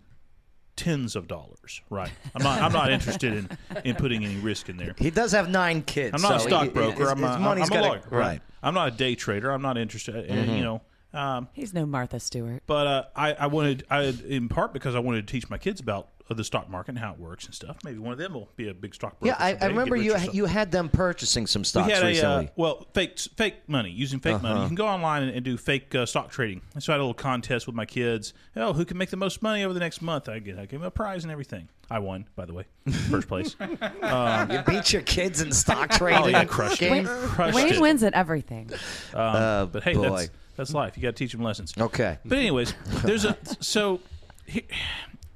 tens 0.76 1.14
of 1.16 1.28
dollars. 1.28 1.80
Right? 1.90 2.11
I'm 2.34 2.43
not. 2.43 2.62
I'm 2.62 2.72
not 2.72 2.90
interested 2.93 3.32
in 3.34 3.49
in 3.84 3.95
putting 3.97 4.24
any 4.24 4.36
risk 4.36 4.68
in 4.68 4.76
there. 4.76 4.95
He 4.99 5.11
does 5.11 5.32
have 5.32 5.49
nine 5.49 5.82
kids. 5.82 6.14
I'm 6.14 6.22
not 6.22 6.28
so 6.28 6.34
a 6.36 6.40
he- 6.40 6.49
stockbroker. 6.49 7.09
I'm, 7.11 7.22
a, 7.24 7.38
money's 7.38 7.70
I'm 7.70 7.72
a 7.78 7.80
gotta- 7.82 7.88
lawyer. 7.88 8.03
Right. 8.11 8.40
I'm 8.62 8.74
not 8.74 8.88
a 8.88 8.90
day 8.97 9.14
trader. 9.14 9.51
I'm 9.51 9.62
not 9.62 9.76
interested. 9.78 10.14
in 10.26 10.47
Mhm. 10.49 10.57
You 10.57 10.62
know. 10.64 10.82
Um, 11.14 11.49
He's 11.53 11.74
no 11.74 11.84
Martha 11.84 12.18
Stewart. 12.18 12.62
but 12.66 12.86
uh, 12.86 13.05
I, 13.14 13.34
I 13.34 13.47
wanted, 13.49 13.84
I 13.90 14.05
in 14.26 14.49
part 14.49 14.72
because 14.72 14.95
I 14.95 14.99
wanted 15.01 15.26
to 15.26 15.30
teach 15.30 15.51
my 15.51 15.59
kids 15.59 15.78
about 15.78 16.09
uh, 16.31 16.35
the 16.35 16.45
stock 16.45 16.68
market 16.70 16.91
and 16.91 16.99
how 16.99 17.12
it 17.12 17.18
works 17.18 17.45
and 17.47 17.55
stuff. 17.55 17.77
Maybe 17.85 17.99
one 17.99 18.12
of 18.12 18.18
them 18.18 18.35
will 18.35 18.49
be 18.57 18.68
a 18.68 18.75
big 18.75 18.95
stockbroker. 18.95 19.27
Yeah, 19.27 19.37
I, 19.39 19.57
I 19.61 19.66
remember 19.68 19.97
you 19.97 20.16
you 20.33 20.47
had 20.47 20.70
them 20.70 20.89
purchasing 20.89 21.47
some 21.47 21.64
stocks 21.64 21.87
we 21.89 21.93
had 21.93 22.03
recently. 22.03 22.47
a 22.47 22.49
uh, 22.49 22.53
well 22.57 22.87
fake 22.95 23.18
fake 23.18 23.57
money 23.68 23.91
using 23.91 24.20
fake 24.20 24.41
money. 24.43 24.55
Uh-huh. 24.55 24.62
You 24.62 24.66
can 24.68 24.77
go 24.77 24.87
online 24.87 25.23
and, 25.25 25.33
and 25.35 25.45
do 25.45 25.57
fake 25.57 25.95
uh, 25.95 26.07
stock 26.07 26.31
trading. 26.31 26.61
And 26.75 26.83
so 26.83 26.93
I 26.93 26.95
had 26.95 27.01
a 27.01 27.05
little 27.05 27.14
contest 27.14 27.66
with 27.66 27.77
my 27.77 27.87
kids. 27.87 28.35
Oh, 28.57 28.73
who 28.73 28.85
can 28.85 28.97
make 28.99 29.11
the 29.11 29.16
most 29.16 29.43
money 29.43 29.64
over 29.64 29.75
the 29.75 29.81
next 29.81 30.03
month? 30.03 30.29
I 30.29 30.39
get 30.39 30.59
I 30.59 30.62
gave 30.66 30.81
them 30.81 30.83
a 30.83 30.91
prize 30.91 31.25
and 31.25 31.33
everything. 31.33 31.68
I 31.91 31.99
won, 31.99 32.27
by 32.37 32.47
the 32.47 32.55
way, 32.55 32.64
first 33.11 33.29
place. 33.29 33.55
Um, 34.03 34.51
you 34.51 34.62
beat 34.66 34.93
your 34.93 35.03
kids 35.03 35.41
in 35.43 35.53
stock 35.53 35.89
Oh 35.93 35.97
trading. 35.99 36.31
yeah, 36.31 36.45
crushed. 36.45 36.81
Wayne, 36.81 37.05
Crushed 37.07 37.55
Wayne 37.55 37.75
it. 37.75 37.81
wins 37.81 38.03
at 38.03 38.14
everything. 38.14 38.70
Um, 39.14 39.20
Oh, 39.37 39.68
but 39.73 39.83
hey, 39.83 39.95
boy. 39.95 40.11
that's 40.11 40.31
that's 40.57 40.75
life. 40.75 40.97
You 40.97 41.03
got 41.03 41.11
to 41.11 41.12
teach 41.14 41.33
them 41.33 41.43
lessons. 41.43 41.75
Okay. 41.79 42.18
But 42.25 42.39
anyways, 42.39 42.75
there's 43.05 43.25
a 43.25 43.37
so 43.61 44.01
he, 44.47 44.64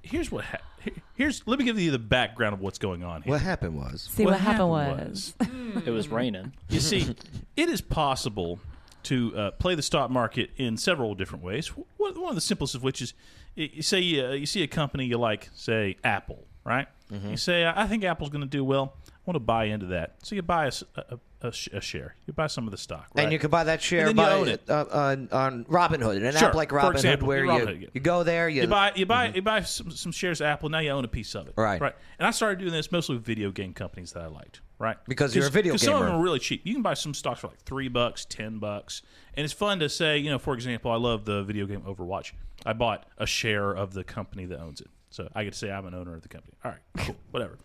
here's 0.03 0.31
what 0.31 0.45
ha- 0.45 0.59
here- 0.76 0.76
here's 1.15 1.47
let 1.47 1.59
me 1.59 1.65
give 1.65 1.79
you 1.79 1.91
the 1.91 1.99
background 1.99 2.55
of 2.55 2.61
what's 2.61 2.79
going 2.79 3.03
on 3.03 3.23
here. 3.23 3.33
What 3.33 3.41
happened 3.41 3.77
was 3.77 4.09
See, 4.13 4.25
what, 4.25 4.39
happened 4.39 4.71
was. 4.71 5.35
It 5.85 5.91
was 5.91 6.09
raining. 6.09 6.55
You 6.71 6.81
see, 6.81 7.15
it 7.57 7.69
is 7.69 7.83
possible 7.83 8.59
to 9.05 9.37
uh, 9.37 9.51
play 9.53 9.75
the 9.75 9.83
stock 9.83 10.11
market 10.11 10.51
in 10.57 10.79
several 10.79 11.15
different 11.15 11.45
ways. 11.45 11.69
One 11.69 12.21
one 12.21 12.31
of 12.31 12.35
the 12.35 12.41
simplest 12.41 12.75
of 12.75 12.83
which 12.83 13.03
is, 13.03 13.13
you 13.55 13.83
say 13.83 13.99
uh, 13.99 14.33
you 14.33 14.47
see 14.47 14.63
a 14.63 14.67
company 14.67 15.05
you 15.05 15.19
like, 15.19 15.51
say 15.55 15.97
Apple, 16.03 16.47
right? 16.65 16.89
Mm-hmm. 17.13 17.31
You 17.31 17.37
say, 17.37 17.67
I 17.67 17.87
think 17.87 18.05
Apple's 18.05 18.31
going 18.31 18.43
to 18.43 18.49
do 18.49 18.65
well. 18.65 18.97
Want 19.27 19.35
to 19.37 19.41
buy 19.41 19.65
into 19.65 19.87
that. 19.87 20.17
So 20.23 20.35
you 20.37 20.43
buy 20.43 20.67
a, 20.67 20.73
a- 20.97 21.15
a- 21.15 21.19
a 21.49 21.53
sh- 21.53 21.69
a 21.73 21.81
share. 21.83 22.15
You 22.27 22.33
buy 22.33 22.47
some 22.47 22.65
of 22.67 22.71
the 22.71 22.79
stock, 22.79 23.09
right? 23.15 23.25
And 23.25 23.33
you 23.33 23.39
can 23.39 23.51
buy 23.51 23.65
that 23.65 23.83
share 23.83 24.07
And 24.09 24.17
then 24.19 24.25
you 24.25 24.31
by, 24.31 24.35
own 24.37 24.49
it. 24.49 24.71
Uh, 24.71 24.85
on, 24.91 25.29
on 25.33 25.65
Robinhood, 25.67 26.25
an 26.25 26.33
Sure. 26.35 26.49
app 26.49 26.55
like 26.55 26.71
For 26.71 26.77
Robinhood, 26.79 26.93
example, 26.95 27.29
where 27.29 27.45
Robinhood, 27.45 27.75
you, 27.75 27.81
yeah. 27.83 27.89
you 27.93 28.01
go 28.01 28.23
there, 28.23 28.49
you, 28.49 28.63
You 28.63 28.69
buy 28.69 28.93
you 28.97 29.05
buy 29.05 29.33
you 29.35 29.43
buy 29.43 29.61
some, 29.63 29.91
some 29.91 30.13
shares 30.13 30.41
of 30.41 30.47
Apple. 30.47 30.69
Now 30.71 30.79
you 30.79 30.91
own 30.91 31.05
a 31.05 31.09
piece 31.09 31.35
of 31.35 31.47
it. 31.49 31.55
Right. 31.57 31.79
Right. 31.81 31.95
And 32.19 32.27
I 32.27 32.31
started 32.31 32.61
doing 32.61 32.73
this 32.73 32.91
mostly 32.91 33.17
with 33.17 33.25
video 33.27 33.51
game 33.51 33.75
companies 33.75 34.13
that 34.13 34.23
I 34.23 34.29
liked. 34.29 34.61
Right. 34.79 34.97
Because 35.09 35.35
you're 35.37 35.47
a 35.47 35.51
video 35.51 35.73
Because 35.75 35.83
some 35.85 35.95
of 35.95 36.01
gamer. 36.01 36.11
them 36.13 36.21
are 36.21 36.23
really 36.25 36.39
cheap. 36.39 36.63
You 36.65 36.73
can 36.73 36.83
buy 36.83 36.95
some 36.95 37.13
stocks 37.13 37.41
for 37.41 37.49
like 37.49 37.61
three 37.63 37.89
bucks, 37.89 38.25
ten 38.25 38.59
bucks, 38.59 39.03
and 39.35 39.45
it's 39.45 39.53
fun 39.53 39.79
to 39.81 39.89
say. 39.91 40.17
You 40.19 40.31
know, 40.31 40.39
for 40.39 40.55
example, 40.55 40.91
I 40.91 40.97
love 40.97 41.25
the 41.27 41.43
video 41.43 41.67
game 41.67 41.83
Overwatch. 41.83 42.33
I 42.65 42.73
bought 42.73 43.07
a 43.19 43.27
share 43.27 43.73
of 43.73 43.93
the 43.93 44.05
company 44.05 44.47
that 44.47 44.59
owns 44.61 44.81
it, 44.81 44.89
so 45.11 45.29
I 45.35 45.45
get 45.45 45.53
to 45.53 45.59
say 45.59 45.71
I'm 45.71 45.87
an 45.87 45.95
owner 45.95 46.15
of 46.15 46.23
the 46.23 46.29
company. 46.29 46.55
All 46.65 46.71
right, 46.73 46.81
cool, 47.07 47.17
whatever. 47.31 47.59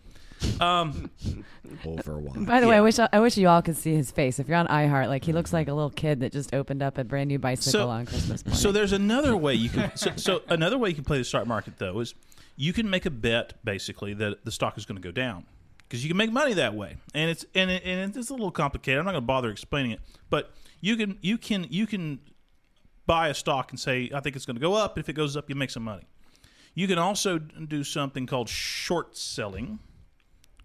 Um, 0.60 1.10
Overwatch. 1.84 2.46
By 2.46 2.60
the 2.60 2.68
way, 2.68 2.76
I 2.76 2.80
wish 2.80 2.98
I 2.98 3.20
wish 3.20 3.36
you 3.36 3.48
all 3.48 3.62
could 3.62 3.76
see 3.76 3.94
his 3.94 4.10
face. 4.10 4.38
If 4.38 4.48
you're 4.48 4.56
on 4.56 4.68
iHeart, 4.68 5.08
like 5.08 5.24
he 5.24 5.32
looks 5.32 5.52
like 5.52 5.68
a 5.68 5.74
little 5.74 5.90
kid 5.90 6.20
that 6.20 6.32
just 6.32 6.54
opened 6.54 6.82
up 6.82 6.98
a 6.98 7.04
brand 7.04 7.28
new 7.28 7.38
bicycle 7.38 7.88
on 7.90 8.06
Christmas 8.06 8.44
morning. 8.44 8.58
So 8.58 8.72
there's 8.72 8.92
another 8.92 9.36
way 9.36 9.54
you 9.54 9.68
can. 9.68 9.90
So, 9.96 10.12
so 10.16 10.42
another 10.48 10.78
way 10.78 10.90
you 10.90 10.94
can 10.94 11.04
play 11.04 11.18
the 11.18 11.24
stock 11.24 11.46
market 11.46 11.78
though 11.78 12.00
is 12.00 12.14
you 12.56 12.72
can 12.72 12.88
make 12.88 13.06
a 13.06 13.10
bet 13.10 13.54
basically 13.64 14.14
that 14.14 14.44
the 14.44 14.52
stock 14.52 14.78
is 14.78 14.84
going 14.84 15.00
to 15.00 15.02
go 15.02 15.12
down 15.12 15.46
because 15.92 16.02
you 16.02 16.08
can 16.08 16.16
make 16.16 16.32
money 16.32 16.54
that 16.54 16.74
way, 16.74 16.96
and 17.14 17.30
it's 17.30 17.44
and 17.54 17.70
it, 17.70 17.82
and 17.84 18.16
it's 18.16 18.30
a 18.30 18.32
little 18.32 18.50
complicated. 18.50 18.98
I'm 18.98 19.04
not 19.04 19.12
going 19.12 19.22
to 19.22 19.26
bother 19.26 19.50
explaining 19.50 19.90
it, 19.90 20.00
but 20.30 20.52
you 20.80 20.96
can 20.96 21.18
you 21.20 21.36
can 21.36 21.66
you 21.68 21.86
can 21.86 22.18
buy 23.06 23.28
a 23.28 23.34
stock 23.34 23.72
and 23.72 23.78
say 23.78 24.10
I 24.14 24.20
think 24.20 24.36
it's 24.36 24.46
going 24.46 24.56
to 24.56 24.60
go 24.60 24.74
up. 24.74 24.98
If 24.98 25.08
it 25.08 25.12
goes 25.12 25.36
up, 25.36 25.48
you 25.48 25.54
make 25.54 25.70
some 25.70 25.82
money. 25.82 26.04
You 26.74 26.88
can 26.88 26.98
also 26.98 27.38
do 27.38 27.84
something 27.84 28.26
called 28.26 28.48
short 28.48 29.16
selling, 29.16 29.78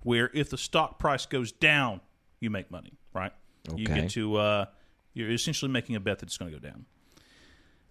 where 0.07 0.31
if 0.33 0.49
the 0.49 0.57
stock 0.57 0.99
price 0.99 1.25
goes 1.25 1.51
down, 1.51 1.99
you 2.39 2.49
make 2.49 2.71
money. 2.71 2.93
Right? 3.13 3.33
Okay. 3.67 3.77
You 3.77 3.87
get 3.87 4.09
to 4.11 4.37
uh, 4.37 4.65
you're 5.13 5.29
essentially 5.29 5.69
making 5.69 5.97
a 5.97 5.99
bet 5.99 6.19
that 6.19 6.27
it's 6.27 6.37
going 6.37 6.49
to 6.49 6.57
go 6.57 6.65
down. 6.65 6.85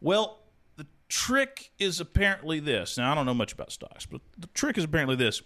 Well, 0.00 0.38
the 0.76 0.86
trick 1.10 1.72
is 1.78 2.00
apparently 2.00 2.58
this. 2.58 2.96
Now 2.96 3.12
I 3.12 3.14
don't 3.14 3.26
know 3.26 3.34
much 3.34 3.52
about 3.52 3.70
stocks, 3.70 4.06
but 4.06 4.22
the 4.38 4.46
trick 4.48 4.78
is 4.78 4.84
apparently 4.84 5.16
this: 5.16 5.42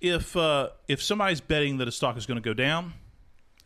if 0.00 0.36
uh, 0.36 0.68
if 0.86 1.02
somebody's 1.02 1.40
betting 1.40 1.78
that 1.78 1.88
a 1.88 1.92
stock 1.92 2.16
is 2.16 2.24
going 2.24 2.40
to 2.40 2.48
go 2.48 2.54
down, 2.54 2.92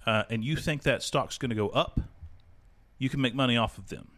uh, 0.06 0.22
and 0.30 0.42
you 0.42 0.56
think 0.56 0.82
that 0.84 1.02
stock's 1.02 1.36
going 1.36 1.50
to 1.50 1.56
go 1.56 1.68
up, 1.68 2.00
you 2.96 3.10
can 3.10 3.20
make 3.20 3.34
money 3.34 3.58
off 3.58 3.76
of 3.76 3.88
them. 3.88 4.08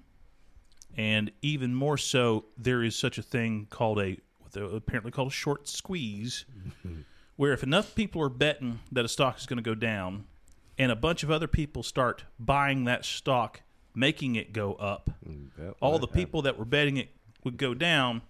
And 0.96 1.32
even 1.42 1.74
more 1.74 1.96
so, 1.96 2.44
there 2.56 2.84
is 2.84 2.94
such 2.94 3.18
a 3.18 3.22
thing 3.22 3.66
called 3.68 3.98
a 3.98 4.16
what 4.38 4.52
they're 4.52 4.64
apparently 4.64 5.10
called 5.10 5.28
a 5.28 5.32
short 5.32 5.66
squeeze, 5.66 6.44
where 7.38 7.52
if 7.52 7.62
enough 7.62 7.94
people 7.94 8.20
are 8.20 8.28
betting 8.28 8.80
that 8.90 9.04
a 9.04 9.08
stock 9.08 9.38
is 9.38 9.46
going 9.46 9.56
to 9.56 9.62
go 9.62 9.76
down, 9.76 10.24
and 10.76 10.90
a 10.90 10.96
bunch 10.96 11.22
of 11.22 11.30
other 11.30 11.46
people 11.46 11.84
start 11.84 12.24
buying 12.38 12.82
that 12.84 13.04
stock, 13.04 13.62
making 13.94 14.34
it 14.34 14.52
go 14.52 14.74
up, 14.74 15.08
all 15.80 16.00
the 16.00 16.08
people 16.08 16.42
that 16.42 16.58
were 16.58 16.64
betting 16.64 16.96
it 16.96 17.10
would 17.44 17.56
go 17.56 17.74
down, 17.74 18.22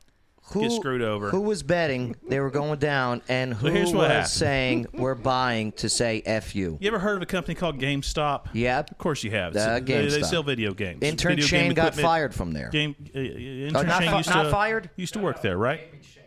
who 0.53 0.61
get 0.63 0.73
screwed 0.73 1.03
over. 1.03 1.31
Who 1.31 1.41
was 1.41 1.63
betting 1.63 2.17
they 2.29 2.41
were 2.41 2.51
going 2.51 2.79
down, 2.79 3.23
and 3.29 3.55
who 3.55 3.73
was 3.73 3.93
happened. 3.93 4.27
saying 4.29 4.87
we're 4.93 5.15
buying 5.15 5.73
to 5.73 5.89
say 5.89 6.23
"f 6.25 6.55
you"? 6.55 6.79
You 6.81 6.89
ever 6.89 6.99
heard 6.99 7.17
of 7.17 7.23
a 7.23 7.27
company 7.27 7.55
called 7.55 7.79
GameStop? 7.79 8.47
Yeah, 8.53 8.81
Of 8.81 8.99
course 8.99 9.23
you 9.25 9.31
have. 9.33 9.53
The 9.53 9.83
They- 9.85 10.07
They, 10.09 10.23
sell 10.23 10.43
video 10.43 10.73
games. 10.75 11.03
Intern 11.03 11.31
Video 11.33 11.47
Shane 11.47 11.65
game 11.69 11.75
got 11.75 11.95
fired 11.95 12.35
from 12.35 12.53
there. 12.53 12.69
Game 12.71 12.95
uh, 13.15 13.19
uh, 13.19 13.23
intern 13.23 13.77
Oh, 13.77 13.83
not 13.83 14.03
Shane 14.03 14.17
used 14.17 14.31
not 14.31 14.43
to 14.45 14.51
fired? 14.51 14.91
used 14.97 15.13
to 15.15 15.21
work 15.21 15.43
there, 15.43 15.57
right? 15.57 15.81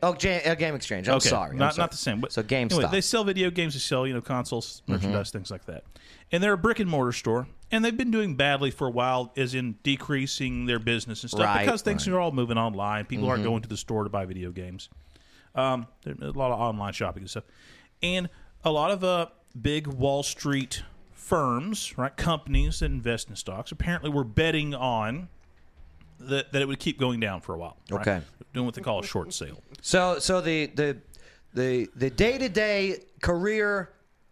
Oh, 0.04 0.14
uh, 0.14 0.56
Game 0.56 0.74
Exchange. 0.76 1.08
I'm 1.08 1.16
okay. 1.18 1.30
sorry. 1.30 1.52
I'm 1.52 1.58
not 1.58 1.76
sorry. 1.76 1.84
not 1.84 1.92
the 1.92 1.98
same. 1.98 2.22
But 2.22 2.32
So 2.34 2.42
GameStop. 2.42 2.72
Anyway, 2.74 2.90
they 2.92 3.02
sell 3.02 3.24
video 3.24 3.52
games. 3.52 3.74
They 3.74 3.80
sell 3.80 4.08
you 4.08 4.14
know 4.14 4.22
consoles, 4.22 4.82
Mm-hmm. 4.82 4.94
merchandise, 4.94 5.32
things 5.32 5.52
like 5.52 5.66
that. 5.66 5.84
And 6.32 6.42
they're 6.42 6.54
a 6.54 6.58
brick 6.58 6.80
and 6.80 6.90
mortar 6.90 7.12
store, 7.12 7.48
and 7.72 7.84
they've 7.84 7.96
been 7.98 8.12
doing 8.12 8.36
badly 8.36 8.72
for 8.72 8.88
a 8.88 8.92
while, 8.92 9.34
as 9.36 9.54
in 9.54 9.76
decreasing 9.84 10.66
their 10.66 10.80
business 10.80 11.24
and 11.24 11.30
stuff 11.30 11.42
Right, 11.42 11.66
because 11.66 11.82
things 11.82 12.08
right. 12.08 12.16
are 12.16 12.20
all 12.20 12.32
moving 12.32 12.58
online. 12.58 13.06
People 13.06 13.28
aren't 13.30 13.42
Mhm. 13.42 13.46
going 13.46 13.62
to 13.64 13.70
the 13.70 13.78
store 13.78 14.04
to 14.06 14.10
buy 14.10 14.26
video 14.26 14.52
games. 14.52 14.90
Um, 15.56 15.88
there's 16.04 16.18
a 16.20 16.32
lot 16.38 16.52
of 16.52 16.60
online 16.60 16.94
shopping 16.94 17.24
and 17.24 17.30
stuff, 17.30 17.44
and 18.02 18.30
a 18.64 18.72
lot 18.72 18.92
of 18.92 19.04
uh 19.04 19.26
big 19.62 19.88
Wall 19.88 20.24
Street 20.24 20.84
firms, 21.12 21.98
right, 21.98 22.16
companies 22.16 22.80
that 22.80 22.86
invest 22.86 23.30
in 23.30 23.36
stocks, 23.36 23.72
apparently 23.72 24.10
were 24.10 24.24
betting 24.24 24.74
on 24.74 25.28
that 26.20 26.54
that 26.54 26.62
it 26.62 26.68
would 26.70 26.80
keep 26.80 26.98
going 26.98 27.20
down 27.20 27.42
for 27.42 27.54
a 27.54 27.58
while. 27.58 27.76
right? 27.90 28.02
Okay. 28.08 28.22
doing 28.54 28.66
what 28.66 28.76
they 28.76 28.82
call 28.82 29.00
a 29.00 29.04
short 29.04 29.34
sale. 29.34 29.62
So, 29.82 30.20
so 30.20 30.40
the 30.42 30.68
the 30.68 30.98
the 31.54 31.90
the 31.96 32.10
day 32.10 32.38
to 32.38 32.48
day 32.50 33.00
career 33.22 33.90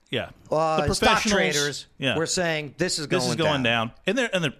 Yeah, 0.10 0.30
uh, 0.52 0.88
The 0.88 0.96
stock 0.96 1.22
traders 1.22 1.86
yeah. 1.98 2.18
were 2.18 2.26
saying 2.26 2.74
this 2.78 2.98
is 2.98 3.06
going 3.08 3.22
this 3.22 3.30
is 3.30 3.36
going 3.36 3.62
down, 3.64 3.92
and 4.08 4.18
they're 4.18 4.30
and 4.34 4.44
they're 4.44 4.54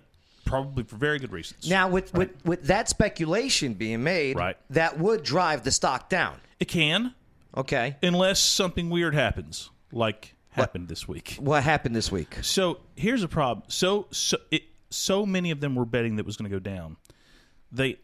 probably 0.46 0.84
for 0.84 0.96
very 0.96 1.20
good 1.20 1.32
reasons. 1.32 1.70
Now, 1.70 1.88
with, 1.90 2.14
with 2.14 2.30
with 2.46 2.64
that 2.64 2.88
speculation 2.90 3.74
being 3.74 4.04
made, 4.04 4.36
Right. 4.38 4.58
that 4.72 5.00
would 5.00 5.24
drive 5.24 5.64
the 5.64 5.72
stock 5.72 6.10
down. 6.10 6.40
It 6.60 6.66
can, 6.68 7.16
Okay. 7.58 7.98
unless 8.04 8.40
something 8.40 8.90
weird 8.90 9.16
happens, 9.16 9.70
like 9.92 10.36
happened 10.52 10.88
this 10.88 11.08
week. 11.08 11.38
What 11.40 11.64
happened 11.64 11.96
this 11.96 12.12
week? 12.12 12.38
So 12.42 12.80
here's 12.96 13.24
a 13.24 13.28
problem. 13.28 13.66
So 13.70 14.08
so 14.12 14.38
it, 14.52 14.64
so 14.92 15.26
many 15.26 15.52
of 15.52 15.62
them 15.62 15.74
were 15.76 15.86
betting 15.86 16.16
that 16.18 16.22
it 16.22 16.26
was 16.26 16.38
going 16.38 16.50
to 16.50 16.56
go 16.56 16.60
down. 16.60 16.98
They 17.72 17.98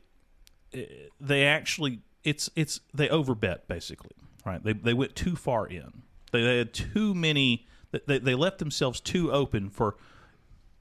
eh, 0.74 0.86
they 1.20 1.46
actually 1.46 2.02
it's 2.24 2.50
it's 2.56 2.80
they 2.94 3.08
overbet 3.08 3.68
basically, 3.68 4.16
right? 4.46 4.64
They 4.64 4.74
they 4.74 4.94
went 4.94 5.16
too 5.16 5.36
far 5.36 5.68
in. 5.68 6.04
They, 6.42 6.44
they 6.48 6.58
had 6.60 6.74
too 6.74 7.14
many. 7.14 7.66
They, 8.08 8.20
they 8.20 8.36
left 8.36 8.60
themselves 8.60 9.00
too 9.00 9.32
open 9.32 9.70
for 9.70 9.96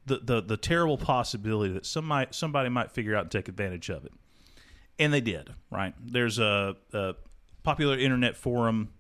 the, 0.07 0.19
the 0.19 0.41
the 0.43 0.57
terrible 0.57 0.99
possibility 0.99 1.73
that 1.75 1.87
somebody 1.87 2.29
somebody 2.33 2.69
might 2.69 2.91
figure 2.91 3.15
out 3.17 3.23
and 3.23 3.31
take 3.31 3.49
advantage 3.49 3.89
of 3.91 4.05
it, 4.05 4.13
and 4.99 5.13
they 5.13 5.21
did. 5.21 5.51
Right? 5.71 5.95
There's 6.05 6.39
a, 6.39 6.77
a 6.93 7.15
popular 7.63 7.97
internet 7.99 8.37
forum. 8.37 8.91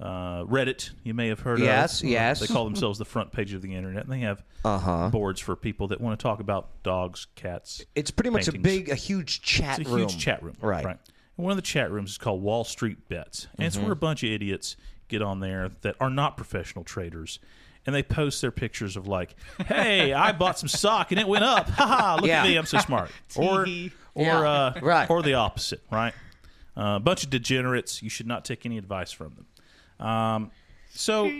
Uh, 0.00 0.44
Reddit, 0.44 0.90
you 1.02 1.12
may 1.12 1.26
have 1.26 1.40
heard 1.40 1.58
Yes, 1.58 2.02
of. 2.02 2.06
Uh, 2.06 2.10
yes. 2.12 2.38
They 2.38 2.46
call 2.46 2.64
themselves 2.64 3.00
the 3.00 3.04
front 3.04 3.32
page 3.32 3.52
of 3.52 3.62
the 3.62 3.74
internet, 3.74 4.04
and 4.04 4.12
they 4.12 4.20
have 4.20 4.44
Uh-huh. 4.64 5.08
boards 5.10 5.40
for 5.40 5.56
people 5.56 5.88
that 5.88 6.00
want 6.00 6.16
to 6.16 6.22
talk 6.22 6.38
about 6.38 6.84
dogs, 6.84 7.26
cats. 7.34 7.84
It's 7.96 8.12
pretty 8.12 8.30
much 8.30 8.44
paintings. 8.44 8.60
a 8.60 8.62
big, 8.62 8.88
a 8.90 8.94
huge 8.94 9.42
chat 9.42 9.80
It's 9.80 9.88
a 9.90 9.92
room. 9.92 10.08
huge 10.08 10.16
chat 10.18 10.40
room, 10.40 10.54
Right. 10.60 10.84
Right. 10.84 10.98
And 11.36 11.44
one 11.44 11.50
of 11.50 11.56
the 11.56 11.62
chat 11.62 11.90
rooms 11.90 12.10
is 12.12 12.18
called 12.18 12.40
Wall 12.42 12.62
Street 12.62 13.08
Bets, 13.08 13.48
and 13.58 13.66
it's 13.66 13.76
Mhm. 13.76 13.82
where 13.82 13.92
a 13.92 13.96
bunch 13.96 14.22
of 14.22 14.30
idiots 14.30 14.76
get 15.08 15.22
on 15.22 15.40
there 15.40 15.70
that 15.82 15.96
are 16.00 16.10
not 16.10 16.36
professional 16.36 16.84
traders, 16.84 17.38
and 17.86 17.94
they 17.94 18.02
post 18.02 18.40
their 18.40 18.50
pictures 18.50 18.96
of 18.96 19.06
like, 19.06 19.34
"Hey, 19.66 20.12
I 20.12 20.32
bought 20.32 20.58
some 20.58 20.68
stock 20.68 21.10
and 21.10 21.20
it 21.20 21.26
went 21.26 21.44
up. 21.44 21.68
Haha, 21.68 22.16
look 22.16 22.26
Yeah. 22.26 22.42
at 22.42 22.48
me, 22.48 22.56
I'm 22.56 22.66
so 22.66 22.78
smart." 22.78 23.10
or, 23.36 23.62
or, 23.62 23.66
Yeah. 23.66 24.38
uh, 24.40 24.80
Right. 24.82 25.08
or 25.10 25.22
the 25.22 25.34
opposite, 25.34 25.82
right? 25.90 26.14
Uh, 26.76 26.96
a 26.96 27.00
bunch 27.00 27.24
of 27.24 27.30
degenerates. 27.30 28.02
You 28.02 28.08
should 28.10 28.26
not 28.26 28.44
take 28.44 28.64
any 28.64 28.78
advice 28.78 29.10
from 29.10 29.34
them. 29.34 30.06
Um, 30.06 30.50
so 30.90 31.30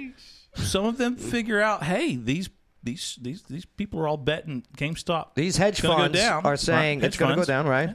some 0.55 0.85
of 0.85 0.99
them 0.99 1.16
figure 1.16 1.61
out, 1.61 1.85
hey, 1.85 2.16
these 2.16 2.49
these 2.83 3.19
these 3.21 3.43
these 3.43 3.64
people 3.64 4.01
are 4.01 4.09
all 4.09 4.16
betting 4.16 4.64
GameStop. 4.77 5.35
These 5.35 5.57
hedge 5.57 5.81
funds 5.81 6.16
down, 6.19 6.45
are 6.45 6.57
saying 6.57 7.01
Hedge 7.01 7.09
it's 7.09 7.16
going 7.16 7.31
to 7.31 7.37
go 7.37 7.45
down, 7.45 7.66
right? 7.66 7.95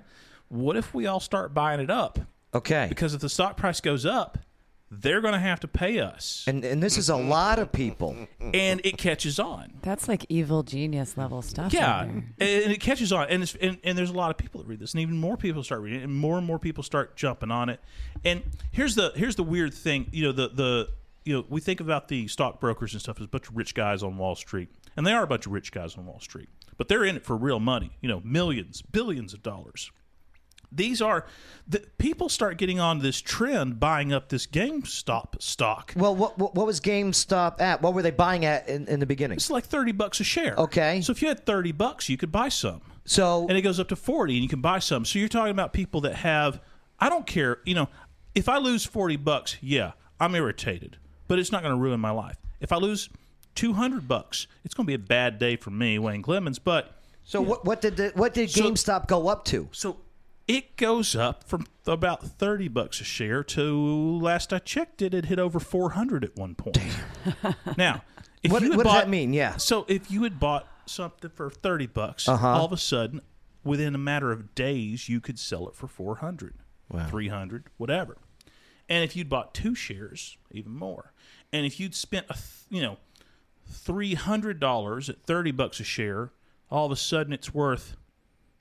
What 0.50 0.78
if 0.78 0.94
we 0.94 1.08
all 1.08 1.20
start 1.20 1.54
buying 1.54 1.80
it 1.80 1.90
up? 1.90 2.20
Okay. 2.54 2.86
Because 2.90 3.14
if 3.14 3.22
the 3.22 3.30
stock 3.30 3.58
price 3.58 3.82
goes 3.82 4.06
up, 4.06 4.38
they're 5.02 5.22
going 5.22 5.34
to 5.34 5.40
have 5.40 5.60
to 5.62 5.68
pay 5.68 6.00
us, 6.00 6.44
And 6.48 6.64
and 6.64 6.82
this 6.82 6.98
is 6.98 7.10
a 7.10 7.14
mm-hmm. 7.14 7.30
lot 7.30 7.60
of 7.60 7.72
people. 7.72 8.16
and 8.40 8.82
it 8.84 8.98
catches 8.98 9.40
on. 9.40 9.74
That's 9.82 10.08
like 10.08 10.26
evil 10.30 10.64
genius 10.64 11.18
level 11.18 11.42
stuff. 11.42 11.74
Yeah, 11.74 12.00
right 12.00 12.08
and 12.08 12.26
and 12.40 12.72
it 12.72 12.80
catches 12.80 13.12
on, 13.12 13.28
and, 13.30 13.44
it's, 13.44 13.56
and 13.56 13.78
and 13.84 13.98
there's 13.98 14.10
a 14.10 14.14
lot 14.14 14.32
of 14.32 14.38
people 14.38 14.62
that 14.62 14.68
read 14.68 14.80
this, 14.80 14.94
and 14.94 15.02
even 15.02 15.18
more 15.18 15.38
people 15.38 15.64
start 15.64 15.82
reading 15.82 16.02
it, 16.02 16.04
and 16.04 16.14
more 16.14 16.38
and 16.38 16.46
more 16.46 16.60
people 16.60 16.84
start 16.84 17.16
jumping 17.16 17.52
on 17.52 17.70
it. 17.70 17.80
And 18.24 18.44
here's 18.72 18.96
the 18.96 19.12
here's 19.16 19.36
the 19.36 19.44
weird 19.44 19.74
thing, 19.74 20.08
you 20.12 20.24
know, 20.24 20.32
the 20.32 20.50
the 20.50 20.90
you 21.26 21.34
know 21.34 21.46
we 21.50 21.62
think 21.62 21.80
about 21.80 22.08
the 22.08 22.28
stockbrokers 22.28 22.94
and 22.94 23.02
stuff 23.02 23.20
as 23.20 23.26
a 23.26 23.30
bunch 23.30 23.50
of 23.50 23.56
rich 23.58 23.74
guys 23.76 24.04
on 24.04 24.18
Wall 24.18 24.36
Street, 24.36 24.70
and 24.96 25.06
they 25.06 25.14
are 25.14 25.24
a 25.24 25.28
bunch 25.28 25.46
of 25.46 25.52
rich 25.52 25.72
guys 25.72 25.98
on 25.98 26.06
Wall 26.06 26.20
Street, 26.20 26.50
but 26.78 26.88
they're 26.88 27.04
in 27.04 27.16
it 27.16 27.26
for 27.26 27.36
real 27.36 27.60
money, 27.60 27.92
you 28.02 28.10
know, 28.10 28.22
millions, 28.24 28.82
billions 28.82 29.34
of 29.34 29.42
dollars. 29.44 29.92
These 30.76 31.02
are 31.02 31.26
the 31.68 31.80
people 31.98 32.30
start 32.30 32.58
getting 32.58 32.80
on 32.80 33.00
this 33.00 33.22
trend, 33.22 33.80
buying 33.80 34.12
up 34.12 34.30
this 34.30 34.46
GameStop 34.48 35.42
stock. 35.42 35.94
Well, 35.96 36.16
what, 36.16 36.38
what 36.38 36.56
what 36.56 36.66
was 36.66 36.80
GameStop 36.82 37.62
at? 37.62 37.82
What 37.82 37.94
were 37.94 38.02
they 38.02 38.12
buying 38.12 38.46
at 38.46 38.68
in, 38.68 38.88
in 38.88 39.00
the 39.00 39.06
beginning? 39.06 39.38
It's 39.38 39.50
like 39.50 39.66
thirty 39.66 39.92
bucks 39.92 40.20
a 40.20 40.24
share. 40.24 40.56
Okay. 40.58 41.02
So 41.02 41.12
if 41.12 41.22
you 41.22 41.28
had 41.28 41.46
thirty 41.46 41.72
bucks, 41.72 42.10
you 42.10 42.18
could 42.18 42.32
buy 42.32 42.50
some. 42.50 42.82
So 43.06 43.46
and 43.50 43.58
it 43.58 43.62
goes 43.62 43.80
up 43.80 43.90
to 43.90 43.96
40 43.98 44.34
and 44.36 44.44
you 44.44 44.48
can 44.50 44.62
buy 44.62 44.80
some 44.80 45.04
so 45.04 45.20
you're 45.20 45.28
talking 45.28 45.52
about 45.52 45.74
people 45.74 46.00
that 46.02 46.16
have 46.16 46.62
i 47.02 47.10
don't 47.10 47.28
care 47.28 47.58
you 47.66 47.76
know 47.76 47.90
if 48.34 48.48
i 48.48 48.58
lose 48.58 48.86
40 48.86 49.18
bucks 49.18 49.58
yeah 49.60 49.92
i'm 50.22 50.34
irritated 50.36 50.96
but 51.28 51.38
it's 51.38 51.52
not 51.52 51.64
going 51.64 51.76
to 51.76 51.82
ruin 51.82 52.00
my 52.00 52.12
life 52.12 52.38
if 52.62 52.72
i 52.72 52.78
lose 52.78 53.10
200 53.56 54.08
bucks 54.08 54.48
it's 54.64 54.74
going 54.74 54.86
to 54.86 54.88
be 54.88 54.94
a 54.94 54.98
bad 54.98 55.38
day 55.38 55.58
for 55.58 55.70
me 55.70 56.00
wayne 56.00 56.22
clemens 56.22 56.60
but 56.60 56.96
So 57.26 57.42
what 57.42 57.66
what 57.66 57.82
did 57.82 57.98
the, 57.98 58.14
what 58.16 58.34
did 58.34 58.50
So- 58.50 58.72
GameStop 58.72 59.08
go 59.08 59.28
up 59.28 59.44
to? 59.46 59.68
so 59.74 59.98
it 60.48 60.76
goes 60.78 61.16
up 61.16 61.44
from 61.46 61.66
about 61.88 62.24
30 62.24 62.68
bucks 62.68 63.00
a 63.02 63.04
share 63.04 63.44
to 63.44 64.20
last 64.20 64.52
i 64.54 64.60
checked 64.60 65.02
it 65.02 65.14
it 65.14 65.26
hit 65.26 65.40
over 65.40 65.60
400 65.60 66.24
at 66.24 66.36
one 66.36 66.56
point 66.56 66.78
now 67.78 68.04
if 68.44 68.52
What- 68.52 68.62
you 68.64 68.76
what 68.76 68.84
does 68.84 68.94
that 68.94 69.10
mean? 69.10 69.32
Yeah. 69.34 69.56
so 69.58 69.86
if 69.88 70.12
you 70.12 70.24
had 70.24 70.40
bought 70.40 70.68
something 70.86 71.30
for 71.30 71.50
30 71.50 71.88
bucks 71.88 72.28
Uh-huh. 72.28 72.48
all 72.48 72.66
of 72.66 72.72
a 72.74 72.78
sudden 72.78 73.22
within 73.64 73.96
a 73.96 73.98
matter 74.00 74.32
of 74.32 74.54
days 74.56 75.08
you 75.08 75.22
could 75.22 75.40
sell 75.40 75.68
it 75.68 75.76
for 75.76 75.88
400 75.88 76.56
Wow. 76.90 77.08
300 77.08 77.68
whatever 77.78 78.18
and 78.90 79.04
if 79.04 79.16
you'd 79.16 79.30
bought 79.30 79.54
two 79.54 79.74
shares 79.76 80.38
even 80.52 80.74
more 80.74 81.14
and 81.54 81.66
if 81.66 81.80
you'd 81.80 81.96
spent 81.96 82.26
a 82.30 82.38
you 82.70 82.82
know 82.82 82.98
$300 83.72 85.10
at 85.10 85.22
30 85.24 85.52
bucks 85.52 85.80
a 85.80 85.84
share 85.84 86.32
all 86.70 86.86
of 86.86 86.92
a 86.92 86.96
sudden 86.98 87.32
it's 87.34 87.54
worth 87.54 87.96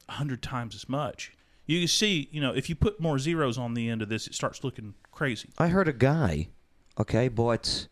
100 0.07 0.43
times 0.43 0.75
as 0.75 0.89
much 0.89 1.33
you 1.67 1.79
can 1.81 1.89
see 1.89 2.29
you 2.33 2.41
know 2.41 2.53
if 2.53 2.69
you 2.69 2.75
put 2.75 3.01
more 3.01 3.19
zeros 3.19 3.57
on 3.59 3.75
the 3.75 3.89
end 3.89 4.03
of 4.03 4.09
this 4.09 4.27
it 4.27 4.35
starts 4.35 4.63
looking 4.65 4.95
crazy 5.11 5.49
I 5.59 5.69
heard 5.69 5.89
a 5.89 5.93
guy, 5.93 6.49
okay, 6.99 7.29
bought 7.29 7.89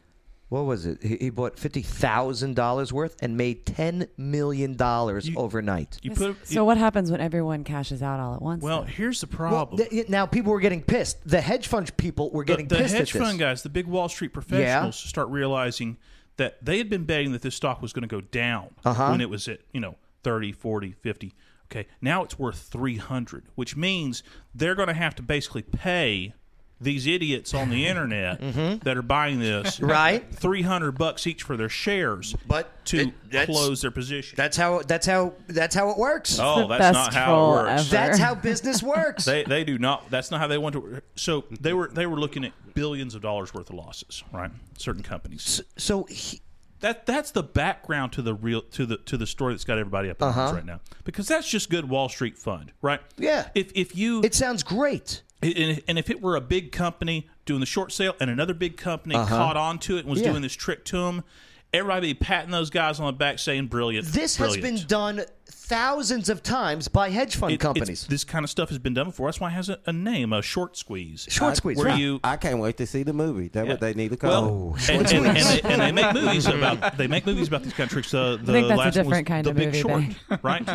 what 0.49 0.63
was 0.65 0.85
it? 0.85 1.01
He, 1.01 1.17
he 1.17 1.31
bought 1.31 1.57
fifty 1.59 1.81
thousand 1.83 2.57
dollars 2.57 2.93
worth 2.93 3.17
and 3.23 3.37
made 3.37 3.65
ten 3.67 4.09
million 4.17 4.75
dollars 4.75 5.31
overnight. 5.37 5.99
you 6.03 6.11
put 6.11 6.37
so 6.49 6.65
what 6.65 6.77
happens 6.77 7.09
when 7.13 7.21
everyone 7.21 7.63
cashes 7.63 8.03
out 8.03 8.19
all 8.19 8.35
at 8.35 8.43
once? 8.43 8.61
well 8.63 8.83
then? 8.83 8.91
here's 8.91 9.21
the 9.21 9.29
Well, 9.29 9.37
problem 9.67 9.79
th- 9.89 10.09
now 10.09 10.27
people 10.27 10.53
were 10.53 10.59
getting 10.61 10.83
pissed. 10.83 11.19
The 11.29 11.41
hedge 11.41 11.69
fund 11.69 11.97
people 11.97 12.31
were 12.33 12.43
getting 12.43 12.67
the, 12.67 12.75
the 12.77 12.81
pissed 12.83 12.95
hedge 12.95 13.15
at 13.15 13.21
this. 13.21 13.23
fund 13.29 13.39
guys, 13.39 13.63
the 13.63 13.69
big 13.69 13.87
Wall 13.87 14.09
Street 14.09 14.33
professionals, 14.33 14.97
start 14.99 15.29
realizing 15.29 15.97
that 16.37 16.65
they 16.65 16.79
had 16.79 16.91
been 16.91 17.05
betting 17.05 17.31
that 17.33 17.43
this 17.43 17.55
stock 17.55 17.81
was 17.81 17.93
going 17.93 18.03
to 18.03 18.09
go 18.09 18.21
down 18.21 18.71
Uh-huh. 18.85 19.11
when 19.11 19.21
it 19.21 19.31
was 19.31 19.47
at, 19.47 19.61
you 19.73 19.79
know, 19.81 19.95
30, 20.25 20.51
40, 20.53 20.93
50. 21.01 21.33
Okay, 21.71 21.87
now 22.01 22.23
it's 22.25 22.39
worth 22.39 22.59
300, 22.71 23.45
which 23.55 23.77
means 23.77 24.23
they're 24.55 24.75
going 24.75 24.89
to 24.89 24.95
have 24.95 25.15
to 25.17 25.23
basically 25.23 25.63
pay 25.63 26.35
these 26.83 27.07
idiots 27.07 27.53
on 27.53 27.69
the 27.69 27.87
internet 27.87 28.41
that 28.83 28.97
are 28.97 29.03
buying 29.03 29.39
this 29.39 29.77
Mm-hmm. 29.77 29.87
Right. 29.91 30.35
300 30.35 30.93
bucks 30.93 31.27
each 31.27 31.43
for 31.43 31.57
their 31.57 31.69
shares 31.69 32.35
But 32.49 32.85
to 32.87 33.13
it- 33.31 33.47
close 33.47 33.83
their 33.83 33.91
position. 33.91 34.35
That's 34.37 34.57
how. 34.57 34.81
That's 34.83 35.07
how. 35.07 35.35
That's 35.47 35.75
how 35.75 35.91
it 35.91 35.99
works. 35.99 36.39
oh, 36.41 36.67
the 36.67 36.79
that's 36.79 36.95
not 36.95 37.15
how 37.15 37.35
it 37.45 37.49
works. 37.51 37.81
ever. 37.83 37.91
That's 37.91 38.19
how 38.19 38.35
business 38.35 38.83
works. 38.83 39.25
they 39.27 39.45
they 39.45 39.63
do 39.63 39.79
not 39.79 40.11
that's 40.11 40.31
not 40.31 40.41
how 40.41 40.47
they 40.49 40.59
want 40.59 40.73
to 40.75 41.03
so 41.17 41.45
they 41.61 41.73
were 41.75 41.89
they 41.89 42.07
were 42.07 42.19
looking 42.19 42.45
at 42.45 42.53
billions 42.75 43.15
of 43.15 43.21
dollars 43.23 43.53
worth 43.55 43.69
of 43.71 43.77
losses 43.77 44.25
right 44.33 44.51
certain 44.79 45.03
companies 45.03 45.61
so 45.77 46.05
he, 46.05 46.41
that 46.81 47.07
that's 47.07 47.31
the 47.31 47.43
background 47.43 48.13
to 48.13 48.23
the 48.23 48.35
real 48.35 48.63
to 48.63 48.87
the 48.87 48.97
to 48.99 49.17
the 49.17 49.27
story 49.27 49.55
that's 49.55 49.65
got 49.65 49.79
everybody 49.79 50.11
up 50.11 50.21
in 50.21 50.29
arms 50.29 50.37
Uh-huh. 50.39 50.53
right 50.55 50.65
now 50.65 50.81
because 51.05 51.27
that's 51.29 51.49
just 51.49 51.71
good 51.71 51.89
wall 51.89 52.09
street 52.09 52.37
fund 52.39 52.73
right 52.83 53.01
Yeah. 53.19 53.49
if 53.55 53.71
if 53.75 53.97
you 53.97 54.23
it 54.23 54.35
sounds 54.35 54.63
great. 54.63 55.23
and, 55.43 55.83
and 55.89 55.99
if 55.99 56.11
it 56.11 56.21
were 56.21 56.37
a 56.37 56.41
big 56.41 56.71
company 56.73 57.29
doing 57.47 57.61
the 57.61 57.67
short 57.67 57.93
sale 57.93 58.15
and 58.21 58.29
another 58.31 58.55
big 58.55 58.77
company 58.77 59.15
Uh-huh. 59.15 59.37
caught 59.37 59.57
on 59.57 59.79
to 59.81 59.97
it 59.97 60.01
and 60.01 60.09
was 60.11 60.21
Yeah. 60.21 60.31
doing 60.31 60.43
this 60.43 60.55
trick 60.55 60.85
to 60.87 60.99
them 60.99 61.25
everybody 61.73 62.13
be 62.13 62.15
patting 62.15 62.51
those 62.51 62.71
guys 62.71 62.99
on 63.01 63.07
the 63.07 63.13
back 63.13 63.39
saying 63.39 63.67
brilliant. 63.67 64.07
This 64.09 64.37
has 64.37 64.57
been 64.57 64.77
done 64.87 65.23
thousands 65.47 66.29
of 66.29 66.43
times 66.43 66.89
by 66.89 67.11
hedge 67.11 67.37
fund 67.37 67.53
It- 67.53 67.61
companies. 67.61 68.07
This 68.09 68.25
kind 68.25 68.45
of 68.45 68.51
stuff 68.51 68.69
has 68.71 68.79
been 68.79 68.95
done 68.95 69.07
before. 69.07 69.29
That's 69.29 69.39
why 69.41 69.49
it 69.49 69.53
has 69.53 69.69
a, 69.69 69.79
a 69.87 69.93
name, 69.93 70.33
a 70.33 70.43
short 70.43 70.77
squeeze. 70.77 71.27
Short 71.31 71.57
squeeze, 71.57 71.77
Where 71.77 71.87
right. 71.87 71.99
you 71.99 72.21
I 72.25 72.37
can't 72.37 72.59
wait 72.59 72.77
to 72.79 72.87
see 72.87 73.03
the 73.05 73.13
movie. 73.13 73.49
That's 73.49 73.67
Yeah. 73.67 73.73
what 73.75 73.81
they 73.81 73.95
need 73.95 74.11
to 74.11 74.17
call. 74.17 74.31
well, 74.31 74.77
it. 74.79 74.91
and, 74.91 75.07
and, 75.13 75.27
and, 75.27 75.37
they, 75.37 75.61
and 75.63 75.81
they 75.83 75.93
make 75.93 76.13
movies 76.23 76.47
about 76.47 76.97
they 76.97 77.07
make 77.07 77.25
movies 77.27 77.49
about 77.49 77.63
these 77.63 77.73
kind 77.73 77.87
of 77.89 77.93
tricks. 77.93 78.13
Uh, 78.13 78.37
the 78.43 78.53
think 78.53 78.69
that's 78.69 78.75
a 78.75 78.77
last 78.77 78.79
one 78.79 78.85
was 78.87 78.95
different 78.95 79.27
kind 79.29 79.47
the 79.47 79.51
of 79.51 79.57
Big 79.57 79.67
movie 79.67 79.81
Short, 79.81 80.03
then. 80.29 80.39
right? 80.43 80.69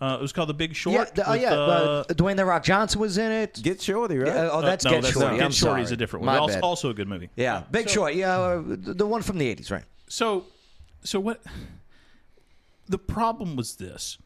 Uh, 0.00 0.16
it 0.18 0.22
was 0.22 0.32
called 0.32 0.48
The 0.48 0.54
Big 0.54 0.70
yeah, 0.70 0.74
Short. 0.74 1.14
the- 1.14 1.28
oh 1.28 1.32
with, 1.32 1.42
yeah. 1.42 1.50
uh, 1.52 1.56
uh, 1.56 2.04
Dwayne 2.14 2.36
the 2.36 2.44
Rock 2.44 2.62
Johnson 2.62 3.00
was 3.00 3.18
in 3.18 3.30
it. 3.32 3.60
Get 3.62 3.82
Shorty, 3.82 4.16
right? 4.16 4.28
Yeah, 4.28 4.48
oh, 4.52 4.58
uh, 4.58 4.60
that's 4.62 4.84
no, 4.84 4.92
Get 4.92 5.02
that's 5.02 5.12
Shorty. 5.14 5.26
not. 5.26 5.42
I'm 5.42 5.50
Get 5.50 5.54
Shorty 5.54 5.82
is 5.82 5.90
a 5.90 5.96
different 5.96 6.24
one. 6.24 6.38
Also, 6.38 6.60
also 6.60 6.90
a 6.90 6.94
good 6.94 7.08
movie. 7.08 7.28
Yeah, 7.36 7.64
Big 7.70 7.88
Short. 7.90 8.14
Yeah, 8.14 8.38
uh, 8.38 8.62
the 8.64 8.94
the 8.94 9.06
one 9.06 9.22
from 9.22 9.38
the 9.38 9.54
'80s, 9.54 9.70
right? 9.72 9.82
So, 10.08 10.46
so 11.02 11.20
what? 11.20 11.42
The 12.88 12.98
problem 12.98 13.56
was 13.56 13.76
this: 13.76 14.18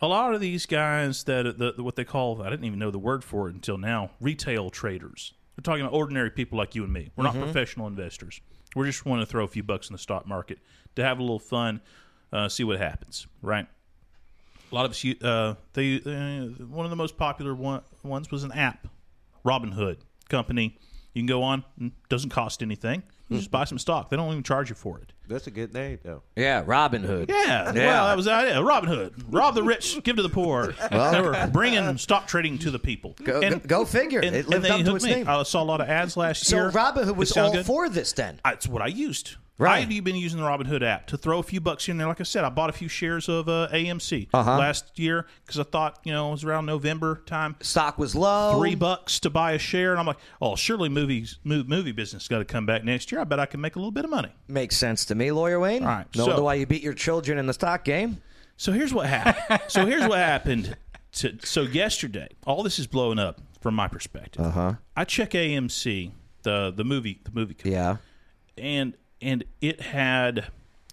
a 0.00 0.06
lot 0.06 0.34
of 0.34 0.40
these 0.40 0.66
guys 0.66 1.24
that 1.24 1.58
the, 1.58 1.82
what 1.82 1.96
they 1.96 2.04
call 2.04 2.42
I 2.42 2.50
didn't 2.50 2.64
even 2.64 2.78
know 2.78 2.90
the 2.90 2.98
word 2.98 3.24
for 3.24 3.48
it 3.48 3.54
until 3.54 3.78
now 3.78 4.10
retail 4.20 4.70
traders. 4.70 5.34
They're 5.56 5.62
talking 5.62 5.82
about 5.82 5.94
ordinary 5.94 6.30
people 6.30 6.56
like 6.56 6.74
you 6.74 6.84
and 6.84 6.92
me. 6.92 7.10
We're 7.16 7.24
not 7.24 7.34
professional 7.34 7.88
investors. 7.88 8.40
We're 8.76 8.86
just 8.86 9.04
want 9.04 9.22
to 9.22 9.26
throw 9.26 9.44
a 9.44 9.48
few 9.48 9.64
bucks 9.64 9.88
in 9.88 9.92
the 9.92 9.98
stock 9.98 10.26
market 10.26 10.60
to 10.94 11.04
have 11.04 11.18
a 11.18 11.22
little 11.22 11.40
fun, 11.40 11.80
uh, 12.32 12.48
see 12.48 12.62
what 12.62 12.78
happens. 12.78 13.26
Right? 13.42 13.66
A 14.70 14.74
lot 14.74 14.84
of 14.84 14.92
us, 14.92 15.04
uh, 15.22 15.54
they 15.72 15.96
uh, 15.96 16.64
one 16.66 16.86
of 16.86 16.90
the 16.90 16.96
most 16.96 17.16
popular 17.16 17.54
one, 17.54 17.82
ones 18.02 18.30
was 18.30 18.44
an 18.44 18.52
app, 18.52 18.86
Robinhood 19.44 19.96
company. 20.28 20.78
You 21.14 21.22
can 21.22 21.26
go 21.26 21.42
on, 21.42 21.64
mm, 21.80 21.90
doesn't 22.08 22.30
cost 22.30 22.62
anything. 22.62 23.02
You 23.28 23.36
just 23.38 23.50
buy 23.50 23.64
some 23.64 23.78
stock. 23.78 24.08
They 24.08 24.16
don't 24.16 24.30
even 24.30 24.42
charge 24.42 24.70
you 24.70 24.74
for 24.74 24.98
it. 24.98 25.12
That's 25.28 25.46
a 25.46 25.50
good 25.50 25.74
name, 25.74 25.98
though. 26.02 26.22
Yeah, 26.34 26.62
Robin 26.64 27.02
Hood. 27.02 27.28
Yeah, 27.28 27.72
well, 27.72 28.06
that 28.06 28.16
was 28.16 28.24
the 28.24 28.32
idea. 28.32 28.62
Robin 28.62 28.88
Hood, 28.88 29.12
rob 29.28 29.54
the 29.54 29.62
rich, 29.62 30.02
give 30.02 30.16
to 30.16 30.22
the 30.22 30.30
poor. 30.30 30.72
they 30.90 31.20
were 31.20 31.48
bringing 31.52 31.98
stock 31.98 32.26
trading 32.26 32.56
to 32.60 32.70
the 32.70 32.78
people. 32.78 33.14
Go- 33.22 33.40
go- 33.42 33.58
go 33.58 33.84
figure. 33.84 34.20
And, 34.20 34.34
It 34.34 34.40
and 34.46 34.48
lived 34.48 34.64
they 34.64 34.70
up 34.70 34.78
to 34.78 34.84
hooked 34.84 34.96
its 34.96 35.04
me. 35.04 35.10
name. 35.16 35.28
I 35.28 35.42
saw 35.42 35.62
a 35.62 35.64
lot 35.64 35.82
of 35.82 35.88
ads 35.90 36.16
last 36.16 36.50
year. 36.50 36.58
So 36.58 36.64
year. 36.64 36.70
Robin 36.70 37.04
Hood 37.04 37.12
It 37.16 37.18
was 37.18 37.28
sound 37.28 37.48
all 37.48 37.52
good. 37.54 37.66
for 37.66 37.88
this 37.90 38.12
then. 38.14 38.40
That's 38.44 38.66
what 38.66 38.80
I 38.80 38.86
used. 38.86 39.36
Right. 39.58 39.88
I've 39.88 40.04
been 40.04 40.14
using 40.14 40.38
the 40.40 40.46
Robinhood 40.46 40.82
app 40.84 41.08
to 41.08 41.16
throw 41.18 41.40
a 41.40 41.42
few 41.42 41.60
bucks 41.60 41.88
in 41.88 41.98
there. 41.98 42.06
Like 42.06 42.20
I 42.20 42.24
said, 42.24 42.44
I 42.44 42.48
bought 42.48 42.70
a 42.70 42.72
few 42.72 42.86
shares 42.86 43.28
of 43.28 43.48
uh, 43.48 43.66
AMC 43.72 44.28
Uh-huh. 44.32 44.56
last 44.56 44.96
year 44.98 45.26
because 45.44 45.58
I 45.58 45.64
thought 45.64 45.98
you 46.04 46.12
know 46.12 46.28
it 46.28 46.30
was 46.32 46.44
around 46.44 46.66
November 46.66 47.22
time. 47.26 47.56
Stock 47.60 47.98
was 47.98 48.14
low. 48.14 48.56
Three 48.58 48.76
bucks 48.76 49.18
to 49.20 49.30
buy 49.30 49.52
a 49.52 49.58
share, 49.58 49.90
and 49.90 49.98
I'm 49.98 50.06
like, 50.06 50.18
oh, 50.40 50.54
surely 50.54 50.88
movies, 50.88 51.38
mov- 51.44 51.66
movie 51.66 51.90
business 51.90 52.28
got 52.28 52.38
to 52.38 52.44
come 52.44 52.66
back 52.66 52.84
next 52.84 53.10
year. 53.10 53.20
I 53.20 53.24
bet 53.24 53.40
I 53.40 53.46
can 53.46 53.60
make 53.60 53.74
a 53.74 53.80
little 53.80 53.90
bit 53.90 54.04
of 54.04 54.10
money. 54.10 54.30
Makes 54.46 54.76
sense 54.76 55.04
to 55.06 55.16
me, 55.16 55.32
Lawyer 55.32 55.58
Wayne. 55.58 55.82
All 55.82 55.88
right, 55.88 56.06
No 56.14 56.22
so- 56.22 56.26
wonder 56.28 56.42
why 56.44 56.54
you 56.54 56.64
beat 56.66 56.82
your 56.82 56.94
children 56.94 57.36
in 57.36 57.46
the 57.46 57.52
stock 57.54 57.82
game. 57.84 58.18
So 58.56 58.70
here's 58.72 58.94
what 58.94 59.06
happened. 59.06 59.60
so 59.68 59.86
here's 59.86 60.06
what 60.06 60.18
happened. 60.18 60.76
To, 61.14 61.36
so 61.42 61.62
yesterday, 61.62 62.28
all 62.46 62.62
this 62.62 62.78
is 62.78 62.86
blowing 62.86 63.18
up 63.18 63.40
from 63.60 63.74
my 63.74 63.88
perspective. 63.88 64.44
Uh 64.44 64.50
huh. 64.50 64.74
I 64.96 65.04
check 65.04 65.30
AMC, 65.32 66.12
the 66.44 66.72
the 66.76 66.84
movie, 66.84 67.20
the 67.24 67.30
movie, 67.32 67.54
company, 67.54 67.74
Yeah. 67.74 67.96
and 68.56 68.94
and 69.20 69.44
it 69.60 69.80
had 69.80 70.50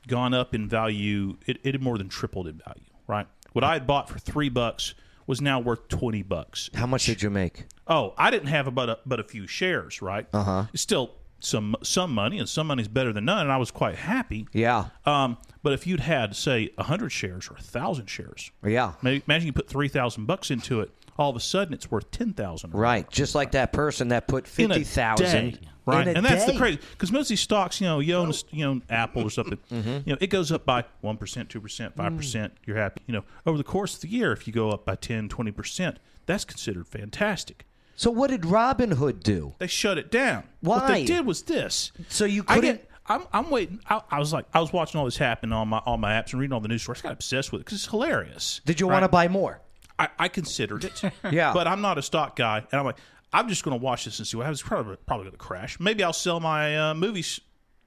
gone 0.07 0.33
up 0.33 0.53
in 0.55 0.67
value. 0.69 1.37
It, 1.45 1.57
it 1.63 1.73
had 1.75 1.81
more 1.81 1.97
than 1.97 2.09
tripled 2.09 2.47
in 2.47 2.57
value. 2.65 2.83
Right. 3.07 3.27
What 3.53 3.63
I 3.63 3.73
had 3.73 3.85
bought 3.87 4.09
for 4.09 4.19
three 4.19 4.49
bucks 4.49 4.93
was 5.27 5.41
now 5.41 5.59
worth 5.59 5.87
twenty 5.87 6.21
bucks. 6.23 6.69
How 6.73 6.85
much 6.85 7.05
did 7.05 7.21
you 7.21 7.29
make? 7.29 7.65
Oh, 7.87 8.13
I 8.17 8.31
didn't 8.31 8.47
have 8.47 8.73
but 8.75 8.89
a, 8.89 8.99
but 9.05 9.19
a 9.19 9.23
few 9.23 9.47
shares. 9.47 10.01
Right. 10.01 10.27
Uh 10.33 10.37
Uh-huh. 10.39 10.65
Still 10.75 11.11
some 11.39 11.75
some 11.83 12.11
money, 12.13 12.39
and 12.39 12.49
some 12.49 12.67
money's 12.67 12.87
better 12.87 13.13
than 13.13 13.25
none, 13.25 13.39
and 13.41 13.51
I 13.51 13.57
was 13.57 13.69
quite 13.71 13.95
happy. 13.95 14.47
Yeah. 14.53 14.85
Um, 15.05 15.37
but 15.63 15.73
if 15.73 15.85
you'd 15.85 15.99
had 15.99 16.35
say 16.35 16.71
hundred 16.79 17.09
shares 17.11 17.47
or 17.49 17.57
thousand 17.57 18.07
shares, 18.07 18.51
Yeah. 18.63 18.93
Maybe, 19.01 19.23
imagine 19.27 19.47
you 19.47 19.53
put 19.53 19.67
three 19.67 19.87
thousand 19.87 20.25
bucks 20.25 20.49
into 20.51 20.81
it. 20.81 20.91
All 21.17 21.29
of 21.29 21.35
a 21.35 21.39
sudden, 21.39 21.73
it's 21.73 21.89
worth 21.89 22.09
ten 22.11 22.33
thousand. 22.33 22.73
Right. 22.73 23.09
Just 23.09 23.35
like 23.35 23.51
that 23.51 23.71
person 23.73 24.09
that 24.09 24.27
put 24.27 24.47
fifty 24.47 24.83
thousand. 24.83 25.59
Right, 25.85 26.07
and 26.07 26.25
that's 26.25 26.45
the 26.45 26.57
crazy 26.57 26.79
because 26.91 27.11
most 27.11 27.25
of 27.25 27.29
these 27.29 27.41
stocks, 27.41 27.79
you 27.79 27.87
know, 27.87 27.99
you 27.99 28.15
own, 28.15 28.31
you 28.51 28.65
own 28.65 28.81
Apple 28.89 29.23
or 29.23 29.29
something, 29.29 29.57
Mm-hmm. 29.71 29.89
you 30.05 30.13
know, 30.13 30.17
it 30.19 30.27
goes 30.27 30.51
up 30.51 30.65
by 30.65 30.83
one 31.01 31.17
percent, 31.17 31.49
two 31.49 31.61
percent, 31.61 31.95
five 31.95 32.15
percent. 32.17 32.53
You're 32.65 32.77
happy, 32.77 33.01
you 33.07 33.13
know. 33.13 33.23
Over 33.45 33.57
the 33.57 33.63
course 33.63 33.95
of 33.95 34.01
the 34.01 34.07
year, 34.09 34.31
if 34.31 34.47
you 34.47 34.53
go 34.53 34.71
up 34.71 34.85
by 34.85 34.95
10, 34.95 35.29
20 35.29 35.51
percent, 35.51 35.99
that's 36.25 36.43
considered 36.45 36.87
fantastic. 36.87 37.65
So 37.95 38.09
what 38.11 38.29
did 38.29 38.41
Robinhood 38.41 39.21
do? 39.23 39.53
They 39.59 39.67
shut 39.67 39.97
it 39.97 40.11
down. 40.11 40.43
What 40.61 40.81
Why? 40.83 40.87
they 40.91 41.05
did 41.05 41.25
was 41.25 41.43
this. 41.43 41.91
So 42.09 42.25
you 42.25 42.43
couldn't. 42.43 42.63
get, 42.77 42.89
I'm, 43.07 43.23
I'm 43.31 43.49
waiting. 43.51 43.79
I, 43.89 44.01
I 44.11 44.19
was 44.19 44.33
like, 44.33 44.45
I 44.53 44.59
was 44.59 44.73
watching 44.73 44.99
all 44.99 45.05
this 45.05 45.17
happen 45.17 45.53
on 45.53 45.67
my 45.69 45.81
on 45.85 45.99
my 46.01 46.11
apps 46.13 46.31
and 46.33 46.41
reading 46.41 46.53
all 46.53 46.59
the 46.59 46.67
news 46.67 46.81
stories. 46.81 47.01
I 47.01 47.09
got 47.09 47.13
obsessed 47.13 47.51
with 47.51 47.61
it 47.61 47.65
because 47.65 47.77
it's 47.77 47.87
hilarious. 47.91 48.59
Did 48.65 48.79
you 48.79 48.87
right? 48.87 48.93
want 48.95 49.03
to 49.03 49.09
buy 49.09 49.27
more? 49.27 49.61
I, 49.97 50.09
I 50.19 50.27
considered 50.27 50.83
it. 50.83 51.01
Yeah. 51.31 51.53
But 51.53 51.67
I'm 51.67 51.79
not 51.81 51.97
a 51.97 52.01
stock 52.01 52.35
guy, 52.35 52.57
and 52.59 52.79
I'm 52.79 52.85
like, 52.85 52.97
I'm 53.35 53.49
just 53.49 53.63
going 53.63 53.77
to 53.77 53.83
watch 53.83 54.05
this 54.05 54.17
and 54.19 54.27
see 54.27 54.37
what 54.37 54.43
happens. 54.43 54.61
It's 54.61 54.67
probably 54.67 54.95
probably 55.05 55.25
going 55.25 55.31
to 55.33 55.37
crash. 55.37 55.79
Maybe 55.79 56.03
I'll 56.03 56.13
sell 56.13 56.39
my 56.39 56.77
uh, 56.91 56.93
movie 56.93 57.23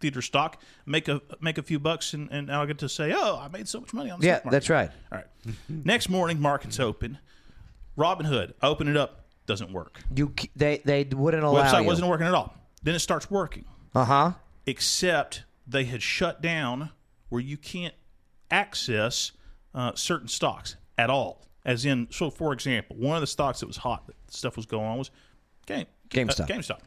theater 0.01 0.20
stock, 0.22 0.61
make 0.86 1.09
a 1.09 1.20
make 1.40 1.59
a 1.59 1.62
few 1.62 1.78
bucks, 1.78 2.12
and, 2.14 2.28
and 2.30 2.53
I'll 2.53 2.66
get 2.66 2.78
to 2.78 2.88
say, 2.88 3.12
oh, 3.16 3.38
I 3.40 3.49
made 3.49 3.66
so 3.66 3.80
much 3.80 3.92
money 3.94 4.11
on 4.11 4.20
Yeah, 4.20 4.40
that's 4.51 4.68
right. 4.70 4.90
All 5.11 5.18
right. 5.18 5.26
Next 5.68 6.09
morning, 6.09 6.40
market's 6.40 6.78
open. 6.78 7.18
Robinhood, 7.96 8.53
open 8.62 8.88
it 8.88 8.96
up, 8.96 9.24
doesn't 9.46 9.72
work. 9.72 10.01
You 10.14 10.32
they 10.55 10.82
they 10.84 11.05
wouldn't 11.05 11.42
allow 11.42 11.62
Website 11.64 11.80
you. 11.80 11.86
wasn't 11.86 12.09
working 12.09 12.26
at 12.26 12.34
all. 12.34 12.55
Then 12.82 12.94
it 12.94 13.01
starts 13.01 13.30
working 13.30 13.64
Uh 13.94 14.05
huh. 14.05 14.32
except 14.66 15.44
they 15.66 15.84
had 15.84 16.03
shut 16.03 16.40
down 16.40 16.90
where 17.28 17.40
you 17.40 17.57
can't 17.57 17.94
access 18.51 19.32
uh, 19.74 19.92
certain 19.94 20.28
stocks 20.28 20.76
at 20.96 21.11
all. 21.11 21.46
As 21.64 21.84
in, 21.84 22.07
so 22.11 22.30
for 22.30 22.53
example, 22.53 22.96
one 22.96 23.16
of 23.16 23.20
the 23.20 23.26
stocks 23.26 23.61
that 23.61 23.66
was 23.66 23.76
hot, 23.78 24.07
that 24.07 24.16
stuff 24.28 24.57
was 24.57 24.64
going 24.64 24.86
on 24.86 24.96
was 24.99 25.11
Game, 25.68 25.86
GameStop. 26.10 26.40
Uh, 26.40 26.46
GameStop. 26.46 26.78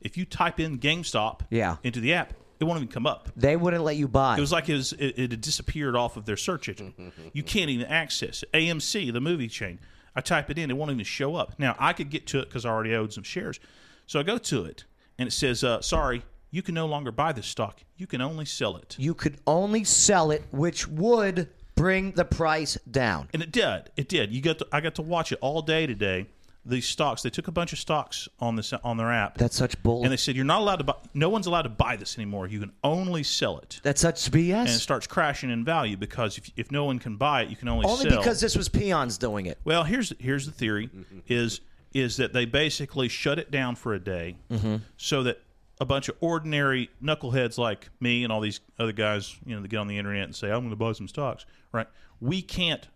If 0.00 0.16
you 0.16 0.24
type 0.24 0.60
in 0.60 0.78
GameStop 0.78 1.40
Yeah. 1.50 1.76
into 1.82 2.00
the 2.00 2.14
app, 2.14 2.34
it 2.58 2.64
won't 2.64 2.78
even 2.78 2.88
come 2.88 3.06
up. 3.06 3.28
They 3.36 3.56
wouldn't 3.56 3.84
let 3.84 3.96
you 3.96 4.08
buy. 4.08 4.36
It 4.36 4.40
was 4.40 4.52
like 4.52 4.68
it, 4.68 4.74
was, 4.74 4.92
it, 4.94 5.18
it 5.18 5.30
had 5.30 5.40
disappeared 5.40 5.94
off 5.96 6.16
of 6.16 6.24
their 6.24 6.36
search 6.36 6.68
engine. 6.68 7.12
you 7.32 7.42
can't 7.42 7.70
even 7.70 7.86
access 7.86 8.42
it. 8.42 8.52
AMC, 8.52 9.12
the 9.12 9.20
movie 9.20 9.48
chain. 9.48 9.78
I 10.14 10.22
type 10.22 10.48
it 10.50 10.58
in, 10.58 10.70
it 10.70 10.76
won't 10.76 10.90
even 10.90 11.04
show 11.04 11.36
up. 11.36 11.58
Now 11.58 11.76
I 11.78 11.92
could 11.92 12.08
get 12.10 12.26
to 12.28 12.38
it 12.40 12.46
because 12.46 12.64
I 12.64 12.70
already 12.70 12.94
owed 12.94 13.12
some 13.12 13.24
shares, 13.24 13.60
so 14.06 14.18
I 14.18 14.22
go 14.22 14.38
to 14.38 14.64
it, 14.64 14.84
and 15.18 15.28
it 15.28 15.32
says, 15.32 15.62
uh, 15.62 15.82
"Sorry, 15.82 16.22
you 16.50 16.62
can 16.62 16.74
no 16.74 16.86
longer 16.86 17.12
buy 17.12 17.32
this 17.32 17.46
stock. 17.46 17.82
You 17.98 18.06
can 18.06 18.22
only 18.22 18.46
sell 18.46 18.76
it." 18.76 18.96
you 18.98 19.12
could 19.12 19.36
only 19.46 19.84
sell 19.84 20.30
it, 20.30 20.42
which 20.50 20.88
would 20.88 21.50
bring 21.74 22.12
the 22.12 22.24
price 22.24 22.78
down. 22.90 23.28
And 23.34 23.42
it 23.42 23.52
did. 23.52 23.90
It 23.98 24.08
did. 24.08 24.32
You 24.32 24.40
got. 24.40 24.58
To, 24.60 24.66
I 24.72 24.80
got 24.80 24.94
to 24.94 25.02
watch 25.02 25.32
it 25.32 25.38
all 25.42 25.60
day 25.60 25.86
today. 25.86 26.28
These 26.68 26.88
stocks. 26.88 27.22
They 27.22 27.30
took 27.30 27.48
a 27.48 27.52
bunch 27.52 27.72
of 27.72 27.78
stocks 27.78 28.28
on 28.40 28.56
this 28.56 28.72
on 28.72 28.96
their 28.96 29.12
app. 29.12 29.38
That's 29.38 29.56
such 29.56 29.80
bull. 29.82 30.02
and 30.02 30.12
they 30.12 30.16
said 30.16 30.34
you're 30.34 30.44
not 30.44 30.60
allowed 30.60 30.76
to 30.76 30.84
buy. 30.84 30.94
No 31.14 31.28
one's 31.28 31.46
allowed 31.46 31.62
to 31.62 31.68
buy 31.68 31.96
this 31.96 32.18
anymore. 32.18 32.48
You 32.48 32.60
can 32.60 32.72
only 32.82 33.22
sell 33.22 33.58
it. 33.58 33.80
That's 33.82 34.00
such 34.00 34.16
BS. 34.30 34.54
and 34.54 34.68
it 34.68 34.72
starts 34.72 35.06
crashing 35.06 35.50
in 35.50 35.64
value 35.64 35.96
because 35.96 36.38
if, 36.38 36.50
if 36.56 36.72
no 36.72 36.84
one 36.84 36.98
can 36.98 37.16
buy 37.16 37.42
it, 37.42 37.50
you 37.50 37.56
can 37.56 37.68
only, 37.68 37.84
sell 37.84 37.92
only 37.92 38.10
sell. 38.10 38.18
because 38.18 38.40
this 38.40 38.56
was 38.56 38.68
peons 38.68 39.16
doing 39.18 39.46
it. 39.46 39.58
well, 39.64 39.84
here's 39.84 40.12
here's 40.18 40.46
the 40.46 40.52
theory: 40.52 40.88
mm-hmm. 40.88 41.20
is 41.28 41.60
is 41.94 42.16
that 42.16 42.32
they 42.32 42.44
basically 42.44 43.08
shut 43.08 43.38
it 43.38 43.50
down 43.50 43.76
for 43.76 43.94
a 43.94 43.98
day, 43.98 44.36
mm-hmm. 44.50 44.76
so 44.96 45.22
that 45.22 45.40
a 45.80 45.84
bunch 45.84 46.08
of 46.08 46.16
ordinary 46.20 46.90
knuckleheads 47.02 47.58
like 47.58 47.88
me 48.00 48.24
and 48.24 48.32
all 48.32 48.40
these 48.40 48.60
other 48.78 48.92
guys, 48.92 49.36
you 49.44 49.54
know, 49.54 49.62
that 49.62 49.68
get 49.68 49.78
on 49.78 49.86
the 49.86 49.98
internet 49.98 50.24
and 50.24 50.34
say, 50.34 50.50
"I'm 50.50 50.60
going 50.60 50.70
to 50.70 50.76
buy 50.76 50.92
some 50.92 51.08
stocks," 51.08 51.46
right? 51.72 51.86
We 52.20 52.42
can't 52.42 52.88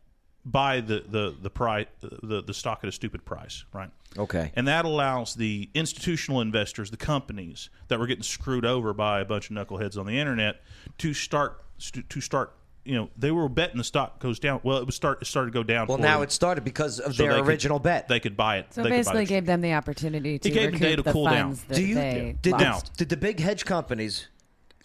buy 0.44 0.80
the 0.80 1.04
the 1.08 1.34
the 1.40 1.50
price 1.50 1.86
the 2.00 2.42
the 2.42 2.54
stock 2.54 2.80
at 2.82 2.88
a 2.88 2.92
stupid 2.92 3.24
price, 3.24 3.64
right? 3.72 3.90
Okay. 4.18 4.50
And 4.56 4.66
that 4.68 4.84
allows 4.84 5.34
the 5.34 5.68
institutional 5.74 6.40
investors, 6.40 6.90
the 6.90 6.96
companies 6.96 7.70
that 7.88 7.98
were 7.98 8.06
getting 8.06 8.22
screwed 8.24 8.64
over 8.64 8.92
by 8.92 9.20
a 9.20 9.24
bunch 9.24 9.50
of 9.50 9.56
knuckleheads 9.56 9.96
on 9.98 10.06
the 10.06 10.18
internet, 10.18 10.62
to 10.98 11.14
start 11.14 11.62
to 12.08 12.20
start. 12.20 12.54
You 12.82 12.94
know, 12.94 13.10
they 13.16 13.30
were 13.30 13.46
betting 13.50 13.76
the 13.76 13.84
stock 13.84 14.20
goes 14.20 14.38
down. 14.38 14.60
Well, 14.62 14.78
it 14.78 14.86
was 14.86 14.94
start 14.94 15.20
it 15.20 15.26
started 15.26 15.52
to 15.52 15.54
go 15.58 15.62
down. 15.62 15.86
Well, 15.86 15.98
now 15.98 16.16
them. 16.16 16.24
it 16.24 16.32
started 16.32 16.64
because 16.64 16.98
of 16.98 17.14
So 17.14 17.22
their 17.22 17.34
they 17.34 17.40
could- 17.40 17.48
original 17.48 17.78
bet. 17.78 18.08
They 18.08 18.20
could 18.20 18.38
buy 18.38 18.56
it. 18.58 18.72
So 18.72 18.82
they 18.82 18.88
basically, 18.88 19.26
gave 19.26 19.44
them 19.44 19.60
the 19.60 19.74
opportunity 19.74 20.38
to 20.38 20.48
gave 20.48 20.72
them 20.72 20.72
recoup 20.72 20.80
day 20.80 20.96
to 20.96 21.02
the 21.02 21.12
cool 21.12 21.26
down. 21.26 21.58
that 21.68 21.74
Do 21.74 21.82
you 21.84 21.94
they 21.94 22.36
did 22.40 22.52
lost. 22.52 22.92
the, 22.94 22.98
did 23.04 23.08
the 23.10 23.16
big 23.18 23.38
hedge 23.38 23.66
companies 23.66 24.28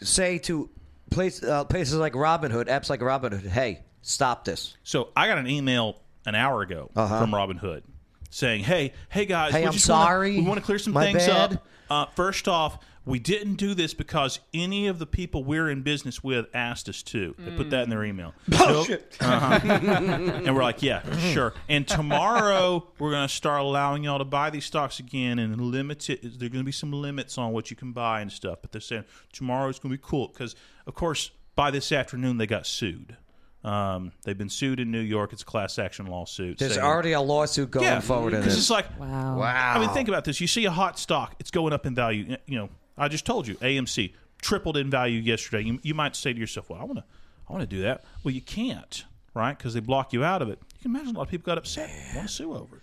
say 0.02 0.38
to 0.40 0.70
place, 1.10 1.42
uh, 1.42 1.64
places 1.64 1.96
like 1.96 2.14
Robinhood, 2.14 2.66
apps 2.68 2.90
like 2.90 3.00
Robinhood, 3.00 3.48
hey, 3.48 3.80
stop 4.06 4.46
this? 4.46 4.76
So 4.84 5.10
I 5.16 5.28
got 5.28 5.38
an 5.38 5.48
email 5.48 5.98
an 6.26 6.36
hour 6.36 6.62
ago 6.62 6.90
from 6.94 7.32
Robinhood 7.32 7.84
saying, 8.30 8.64
"Hey, 8.64 8.94
hey 9.10 9.26
guys, 9.26 9.50
Uh-huh. 9.50 9.58
Hey, 9.58 9.64
we 9.64 9.68
I'm 9.68 9.74
just 9.74 9.90
wanna- 9.90 10.04
sorry. 10.06 10.38
we 10.38 10.44
want 10.44 10.60
to 10.60 10.66
clear 10.66 10.80
some 10.80 10.94
My 10.94 11.06
things 11.06 11.28
bad." 11.28 11.54
up. 11.54 11.68
Uh, 11.90 12.06
first 12.16 12.48
off, 12.48 12.80
we 13.06 13.20
didn't 13.20 13.56
do 13.56 13.76
this 13.76 13.94
because 13.94 14.40
any 14.54 14.88
of 14.88 14.98
the 14.98 15.06
people 15.06 15.44
we're 15.44 15.70
in 15.70 15.84
business 15.84 16.24
with 16.24 16.48
asked 16.56 16.90
us 16.90 17.04
to. 17.04 17.36
They 17.38 17.52
put 17.56 17.70
that 17.70 17.84
in 17.84 17.92
their 17.92 18.04
email. 18.04 18.34
Bullshit. 18.48 19.16
and 19.22 20.56
we're 20.56 20.64
like, 20.64 20.82
yeah, 20.82 21.04
sure. 21.32 21.54
And 21.70 21.88
tomorrow 21.88 22.88
we're 22.98 23.12
going 23.12 23.28
to 23.28 23.34
start 23.34 23.62
allowing 23.62 24.04
y'all 24.04 24.18
to 24.18 24.26
buy 24.26 24.50
these 24.50 24.66
stocks 24.66 25.00
again 25.00 25.38
and 25.38 25.62
limit 25.62 26.10
it. 26.10 26.22
There 26.40 26.48
are 26.48 26.50
going 26.50 26.64
to 26.64 26.66
be 26.66 26.72
some 26.72 26.92
limits 26.92 27.38
on 27.38 27.52
what 27.54 27.70
you 27.70 27.76
can 27.78 27.92
buy 27.92 28.22
and 28.22 28.32
stuff. 28.32 28.60
But 28.64 28.72
they're 28.72 28.82
saying 28.82 29.06
tomorrow 29.32 29.70
is 29.70 29.78
going 29.78 29.92
to 29.94 29.98
be 30.00 30.04
cool 30.04 30.30
because, 30.30 30.56
of 30.88 30.96
course, 30.96 31.30
by 31.56 31.70
this 31.70 31.92
afternoon 31.92 32.38
they 32.38 32.48
got 32.48 32.66
sued. 32.66 33.18
Um, 33.66 34.12
they've 34.24 34.38
been 34.38 34.50
sued 34.50 34.80
in 34.80 34.92
New 34.92 35.00
York. 35.00 35.34
It's 35.34 35.42
a 35.42 35.46
class 35.46 35.80
action 35.80 36.06
lawsuit. 36.06 36.60
There's 36.60 36.76
saying- 36.76 36.86
already 36.86 37.14
a 37.14 37.20
lawsuit 37.22 37.72
going 37.72 37.86
yeah, 37.86 38.00
forward 38.00 38.34
in 38.34 38.42
because 38.42 38.54
this. 38.54 38.64
it's 38.64 38.70
like 38.70 38.86
Wow. 39.00 39.40
wow. 39.40 39.74
I 39.76 39.80
mean, 39.80 39.90
think 39.90 40.08
about 40.08 40.24
this. 40.24 40.40
You 40.40 40.46
see 40.48 40.66
a 40.66 40.72
hot 40.72 41.00
stock; 41.00 41.36
it's 41.40 41.50
going 41.52 41.74
up 41.74 41.86
in 41.88 41.96
value. 41.96 42.38
You 42.46 42.58
know, 42.60 42.70
I 42.98 43.08
just 43.08 43.26
told 43.26 43.48
you, 43.48 43.56
AMC 43.56 44.14
tripled 44.40 44.78
in 44.78 44.92
value 44.92 45.20
yesterday. 45.20 45.64
You, 45.68 45.80
you 45.82 45.96
might 45.96 46.16
say 46.16 46.32
to 46.32 46.40
yourself, 46.40 46.70
"Well, 46.70 46.80
I 46.80 46.84
want 46.84 47.00
to, 47.00 47.04
I 47.50 47.54
want 47.54 47.68
to 47.68 47.76
do 47.76 47.82
that." 47.82 48.04
Well, 48.24 48.34
you 48.36 48.42
can't, 48.42 49.04
right? 49.34 49.58
Because 49.58 49.74
they 49.74 49.80
block 49.80 50.14
you 50.14 50.24
out 50.24 50.44
of 50.44 50.50
it. 50.50 50.60
You 50.78 50.82
can 50.84 50.92
imagine 50.92 51.16
a 51.16 51.18
lot 51.18 51.24
of 51.24 51.30
people 51.32 51.46
got 51.48 51.58
upset, 51.58 51.90
want 52.16 52.28
to 52.28 52.34
sue 52.34 52.54
over 52.54 52.78
it. 52.78 52.82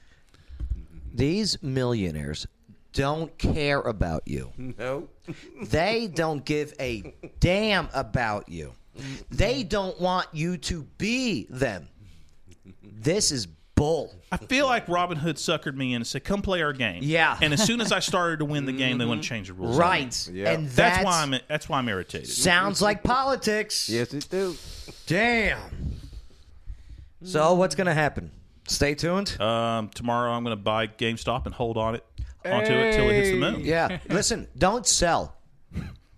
These 1.14 1.62
millionaires 1.62 2.46
don't 2.92 3.36
care 3.38 3.80
about 3.80 4.26
you. 4.26 4.50
No. 4.78 5.08
They 5.62 6.08
don't 6.08 6.44
give 6.44 6.74
a 6.80 7.14
damn 7.38 7.88
about 7.94 8.48
you. 8.48 8.72
They 9.30 9.62
don't 9.62 9.98
want 10.00 10.28
you 10.32 10.56
to 10.58 10.82
be 10.98 11.46
them. 11.48 11.88
This 12.82 13.32
is 13.32 13.46
bull. 13.74 14.14
I 14.30 14.36
feel 14.36 14.66
like 14.66 14.86
Robinhood 14.86 15.34
suckered 15.34 15.74
me 15.74 15.90
in 15.92 15.96
and 15.96 16.06
said, 16.06 16.24
"Come 16.24 16.42
play 16.42 16.62
our 16.62 16.72
game." 16.72 17.02
Yeah. 17.02 17.36
And 17.40 17.52
as 17.52 17.62
soon 17.64 17.80
as 17.80 17.90
I 17.90 17.98
started 17.98 18.38
to 18.38 18.44
win 18.44 18.64
the 18.64 18.72
game, 18.72 18.98
they 18.98 19.04
want 19.04 19.22
to 19.22 19.28
change 19.28 19.48
the 19.48 19.54
rules. 19.54 19.76
Right. 19.76 20.28
Yeah. 20.32 20.52
And 20.52 20.66
That's, 20.66 20.96
that's, 20.98 21.04
why 21.04 21.22
I'm. 21.22 21.34
That's 21.48 21.68
why 21.68 21.78
I'm 21.78 21.88
irritated. 21.88 22.28
sounds 22.28 22.80
like 22.80 23.02
politics. 23.02 23.88
Yes, 23.88 24.14
it 24.14 24.28
do. 24.30 24.54
Damn. 25.06 25.58
So 27.24 27.54
what's 27.54 27.74
going 27.74 27.86
to 27.86 27.94
happen? 27.94 28.30
Stay 28.68 28.94
tuned. 28.94 29.40
Um, 29.40 29.88
tomorrow 29.90 30.32
I'm 30.32 30.44
going 30.44 30.56
to 30.56 30.62
buy 30.62 30.86
GameStop 30.86 31.46
and 31.46 31.54
hold 31.54 31.76
on 31.76 31.94
it 31.94 32.04
onto 32.44 32.72
it 32.72 32.94
till 32.94 33.08
it 33.08 33.14
hits 33.14 33.30
the 33.30 33.38
moon. 33.38 33.60
Yeah. 33.64 33.98
Listen, 34.08 34.48
don't 34.56 34.86
sell. 34.86 35.36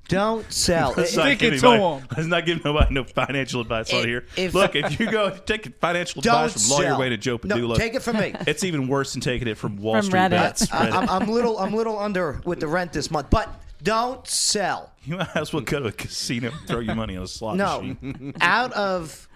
Don't 0.09 0.51
sell. 0.53 0.93
Let's 0.97 1.13
It- 1.13 1.17
not, 1.17 1.25
Stick 1.27 1.39
give 1.39 1.53
it 1.55 1.61
to 1.61 1.67
anybody, 1.69 2.03
'em. 2.03 2.09
let's 2.17 2.29
not 2.29 2.47
give 2.47 2.65
nobody 2.65 2.95
no 2.95 3.05
financial 3.05 3.61
advice 3.63 3.93
on 3.93 4.07
here. 4.07 4.27
if- 4.37 4.53
Look, 4.55 4.77
if 4.77 5.01
you 5.01 5.11
go 5.11 5.31
take 5.31 5.79
financial 5.81 6.21
Don't 6.21 6.35
advice 6.45 6.69
from 6.69 6.77
Lawyer 6.77 6.89
sell. 6.91 7.01
Wayne 7.01 7.13
and 7.13 7.23
Joe 7.23 7.41
No, 7.43 7.57
Padula, 7.57 7.77
take 7.77 7.95
it 7.95 8.03
from 8.03 8.19
me. 8.19 8.35
It's 8.47 8.65
even 8.65 8.87
worse 8.89 9.13
than 9.13 9.23
taking 9.23 9.49
it 9.49 9.57
from 9.57 9.79
Wall 9.79 9.95
From 9.97 10.05
Street 10.07 10.19
Reddit. 10.21 10.31
bets. 10.31 10.73
I, 10.73 10.87
Reddit. 10.91 10.93
I'm, 10.95 11.09
I'm 11.23 11.29
little. 11.31 11.59
I'm 11.59 11.75
little 11.75 11.99
under 11.99 12.41
with 12.45 12.61
the 12.61 12.67
rent 12.67 12.93
this 12.93 13.11
month, 13.11 13.29
but 13.31 13.49
don't 13.83 14.27
sell. 14.29 14.93
you 15.05 15.17
might 15.17 15.35
as 15.37 15.53
well 15.53 15.63
go 15.63 15.81
to 15.81 15.87
a 15.87 15.93
casino 15.93 16.51
and 16.51 16.69
throw 16.69 16.81
your 16.81 16.95
money 16.95 17.17
on 17.17 17.23
a 17.25 17.27
slot 17.29 17.57
No, 17.57 17.81
machine. 17.81 18.35
out 18.41 18.73
of 18.75 19.27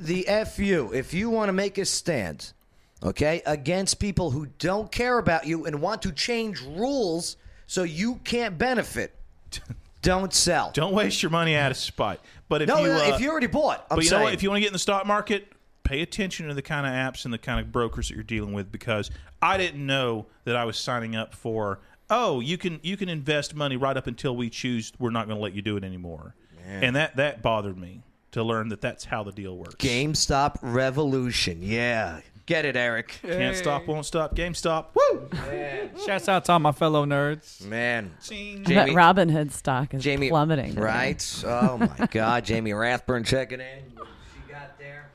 the 0.00 0.24
fu. 0.54 0.92
If 0.92 1.14
you 1.14 1.30
want 1.30 1.48
to 1.48 1.52
make 1.52 1.78
a 1.78 1.84
stand, 1.84 2.52
okay, 3.02 3.42
against 3.46 3.98
people 3.98 4.30
who 4.30 4.46
don't 4.58 4.90
care 4.92 5.18
about 5.18 5.46
you 5.46 5.66
and 5.66 5.80
want 5.80 6.02
to 6.02 6.12
change 6.12 6.60
rules 6.62 7.36
so 7.66 7.82
you 7.82 8.16
can't 8.24 8.56
benefit, 8.58 9.14
don't 10.02 10.34
sell. 10.34 10.70
Don't 10.74 10.92
waste 10.92 11.22
your 11.22 11.30
money 11.30 11.56
out 11.56 11.70
of 11.70 11.76
spite. 11.76 12.20
But 12.48 12.62
if 12.62 12.68
no, 12.68 12.78
you 12.78 12.88
no, 12.88 12.96
uh, 12.96 13.14
if 13.14 13.20
you 13.20 13.30
already 13.30 13.46
bought, 13.46 13.86
I'm 13.90 13.96
but 13.96 14.04
you 14.04 14.10
saying. 14.10 14.20
know 14.20 14.24
what? 14.24 14.34
If 14.34 14.42
you 14.42 14.50
want 14.50 14.58
to 14.58 14.60
get 14.60 14.66
in 14.66 14.72
the 14.74 14.78
stock 14.78 15.06
market, 15.06 15.52
pay 15.84 16.02
attention 16.02 16.48
to 16.48 16.54
the 16.54 16.62
kind 16.62 16.86
of 16.86 16.92
apps 16.92 17.24
and 17.24 17.32
the 17.32 17.38
kind 17.38 17.60
of 17.60 17.72
brokers 17.72 18.08
that 18.08 18.14
you're 18.14 18.24
dealing 18.24 18.52
with 18.52 18.70
because 18.70 19.10
I 19.40 19.56
didn't 19.56 19.84
know 19.84 20.26
that 20.44 20.56
I 20.56 20.64
was 20.64 20.76
signing 20.76 21.16
up 21.16 21.34
for. 21.34 21.80
Oh, 22.10 22.40
you 22.40 22.58
can 22.58 22.80
you 22.82 22.96
can 22.96 23.08
invest 23.08 23.54
money 23.54 23.76
right 23.76 23.96
up 23.96 24.06
until 24.06 24.36
we 24.36 24.50
choose 24.50 24.92
we're 24.98 25.10
not 25.10 25.26
going 25.26 25.38
to 25.38 25.42
let 25.42 25.54
you 25.54 25.62
do 25.62 25.76
it 25.76 25.84
anymore, 25.84 26.34
and 26.66 26.94
that 26.96 27.16
that 27.16 27.40
bothered 27.40 27.78
me 27.78 28.02
to 28.32 28.42
learn 28.42 28.68
that 28.70 28.80
that's 28.80 29.04
how 29.04 29.22
the 29.22 29.32
deal 29.32 29.56
works. 29.56 29.76
GameStop 29.76 30.58
revolution, 30.62 31.62
yeah, 31.62 32.20
get 32.46 32.64
it, 32.64 32.76
Eric. 32.76 33.18
Can't 33.22 33.56
stop, 33.56 33.86
won't 33.86 34.06
stop. 34.06 34.34
GameStop. 34.34 34.86
Woo! 34.94 35.28
Shouts 36.04 36.28
out 36.28 36.44
to 36.46 36.52
all 36.52 36.58
my 36.58 36.72
fellow 36.72 37.04
nerds. 37.06 37.64
Man, 37.64 38.12
Ching. 38.22 38.62
That 38.64 38.88
Robinhood 38.88 39.52
stock 39.52 39.94
is 39.94 40.02
Jamie, 40.02 40.28
plummeting. 40.30 40.74
right? 40.74 41.42
Oh 41.46 41.78
my 41.78 42.06
God, 42.10 42.44
Jamie 42.44 42.72
Rathburn 42.72 43.24
checking 43.24 43.60
in. 43.60 43.78
What 43.96 44.08
she 44.46 44.52
got 44.52 44.78
there? 44.78 45.10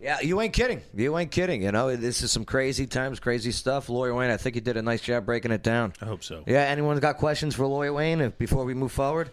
Yeah, 0.00 0.20
you 0.20 0.40
ain't 0.40 0.52
kidding. 0.52 0.82
You 0.94 1.16
ain't 1.16 1.30
kidding. 1.30 1.62
You 1.62 1.72
know, 1.72 1.94
this 1.96 2.22
is 2.22 2.30
some 2.30 2.44
crazy 2.44 2.86
times, 2.86 3.20
crazy 3.20 3.52
stuff. 3.52 3.88
Lawyer 3.88 4.14
Wayne, 4.14 4.30
I 4.30 4.36
think 4.36 4.54
you 4.54 4.60
did 4.60 4.76
a 4.76 4.82
nice 4.82 5.00
job 5.00 5.24
breaking 5.24 5.50
it 5.52 5.62
down. 5.62 5.94
I 6.02 6.04
hope 6.04 6.22
so. 6.22 6.44
Yeah, 6.46 6.60
anyone 6.62 6.98
got 6.98 7.16
questions 7.16 7.54
for 7.54 7.66
Lawyer 7.66 7.92
Wayne 7.92 8.32
before 8.38 8.64
we 8.64 8.74
move 8.74 8.92
forward? 8.92 9.30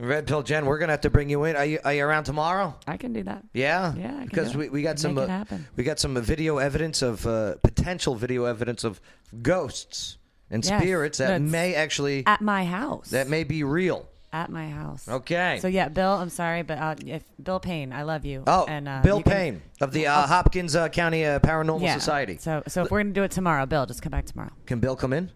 Red 0.00 0.28
Pill 0.28 0.42
Jen, 0.44 0.64
we're 0.64 0.78
gonna 0.78 0.92
have 0.92 1.00
to 1.02 1.10
bring 1.10 1.28
you 1.28 1.42
in. 1.44 1.56
Are 1.56 1.64
you 1.64 1.80
are 1.84 1.92
you 1.92 2.04
around 2.06 2.24
tomorrow? 2.24 2.76
I 2.86 2.96
can 2.96 3.12
do 3.12 3.24
that. 3.24 3.42
Yeah, 3.52 3.94
Yeah, 3.96 4.06
I 4.06 4.10
can 4.18 4.26
because 4.26 4.52
do 4.52 4.58
we, 4.58 4.68
we 4.68 4.82
got 4.82 4.98
some 5.00 5.18
uh, 5.18 5.44
we 5.74 5.82
got 5.82 5.98
some 5.98 6.14
video 6.22 6.58
evidence 6.58 7.02
of 7.02 7.26
uh, 7.26 7.56
potential 7.64 8.14
video 8.14 8.44
evidence 8.44 8.84
of 8.84 9.00
ghosts 9.42 10.18
and 10.50 10.64
Yes, 10.64 10.80
spirits 10.80 11.18
that 11.18 11.42
may 11.42 11.74
actually 11.74 12.24
At 12.26 12.40
my 12.40 12.64
house. 12.64 13.10
that 13.10 13.28
may 13.28 13.42
be 13.44 13.64
real. 13.64 14.08
at 14.32 14.50
my 14.50 14.68
house. 14.70 15.08
Okay. 15.08 15.58
So 15.60 15.66
yeah, 15.68 15.88
Bill, 15.88 16.12
I'm 16.12 16.28
sorry, 16.30 16.62
but 16.62 16.78
uh, 16.78 16.94
if 17.04 17.24
Bill 17.42 17.58
Payne, 17.60 17.92
I 17.92 18.02
love 18.04 18.24
you. 18.24 18.44
Oh, 18.46 18.66
and 18.68 18.86
uh, 18.88 19.00
Bill 19.02 19.18
you 19.18 19.24
can- 19.24 19.32
Payne 19.32 19.62
of 19.80 19.92
the 19.92 20.06
uh, 20.06 20.26
Hopkins 20.28 20.76
uh, 20.76 20.88
County 20.90 21.24
uh, 21.24 21.40
Paranormal 21.40 21.82
yeah. 21.82 21.94
Society. 21.98 22.36
So 22.38 22.62
so 22.68 22.84
if 22.84 22.90
we're 22.92 23.00
gonna 23.02 23.14
do 23.14 23.24
it 23.24 23.32
tomorrow, 23.32 23.66
Bill, 23.66 23.84
just 23.84 24.00
come 24.02 24.10
back 24.12 24.26
tomorrow. 24.26 24.52
Can 24.66 24.78
Bill 24.78 24.94
come 24.96 25.12
in? 25.12 25.30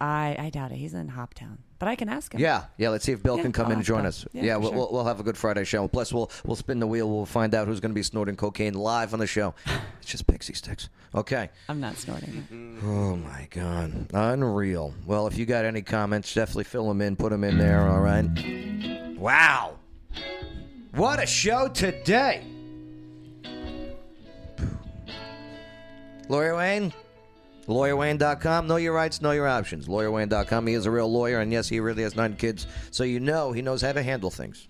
I 0.00 0.36
I 0.38 0.50
doubt 0.50 0.70
it. 0.72 0.76
He's 0.76 0.94
in 0.94 1.08
Hoptown, 1.10 1.58
but 1.78 1.88
I 1.88 1.94
can 1.96 2.08
ask 2.08 2.32
him. 2.34 2.40
Yeah, 2.40 2.64
yeah. 2.76 2.88
Let's 2.90 3.04
see 3.04 3.12
if 3.12 3.22
Bill 3.22 3.36
Yeah, 3.36 3.42
can 3.44 3.52
come 3.52 3.66
I'll 3.66 3.72
in 3.72 3.78
and 3.78 3.84
join 3.86 4.06
us. 4.06 4.26
Yeah, 4.32 4.42
Yeah, 4.42 4.56
we'll, 4.56 4.70
sure. 4.70 4.78
we'll 4.78 4.92
we'll 4.92 5.04
have 5.04 5.20
a 5.20 5.22
good 5.22 5.36
Friday 5.36 5.64
show. 5.64 5.86
Plus, 5.88 6.12
we'll 6.12 6.30
we'll 6.44 6.56
spin 6.56 6.80
the 6.80 6.86
wheel. 6.86 7.08
We'll 7.08 7.26
find 7.26 7.54
out 7.54 7.66
who's 7.68 7.80
going 7.80 7.90
to 7.90 7.94
be 7.94 8.02
snorting 8.02 8.36
cocaine 8.36 8.74
live 8.74 9.12
on 9.14 9.20
the 9.20 9.26
show. 9.26 9.54
It's 10.00 10.12
just 10.12 10.26
pixie 10.26 10.54
sticks. 10.54 10.88
Okay. 11.14 11.50
I'm 11.68 11.80
not 11.80 11.96
snorting. 11.96 12.78
Oh 12.82 13.16
my 13.16 13.46
god, 13.50 14.06
unreal. 14.14 14.94
Well, 15.06 15.26
if 15.26 15.36
you 15.36 15.44
got 15.44 15.64
any 15.66 15.82
comments, 15.82 16.32
definitely 16.32 16.64
fill 16.64 16.88
them 16.88 17.00
in. 17.02 17.14
Put 17.16 17.30
them 17.30 17.44
in 17.44 17.58
there. 17.58 17.86
All 17.86 18.00
right. 18.00 18.26
Wow. 19.18 19.74
What 20.94 21.22
a 21.22 21.26
show 21.26 21.68
today. 21.68 22.42
Lawyer 26.28 26.56
Wayne, 26.56 26.92
LawyerWayne.com. 27.68 28.66
Know 28.66 28.76
your 28.76 28.92
rights, 28.94 29.20
know 29.22 29.30
your 29.32 29.46
options. 29.46 29.86
LawyerWayne.com. 29.88 30.66
He 30.66 30.74
is 30.74 30.86
a 30.86 30.90
real 30.90 31.10
lawyer, 31.10 31.40
and 31.40 31.52
yes, 31.52 31.68
he 31.68 31.80
really 31.80 32.02
has 32.02 32.16
nine 32.16 32.34
kids, 32.36 32.66
so 32.90 33.04
you 33.04 33.20
know 33.20 33.52
he 33.52 33.62
knows 33.62 33.82
how 33.82 33.92
to 33.92 34.02
handle 34.02 34.30
things. 34.30 34.68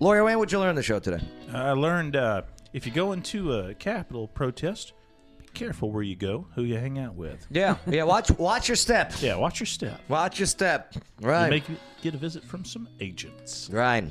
Lawyer 0.00 0.24
Wayne, 0.24 0.38
what'd 0.38 0.50
you 0.50 0.58
learn 0.58 0.70
on 0.70 0.74
the 0.76 0.82
show 0.82 0.98
today? 0.98 1.22
I 1.52 1.72
learned 1.72 2.16
uh, 2.16 2.42
if 2.72 2.86
you 2.86 2.92
go 2.92 3.12
into 3.12 3.52
a 3.52 3.74
Capitol 3.74 4.28
protest, 4.28 4.94
be 5.38 5.46
careful 5.52 5.90
where 5.90 6.02
you 6.02 6.16
go, 6.16 6.46
who 6.54 6.62
you 6.64 6.76
hang 6.76 6.98
out 6.98 7.14
with. 7.16 7.46
Yeah, 7.50 7.76
yeah. 7.86 8.04
Watch, 8.04 8.30
watch 8.32 8.66
your 8.68 8.76
step. 8.76 9.12
Yeah, 9.20 9.36
watch 9.36 9.60
your 9.60 9.66
step. 9.66 10.00
Watch 10.08 10.38
your 10.38 10.46
step. 10.46 10.92
You 10.94 11.00
Right, 11.28 11.50
make 11.50 11.64
get 12.02 12.14
a 12.14 12.16
visit 12.16 12.42
from 12.44 12.64
some 12.64 12.88
agents. 13.00 13.68
right. 13.70 14.04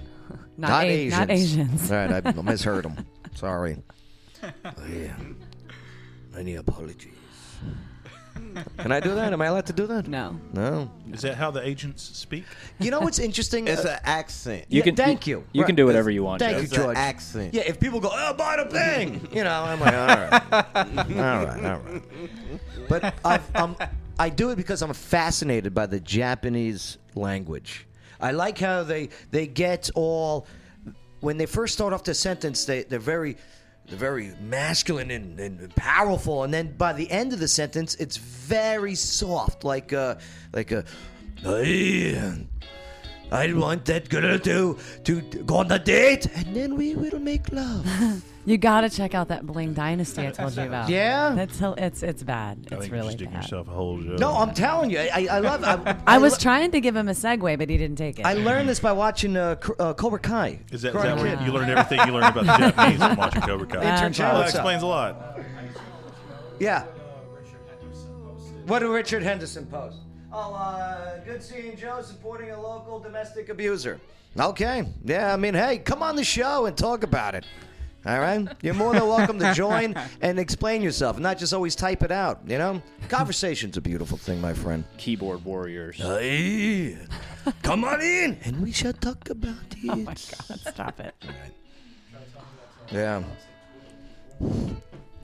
Not, 0.57 0.83
a- 0.83 0.87
Asians. 0.87 1.17
not 1.19 1.31
Asians. 1.31 1.91
All 1.91 1.97
right, 2.07 2.25
I 2.27 2.41
misheard 2.43 2.85
him. 2.85 3.05
Sorry. 3.35 3.77
Oh, 4.63 4.71
yeah. 4.89 5.15
Many 6.33 6.55
apologies. 6.55 7.13
Can 8.77 8.91
I 8.91 8.99
do 8.99 9.13
that? 9.15 9.31
Am 9.33 9.41
I 9.41 9.47
allowed 9.47 9.65
to 9.67 9.73
do 9.73 9.85
that? 9.87 10.07
No. 10.07 10.39
No. 10.53 10.89
Is 11.11 11.21
that 11.21 11.35
how 11.35 11.51
the 11.51 11.65
agents 11.65 12.03
speak? 12.17 12.45
You 12.79 12.89
know 12.91 12.99
what's 12.99 13.19
interesting? 13.19 13.67
It's 13.67 13.85
an 13.85 13.99
accent. 14.03 14.65
You 14.69 14.79
Yeah, 14.79 14.83
can 14.85 14.95
thank 14.95 15.27
you. 15.27 15.43
You 15.53 15.61
Right. 15.61 15.67
can 15.67 15.75
do 15.75 15.85
whatever 15.85 16.09
you 16.09 16.23
want. 16.23 16.39
Thank 16.39 16.53
Joe. 16.53 16.57
you, 16.59 16.63
It's 16.63 16.73
George. 16.73 16.89
an 16.91 16.97
accent. 16.97 17.53
Yeah, 17.53 17.63
if 17.65 17.79
people 17.79 17.99
go, 17.99 18.09
oh, 18.11 18.33
buy 18.33 18.57
the 18.63 18.69
thing, 18.69 19.27
you 19.33 19.43
know, 19.43 19.63
I'm 19.63 19.79
like, 19.79 19.93
all 19.93 20.07
right, 20.07 20.43
all 20.53 21.45
right, 21.45 21.65
all 21.65 21.79
right. 21.79 22.01
But 22.87 23.13
I've, 23.23 23.55
um, 23.55 23.75
I 24.17 24.29
do 24.29 24.49
it 24.49 24.55
because 24.55 24.81
I'm 24.81 24.93
fascinated 24.93 25.73
by 25.73 25.85
the 25.85 25.99
Japanese 25.99 26.97
language. 27.15 27.85
I 28.19 28.31
like 28.31 28.57
how 28.57 28.83
they 28.83 29.09
they 29.31 29.47
get 29.47 29.89
all 29.95 30.45
when 31.21 31.37
they 31.37 31.45
first 31.45 31.73
start 31.73 31.93
off 31.93 32.03
the 32.03 32.13
sentence. 32.13 32.65
They 32.65 32.83
they're 32.83 32.99
very 32.99 33.33
they're 33.33 33.39
very 33.95 34.33
masculine 34.41 35.11
and, 35.11 35.39
and 35.39 35.75
powerful, 35.75 36.43
and 36.43 36.53
then 36.53 36.75
by 36.77 36.93
the 36.93 37.09
end 37.09 37.33
of 37.33 37.39
the 37.39 37.47
sentence, 37.47 37.95
it's 37.95 38.17
very 38.17 38.95
soft, 38.95 39.63
like 39.63 39.91
a, 39.91 40.19
like 40.53 40.71
a. 40.71 40.85
I 43.31 43.53
want 43.53 43.85
that 43.85 44.09
girl 44.09 44.39
to 44.39 44.77
to 45.03 45.21
go 45.45 45.57
on 45.57 45.71
a 45.71 45.79
date, 45.79 46.25
and 46.35 46.55
then 46.55 46.75
we 46.75 46.95
will 46.95 47.19
make 47.19 47.51
love. 47.51 47.85
You 48.45 48.57
gotta 48.57 48.89
check 48.89 49.13
out 49.13 49.27
that 49.27 49.45
Bling 49.45 49.73
Dynasty 49.75 50.25
I 50.25 50.31
told 50.31 50.55
you 50.55 50.63
about. 50.63 50.89
Yeah? 50.89 51.33
that's 51.35 51.61
it's 51.61 52.01
it's 52.01 52.23
bad. 52.23 52.57
I 52.71 52.75
It's 52.75 52.81
think 52.83 52.93
really 52.93 53.09
you're 53.09 53.17
just 53.17 53.31
bad. 53.31 53.43
yourself 53.43 53.67
a 53.67 53.71
hole, 53.71 54.01
Joe. 54.01 54.15
No, 54.15 54.31
I'm 54.37 54.55
telling 54.55 54.89
you, 54.89 54.97
I, 54.97 55.27
I 55.29 55.37
love. 55.39 55.61
I, 55.87 55.95
I 56.07 56.17
was 56.17 56.31
lo- 56.33 56.37
trying 56.39 56.71
to 56.71 56.81
give 56.81 56.95
him 56.95 57.09
a 57.09 57.11
segue, 57.11 57.59
but 57.59 57.69
he 57.69 57.77
didn't 57.77 57.97
take 57.97 58.17
it. 58.17 58.25
I 58.25 58.33
learned 58.33 58.67
this 58.67 58.79
by 58.79 58.91
watching 58.93 59.37
uh, 59.37 59.55
Cr- 59.55 59.73
uh, 59.77 59.93
Cobra 59.93 60.17
Kai. 60.17 60.61
Is 60.71 60.81
that, 60.81 60.95
is 60.95 61.03
that 61.03 61.17
where 61.17 61.39
you 61.43 61.51
learned 61.51 61.69
everything 61.69 61.99
you 62.07 62.13
learned 62.13 62.35
about 62.35 62.45
the 62.47 62.57
Japanese 62.71 62.97
from 62.97 63.15
watching 63.17 63.41
Cobra 63.43 63.67
Kai? 63.67 63.93
Intern 63.93 64.13
John, 64.13 64.33
Well, 64.33 64.41
that 64.41 64.49
explains 64.49 64.81
a 64.81 64.87
lot. 64.87 65.39
Yeah. 66.59 66.85
What 68.65 68.79
did 68.79 68.87
Richard 68.87 69.21
Henderson 69.21 69.67
post? 69.67 69.97
Oh, 70.31 70.53
uh, 70.53 71.19
good 71.25 71.41
seeing 71.41 71.75
Joe 71.75 72.01
supporting 72.01 72.51
a 72.51 72.61
local 72.61 72.99
domestic 72.99 73.49
abuser. 73.49 73.99
Okay. 74.39 74.85
Yeah, 75.03 75.33
I 75.33 75.37
mean, 75.37 75.53
hey, 75.53 75.79
come 75.79 76.03
on 76.03 76.15
the 76.15 76.23
show 76.23 76.65
and 76.67 76.77
talk 76.77 77.03
about 77.03 77.35
it. 77.35 77.45
All 78.05 78.17
right, 78.19 78.47
you're 78.61 78.75
more 78.75 78.93
than 78.93 79.05
welcome 79.07 79.39
to 79.39 79.53
join 79.53 79.93
and 80.21 80.39
explain 80.39 80.81
yourself, 80.81 81.19
not 81.19 81.37
just 81.37 81.53
always 81.53 81.75
type 81.75 82.01
it 82.01 82.11
out. 82.11 82.39
You 82.47 82.57
know, 82.57 82.81
conversation's 83.09 83.75
a 83.75 83.81
beautiful 83.81 84.17
thing, 84.17 84.39
my 84.39 84.53
friend. 84.53 84.85
Keyboard 84.97 85.43
warriors. 85.43 85.97
Hey, 85.97 86.97
come 87.61 87.83
on 87.83 87.99
in, 87.99 88.37
and 88.45 88.61
we 88.61 88.71
shall 88.71 88.93
talk 88.93 89.29
about 89.29 89.57
it. 89.71 89.89
Oh 89.89 89.97
my 89.97 90.13
God! 90.13 90.59
Stop 90.61 90.99
it. 91.01 91.13
Yeah. 92.89 93.23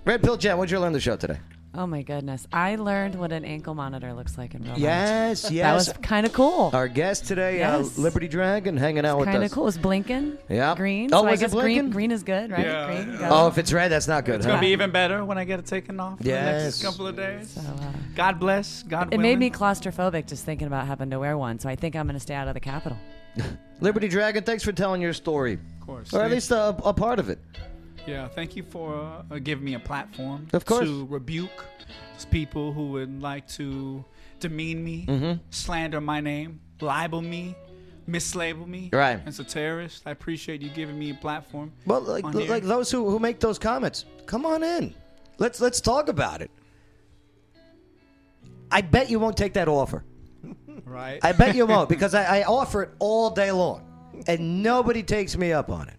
Red 0.04 0.22
Pill 0.22 0.36
Jen, 0.36 0.58
what'd 0.58 0.70
you 0.70 0.80
learn 0.80 0.92
the 0.92 1.00
show 1.00 1.16
today? 1.16 1.40
Oh 1.78 1.86
my 1.86 2.04
goodness! 2.04 2.48
I 2.54 2.78
learned 2.78 3.16
what 3.16 3.32
an 3.34 3.44
ankle 3.44 3.74
monitor 3.76 4.14
looks 4.14 4.38
like 4.38 4.56
in 4.56 4.62
real 4.62 4.72
life. 4.72 4.80
Yes, 4.80 5.52
yes. 5.52 5.64
That 5.64 5.74
was 5.74 6.06
kind 6.08 6.26
of 6.26 6.32
cool. 6.32 6.72
Our 6.74 6.88
guest 6.88 7.26
today, 7.26 7.58
Yes. 7.60 7.98
uh, 7.98 8.02
Liberty 8.02 8.28
Dragon, 8.30 8.78
hanging 8.78 9.06
out 9.06 9.18
with 9.20 9.28
Kind 9.28 9.44
us. 9.44 9.52
of 9.52 9.56
cool. 9.56 9.68
It's 9.68 9.78
blinking. 9.78 10.38
Yeah. 10.50 10.74
Green. 10.76 11.10
Oh, 11.14 11.22
so 11.22 11.28
I 11.28 11.32
was 11.32 11.42
it 11.42 11.46
guess 11.52 11.54
green, 11.54 11.90
green 11.90 12.12
is 12.12 12.24
good, 12.24 12.50
right? 12.52 12.66
Yeah. 12.66 13.04
Green. 13.04 13.18
Oh, 13.24 13.48
if 13.48 13.58
it's 13.58 13.74
red, 13.74 13.90
that's 13.92 14.08
not 14.08 14.24
good. 14.26 14.36
It's 14.36 14.46
huh? 14.46 14.52
gonna 14.54 14.62
be 14.62 14.70
even 14.70 14.92
better 14.92 15.26
when 15.26 15.38
I 15.38 15.44
get 15.44 15.60
it 15.60 15.66
taken 15.66 16.00
off. 16.00 16.18
For 16.18 16.24
the 16.24 16.30
Yes. 16.30 16.64
next 16.64 16.84
couple 16.84 17.08
of 17.08 17.16
days. 17.16 17.50
So, 17.50 17.62
uh, 17.62 17.92
God 18.16 18.40
bless. 18.40 18.84
God. 18.84 19.08
it 19.14 19.18
willing. 19.18 19.22
made 19.22 19.40
me 19.40 19.50
claustrophobic 19.50 20.28
just 20.28 20.46
thinking 20.46 20.68
about 20.68 20.88
having 20.88 21.10
to 21.10 21.20
wear 21.20 21.38
one. 21.38 21.60
So 21.60 21.68
I 21.68 21.76
think 21.76 21.96
I'm 21.96 22.06
going 22.08 22.14
to 22.16 22.20
stay 22.22 22.36
out 22.36 22.48
of 22.48 22.54
the 22.54 22.60
Capitol. 22.62 22.98
Liberty 23.82 24.08
Dragon, 24.08 24.44
thanks 24.44 24.64
for 24.64 24.72
telling 24.72 25.02
your 25.02 25.12
story, 25.14 25.54
Of 25.82 25.86
course. 25.86 26.14
or 26.14 26.22
at 26.24 26.32
least 26.32 26.52
a, 26.52 26.70
a 26.84 26.94
part 26.94 27.20
of 27.20 27.30
it. 27.30 27.40
Yeah, 28.08 28.28
thank 28.28 28.56
you 28.56 28.64
for 28.64 29.24
uh, 29.32 29.40
giving 29.40 29.66
me 29.66 29.74
a 29.74 29.80
platform 29.80 30.48
Of 30.54 30.66
course. 30.66 30.86
to 30.86 31.06
rebuke 31.08 31.66
people 32.32 32.72
who 32.72 32.88
would 32.92 33.22
like 33.22 33.48
to 33.50 34.04
demean 34.40 34.84
me, 34.84 35.06
Mhm. 35.08 35.40
slander 35.50 36.00
my 36.02 36.20
name, 36.22 36.60
libel 36.82 37.22
me, 37.22 37.56
mislabel 38.08 38.68
me 38.68 38.90
Right. 38.94 39.20
as 39.26 39.40
a 39.40 39.44
terrorist. 39.44 40.04
I 40.06 40.12
appreciate 40.12 40.62
you 40.62 40.70
giving 40.70 40.98
me 40.98 41.10
a 41.12 41.16
platform. 41.16 41.72
Well, 41.86 42.02
like, 42.02 42.24
like 42.24 42.64
those 42.64 42.90
who, 42.92 43.10
who 43.10 43.20
make 43.20 43.40
those 43.40 43.58
comments, 43.60 44.06
come 44.26 44.46
on 44.46 44.64
in. 44.64 44.94
Let's 45.38 45.60
let's 45.60 45.82
talk 45.82 46.08
about 46.08 46.42
it. 46.42 46.50
I 48.72 48.82
bet 48.82 49.10
you 49.10 49.20
won't 49.20 49.38
take 49.38 49.54
that 49.54 49.68
offer. 49.68 50.04
right? 50.86 51.20
I 51.24 51.32
bet 51.34 51.56
you 51.56 51.66
won't 51.74 51.90
because 51.90 52.14
I, 52.14 52.40
I 52.40 52.44
offer 52.44 52.84
it 52.84 52.90
all 53.00 53.30
day 53.32 53.52
long, 53.52 53.82
and 54.28 54.64
nobody 54.64 55.04
takes 55.04 55.36
me 55.38 55.52
up 55.52 55.70
on 55.70 55.90
it. 55.90 55.96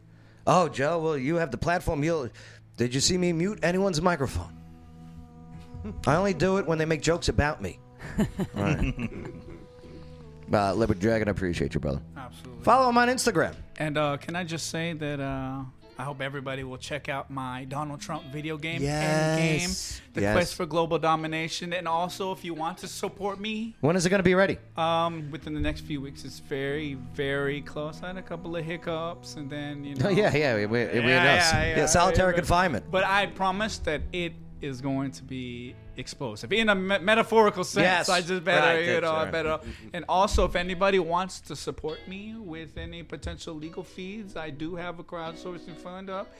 Oh, 0.47 0.69
Joe, 0.69 0.99
well, 1.01 1.17
you 1.19 1.37
have 1.37 1.51
the 1.51 1.59
platform. 1.59 2.05
You'll. 2.05 2.29
Did 2.77 2.95
you 2.95 3.01
see 3.01 3.17
me 3.19 3.33
mute 3.33 3.59
anyone's 3.63 4.01
microphone? 4.03 4.53
I 6.07 6.17
only 6.17 6.35
do 6.35 6.59
it 6.59 6.67
when 6.67 6.79
they 6.79 6.85
make 6.85 7.01
jokes 7.03 7.29
about 7.29 7.63
me. 7.63 7.79
Right. 8.55 8.95
uh, 10.53 10.75
Liberty 10.75 11.01
Dragon, 11.01 11.29
I 11.29 11.31
appreciate 11.33 11.75
you, 11.75 11.81
brother. 11.81 12.01
Absolutely. 12.17 12.63
Follow 12.63 12.89
him 12.89 12.99
on 12.99 13.09
Instagram. 13.09 13.55
And 13.79 13.99
uh, 13.99 14.17
can 14.19 14.37
I 14.37 14.45
just 14.45 14.71
say 14.71 14.93
that 14.93 15.19
uh, 15.21 15.63
I 15.99 16.03
hope 16.05 16.21
everybody 16.21 16.63
will 16.63 16.77
check 16.77 17.09
out 17.09 17.31
my 17.31 17.65
Donald 17.65 18.01
Trump 18.03 18.25
video 18.25 18.59
game, 18.59 18.83
Yes. 18.83 19.03
Endgame, 19.03 20.01
The 20.15 20.21
Yes. 20.21 20.35
Quest 20.35 20.55
for 20.55 20.67
Global 20.67 20.99
Domination. 20.99 21.73
And 21.73 21.89
also, 21.89 22.33
if 22.33 22.45
you 22.45 22.53
want 22.53 22.77
to 22.79 22.87
support 22.89 23.41
me, 23.41 23.75
When 23.81 23.97
is 23.97 24.05
it 24.05 24.11
going 24.11 24.19
to 24.21 24.25
be 24.25 24.35
ready? 24.35 24.59
um, 24.77 25.31
within 25.31 25.55
the 25.55 25.61
next 25.61 25.81
few 25.81 26.03
weeks, 26.03 26.25
it's 26.27 26.39
very, 26.39 26.95
very 27.15 27.63
close. 27.63 28.03
I 28.03 28.09
had 28.09 28.19
a 28.19 28.23
couple 28.23 28.55
of 28.57 28.65
hiccups, 28.65 29.37
and 29.37 29.49
then, 29.49 29.85
you 29.85 29.95
know. 29.95 30.07
Oh, 30.07 30.11
yeah, 30.11 30.37
yeah, 30.37 30.55
we, 30.57 30.67
we, 30.67 30.79
we 30.85 30.85
Yeah, 30.85 31.01
know. 31.01 31.05
yeah, 31.07 31.65
Yeah, 31.65 31.77
yeah, 31.79 31.87
solitary 31.87 32.35
confinement. 32.35 32.91
But 32.91 33.05
I 33.05 33.27
promise 33.29 33.79
that 33.79 34.03
it 34.13 34.35
is 34.61 34.83
going 34.83 35.13
to 35.13 35.23
be 35.23 35.75
explosive 35.97 36.53
in 36.53 36.69
a 36.69 36.75
me- 36.75 36.99
metaphorical 36.99 37.65
sense. 37.65 37.85
Yes, 37.85 38.09
I 38.09 38.21
just 38.21 38.45
better, 38.45 38.67
right, 38.67 38.85
you 38.85 39.01
know, 39.01 39.13
I 39.13 39.31
better. 39.31 39.61
And 39.93 40.05
also, 40.09 40.45
if 40.45 40.57
anybody 40.57 40.99
wants 40.99 41.41
to 41.43 41.57
support 41.57 41.99
me 42.07 42.35
with 42.37 42.77
any 42.77 43.03
potential 43.03 43.55
legal 43.55 43.83
fees, 43.85 44.37
I 44.37 44.51
do 44.51 44.77
have 44.77 44.99
a 44.99 45.05
crowdsourcing 45.05 45.77
fund 45.77 46.11
up. 46.11 46.33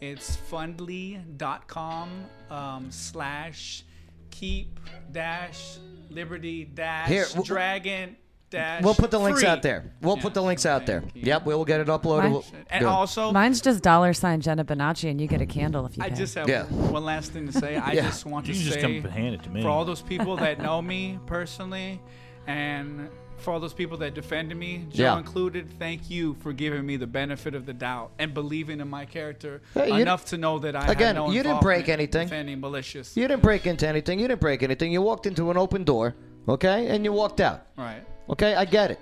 It's 0.00 0.36
fundly.com 0.36 2.26
um, 2.50 2.90
slash 2.90 3.84
keep 4.30 4.80
dash 5.12 5.78
liberty 6.10 6.64
dash 6.64 7.08
Here, 7.08 7.24
w- 7.26 7.44
dragon 7.44 8.16
dash. 8.54 8.82
We'll 8.82 8.94
put 8.94 9.10
the 9.10 9.18
links 9.18 9.40
free. 9.40 9.48
out 9.48 9.62
there. 9.62 9.92
We'll 10.00 10.16
put 10.16 10.32
the 10.34 10.42
links 10.42 10.64
out 10.64 10.86
there. 10.86 11.02
Yep, 11.14 11.44
we'll 11.46 11.64
get 11.64 11.80
it 11.80 11.88
uploaded. 11.88 12.30
We'll- 12.30 12.44
And 12.70 12.80
Good. 12.84 12.88
also, 12.88 13.30
Mine's 13.32 13.60
just 13.60 13.82
dollar 13.82 14.12
sign 14.14 14.40
Jenna 14.40 14.64
Bonacci, 14.64 15.10
and 15.10 15.20
you 15.20 15.26
get 15.26 15.40
a 15.40 15.46
candle 15.46 15.84
if 15.86 15.96
you 15.96 16.02
can. 16.02 16.10
I 16.12 16.14
pay. 16.14 16.20
just 16.20 16.34
have 16.36 16.48
Yeah. 16.48 16.64
one 16.64 17.04
last 17.04 17.32
thing 17.32 17.46
to 17.46 17.52
say. 17.52 17.76
I 17.76 17.92
Yeah. 17.92 18.02
just 18.02 18.24
want 18.26 18.46
to 18.46 18.52
You 18.52 18.58
can 18.58 18.64
say 18.64 18.70
just 18.70 18.80
come 18.80 18.92
and 18.92 19.06
hand 19.10 19.34
it 19.34 19.42
to 19.44 19.50
me. 19.50 19.62
for 19.62 19.68
all 19.68 19.84
those 19.84 20.00
people 20.02 20.36
that 20.36 20.58
know 20.60 20.80
me 20.80 21.18
personally, 21.26 22.00
and 22.46 23.08
for 23.38 23.52
all 23.52 23.60
those 23.60 23.74
people 23.74 23.98
that 23.98 24.14
defended 24.14 24.56
me, 24.56 24.86
Joe 24.90 25.02
Yeah. 25.04 25.18
included, 25.18 25.68
thank 25.78 26.08
you 26.08 26.34
for 26.40 26.52
giving 26.52 26.86
me 26.86 26.96
the 26.96 27.06
benefit 27.06 27.54
of 27.54 27.66
the 27.66 27.72
doubt 27.74 28.12
and 28.18 28.32
believing 28.32 28.80
in 28.80 28.88
my 28.88 29.04
character 29.04 29.60
Hey, 29.74 30.00
enough 30.00 30.24
to 30.26 30.38
know 30.38 30.58
that 30.60 30.76
I 30.76 30.86
Again, 30.86 31.08
had 31.08 31.16
no 31.16 31.30
you 31.30 31.42
didn't 31.42 31.60
break 31.60 31.88
anything. 31.88 32.26
Defending 32.28 32.60
malicious. 32.60 33.16
You 33.16 33.26
didn't 33.28 33.42
break 33.42 33.66
into 33.66 33.86
anything. 33.88 34.18
You 34.20 34.28
didn't 34.28 34.40
break 34.40 34.62
anything. 34.62 34.92
You 34.92 35.02
walked 35.02 35.26
into 35.26 35.50
an 35.50 35.56
open 35.58 35.84
door, 35.84 36.14
okay, 36.48 36.86
and 36.88 37.04
you 37.04 37.12
walked 37.12 37.40
out. 37.40 37.66
Right. 37.76 38.02
Okay, 38.30 38.54
I 38.54 38.64
get 38.64 38.90
it. 38.90 39.00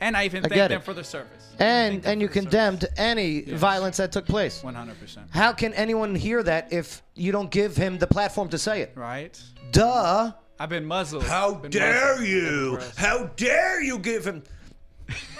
And 0.00 0.16
I 0.16 0.24
even 0.26 0.40
I 0.44 0.48
thank 0.48 0.54
get 0.54 0.68
them 0.68 0.80
it. 0.80 0.84
for 0.84 0.94
the 0.94 1.02
service. 1.02 1.54
And 1.58 2.06
and 2.06 2.20
you 2.20 2.28
condemned 2.28 2.86
any 2.96 3.40
violence 3.40 3.96
that 3.96 4.12
took 4.12 4.26
place. 4.26 4.62
100%. 4.62 5.30
How 5.30 5.52
can 5.52 5.74
anyone 5.74 6.14
hear 6.14 6.42
that 6.42 6.72
if 6.72 7.02
you 7.14 7.32
don't 7.32 7.50
give 7.50 7.74
him 7.76 7.98
the 7.98 8.06
platform 8.06 8.48
to 8.50 8.58
say 8.58 8.82
it? 8.82 8.92
Right? 8.94 9.40
Duh. 9.72 10.32
I've 10.60 10.68
been 10.68 10.84
muzzled. 10.84 11.24
How 11.24 11.54
Been 11.54 11.70
dare 11.70 12.10
muzzled. 12.12 12.28
you? 12.28 12.78
How 12.96 13.24
dare 13.36 13.82
you 13.82 13.98
give 13.98 14.24
him? 14.24 14.42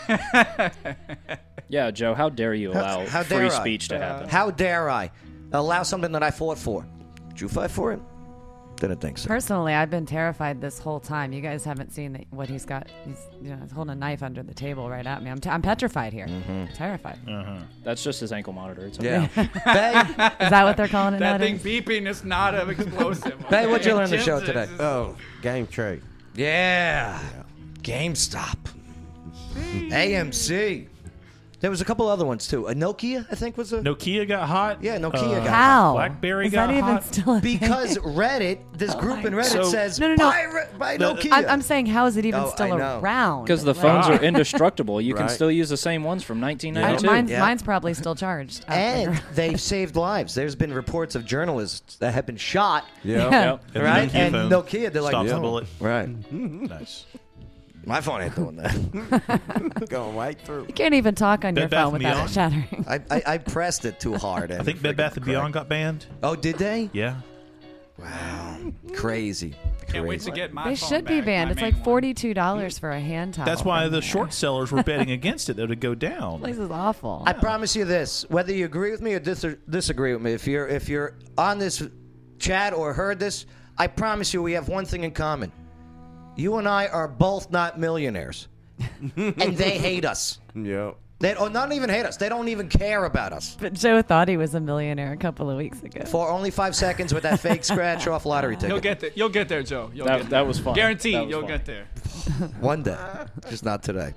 Yeah, 1.70 1.90
Joe, 1.90 2.14
how 2.14 2.30
dare 2.30 2.54
you 2.54 2.72
allow 2.72 3.04
How 3.06 3.22
free 3.22 3.36
dare 3.40 3.46
I? 3.46 3.60
speech 3.60 3.88
to 3.88 3.96
uh, 3.96 4.00
happen? 4.00 4.28
How 4.30 4.50
dare 4.50 4.88
I 4.88 5.10
allow 5.52 5.82
something 5.82 6.12
that 6.12 6.22
I 6.22 6.30
fought 6.30 6.56
for? 6.56 6.86
Did 7.28 7.42
you 7.42 7.48
fight 7.48 7.70
for 7.70 7.92
it? 7.92 8.00
Didn't 8.80 9.00
think 9.00 9.18
so. 9.18 9.26
Personally, 9.26 9.74
I've 9.74 9.90
been 9.90 10.06
terrified 10.06 10.60
this 10.60 10.78
whole 10.78 11.00
time. 11.00 11.32
You 11.32 11.40
guys 11.40 11.64
haven't 11.64 11.92
seen 11.92 12.12
the, 12.12 12.24
what 12.30 12.48
he's 12.48 12.64
got. 12.64 12.86
He's 13.04 13.26
you 13.42 13.50
know 13.50 13.56
he's 13.60 13.72
holding 13.72 13.92
a 13.92 13.96
knife 13.96 14.22
under 14.22 14.42
the 14.44 14.54
table 14.54 14.88
right 14.88 15.04
at 15.04 15.20
me. 15.20 15.30
I'm, 15.30 15.40
t- 15.40 15.50
I'm 15.50 15.62
petrified 15.62 16.12
here. 16.12 16.26
Mm-hmm. 16.28 16.72
Terrified. 16.74 17.18
Uh-huh. 17.28 17.58
That's 17.82 18.04
just 18.04 18.20
his 18.20 18.30
ankle 18.30 18.52
monitor. 18.52 18.86
It's 18.86 18.98
okay. 19.00 19.28
Yeah. 19.34 19.46
Bay, 19.64 20.44
Is 20.44 20.50
that 20.50 20.62
what 20.64 20.76
they're 20.76 20.86
calling 20.86 21.14
it 21.14 21.18
That 21.18 21.40
thing 21.40 21.56
nowadays? 21.56 21.82
beeping 21.82 22.06
is 22.08 22.22
not 22.24 22.54
an 22.54 22.70
explosive. 22.70 23.48
Bay, 23.50 23.66
what'd 23.66 23.84
you 23.84 23.94
learn 23.94 24.10
the 24.10 24.18
show 24.18 24.40
today? 24.40 24.68
Oh, 24.78 25.16
game 25.42 25.66
trade. 25.66 26.02
Yeah. 26.36 27.20
GameStop. 27.82 28.58
AMC. 29.90 30.86
There 31.60 31.70
was 31.70 31.80
a 31.80 31.84
couple 31.84 32.06
other 32.08 32.24
ones 32.24 32.46
too. 32.46 32.68
A 32.68 32.74
Nokia, 32.74 33.26
I 33.30 33.34
think, 33.34 33.56
was 33.56 33.72
a 33.72 33.80
Nokia 33.80 34.28
got 34.28 34.46
hot. 34.48 34.82
Yeah, 34.82 34.96
Nokia 34.98 35.14
Uh, 35.14 35.38
got 35.40 35.48
How? 35.48 35.92
BlackBerry 35.94 36.46
Is 36.46 36.52
got 36.52 36.68
that 36.68 36.72
even 36.74 36.84
hot. 36.84 37.04
still 37.04 37.34
a 37.34 37.40
thing? 37.40 37.58
because 37.58 37.98
Reddit, 37.98 38.58
this 38.74 38.94
group 38.94 39.24
in 39.24 39.32
Reddit 39.32 39.44
So- 39.46 39.64
says 39.64 39.98
No, 39.98 40.06
no, 40.06 40.14
no. 40.14 40.30
buy, 40.30 40.42
Re- 40.44 40.78
buy 40.78 40.96
The- 40.96 41.04
Nokia. 41.14 41.32
I'm, 41.32 41.46
I'm 41.48 41.62
saying, 41.62 41.86
how 41.86 42.06
is 42.06 42.16
it 42.16 42.24
even 42.24 42.40
Oh, 42.42 42.50
still 42.50 42.78
know. 42.78 43.00
around? 43.00 43.42
Because 43.44 43.64
the 43.64 43.72
Like- 43.74 43.82
phones 43.82 44.06
are 44.06 44.22
indestructible. 44.22 45.00
You 45.00 45.14
can 45.14 45.22
Right. 45.26 45.30
still 45.32 45.50
use 45.50 45.68
the 45.68 45.76
same 45.76 46.04
ones 46.04 46.22
from 46.22 46.38
I- 46.44 46.46
1992. 46.54 47.06
mine's, 47.06 47.30
Yeah. 47.32 47.40
mine's 47.40 47.62
probably 47.62 47.92
still 47.94 48.14
charged. 48.14 48.64
out 48.68 48.76
and 48.76 49.14
there. 49.14 49.22
they've 49.34 49.60
saved 49.60 49.96
lives. 49.96 50.34
There's 50.36 50.54
been 50.54 50.72
reports 50.72 51.16
of 51.16 51.24
journalists 51.24 51.96
that 51.96 52.14
have 52.14 52.24
been 52.26 52.36
shot, 52.36 52.84
Yeah. 53.02 53.16
Yeah. 53.16 53.30
Yep. 53.50 53.62
And 53.64 53.74
the 53.74 53.82
right? 53.82 54.08
Nokia 54.10 54.14
and 54.14 54.34
phone 54.34 54.50
Nokia, 54.50 54.92
they're 54.92 55.02
like, 55.02 55.10
stops 55.12 55.28
the 55.30 55.34
no. 55.34 55.40
bullet. 55.40 55.66
Right. 55.80 56.32
Nice. 56.32 57.04
My 57.86 58.00
phone 58.02 58.20
ain't 58.22 58.34
doing 58.34 58.56
that. 58.56 59.86
Going 59.88 60.16
right 60.16 60.38
through. 60.40 60.66
you 60.68 60.74
can't 60.74 60.94
even 60.94 61.14
talk 61.14 61.44
on 61.44 61.54
Bed 61.54 61.60
your 61.62 61.68
Bath 61.70 61.84
phone 61.92 61.94
and 61.94 62.04
without 62.04 62.30
it 62.30 62.34
Beyond? 62.34 62.66
shattering. 62.70 62.84
I, 62.88 63.16
I, 63.16 63.34
I 63.34 63.38
pressed 63.38 63.84
it 63.86 63.98
too 63.98 64.16
hard. 64.16 64.52
I 64.52 64.62
think 64.62 64.78
it 64.78 64.82
Bed 64.82 64.96
Bath 64.96 65.16
and 65.16 65.24
cracked. 65.24 65.34
Beyond 65.38 65.54
got 65.54 65.68
banned. 65.68 66.06
Oh, 66.22 66.36
did 66.36 66.56
they? 66.56 66.90
Yeah. 66.92 67.20
Wow. 67.98 68.58
Crazy. 68.94 69.54
Can't 69.88 70.06
wait 70.06 70.18
Crazy. 70.20 70.30
to 70.30 70.36
get 70.36 70.52
my 70.52 70.68
They 70.68 70.76
phone 70.76 70.88
should 70.88 71.04
be 71.06 71.16
back, 71.18 71.26
banned. 71.26 71.48
my 71.48 71.52
It's 71.52 71.60
main 71.60 71.70
like 71.70 71.74
one. 71.76 71.84
forty-two 71.84 72.34
dollars 72.34 72.78
for 72.78 72.90
a 72.90 73.00
hand 73.00 73.34
towel. 73.34 73.46
That's 73.46 73.64
why 73.64 73.84
the 73.84 73.90
there. 73.90 74.02
short 74.02 74.32
sellers 74.32 74.70
were 74.70 74.82
betting 74.82 75.10
against 75.10 75.48
it, 75.48 75.56
though, 75.56 75.66
to 75.66 75.74
go 75.74 75.94
down. 75.94 76.42
This 76.42 76.58
is 76.58 76.70
awful. 76.70 77.24
I 77.26 77.32
promise 77.32 77.74
you 77.74 77.84
this: 77.86 78.24
whether 78.28 78.52
you 78.52 78.66
agree 78.66 78.90
with 78.90 79.00
me 79.00 79.14
or 79.14 79.18
dis- 79.18 79.44
disagree 79.68 80.12
with 80.12 80.22
me, 80.22 80.32
if 80.32 80.46
you're 80.46 80.68
if 80.68 80.88
you're 80.88 81.14
on 81.38 81.58
this 81.58 81.82
chat 82.38 82.72
or 82.74 82.92
heard 82.92 83.18
this, 83.18 83.46
I 83.78 83.86
promise 83.88 84.32
you 84.34 84.42
we 84.42 84.52
have 84.52 84.68
one 84.68 84.84
thing 84.84 85.02
in 85.04 85.10
common. 85.10 85.50
You 86.38 86.56
and 86.56 86.66
I 86.68 86.86
are 86.86 87.08
both 87.08 87.50
not 87.50 87.78
millionaires, 87.78 88.48
and 89.16 89.56
they 89.56 89.76
hate 89.76 90.04
us. 90.04 90.38
Yep. 90.54 90.96
They 91.20 91.34
or 91.34 91.50
not 91.50 91.72
even 91.72 91.90
hate 91.90 92.06
us. 92.06 92.16
They 92.16 92.28
don't 92.28 92.46
even 92.46 92.68
care 92.68 93.04
about 93.04 93.32
us. 93.32 93.56
but 93.58 93.72
Joe 93.72 94.02
thought 94.02 94.28
he 94.28 94.36
was 94.36 94.54
a 94.54 94.60
millionaire 94.60 95.12
a 95.12 95.16
couple 95.16 95.50
of 95.50 95.56
weeks 95.56 95.82
ago. 95.82 96.04
For 96.04 96.30
only 96.30 96.52
five 96.52 96.76
seconds 96.76 97.12
with 97.12 97.24
that 97.24 97.40
fake 97.40 97.64
scratch 97.64 98.06
off 98.12 98.24
lottery 98.24 98.54
ticket. 98.54 98.70
You'll 98.70 98.80
get 98.80 99.00
there. 99.00 99.10
You'll 99.16 99.28
get 99.28 99.48
there, 99.48 99.64
Joe. 99.64 99.90
You'll 99.92 100.06
That- 100.06 100.20
get 100.22 100.30
that 100.30 100.46
was 100.46 100.60
fun. 100.60 100.74
Guaranteed, 100.74 101.20
was 101.22 101.28
you'll 101.28 101.40
fun. 101.40 101.48
get 101.48 101.64
there. 101.66 101.86
One 102.60 102.84
day, 102.84 102.96
just 103.50 103.64
not 103.64 103.82
today. 103.82 104.14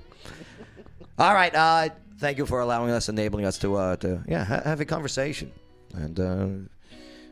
All 1.18 1.34
right. 1.34 1.52
Uh, 1.54 1.88
thank 2.18 2.38
you 2.38 2.46
for 2.46 2.60
allowing 2.60 2.90
us, 2.92 3.08
enabling 3.08 3.46
us 3.46 3.58
to 3.58 3.74
uh, 3.74 3.96
to 3.96 4.22
yeah 4.28 4.44
ha- 4.44 4.62
have 4.64 4.80
a 4.80 4.84
conversation, 4.84 5.50
and 5.94 6.20
uh, 6.20 6.46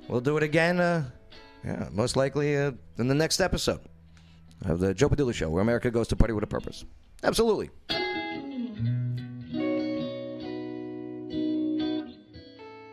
we'll 0.09 0.21
do 0.21 0.37
it 0.37 0.43
again. 0.43 0.81
Uh, 0.81 1.05
yeah, 1.65 1.89
most 1.93 2.17
likely 2.17 2.57
uh, 2.57 2.73
in 2.99 3.07
the 3.07 3.15
next 3.15 3.39
episode 3.41 3.81
of 4.65 4.81
the 4.81 4.95
Joe 4.95 5.09
Padula 5.09 5.35
Show, 5.35 5.51
where 5.51 5.63
America 5.63 5.91
goes 5.91 6.09
to 6.09 6.17
party 6.17 6.33
with 6.33 6.45
a 6.45 6.47
purpose. 6.47 6.85
Absolutely. 7.23 7.71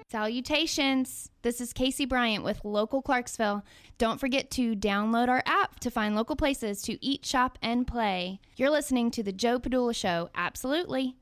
Salutations! 0.10 1.30
This 1.42 1.60
is 1.60 1.74
Casey 1.74 2.06
Bryant 2.06 2.44
with 2.44 2.64
Local 2.64 3.02
Clarksville. 3.02 3.64
Don't 3.98 4.20
forget 4.20 4.50
to 4.52 4.76
download 4.76 5.28
our 5.28 5.44
app 5.46 5.80
to 5.82 5.92
find 5.92 6.16
local 6.16 6.36
places 6.36 6.82
to 6.84 7.04
eat, 7.06 7.26
shop, 7.26 7.58
and 7.62 7.86
play. 7.86 8.40
You're 8.56 8.70
listening 8.70 9.12
to 9.12 9.24
The 9.24 9.34
Joe 9.34 9.60
Padula 9.60 9.96
Show. 9.96 10.30
Absolutely. 10.34 11.16